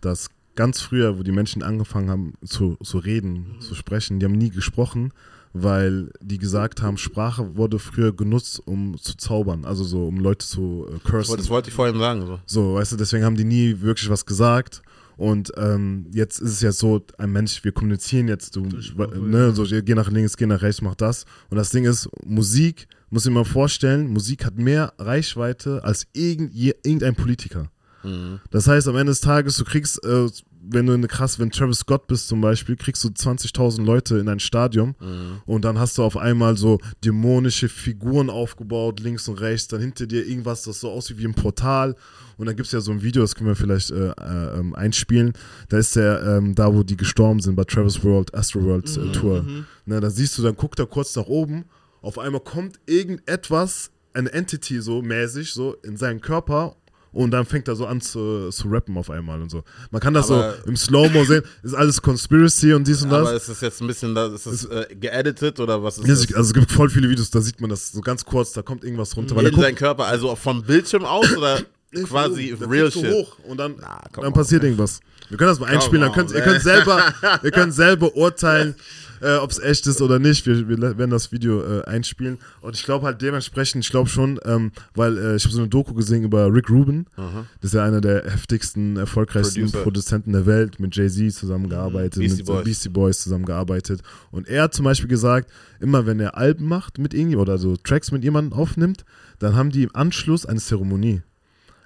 dass 0.00 0.30
ganz 0.54 0.80
früher, 0.80 1.18
wo 1.18 1.22
die 1.22 1.32
Menschen 1.32 1.62
angefangen 1.62 2.10
haben 2.10 2.34
zu, 2.44 2.76
zu 2.82 2.98
reden, 2.98 3.54
Mhm. 3.56 3.60
zu 3.60 3.74
sprechen, 3.74 4.18
die 4.20 4.26
haben 4.26 4.32
nie 4.32 4.50
gesprochen, 4.50 5.12
weil 5.52 6.10
die 6.20 6.38
gesagt 6.38 6.82
haben, 6.82 6.96
Sprache 6.98 7.56
wurde 7.56 7.78
früher 7.78 8.14
genutzt, 8.14 8.60
um 8.66 8.96
zu 8.98 9.16
zaubern, 9.16 9.64
also 9.64 9.84
so, 9.84 10.06
um 10.06 10.18
Leute 10.18 10.46
zu 10.46 10.86
äh, 10.88 10.92
Das 10.92 11.02
cursen. 11.04 11.28
wollte- 11.30 11.42
Das 11.42 11.50
wollte 11.50 11.68
ich 11.70 11.74
vorhin 11.74 11.98
sagen. 11.98 12.26
So. 12.26 12.40
So, 12.46 12.74
weißt 12.74 12.92
du, 12.92 12.96
deswegen 12.96 13.24
haben 13.24 13.36
die 13.36 13.44
nie 13.44 13.80
wirklich 13.80 14.08
was 14.10 14.24
gesagt. 14.26 14.82
Und 15.16 15.50
ähm, 15.56 16.06
jetzt 16.12 16.38
ist 16.40 16.52
es 16.52 16.60
ja 16.60 16.70
so, 16.70 17.04
ein 17.18 17.32
Mensch, 17.32 17.64
wir 17.64 17.72
kommunizieren 17.72 18.28
jetzt, 18.28 18.54
du, 18.54 18.68
Sprache, 18.80 19.18
ne, 19.18 19.50
so, 19.52 19.64
geh 19.64 19.94
nach 19.94 20.08
links, 20.12 20.36
geh 20.36 20.46
nach 20.46 20.62
rechts, 20.62 20.80
mach 20.80 20.94
das. 20.94 21.24
Und 21.50 21.56
das 21.56 21.70
Ding 21.70 21.84
ist, 21.86 22.08
Musik, 22.24 22.86
muss 23.10 23.24
ich 23.26 23.30
mir 23.32 23.40
mal 23.40 23.44
vorstellen, 23.44 24.06
Musik 24.12 24.44
hat 24.44 24.56
mehr 24.58 24.92
Reichweite 24.98 25.82
als 25.82 26.06
irgend, 26.12 26.54
irgendein 26.54 27.16
Politiker. 27.16 27.68
Mhm. 28.04 28.38
Das 28.52 28.68
heißt, 28.68 28.86
am 28.86 28.94
Ende 28.94 29.10
des 29.10 29.20
Tages, 29.20 29.56
du 29.56 29.64
kriegst, 29.64 30.04
äh, 30.04 30.28
wenn 30.70 30.86
du 30.86 30.92
eine 30.92 31.08
krass, 31.08 31.38
wenn 31.38 31.50
Travis 31.50 31.78
Scott 31.80 32.06
bist 32.06 32.28
zum 32.28 32.40
Beispiel, 32.40 32.76
kriegst 32.76 33.02
du 33.04 33.08
20.000 33.08 33.82
Leute 33.84 34.18
in 34.18 34.28
ein 34.28 34.40
Stadion 34.40 34.94
Mhm. 35.00 35.40
und 35.46 35.64
dann 35.64 35.78
hast 35.78 35.98
du 35.98 36.02
auf 36.02 36.16
einmal 36.16 36.56
so 36.56 36.78
dämonische 37.04 37.68
Figuren 37.68 38.30
aufgebaut, 38.30 39.00
links 39.00 39.28
und 39.28 39.40
rechts, 39.40 39.68
dann 39.68 39.80
hinter 39.80 40.06
dir 40.06 40.26
irgendwas, 40.26 40.62
das 40.62 40.80
so 40.80 40.90
aussieht 40.90 41.18
wie 41.18 41.26
ein 41.26 41.34
Portal 41.34 41.96
und 42.36 42.46
dann 42.46 42.56
gibt 42.56 42.66
es 42.66 42.72
ja 42.72 42.80
so 42.80 42.92
ein 42.92 43.02
Video, 43.02 43.22
das 43.22 43.34
können 43.34 43.48
wir 43.48 43.56
vielleicht 43.56 43.90
äh, 43.90 44.10
äh, 44.10 44.58
ähm, 44.58 44.74
einspielen, 44.74 45.32
da 45.68 45.78
ist 45.78 45.96
der, 45.96 46.22
ähm, 46.22 46.54
da 46.54 46.74
wo 46.74 46.82
die 46.82 46.96
gestorben 46.96 47.40
sind 47.40 47.56
bei 47.56 47.64
Travis 47.64 48.04
World, 48.04 48.34
Astro 48.34 48.62
World 48.62 48.88
äh, 48.96 49.12
Tour, 49.12 49.44
ne, 49.86 50.00
da 50.00 50.10
siehst 50.10 50.36
du, 50.38 50.42
dann 50.42 50.54
guckt 50.56 50.78
er 50.78 50.86
kurz 50.86 51.16
nach 51.16 51.26
oben, 51.26 51.64
auf 52.02 52.18
einmal 52.18 52.40
kommt 52.42 52.78
irgendetwas, 52.86 53.90
eine 54.14 54.32
Entity 54.32 54.80
so 54.80 55.02
mäßig, 55.02 55.52
so 55.52 55.74
in 55.84 55.96
seinen 55.96 56.20
Körper 56.20 56.76
und 57.12 57.30
dann 57.30 57.44
fängt 57.46 57.68
er 57.68 57.76
so 57.76 57.86
an 57.86 58.00
zu, 58.00 58.50
zu 58.50 58.68
rappen 58.68 58.96
auf 58.96 59.10
einmal 59.10 59.40
und 59.40 59.50
so. 59.50 59.62
Man 59.90 60.00
kann 60.00 60.14
das 60.14 60.30
Aber- 60.30 60.56
so 60.62 60.68
im 60.68 60.76
Slow-Mo 60.76 61.24
sehen, 61.24 61.42
ist 61.62 61.74
alles 61.74 62.00
Conspiracy 62.02 62.72
und 62.74 62.86
dies 62.86 63.02
und 63.02 63.10
das. 63.10 63.26
Aber 63.28 63.34
ist 63.36 63.48
das 63.48 63.60
jetzt 63.60 63.80
ein 63.80 63.86
bisschen, 63.86 64.16
ist 64.16 64.46
das 64.46 64.64
äh, 64.66 64.86
geeditet 64.94 65.60
oder 65.60 65.82
was 65.82 65.98
ist 65.98 66.08
das? 66.08 66.34
Also 66.34 66.48
es 66.48 66.54
gibt 66.54 66.70
voll 66.70 66.90
viele 66.90 67.08
Videos, 67.08 67.30
da 67.30 67.40
sieht 67.40 67.60
man 67.60 67.70
das 67.70 67.92
so 67.92 68.00
ganz 68.00 68.24
kurz, 68.24 68.52
da 68.52 68.62
kommt 68.62 68.84
irgendwas 68.84 69.16
runter. 69.16 69.36
In 69.40 69.54
seinen 69.54 69.74
Körper, 69.74 70.06
also 70.06 70.34
vom 70.36 70.62
Bildschirm 70.62 71.04
aus 71.04 71.36
oder 71.36 71.60
quasi 72.04 72.54
der 72.58 72.70
real 72.70 72.90
shit? 72.90 73.10
hoch 73.12 73.38
und 73.48 73.58
dann, 73.58 73.76
come 73.76 73.86
dann 74.12 74.26
on, 74.26 74.32
passiert 74.32 74.62
man. 74.62 74.72
irgendwas. 74.72 75.00
Wir 75.28 75.36
können 75.36 75.50
das 75.50 75.60
mal 75.60 75.66
einspielen, 75.66 76.02
dann 76.02 76.12
könnt, 76.12 76.32
ihr 76.32 76.40
könnt 76.40 76.62
selber, 76.62 77.02
ihr 77.42 77.50
könnt 77.50 77.74
selber 77.74 78.14
urteilen, 78.16 78.74
äh, 79.20 79.34
ob 79.36 79.50
es 79.50 79.58
echt 79.58 79.86
ist 79.86 80.00
oder 80.00 80.18
nicht. 80.18 80.46
Wir, 80.46 80.68
wir 80.68 80.80
werden 80.80 81.10
das 81.10 81.32
Video 81.32 81.62
äh, 81.62 81.84
einspielen. 81.84 82.38
Und 82.60 82.76
ich 82.76 82.84
glaube 82.84 83.04
halt 83.04 83.20
dementsprechend, 83.20 83.84
ich 83.84 83.90
glaube 83.90 84.08
schon, 84.08 84.40
ähm, 84.44 84.72
weil 84.94 85.18
äh, 85.18 85.36
ich 85.36 85.44
habe 85.44 85.54
so 85.54 85.60
eine 85.60 85.68
Doku 85.68 85.92
gesehen 85.92 86.24
über 86.24 86.52
Rick 86.52 86.70
Rubin. 86.70 87.06
Das 87.16 87.72
ist 87.72 87.74
ja 87.74 87.84
einer 87.84 88.00
der 88.00 88.24
heftigsten, 88.24 88.96
erfolgreichsten 88.96 89.62
Producer. 89.62 89.82
Produzenten 89.82 90.32
der 90.32 90.46
Welt, 90.46 90.80
mit 90.80 90.96
Jay-Z 90.96 91.34
zusammengearbeitet, 91.34 92.20
Beastie 92.20 92.38
mit 92.38 92.46
Boys. 92.46 92.56
Boys. 92.56 92.64
Beastie 92.64 92.88
Boys 92.88 93.22
zusammengearbeitet. 93.22 94.00
Und 94.30 94.48
er 94.48 94.62
hat 94.64 94.74
zum 94.74 94.84
Beispiel 94.84 95.08
gesagt, 95.08 95.50
immer 95.80 96.06
wenn 96.06 96.20
er 96.20 96.38
Alben 96.38 96.66
macht 96.66 96.98
mit 96.98 97.12
irgendjemandem 97.12 97.52
oder 97.52 97.58
so 97.58 97.76
Tracks 97.76 98.12
mit 98.12 98.24
jemandem 98.24 98.58
aufnimmt, 98.58 99.04
dann 99.38 99.54
haben 99.56 99.70
die 99.70 99.82
im 99.82 99.94
Anschluss 99.94 100.46
eine 100.46 100.60
Zeremonie. 100.60 101.22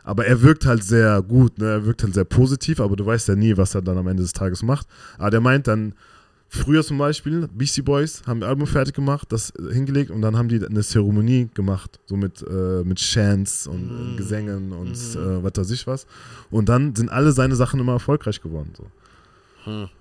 Aber 0.05 0.27
er 0.27 0.43
wirkt 0.43 0.67
halt 0.67 0.83
sehr 0.85 1.23
gut, 1.23 1.59
ne? 1.59 1.67
er 1.67 1.87
wirkt 1.87 2.03
halt 2.03 2.15
sehr 2.15 2.25
positiv, 2.25 2.81
aber 2.81 2.97
du 2.97 3.07
weißt 3.07 3.29
ja 3.29 3.37
nie, 3.37 3.57
was 3.57 3.75
er 3.75 3.83
dann 3.83 3.99
am 3.99 4.09
Ende 4.09 4.23
des 4.23 4.33
Tages 4.33 4.63
macht. 4.63 4.87
Aber 5.19 5.31
der 5.31 5.41
meint 5.41 5.69
dann, 5.69 5.95
früher 6.53 6.83
zum 6.85 6.99
Beispiel, 6.99 7.49
Beastie 7.49 7.83
Boys 7.83 8.23
haben 8.27 8.43
ihr 8.43 8.49
Album 8.49 8.67
fertig 8.67 8.95
gemacht, 8.95 9.33
das 9.33 9.53
hingelegt 9.71 10.11
und 10.11 10.21
dann 10.21 10.37
haben 10.37 10.49
die 10.49 10.65
eine 10.65 10.83
Zeremonie 10.83 11.49
gemacht, 11.55 11.99
so 12.05 12.17
mit, 12.17 12.43
äh, 12.43 12.85
mit 12.85 12.99
Chants 12.99 13.67
und 13.67 14.15
äh, 14.15 14.17
Gesängen 14.17 14.73
und 14.73 14.93
äh, 14.93 15.43
was 15.43 15.53
weiß 15.57 15.71
ich 15.71 15.87
was. 15.87 16.07
Und 16.51 16.69
dann 16.69 16.95
sind 16.95 17.11
alle 17.11 17.33
seine 17.33 17.57
Sachen 17.57 17.81
immer 17.81 17.93
erfolgreich 17.93 18.43
geworden. 18.43 18.73
So. 18.77 18.85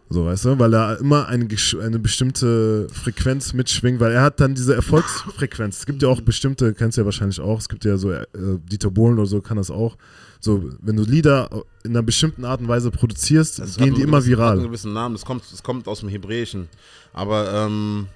So, 0.09 0.25
weißt 0.25 0.45
du, 0.45 0.59
weil 0.59 0.73
er 0.73 0.99
immer 0.99 1.27
eine, 1.27 1.47
eine 1.81 1.99
bestimmte 1.99 2.87
Frequenz 2.91 3.53
mitschwingt, 3.53 3.99
weil 3.99 4.11
er 4.11 4.23
hat 4.23 4.39
dann 4.39 4.55
diese 4.55 4.75
Erfolgsfrequenz. 4.75 5.79
Es 5.79 5.85
gibt 5.85 6.01
ja 6.01 6.09
auch 6.09 6.19
bestimmte, 6.21 6.73
kennst 6.73 6.97
du 6.97 7.01
ja 7.01 7.05
wahrscheinlich 7.05 7.39
auch, 7.39 7.59
es 7.59 7.69
gibt 7.69 7.85
ja 7.85 7.97
so, 7.97 8.11
äh, 8.11 8.25
Dieter 8.33 8.91
Bohlen 8.91 9.17
oder 9.17 9.25
so 9.27 9.41
kann 9.41 9.57
das 9.57 9.71
auch. 9.71 9.97
So, 10.39 10.69
wenn 10.81 10.95
du 10.97 11.03
Lieder 11.03 11.49
in 11.83 11.91
einer 11.91 12.01
bestimmten 12.03 12.43
Art 12.45 12.59
und 12.61 12.67
Weise 12.67 12.89
produzierst, 12.91 13.59
Das 13.59 13.77
gehen 13.77 13.93
die 13.93 14.01
einen 14.01 14.09
immer 14.09 14.17
gewissen- 14.19 14.39
Hat 14.39 14.47
einen 14.49 14.57
viral. 14.57 14.67
gewissen 14.67 14.93
Namen, 14.93 15.15
das 15.15 15.23
kommt, 15.25 15.43
das 15.51 15.61
kommt 15.63 15.87
aus 15.87 15.99
dem 15.99 16.09
Hebräischen. 16.09 16.67
Aber 17.13 17.53
ähm, 17.53 18.07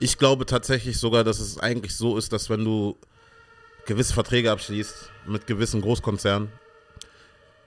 ich 0.00 0.18
glaube 0.18 0.44
tatsächlich 0.44 0.98
sogar, 0.98 1.22
dass 1.24 1.38
es 1.40 1.58
eigentlich 1.58 1.94
so 1.96 2.18
ist, 2.18 2.32
dass 2.32 2.50
wenn 2.50 2.64
du 2.64 2.96
gewisse 3.86 4.12
Verträge 4.12 4.50
abschließt 4.50 5.10
mit 5.28 5.46
gewissen 5.46 5.80
Großkonzernen, 5.80 6.48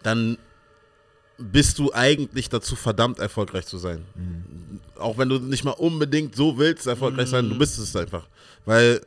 dann 0.04 0.38
bist 1.40 1.80
du 1.80 1.94
eigentlich 1.94 2.50
dazu 2.50 2.76
verdammt, 2.76 3.20
erfolgreich 3.20 3.66
zu 3.66 3.78
sein. 3.78 4.04
Auch 4.98 5.18
wenn 5.18 5.30
du 5.30 5.40
nicht 5.40 5.64
mal 5.64 5.72
unbedingt 5.72 6.36
so 6.36 6.58
willst, 6.58 6.88
erfolgreich 6.88 7.30
sein, 7.30 7.50
du 7.50 7.58
bist 7.58 7.80
es 7.80 7.96
einfach. 7.96 8.28
Weil 8.66 9.02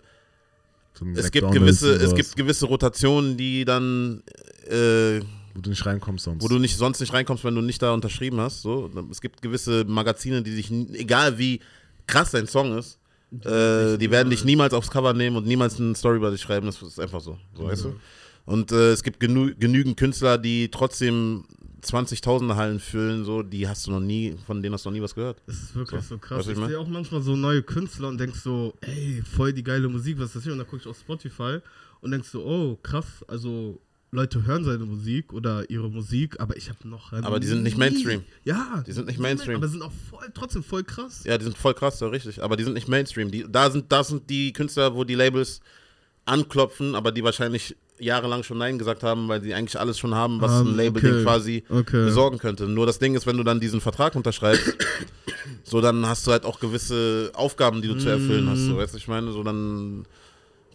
Zum 0.94 1.14
es 1.14 1.30
gibt, 1.30 1.50
gewisse, 1.52 1.94
es 1.94 2.14
gibt 2.14 2.34
gewisse 2.36 2.66
Rotationen, 2.66 3.36
die 3.36 3.64
dann, 3.64 4.22
äh, 4.66 5.20
Wo 5.54 5.60
du 5.60 5.70
nicht 5.70 5.84
reinkommst 5.84 6.24
sonst. 6.24 6.42
wo 6.42 6.48
du 6.48 6.58
nicht 6.58 6.76
sonst 6.76 7.00
nicht 7.00 7.12
reinkommst, 7.12 7.44
wenn 7.44 7.54
du 7.54 7.60
nicht 7.60 7.82
da 7.82 7.92
unterschrieben 7.92 8.40
hast. 8.40 8.62
So. 8.62 8.90
Es 9.10 9.20
gibt 9.20 9.42
gewisse 9.42 9.84
Magazine, 9.84 10.42
die 10.42 10.52
sich, 10.52 10.70
egal 10.94 11.38
wie 11.38 11.60
krass 12.06 12.30
dein 12.30 12.46
Song 12.46 12.78
ist, 12.78 12.98
äh, 13.44 13.96
die 13.98 14.10
werden 14.10 14.30
dich 14.30 14.44
niemals 14.44 14.74
aufs 14.74 14.90
Cover 14.90 15.12
nehmen 15.12 15.36
und 15.36 15.46
niemals 15.46 15.78
eine 15.78 15.94
Story 15.94 16.16
über 16.16 16.30
dich 16.30 16.40
schreiben. 16.40 16.66
Das 16.66 16.80
ist 16.82 16.98
einfach 16.98 17.20
so. 17.20 17.38
so 17.54 17.64
weißt 17.64 17.84
du? 17.84 17.94
Und 18.44 18.72
äh, 18.72 18.90
es 18.92 19.02
gibt 19.02 19.20
genü 19.20 19.54
genügend 19.54 19.96
Künstler, 19.96 20.36
die 20.36 20.68
trotzdem 20.70 21.44
20.000er 21.84 22.54
Hallen 22.54 22.78
füllen, 22.80 23.24
so, 23.24 23.42
die 23.42 23.66
hast 23.66 23.86
du 23.86 23.90
noch 23.90 24.00
nie, 24.00 24.36
von 24.46 24.62
denen 24.62 24.74
hast 24.74 24.84
du 24.84 24.90
noch 24.90 24.96
nie 24.96 25.02
was 25.02 25.14
gehört. 25.14 25.42
Das 25.46 25.56
ist 25.56 25.74
wirklich 25.74 26.00
So, 26.02 26.14
so, 26.14 26.18
krass. 26.18 26.46
Ich 26.46 26.56
ich 26.56 26.66
sehe 26.66 26.78
auch 26.78 26.86
manchmal 26.86 27.22
so 27.22 27.34
neue 27.34 27.62
Künstler 27.62 28.08
und 28.08 28.18
denk 28.18 28.36
so, 28.36 28.74
ey, 28.80 29.22
voll 29.22 29.52
die 29.52 29.64
geile 29.64 29.88
Musik, 29.88 30.18
was 30.18 30.26
ist 30.26 30.36
das 30.36 30.42
hier? 30.44 30.52
Und 30.52 30.58
dann 30.58 30.66
gucke 30.68 30.82
ich 30.82 30.88
auf 30.88 30.98
Spotify 30.98 31.58
und 32.00 32.12
denk 32.12 32.24
so, 32.24 32.44
oh, 32.44 32.78
krass, 32.82 33.24
also 33.26 33.80
Leute 34.14 34.44
hören 34.44 34.62
seine 34.62 34.84
Musik 34.84 35.32
oder 35.32 35.68
ihre 35.70 35.88
Musik, 35.88 36.38
aber 36.38 36.54
ich 36.56 36.68
habe 36.68 36.86
noch. 36.86 37.12
Aber 37.14 37.40
die 37.40 37.46
sind 37.46 37.62
nicht 37.62 37.78
Mainstream. 37.78 38.22
Ja. 38.44 38.84
Die 38.86 38.92
sind 38.92 39.06
nicht 39.06 39.18
Mainstream. 39.18 39.56
Aber 39.56 39.68
sind 39.68 39.80
auch 39.80 39.92
voll, 40.10 40.30
trotzdem 40.34 40.62
voll 40.62 40.84
krass. 40.84 41.24
Ja, 41.24 41.38
die 41.38 41.44
sind 41.44 41.56
voll 41.56 41.72
krass, 41.72 41.98
ja, 42.00 42.08
richtig. 42.08 42.42
Aber 42.42 42.58
die 42.58 42.64
sind 42.64 42.74
nicht 42.74 42.88
Mainstream. 42.88 43.30
Die, 43.30 43.46
da, 43.48 43.70
sind, 43.70 43.90
da 43.90 44.04
sind 44.04 44.28
die 44.28 44.52
Künstler, 44.52 44.94
wo 44.94 45.04
die 45.04 45.14
Labels 45.14 45.62
anklopfen, 46.26 46.94
aber 46.94 47.10
die 47.10 47.24
wahrscheinlich 47.24 47.74
jahrelang 47.98 48.42
schon 48.42 48.58
Nein 48.58 48.78
gesagt 48.78 49.02
haben, 49.02 49.28
weil 49.28 49.40
sie 49.42 49.54
eigentlich 49.54 49.78
alles 49.78 49.98
schon 49.98 50.14
haben, 50.14 50.40
was 50.40 50.50
Ah, 50.50 50.60
ein 50.62 50.74
Label 50.76 50.98
okay. 51.04 51.22
quasi 51.22 51.64
Okay. 51.68 52.04
besorgen 52.04 52.38
könnte. 52.38 52.64
Nur 52.68 52.86
das 52.86 52.98
Ding 52.98 53.14
ist, 53.14 53.26
wenn 53.26 53.36
du 53.36 53.44
dann 53.44 53.60
diesen 53.60 53.80
Vertrag 53.80 54.14
unterschreibst, 54.16 54.76
so 55.64 55.80
dann 55.80 56.06
hast 56.06 56.26
du 56.26 56.32
halt 56.32 56.44
auch 56.44 56.58
gewisse 56.60 57.30
Aufgaben, 57.34 57.80
die 57.82 57.88
du 57.88 57.96
zu 57.98 58.08
erfüllen 58.08 58.48
hast. 58.48 58.60
So, 58.66 58.76
weißt 58.76 58.94
du, 58.94 58.98
ich 58.98 59.08
meine, 59.08 59.30
so 59.32 59.42
dann 59.42 60.04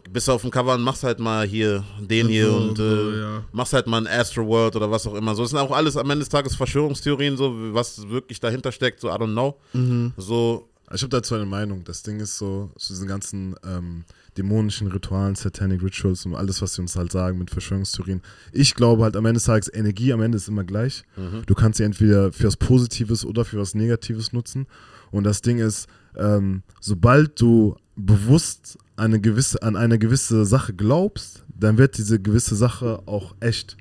bist 0.10 0.30
du 0.30 0.32
auf 0.32 0.42
dem 0.42 0.52
Cover 0.52 0.74
und 0.76 0.84
machst 0.84 1.04
halt 1.04 1.20
mal 1.20 1.46
hier 1.46 1.84
den 2.00 2.30
hier 2.30 2.48
So, 2.50 2.56
und 2.58 2.78
so, 2.78 2.84
äh, 2.84 3.20
ja. 3.20 3.44
machst 3.52 3.74
halt 3.74 3.88
mal 3.88 3.98
ein 3.98 4.08
Astro 4.08 4.48
World 4.48 4.78
oder 4.78 4.90
was 4.90 5.06
auch 5.06 5.16
immer. 5.16 5.36
So, 5.36 5.44
es 5.44 5.50
sind 5.50 5.60
auch 5.60 5.72
alles 5.72 5.98
am 5.98 6.10
Ende 6.10 6.20
des 6.24 6.30
Tages 6.30 6.56
Verschwörungstheorien, 6.56 7.36
so 7.36 7.54
was 7.74 8.08
wirklich 8.08 8.40
dahinter 8.40 8.72
steckt, 8.72 9.02
so 9.02 9.10
I 9.10 9.14
don't 9.14 9.34
know. 9.34 9.58
Mhm. 9.74 10.14
So, 10.16 10.70
Ich 10.94 11.02
habe 11.02 11.10
dazu 11.10 11.36
eine 11.36 11.46
Meinung. 11.46 11.84
Das 11.84 12.04
Ding 12.04 12.22
ist 12.22 12.38
so, 12.38 12.72
zu 12.78 12.94
diesen 12.94 13.06
ganzen 13.10 13.56
ähm, 13.66 14.06
dämonischen 14.38 14.88
Ritualen, 14.88 15.36
Satanic 15.36 15.82
Rituals 15.82 16.26
und 16.26 16.36
alles, 16.36 16.62
was 16.62 16.76
sie 16.76 16.82
uns 16.82 16.96
halt 16.96 17.12
sagen 17.12 17.38
mit 17.38 17.50
Verschwörungstheorien. 17.50 18.22
Ich 18.52 18.76
glaube 18.76 19.04
halt 19.04 19.16
am 19.16 19.26
Ende 19.26 19.38
des 19.38 19.46
Tages, 19.46 19.72
Energie 19.74 20.14
am 20.14 20.22
Ende 20.22 20.38
ist 20.38 20.48
immer 20.48 20.64
gleich. 20.64 21.04
Du 21.46 21.56
kannst 21.56 21.78
sie 21.78 21.84
entweder 21.84 22.32
für 22.32 22.48
was 22.48 22.58
Positives 22.58 23.26
oder 23.26 23.46
für 23.46 23.58
was 23.58 23.76
Negatives 23.76 24.34
nutzen. 24.34 24.68
Und 25.12 25.24
das 25.24 25.42
Ding 25.42 25.60
ist, 25.60 25.88
ähm, 26.16 26.64
sobald 26.82 27.40
du 27.40 27.76
bewusst 27.96 28.78
eine 28.96 29.20
gewisse, 29.20 29.62
an 29.64 29.76
eine 29.76 30.00
gewisse 30.00 30.46
Sache 30.46 30.74
glaubst, 30.74 31.44
dann 31.48 31.78
wird 31.78 31.98
diese 31.98 32.20
gewisse 32.20 32.56
Sache 32.56 33.02
auch 33.06 33.36
echt. 33.40 33.78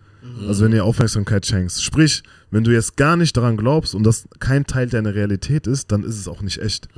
Also 0.49 0.65
wenn 0.65 0.71
du 0.71 0.77
ihr 0.77 0.85
Aufmerksamkeit 0.85 1.47
schenkst. 1.47 1.83
Sprich, 1.83 2.23
wenn 2.51 2.63
du 2.63 2.73
jetzt 2.73 2.97
gar 2.97 3.17
nicht 3.17 3.37
daran 3.37 3.57
glaubst 3.57 3.95
und 3.95 4.05
das 4.05 4.29
kein 4.39 4.67
Teil 4.67 4.89
deiner 4.89 5.15
Realität 5.15 5.67
ist, 5.67 5.91
dann 5.91 6.05
ist 6.05 6.19
es 6.19 6.29
auch 6.29 6.43
nicht 6.43 6.59
echt. 6.59 6.89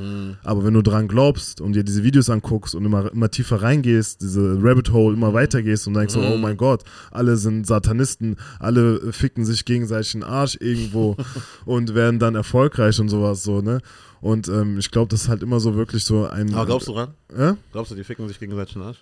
Aber 0.44 0.64
wenn 0.64 0.74
du 0.74 0.82
daran 0.82 1.08
glaubst 1.08 1.60
und 1.60 1.72
dir 1.72 1.84
diese 1.84 2.04
Videos 2.04 2.28
anguckst 2.30 2.74
und 2.74 2.84
immer, 2.84 3.10
immer 3.12 3.30
tiefer 3.30 3.62
reingehst, 3.62 4.20
diese 4.20 4.58
Rabbit 4.60 4.92
Hole 4.92 5.14
immer 5.16 5.32
weitergehst 5.32 5.86
und 5.86 5.94
denkst 5.94 6.14
so, 6.14 6.20
oh 6.20 6.36
mein 6.36 6.56
Gott, 6.56 6.84
alle 7.10 7.36
sind 7.36 7.66
Satanisten, 7.66 8.36
alle 8.60 9.12
ficken 9.12 9.44
sich 9.44 9.64
gegenseitig 9.64 10.12
den 10.12 10.22
Arsch 10.22 10.58
irgendwo 10.60 11.16
und 11.64 11.94
werden 11.94 12.18
dann 12.18 12.34
erfolgreich 12.34 13.00
und 13.00 13.08
sowas 13.08 13.42
so, 13.42 13.62
ne? 13.62 13.80
Und 14.20 14.48
ähm, 14.48 14.78
ich 14.78 14.90
glaube, 14.90 15.08
das 15.08 15.22
ist 15.22 15.28
halt 15.28 15.42
immer 15.42 15.60
so 15.60 15.76
wirklich 15.76 16.04
so 16.04 16.26
ein. 16.26 16.52
aber 16.52 16.66
glaubst 16.66 16.88
du 16.88 16.92
dran? 16.92 17.14
Ja? 17.36 17.56
Glaubst 17.72 17.92
du, 17.92 17.94
die 17.94 18.04
ficken 18.04 18.26
sich 18.26 18.40
gegenseitig 18.40 18.74
den 18.74 18.82
Arsch? 18.82 18.98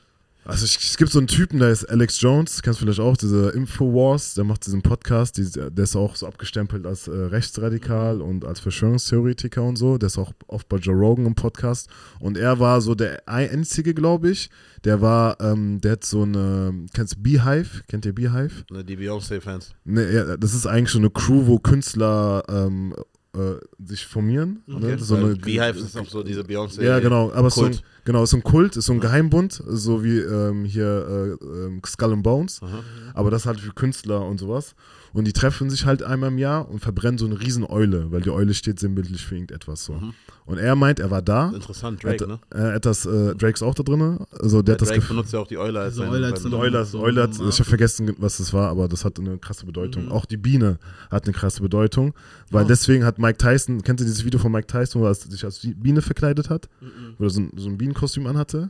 Also 0.47 0.65
ich, 0.65 0.77
es 0.77 0.97
gibt 0.97 1.11
so 1.11 1.19
einen 1.19 1.27
Typen, 1.27 1.59
der 1.59 1.71
ist 1.71 1.85
Alex 1.87 2.21
Jones, 2.21 2.63
kennst 2.63 2.81
du 2.81 2.85
vielleicht 2.85 3.01
auch, 3.01 3.17
diese 3.17 3.51
Infowars, 3.51 4.35
der 4.35 4.45
macht 4.45 4.65
diesen 4.65 4.81
Podcast, 4.81 5.39
die, 5.39 5.51
der 5.51 5.77
ist 5.77 5.97
auch 5.97 6.15
so 6.15 6.27
abgestempelt 6.27 6.87
als 6.87 7.09
äh, 7.09 7.11
rechtsradikal 7.11 8.21
und 8.21 8.45
als 8.45 8.61
Verschwörungstheoretiker 8.61 9.65
und 9.65 9.75
so, 9.75 9.99
der 9.99 10.07
ist 10.07 10.19
auch 10.19 10.33
oft 10.47 10.69
bei 10.69 10.77
Joe 10.77 10.95
Rogan 10.95 11.27
im 11.27 11.35
Podcast 11.35 11.91
und 12.21 12.39
er 12.39 12.61
war 12.61 12.81
so 12.81 12.95
der 12.95 13.29
einzige, 13.29 13.93
glaube 13.93 14.31
ich, 14.31 14.49
der 14.85 15.01
war, 15.01 15.41
ähm, 15.41 15.81
der 15.81 15.93
hat 15.93 16.05
so 16.05 16.23
eine, 16.23 16.87
kennst 16.95 17.17
du 17.17 17.23
Beehive, 17.23 17.83
kennt 17.89 18.07
ihr 18.07 18.15
Beehive? 18.15 18.65
Ne, 18.71 18.85
die 18.85 18.97
Beyoncé-Fans. 18.97 19.75
Ne, 19.85 20.13
ja, 20.13 20.37
das 20.37 20.55
ist 20.55 20.67
eigentlich 20.67 20.91
so 20.91 20.99
eine 20.99 21.11
Crew, 21.11 21.47
wo 21.47 21.59
Künstler 21.59 22.45
ähm, 22.49 22.95
äh, 23.37 23.85
sich 23.85 24.07
formieren. 24.07 24.63
Ne? 24.67 24.99
So 24.99 25.17
eine, 25.17 25.37
Beehive 25.37 25.79
ist 25.79 25.97
auch 25.97 26.09
so 26.09 26.23
diese 26.23 26.43
Beyoncé. 26.43 26.83
ja, 26.83 26.99
genau, 27.01 27.33
aber 27.33 27.51
so 27.51 27.65
ein, 27.65 27.73
Kult. 27.73 27.83
genau, 28.05 28.23
ist 28.23 28.31
so 28.31 28.39
ein 28.39 28.43
Kult, 28.43 28.77
ist 28.77 28.87
so 28.87 28.93
ein 28.93 29.01
Geheimbund, 29.01 29.63
so 29.67 30.03
wie 30.03 30.19
ähm, 30.19 30.65
hier 30.65 31.37
äh, 31.41 31.45
ähm, 31.45 31.83
Skull 31.85 32.13
and 32.13 32.23
Bones, 32.23 32.61
Aha. 32.63 32.83
aber 33.15 33.31
das 33.31 33.47
halt 33.47 33.61
für 33.61 33.73
Künstler 33.73 34.25
und 34.25 34.39
sowas. 34.39 34.75
Und 35.17 35.25
die 35.25 35.33
treffen 35.33 35.71
sich 35.71 35.87
halt 35.87 36.03
einmal 36.03 36.29
im 36.29 36.37
Jahr 36.37 36.69
und 36.69 36.81
verbrennen 36.81 37.17
so 37.17 37.25
eine 37.25 37.41
riesen 37.41 37.65
Eule, 37.65 38.13
weil 38.13 38.21
die 38.21 38.29
Eule 38.29 38.53
steht 38.53 38.79
sinnbildlich 38.79 39.25
für 39.25 39.37
irgendetwas 39.37 39.87
so. 39.87 39.99
Und 40.45 40.59
er 40.59 40.77
meint, 40.77 41.01
er 41.01 41.11
war 41.11 41.23
da. 41.23 41.53
Interessant, 41.55 42.05
Er 42.05 42.13
hat, 42.13 42.21
Drake, 42.21 42.33
ne? 42.33 42.39
er 42.51 42.75
hat 42.75 42.85
das, 42.85 43.07
äh, 43.07 43.35
Drake 43.35 43.55
ist 43.55 43.63
auch 43.63 43.75
da 43.75 43.83
drin. 43.83 44.19
Also 44.39 44.61
der 44.61 44.75
hat 44.75 44.83
das 44.83 44.91
Drake 44.91 45.07
benutzt 45.07 45.33
ja 45.33 45.39
auch 45.39 45.47
die 45.47 45.57
Eule 45.57 45.81
als 45.81 45.99
Also 45.99 46.03
sein, 46.03 46.11
Eule 46.13 46.27
als 46.27 46.45
Eule, 46.45 46.85
so 46.85 47.01
Eule 47.01 47.23
hat, 47.23 47.31
ich 47.31 47.59
habe 47.59 47.65
vergessen, 47.65 48.15
was 48.19 48.37
das 48.37 48.53
war, 48.53 48.69
aber 48.69 48.89
das 48.89 49.07
hat 49.07 49.19
eine 49.19 49.39
krasse 49.39 49.65
Bedeutung. 49.65 50.11
Auch 50.11 50.27
die 50.27 50.37
Biene 50.37 50.79
hat 51.11 51.25
eine 51.25 51.33
krasse 51.33 51.63
Bedeutung, 51.63 52.13
weil 52.51 52.67
deswegen 52.67 53.07
hat 53.07 53.19
Mike 53.19 53.39
Tyson, 53.39 53.83
kennt 53.83 54.01
ihr 54.01 54.05
dieses 54.05 54.23
Video 54.23 54.39
von 54.39 54.53
Mike 54.53 54.67
Tyson, 54.67 55.01
wo 55.01 55.07
er 55.07 55.15
sich 55.15 55.43
als 55.47 55.67
Biene 55.77 56.03
verkleidet 56.03 56.51
hat? 56.51 56.69
Wo 57.17 57.25
er 57.25 57.31
so 57.31 57.41
ein, 57.41 57.53
so 57.57 57.71
ein 57.71 57.79
Bienenkostüm 57.79 58.27
anhatte? 58.27 58.69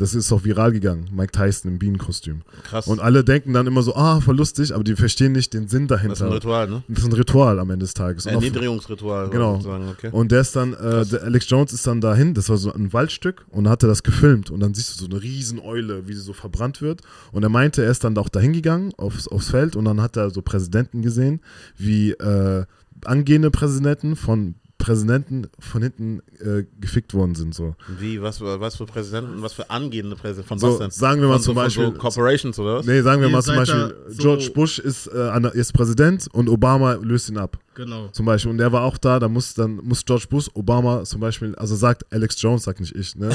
Das 0.00 0.14
ist 0.14 0.32
auch 0.32 0.44
viral 0.44 0.72
gegangen, 0.72 1.08
Mike 1.12 1.32
Tyson 1.32 1.70
im 1.72 1.78
Bienenkostüm. 1.78 2.40
Krass. 2.64 2.86
Und 2.86 3.00
alle 3.00 3.22
denken 3.22 3.52
dann 3.52 3.66
immer 3.66 3.82
so, 3.82 3.94
ah, 3.94 4.20
voll 4.20 4.36
lustig, 4.36 4.74
aber 4.74 4.82
die 4.82 4.96
verstehen 4.96 5.32
nicht 5.32 5.52
den 5.52 5.68
Sinn 5.68 5.88
dahinter. 5.88 6.10
das 6.10 6.20
ist 6.20 6.26
ein 6.26 6.32
Ritual, 6.32 6.68
ne? 6.70 6.82
Das 6.88 7.00
ist 7.00 7.04
ein 7.10 7.12
Ritual 7.12 7.58
am 7.58 7.70
Ende 7.70 7.84
des 7.84 7.94
Tages. 7.94 8.26
Auf- 8.26 8.32
Erniedrigungsritual. 8.32 9.28
Genau. 9.30 9.56
sozusagen, 9.56 9.88
Okay. 9.88 10.08
und 10.12 10.32
der 10.32 10.40
ist 10.40 10.56
dann, 10.56 10.72
äh, 10.74 11.04
der 11.04 11.22
Alex 11.24 11.48
Jones 11.50 11.72
ist 11.72 11.86
dann 11.86 12.00
dahin, 12.00 12.32
das 12.34 12.48
war 12.48 12.56
so 12.56 12.72
ein 12.72 12.92
Waldstück 12.92 13.44
und 13.50 13.68
hat 13.68 13.82
er 13.82 13.88
das 13.88 14.02
gefilmt 14.02 14.50
und 14.50 14.60
dann 14.60 14.72
siehst 14.74 14.94
du 15.00 15.04
so 15.04 15.10
eine 15.10 15.22
riesen 15.22 15.58
Eule, 15.60 16.08
wie 16.08 16.14
sie 16.14 16.20
so 16.22 16.32
verbrannt 16.32 16.80
wird 16.80 17.02
und 17.32 17.42
er 17.42 17.48
meinte, 17.50 17.84
er 17.84 17.90
ist 17.90 18.02
dann 18.02 18.16
auch 18.16 18.28
dahin 18.30 18.52
gegangen 18.54 18.92
aufs, 18.96 19.28
aufs 19.28 19.50
Feld 19.50 19.76
und 19.76 19.84
dann 19.84 20.00
hat 20.00 20.16
er 20.16 20.30
so 20.30 20.40
Präsidenten 20.42 21.02
gesehen, 21.02 21.40
wie 21.76 22.12
äh, 22.12 22.64
angehende 23.04 23.50
Präsidenten 23.50 24.16
von 24.16 24.54
Präsidenten 24.80 25.46
von 25.60 25.82
hinten 25.82 26.20
äh, 26.40 26.64
gefickt 26.80 27.14
worden 27.14 27.34
sind 27.36 27.54
so. 27.54 27.76
Wie, 27.98 28.20
was, 28.20 28.38
für- 28.38 28.58
was 28.60 28.76
für 28.76 28.86
Präsidenten, 28.86 29.42
was 29.42 29.52
für 29.52 29.70
angehende 29.70 30.16
Präsidenten? 30.16 30.48
Von 30.48 30.58
So, 30.58 30.70
was 30.72 30.78
denn? 30.78 30.90
sagen 30.90 31.20
wir 31.20 31.28
mal 31.28 31.34
von 31.34 31.42
zum 31.42 31.54
so, 31.54 31.60
Beispiel- 31.60 31.84
so 31.86 31.92
Corporations 31.92 32.58
oder 32.58 32.76
was? 32.76 32.86
Nee, 32.86 33.02
sagen 33.02 33.20
wir 33.20 33.28
Ihr 33.28 33.32
mal 33.32 33.42
zum 33.42 33.54
Beispiel, 33.56 33.94
George 34.18 34.50
Bush 34.54 34.78
ist, 34.80 35.06
äh, 35.06 35.50
ist 35.58 35.72
Präsident 35.72 36.26
und 36.32 36.48
Obama 36.48 36.94
löst 36.94 37.28
ihn 37.28 37.36
ab. 37.38 37.58
Genau. 37.74 38.08
Zum 38.08 38.26
Beispiel. 38.26 38.50
Und 38.50 38.58
der 38.58 38.72
war 38.72 38.82
auch 38.82 38.98
da, 38.98 39.18
da 39.20 39.28
muss 39.28 39.54
dann 39.54 39.76
muss 39.76 40.04
George 40.04 40.26
Bush 40.28 40.48
Obama 40.54 41.04
zum 41.04 41.20
Beispiel, 41.20 41.54
also 41.54 41.76
sagt 41.76 42.04
Alex 42.12 42.40
Jones, 42.42 42.64
sagt 42.64 42.80
nicht 42.80 42.94
ich, 42.96 43.14
ne? 43.16 43.30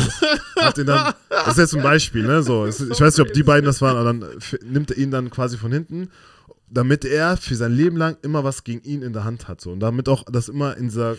Hat 0.60 0.78
ihn 0.78 0.86
dann, 0.86 1.14
das 1.30 1.50
ist 1.54 1.58
jetzt 1.58 1.76
ein 1.76 1.82
Beispiel, 1.84 2.24
ne? 2.28 2.44
So, 2.44 2.66
ich 2.68 2.80
weiß 2.80 3.18
nicht, 3.18 3.28
ob 3.28 3.34
die 3.34 3.44
beiden 3.44 3.66
das 3.66 3.82
waren, 3.82 3.96
aber 3.98 4.06
dann 4.06 4.26
nimmt 4.68 4.92
er 4.92 4.98
ihn 4.98 5.10
dann 5.12 5.30
quasi 5.30 5.58
von 5.58 5.72
hinten, 5.72 6.10
damit 6.68 7.06
er 7.06 7.38
für 7.38 7.56
sein 7.56 7.72
Leben 7.72 7.96
lang 7.96 8.18
immer 8.24 8.44
was 8.44 8.64
gegen 8.64 8.82
ihn 8.82 9.02
in 9.04 9.14
der 9.14 9.24
Hand 9.24 9.48
hat. 9.48 9.62
So. 9.62 9.72
Und 9.72 9.80
damit 9.80 10.10
auch 10.10 10.24
das 10.24 10.50
immer 10.50 10.76
in 10.78 10.86
dieser. 10.88 11.16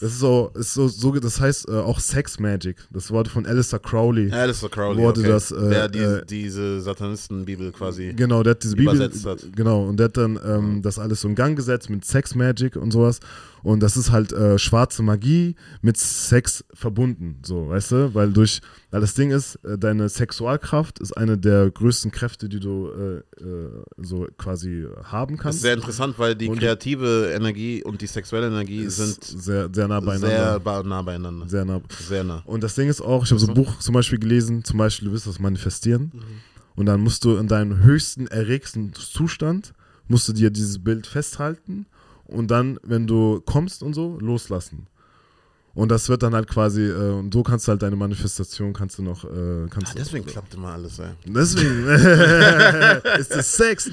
Das 0.00 0.12
ist 0.12 0.18
so, 0.18 0.50
ist 0.54 0.74
so, 0.74 0.88
so 0.88 1.12
das 1.12 1.40
heißt 1.40 1.68
äh, 1.68 1.72
auch 1.72 2.00
Sex 2.00 2.40
Magic. 2.40 2.76
Das 2.90 3.10
wurde 3.10 3.30
von 3.30 3.46
Alistair 3.46 3.78
Crowley. 3.78 4.32
Alistair 4.32 4.68
Crowley, 4.68 4.98
Wurde 4.98 5.20
okay. 5.20 5.28
das, 5.30 5.52
äh, 5.52 5.68
der 5.68 5.88
die, 5.88 5.98
äh, 5.98 6.24
diese 6.26 6.80
Satanisten-Bibel 6.80 7.70
quasi. 7.72 8.12
Genau, 8.14 8.42
der 8.42 8.52
hat 8.52 8.62
diese 8.64 8.76
Bibel. 8.76 8.94
Übersetzt 8.96 9.24
hat. 9.24 9.44
Genau, 9.54 9.84
und 9.84 9.96
der 9.96 10.04
hat 10.06 10.16
dann 10.16 10.38
ähm, 10.44 10.82
das 10.82 10.98
alles 10.98 11.20
so 11.20 11.28
in 11.28 11.34
Gang 11.34 11.56
gesetzt 11.56 11.88
mit 11.88 12.04
Sex 12.04 12.34
Magic 12.34 12.76
und 12.76 12.90
sowas. 12.90 13.20
Und 13.62 13.80
das 13.80 13.96
ist 13.96 14.10
halt 14.10 14.32
äh, 14.32 14.58
schwarze 14.58 15.02
Magie 15.02 15.54
mit 15.82 15.96
Sex 15.98 16.64
verbunden, 16.72 17.36
so, 17.44 17.68
weißt 17.68 17.92
du? 17.92 18.14
Weil 18.14 18.32
durch, 18.32 18.60
weil 18.90 19.00
das 19.02 19.14
Ding 19.14 19.30
ist, 19.30 19.56
äh, 19.64 19.76
deine 19.76 20.08
Sexualkraft 20.08 20.98
ist 20.98 21.12
eine 21.16 21.36
der 21.36 21.70
größten 21.70 22.10
Kräfte, 22.10 22.48
die 22.48 22.58
du 22.60 22.88
äh, 22.88 23.42
äh, 23.44 23.84
so 23.98 24.26
quasi 24.38 24.86
haben 25.04 25.36
Das 25.36 25.38
ist 25.38 25.42
kannst. 25.42 25.60
sehr 25.62 25.74
interessant, 25.74 26.18
weil 26.18 26.34
die 26.36 26.48
Und- 26.48 26.58
kreative 26.58 27.32
Energie 27.34 27.82
und 27.84 28.00
die 28.00 28.06
sexuelle 28.06 28.46
Energie 28.46 28.88
sind 28.88 29.22
sehr, 29.22 29.68
sehr 29.72 29.88
nah 29.88 30.00
sehr 30.00 30.06
beieinander. 30.20 30.60
ba- 30.60 30.82
nah 30.82 31.02
beieinander. 31.02 31.48
Sehr 31.48 31.64
nah. 31.64 31.80
Sehr 32.08 32.24
nah. 32.24 32.42
Und 32.46 32.62
das 32.62 32.74
Ding 32.74 32.88
ist 32.88 33.00
auch, 33.00 33.24
ich 33.24 33.30
habe 33.30 33.40
so 33.40 33.48
ein 33.48 33.54
Buch 33.54 33.78
zum 33.80 33.94
Beispiel 33.94 34.18
gelesen, 34.18 34.64
zum 34.64 34.78
Beispiel, 34.78 35.08
du 35.08 35.12
willst 35.12 35.26
das 35.26 35.38
manifestieren. 35.38 36.12
Und 36.76 36.86
dann 36.86 37.00
musst 37.00 37.24
du 37.24 37.36
in 37.36 37.46
deinem 37.48 37.82
höchsten, 37.82 38.26
erregsten 38.28 38.94
Zustand, 38.94 39.74
musst 40.08 40.28
du 40.28 40.32
dir 40.32 40.50
dieses 40.50 40.82
Bild 40.82 41.06
festhalten 41.06 41.86
und 42.30 42.50
dann, 42.50 42.78
wenn 42.82 43.06
du 43.06 43.40
kommst 43.44 43.82
und 43.82 43.94
so, 43.94 44.18
loslassen. 44.20 44.86
Und 45.72 45.88
das 45.88 46.08
wird 46.08 46.24
dann 46.24 46.34
halt 46.34 46.48
quasi, 46.48 46.82
äh, 46.82 47.10
und 47.12 47.32
so 47.32 47.44
kannst 47.44 47.68
du 47.68 47.70
halt 47.70 47.82
deine 47.82 47.94
Manifestation, 47.94 48.72
kannst 48.72 48.98
du 48.98 49.02
noch, 49.04 49.24
äh, 49.24 49.68
kannst 49.70 49.90
Ah, 49.90 49.92
du 49.92 49.98
deswegen 49.98 50.26
klappt 50.26 50.52
immer 50.54 50.70
alles, 50.72 50.98
ey. 50.98 51.10
Deswegen 51.24 51.86
ist 53.20 53.34
das 53.34 53.56
Sex. 53.56 53.88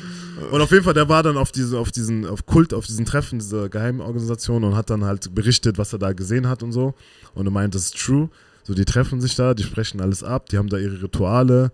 Und 0.52 0.60
auf 0.60 0.72
jeden 0.72 0.84
Fall, 0.84 0.96
der 0.96 1.08
war 1.08 1.22
dann 1.22 1.38
auf 1.38 1.52
diese, 1.52 1.78
auf 1.78 1.92
diesen, 1.92 2.26
auf 2.26 2.48
Kult, 2.48 2.74
auf 2.74 2.88
diesen 2.88 3.06
Treffen 3.06 3.38
dieser 3.38 3.70
geheimen 3.70 4.02
Organisation 4.02 4.64
und 4.64 4.76
hat 4.76 4.90
dann 4.90 5.06
halt 5.06 5.34
berichtet, 5.36 5.78
was 5.78 5.94
er 5.94 6.00
da 6.00 6.14
gesehen 6.14 6.48
hat 6.50 6.64
und 6.64 6.72
so. 6.72 6.96
Und 7.36 7.46
er 7.46 7.52
meint, 7.52 7.76
das 7.76 7.84
ist 7.84 7.98
true. 8.00 8.30
So, 8.64 8.74
die 8.74 8.84
treffen 8.86 9.22
sich 9.22 9.36
da, 9.36 9.54
die 9.54 9.64
sprechen 9.64 10.02
alles 10.02 10.24
ab, 10.24 10.50
die 10.50 10.58
haben 10.58 10.70
da 10.70 10.78
ihre 10.78 11.04
Rituale. 11.04 11.72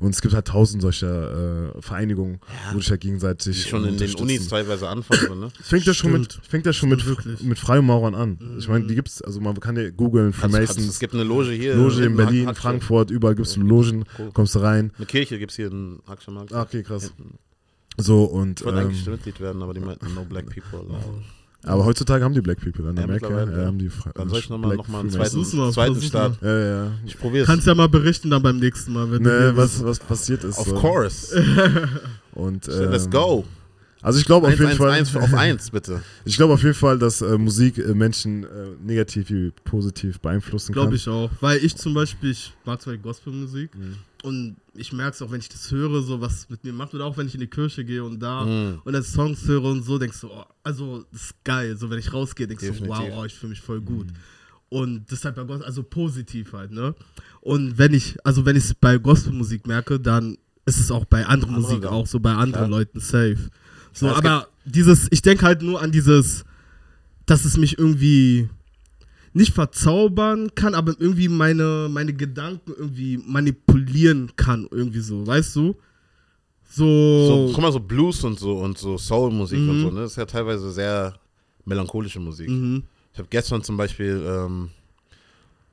Und 0.00 0.10
es 0.10 0.20
gibt 0.20 0.32
halt 0.32 0.46
tausend 0.46 0.80
solcher 0.80 1.74
äh, 1.76 1.82
Vereinigungen, 1.82 2.38
wo 2.72 2.78
sich 2.80 2.90
halt 2.90 3.00
gegenseitig. 3.00 3.64
Die 3.64 3.68
schon 3.68 3.84
in 3.84 3.96
den. 3.98 4.14
Unis 4.14 4.46
teilweise 4.48 4.88
anfangen, 4.88 5.40
ne? 5.40 5.50
Fängt 5.60 5.86
ja 5.86 5.94
schon 5.94 6.12
mit, 6.12 6.38
fängt 6.48 6.66
ja 6.66 6.72
schon 6.72 6.88
mit, 6.88 7.04
wirklich. 7.04 7.40
mit 7.42 7.58
Freimaurern 7.58 8.14
an. 8.14 8.38
Ich 8.58 8.68
meine, 8.68 8.86
die 8.86 8.94
gibt's, 8.94 9.20
also 9.22 9.40
man 9.40 9.58
kann 9.58 9.76
ja 9.76 9.90
googeln, 9.90 10.32
Freemasons, 10.32 10.86
Es 10.86 10.98
gibt 11.00 11.14
eine 11.14 11.24
Loge 11.24 11.50
hier. 11.50 11.74
Loge 11.74 12.04
in 12.04 12.16
Berlin, 12.16 12.46
Hack-. 12.46 12.58
Frankfurt, 12.58 13.10
überall 13.10 13.34
gibt's 13.34 13.56
Logen, 13.56 14.04
Cool. 14.18 14.30
kommst 14.32 14.54
du 14.54 14.60
rein. 14.60 14.92
Eine 14.96 15.06
Kirche 15.06 15.38
gibt 15.38 15.50
es 15.50 15.56
hier 15.56 15.66
in 15.66 15.98
Hackschenmarkt. 16.06 16.52
Ah, 16.52 16.62
okay, 16.62 16.82
krass. 16.84 17.12
So 17.96 18.24
und 18.24 18.60
Ich 18.60 18.66
wollte 18.66 18.78
eigentlich 18.80 19.04
ähm, 19.06 19.12
Mitglied 19.14 19.40
werden, 19.40 19.62
aber 19.62 19.74
die 19.74 19.80
meinten, 19.80 20.14
no 20.14 20.24
black 20.24 20.46
people. 20.46 20.78
allowed. 20.78 21.22
Aber 21.68 21.84
heutzutage 21.84 22.24
haben 22.24 22.34
die 22.34 22.40
Black 22.40 22.60
People 22.60 22.90
in 22.90 22.98
Amerika. 22.98 23.28
Ja, 23.28 23.44
ja. 23.44 23.66
haben 23.66 23.78
die 23.78 23.88
Fra 23.88 24.10
Dann 24.14 24.28
soll 24.28 24.38
ich 24.38 24.48
nochmal 24.48 24.76
noch 24.76 24.88
mal 24.88 25.00
einen 25.00 25.10
zweiten, 25.10 25.56
mal, 25.56 25.72
zweiten 25.72 26.00
Start. 26.00 26.38
Ja, 26.42 26.58
ja. 26.58 26.90
Ich 27.04 27.18
probiere 27.18 27.42
es. 27.42 27.46
Kannst 27.46 27.66
ja 27.66 27.74
mal 27.74 27.88
berichten 27.88 28.30
dann 28.30 28.42
beim 28.42 28.58
nächsten 28.58 28.92
Mal, 28.92 29.10
wenn 29.10 29.22
du 29.22 29.30
Ne, 29.30 29.38
hier 29.38 29.56
was, 29.56 29.84
was 29.84 29.98
passiert 29.98 30.44
ist. 30.44 30.58
Of 30.58 30.68
so. 30.68 30.74
course. 30.76 31.36
Und, 32.32 32.66
Let's 32.66 33.04
ähm, 33.04 33.10
go. 33.10 33.44
Also 34.00 34.18
ich 34.20 34.24
glaube 34.26 34.46
auf 34.46 34.52
jeden 34.52 34.66
eins, 34.66 34.76
Fall. 34.78 34.90
eins 34.90 35.16
auf 35.16 35.34
eins, 35.34 35.70
bitte. 35.72 36.02
Ich 36.24 36.36
glaube 36.36 36.54
auf 36.54 36.62
jeden 36.62 36.74
Fall, 36.74 36.98
dass 36.98 37.20
äh, 37.20 37.36
Musik 37.36 37.78
äh, 37.78 37.94
Menschen 37.94 38.44
äh, 38.44 38.48
negativ 38.80 39.28
wie 39.30 39.50
positiv 39.64 40.20
beeinflussen 40.20 40.72
kann. 40.72 40.82
Glaube 40.84 40.96
ich 40.96 41.08
auch. 41.08 41.30
Weil 41.40 41.58
ich 41.64 41.74
zum 41.76 41.94
Beispiel, 41.94 42.30
ich 42.30 42.52
mag 42.64 42.78
Beispiel 42.78 42.98
Gospelmusik 42.98 43.74
Mhm. 43.74 43.94
und 44.22 44.56
ich 44.74 44.92
merke 44.92 45.14
es 45.14 45.22
auch, 45.22 45.30
wenn 45.32 45.40
ich 45.40 45.48
das 45.48 45.70
höre, 45.72 46.00
so 46.02 46.20
was 46.20 46.32
es 46.34 46.48
mit 46.50 46.62
mir 46.62 46.72
macht 46.72 46.94
oder 46.94 47.06
auch 47.06 47.16
wenn 47.16 47.26
ich 47.26 47.34
in 47.34 47.40
die 47.40 47.48
Kirche 47.48 47.84
gehe 47.84 48.04
und 48.04 48.20
da 48.20 48.44
Mhm. 48.44 48.80
und 48.84 48.92
dann 48.92 49.02
Songs 49.02 49.44
höre 49.48 49.64
und 49.64 49.82
so, 49.84 49.98
denkst 49.98 50.20
du, 50.20 50.28
oh, 50.28 50.44
also 50.62 51.04
das 51.10 51.22
ist 51.22 51.44
geil. 51.44 51.76
So 51.76 51.90
wenn 51.90 51.98
ich 51.98 52.12
rausgehe, 52.12 52.46
denkst 52.46 52.64
du, 52.64 52.70
Definitiv. 52.72 52.96
wow, 52.96 53.18
oh, 53.20 53.24
ich 53.24 53.34
fühle 53.34 53.50
mich 53.50 53.60
voll 53.60 53.80
gut. 53.80 54.06
Und 54.70 55.10
deshalb 55.10 55.34
bei 55.36 55.44
Gospel, 55.44 55.66
also 55.66 55.82
positiv 55.82 56.52
halt, 56.52 56.70
ne? 56.70 56.94
Und 57.40 57.78
wenn 57.78 57.94
ich, 57.94 58.16
also 58.24 58.44
wenn 58.44 58.54
ich 58.54 58.64
es 58.64 58.74
bei 58.74 58.98
Gospelmusik 58.98 59.66
merke, 59.66 59.98
dann 59.98 60.36
ist 60.66 60.78
es 60.78 60.90
auch 60.90 61.06
bei 61.06 61.24
anderer 61.24 61.48
Andere 61.54 61.60
Musik 61.72 61.86
auch 61.86 62.06
so 62.06 62.20
bei 62.20 62.32
anderen 62.32 62.66
Klar. 62.68 62.78
Leuten 62.80 63.00
safe. 63.00 63.38
So, 63.98 64.08
aber 64.08 64.48
dieses, 64.64 65.08
ich 65.10 65.22
denke 65.22 65.44
halt 65.44 65.62
nur 65.62 65.80
an 65.80 65.90
dieses, 65.92 66.44
dass 67.26 67.44
es 67.44 67.56
mich 67.56 67.78
irgendwie 67.78 68.48
nicht 69.32 69.52
verzaubern 69.54 70.54
kann, 70.54 70.74
aber 70.74 70.94
irgendwie 70.98 71.28
meine, 71.28 71.88
meine 71.90 72.12
Gedanken 72.12 72.72
irgendwie 72.76 73.18
manipulieren 73.18 74.32
kann, 74.36 74.66
irgendwie 74.70 75.00
so, 75.00 75.26
weißt 75.26 75.56
du? 75.56 75.76
So, 76.70 77.26
So, 77.26 77.52
guck 77.52 77.62
mal, 77.62 77.72
so 77.72 77.80
Blues 77.80 78.22
und 78.24 78.38
so 78.38 78.58
und 78.58 78.76
so 78.78 78.98
Soul-Musik 78.98 79.58
und 79.60 79.78
Mhm. 79.78 79.82
so, 79.82 79.90
ne? 79.90 80.00
Das 80.02 80.12
ist 80.12 80.16
ja 80.16 80.26
teilweise 80.26 80.70
sehr 80.70 81.14
melancholische 81.64 82.20
Musik. 82.20 82.48
mhm. 82.48 82.82
Ich 83.12 83.18
habe 83.18 83.28
gestern 83.30 83.62
zum 83.64 83.76
Beispiel 83.76 84.22
ähm, 84.26 84.70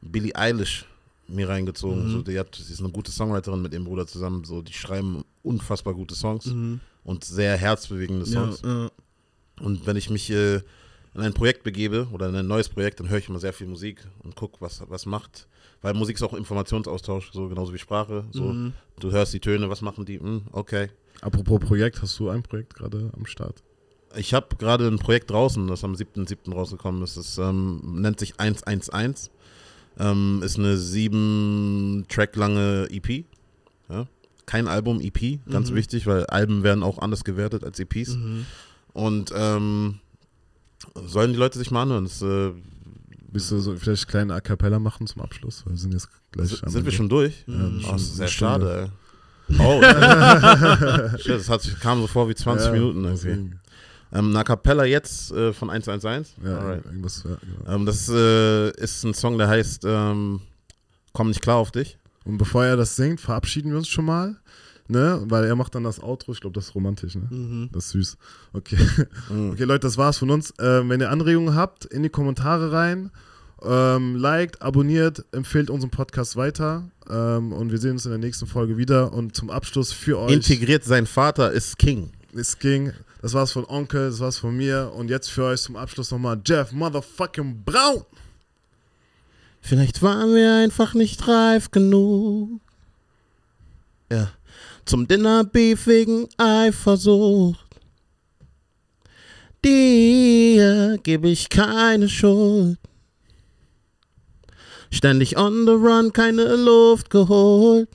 Billie 0.02 0.36
Eilish 0.36 0.86
mir 1.28 1.48
reingezogen. 1.50 2.06
Mhm. 2.08 2.12
So, 2.12 2.22
die, 2.22 2.40
hat, 2.40 2.56
sie 2.56 2.74
ist 2.74 2.80
eine 2.80 2.90
gute 2.90 3.12
Songwriterin 3.12 3.62
mit 3.62 3.74
ihrem 3.74 3.84
Bruder 3.86 4.08
zusammen. 4.08 4.44
So, 4.46 4.62
die 4.62 4.74
schreiben 4.74 5.24
unfassbar 5.44 5.94
gute 5.94 6.16
Songs 6.16 6.48
Mhm. 6.48 6.80
Und 7.06 7.24
sehr 7.24 7.56
herzbewegende 7.56 8.26
Songs. 8.26 8.62
ja. 8.66 8.90
Und 9.62 9.88
wenn 9.88 9.96
ich 9.96 10.10
mich 10.10 10.30
äh, 10.32 10.56
in 11.14 11.22
ein 11.22 11.34
Projekt 11.34 11.64
begebe 11.64 12.10
oder 12.12 12.28
in 12.28 12.36
ein 12.36 12.48
neues 12.48 12.68
Projekt, 12.68 13.00
dann 13.00 13.08
höre 13.08 13.20
ich 13.20 13.30
immer 13.30 13.40
sehr 13.40 13.54
viel 13.54 13.68
Musik 13.68 14.06
und 14.24 14.36
gucke, 14.36 14.58
was, 14.60 14.84
was 14.90 15.06
macht. 15.06 15.48
Weil 15.82 15.94
Musik 15.94 16.18
ist 16.18 16.24
auch 16.24 16.34
Informationsaustausch, 16.34 17.32
so 17.32 17.48
genauso 17.48 17.74
wie 17.74 17.78
Sprache. 17.78 18.26
So, 18.32 18.44
Mhm. 18.44 18.74
Du 19.00 19.12
hörst 19.12 19.34
die 19.34 19.40
Töne, 19.40 19.70
was 19.70 19.82
machen 19.82 20.04
die? 20.04 20.20
Hm, 20.20 20.42
okay. 20.52 20.90
Apropos 21.22 21.60
Projekt, 21.62 22.02
hast 22.02 22.20
du 22.20 22.30
ein 22.30 22.44
Projekt 22.44 22.76
gerade 22.76 23.12
am 23.16 23.26
Start? 23.26 23.64
Ich 24.18 24.34
habe 24.34 24.56
gerade 24.58 24.88
ein 24.88 25.00
Projekt 25.00 25.30
draußen, 25.32 25.68
das 25.68 25.84
am 25.84 25.94
7.7. 25.94 26.54
rausgekommen 26.54 27.02
ist. 27.04 27.16
Das 27.18 27.38
ähm, 27.38 27.82
nennt 28.02 28.20
sich 28.20 28.40
111. 28.40 29.30
Ähm, 29.98 30.42
ist 30.44 30.58
eine 30.60 30.76
sieben 30.78 32.06
Track 32.10 32.36
lange 32.36 32.88
EP. 32.90 33.26
Ja? 34.48 34.52
Kein 34.52 34.68
Album, 34.68 35.00
EP, 35.02 35.40
ganz 35.50 35.72
Mhm. 35.72 35.76
wichtig, 35.76 36.06
weil 36.08 36.26
Alben 36.28 36.64
werden 36.64 36.84
auch 36.84 37.00
anders 37.00 37.24
gewertet 37.24 37.64
als 37.64 37.80
EPs. 37.80 38.16
Mhm. 38.16 38.46
Und 38.94 39.32
ähm, 39.36 40.00
sollen 41.06 41.34
die 41.34 41.40
Leute 41.40 41.58
sich 41.60 41.72
mal 41.72 41.84
anhören. 41.84 42.06
Das, 42.06 42.22
äh, 42.22 42.52
Willst 43.32 43.52
du 43.52 43.60
so 43.60 43.76
vielleicht 43.76 44.08
kleine 44.08 44.34
A 44.34 44.40
Cappella 44.40 44.80
machen 44.80 45.08
zum 45.08 45.22
Abschluss? 45.22 45.66
Wir 45.68 45.76
sind 45.76 45.92
jetzt 45.94 46.08
gleich 46.32 46.50
sind 46.50 46.64
am 46.64 46.86
wir 46.86 46.92
schon 46.94 47.10
durch? 47.10 47.44
Mhm. 47.48 47.82
Oh, 47.86 47.92
das 47.92 48.02
ist 48.04 48.16
sehr 48.16 48.26
eine 48.28 48.32
Stunde. 48.32 48.66
schade, 48.66 48.92
ey. 49.50 49.60
Oh, 49.60 49.82
shit, 51.20 51.32
das 51.36 51.50
hat, 51.50 51.80
kam 51.82 52.00
so 52.02 52.08
vor 52.08 52.30
wie 52.30 52.36
20 52.36 52.68
Ja, 52.68 52.72
Minuten 52.72 53.04
irgendwie. 53.04 53.56
Ähm, 54.14 54.34
eine 54.34 54.44
Capella 54.46 54.86
jetzt 54.86 55.32
äh, 55.34 55.52
von 55.52 55.70
111. 55.70 56.30
Ja, 56.46 56.58
Alright. 56.60 56.86
irgendwas. 56.86 57.24
Ja, 57.28 57.36
genau. 57.36 57.76
Ähm, 57.76 57.86
das 57.86 58.08
äh, 58.08 58.70
ist 58.82 59.04
ein 59.04 59.14
Song, 59.14 59.38
der 59.38 59.50
heißt 59.50 59.84
ähm, 59.86 60.40
Komm 61.12 61.28
nicht 61.30 61.42
klar 61.42 61.58
auf 61.58 61.72
dich. 61.72 61.98
Und 62.26 62.38
bevor 62.38 62.66
er 62.66 62.76
das 62.76 62.96
singt, 62.96 63.22
verabschieden 63.22 63.72
wir 63.72 63.78
uns 63.78 63.88
schon 63.88 64.06
mal. 64.06 64.36
Ne? 64.88 65.24
Weil 65.28 65.46
er 65.46 65.56
macht 65.56 65.74
dann 65.74 65.84
das 65.84 66.02
Outro. 66.02 66.32
Ich 66.32 66.42
glaube, 66.42 66.54
das 66.54 66.66
ist 66.66 66.76
romantisch. 66.76 67.16
Ne? 67.16 67.28
Mhm. 67.30 67.70
Das 67.72 67.86
ist 67.86 67.92
süß. 67.92 68.18
Okay. 68.54 68.78
Mhm. 69.30 69.52
Okay, 69.52 69.64
Leute, 69.64 69.82
das 69.82 69.98
war's 69.98 70.18
von 70.18 70.30
uns. 70.30 70.54
Ähm, 70.60 70.90
wenn 70.90 71.02
ihr 71.02 71.10
Anregungen 71.10 71.56
habt, 71.56 71.86
in 71.86 72.04
die 72.04 72.10
Kommentare 72.10 72.72
rein. 72.72 73.12
Ähm, 73.64 74.16
liked, 74.16 74.62
abonniert, 74.62 75.26
empfehlt 75.32 75.70
unseren 75.70 75.90
Podcast 75.90 76.36
weiter. 76.36 76.90
Ähm, 77.10 77.52
und 77.52 77.72
wir 77.72 77.80
sehen 77.80 77.92
uns 77.92 78.06
in 78.06 78.12
der 78.12 78.20
nächsten 78.20 78.46
Folge 78.46 78.78
wieder. 78.78 79.14
Und 79.14 79.36
zum 79.36 79.50
Abschluss 79.50 79.92
für 79.92 80.20
euch. 80.20 80.32
Integriert 80.32 80.84
sein 80.84 81.08
Vater 81.08 81.52
ist 81.52 81.80
King. 81.80 82.12
Es 82.34 82.60
ging. 82.60 82.92
Das 83.22 83.34
war's 83.34 83.54
von 83.54 83.66
Onkel, 83.66 84.10
das 84.10 84.20
war's 84.20 84.38
von 84.38 84.56
mir. 84.56 84.92
Und 84.96 85.10
jetzt 85.10 85.32
für 85.32 85.46
euch 85.46 85.62
zum 85.62 85.78
Abschluss 85.78 86.12
nochmal 86.12 86.40
Jeff 86.46 86.72
Motherfucking 86.72 87.64
Brown. 87.64 88.06
Vielleicht 89.68 90.04
waren 90.04 90.36
wir 90.36 90.58
einfach 90.58 90.94
nicht 90.94 91.28
reif 91.28 91.72
genug. 91.72 92.62
Ja. 94.12 94.30
Zum 94.86 95.08
Dinnerbeef 95.08 95.88
wegen 95.88 96.28
Eifersucht. 96.38 97.66
Dir 99.66 101.00
gebe 101.02 101.30
ich 101.30 101.50
keine 101.50 102.10
Schuld. 102.10 102.78
Ständig 104.92 105.36
on 105.36 105.66
the 105.66 105.72
run, 105.72 106.14
keine 106.14 106.56
Luft 106.58 107.10
geholt. 107.10 107.90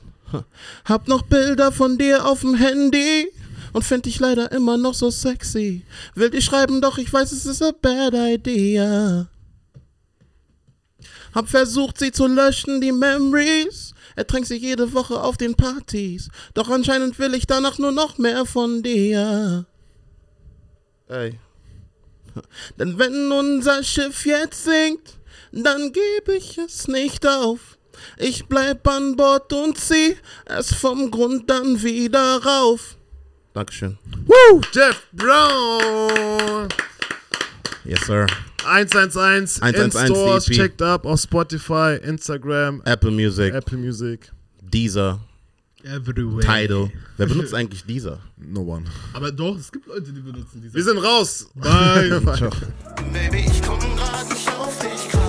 Hab 0.84 1.06
noch 1.06 1.22
Bilder 1.22 1.70
von 1.70 1.98
dir 1.98 2.26
auf 2.26 2.40
dem 2.40 2.56
Handy 2.56 3.28
und 3.72 3.84
find 3.84 4.06
dich 4.06 4.18
leider 4.18 4.50
immer 4.50 4.76
noch 4.76 4.94
so 4.94 5.08
sexy. 5.10 5.84
Will 6.16 6.30
dir 6.30 6.42
schreiben, 6.42 6.80
doch 6.80 6.98
ich 6.98 7.12
weiß, 7.12 7.30
es 7.30 7.46
ist 7.46 7.62
a 7.62 7.70
bad 7.70 8.12
idea. 8.14 9.28
Hab 11.34 11.48
versucht, 11.48 11.98
sie 11.98 12.12
zu 12.12 12.26
löschen, 12.26 12.80
die 12.80 12.92
Memories. 12.92 13.94
Ertränkt 14.16 14.48
sie 14.48 14.56
jede 14.56 14.92
Woche 14.92 15.20
auf 15.20 15.36
den 15.36 15.54
Partys. 15.54 16.28
Doch 16.54 16.68
anscheinend 16.68 17.18
will 17.18 17.34
ich 17.34 17.46
danach 17.46 17.78
nur 17.78 17.92
noch 17.92 18.18
mehr 18.18 18.44
von 18.46 18.82
dir. 18.82 19.66
Ey. 21.08 21.38
Denn 22.78 22.98
wenn 22.98 23.30
unser 23.32 23.82
Schiff 23.82 24.26
jetzt 24.26 24.64
sinkt, 24.64 25.18
dann 25.52 25.92
gebe 25.92 26.36
ich 26.36 26.58
es 26.58 26.88
nicht 26.88 27.26
auf. 27.26 27.78
Ich 28.16 28.46
bleib 28.46 28.86
an 28.88 29.16
Bord 29.16 29.52
und 29.52 29.78
zieh 29.78 30.16
es 30.46 30.74
vom 30.74 31.10
Grund 31.10 31.50
dann 31.50 31.82
wieder 31.82 32.42
rauf. 32.42 32.96
Dankeschön. 33.52 33.98
Woo! 34.26 34.60
Jeff 34.72 35.06
Brown! 35.12 36.68
Yes, 37.84 38.00
sir. 38.06 38.26
111, 38.64 39.60
111 39.62 39.94
in 39.94 40.06
Stores, 40.06 40.48
EP. 40.48 40.54
checkt 40.54 40.82
ab 40.82 41.06
auf 41.06 41.20
Spotify, 41.20 41.98
Instagram, 42.02 42.82
Apple 42.84 43.10
Music, 43.10 43.54
Apple 43.54 43.78
Music. 43.78 44.30
Deezer, 44.62 45.20
Everywhere. 45.82 46.40
Tidal. 46.46 46.90
Wer 47.16 47.26
benutzt 47.28 47.54
eigentlich 47.54 47.84
Deezer? 47.84 48.18
No 48.36 48.60
one. 48.62 48.84
Aber 49.14 49.32
doch, 49.32 49.56
es 49.58 49.72
gibt 49.72 49.86
Leute, 49.86 50.12
die 50.12 50.20
benutzen 50.20 50.60
diese. 50.62 50.74
Wir 50.74 50.84
sind 50.84 50.98
raus. 50.98 51.48
Bye. 51.54 52.20
Bye. 52.20 52.36
Ciao. 52.36 52.50
Baby, 53.12 53.46
ich 53.50 53.62
komm 53.62 53.78
grad 53.96 54.28
nicht 54.28 54.48
auf 54.48 54.78
dich. 54.78 55.19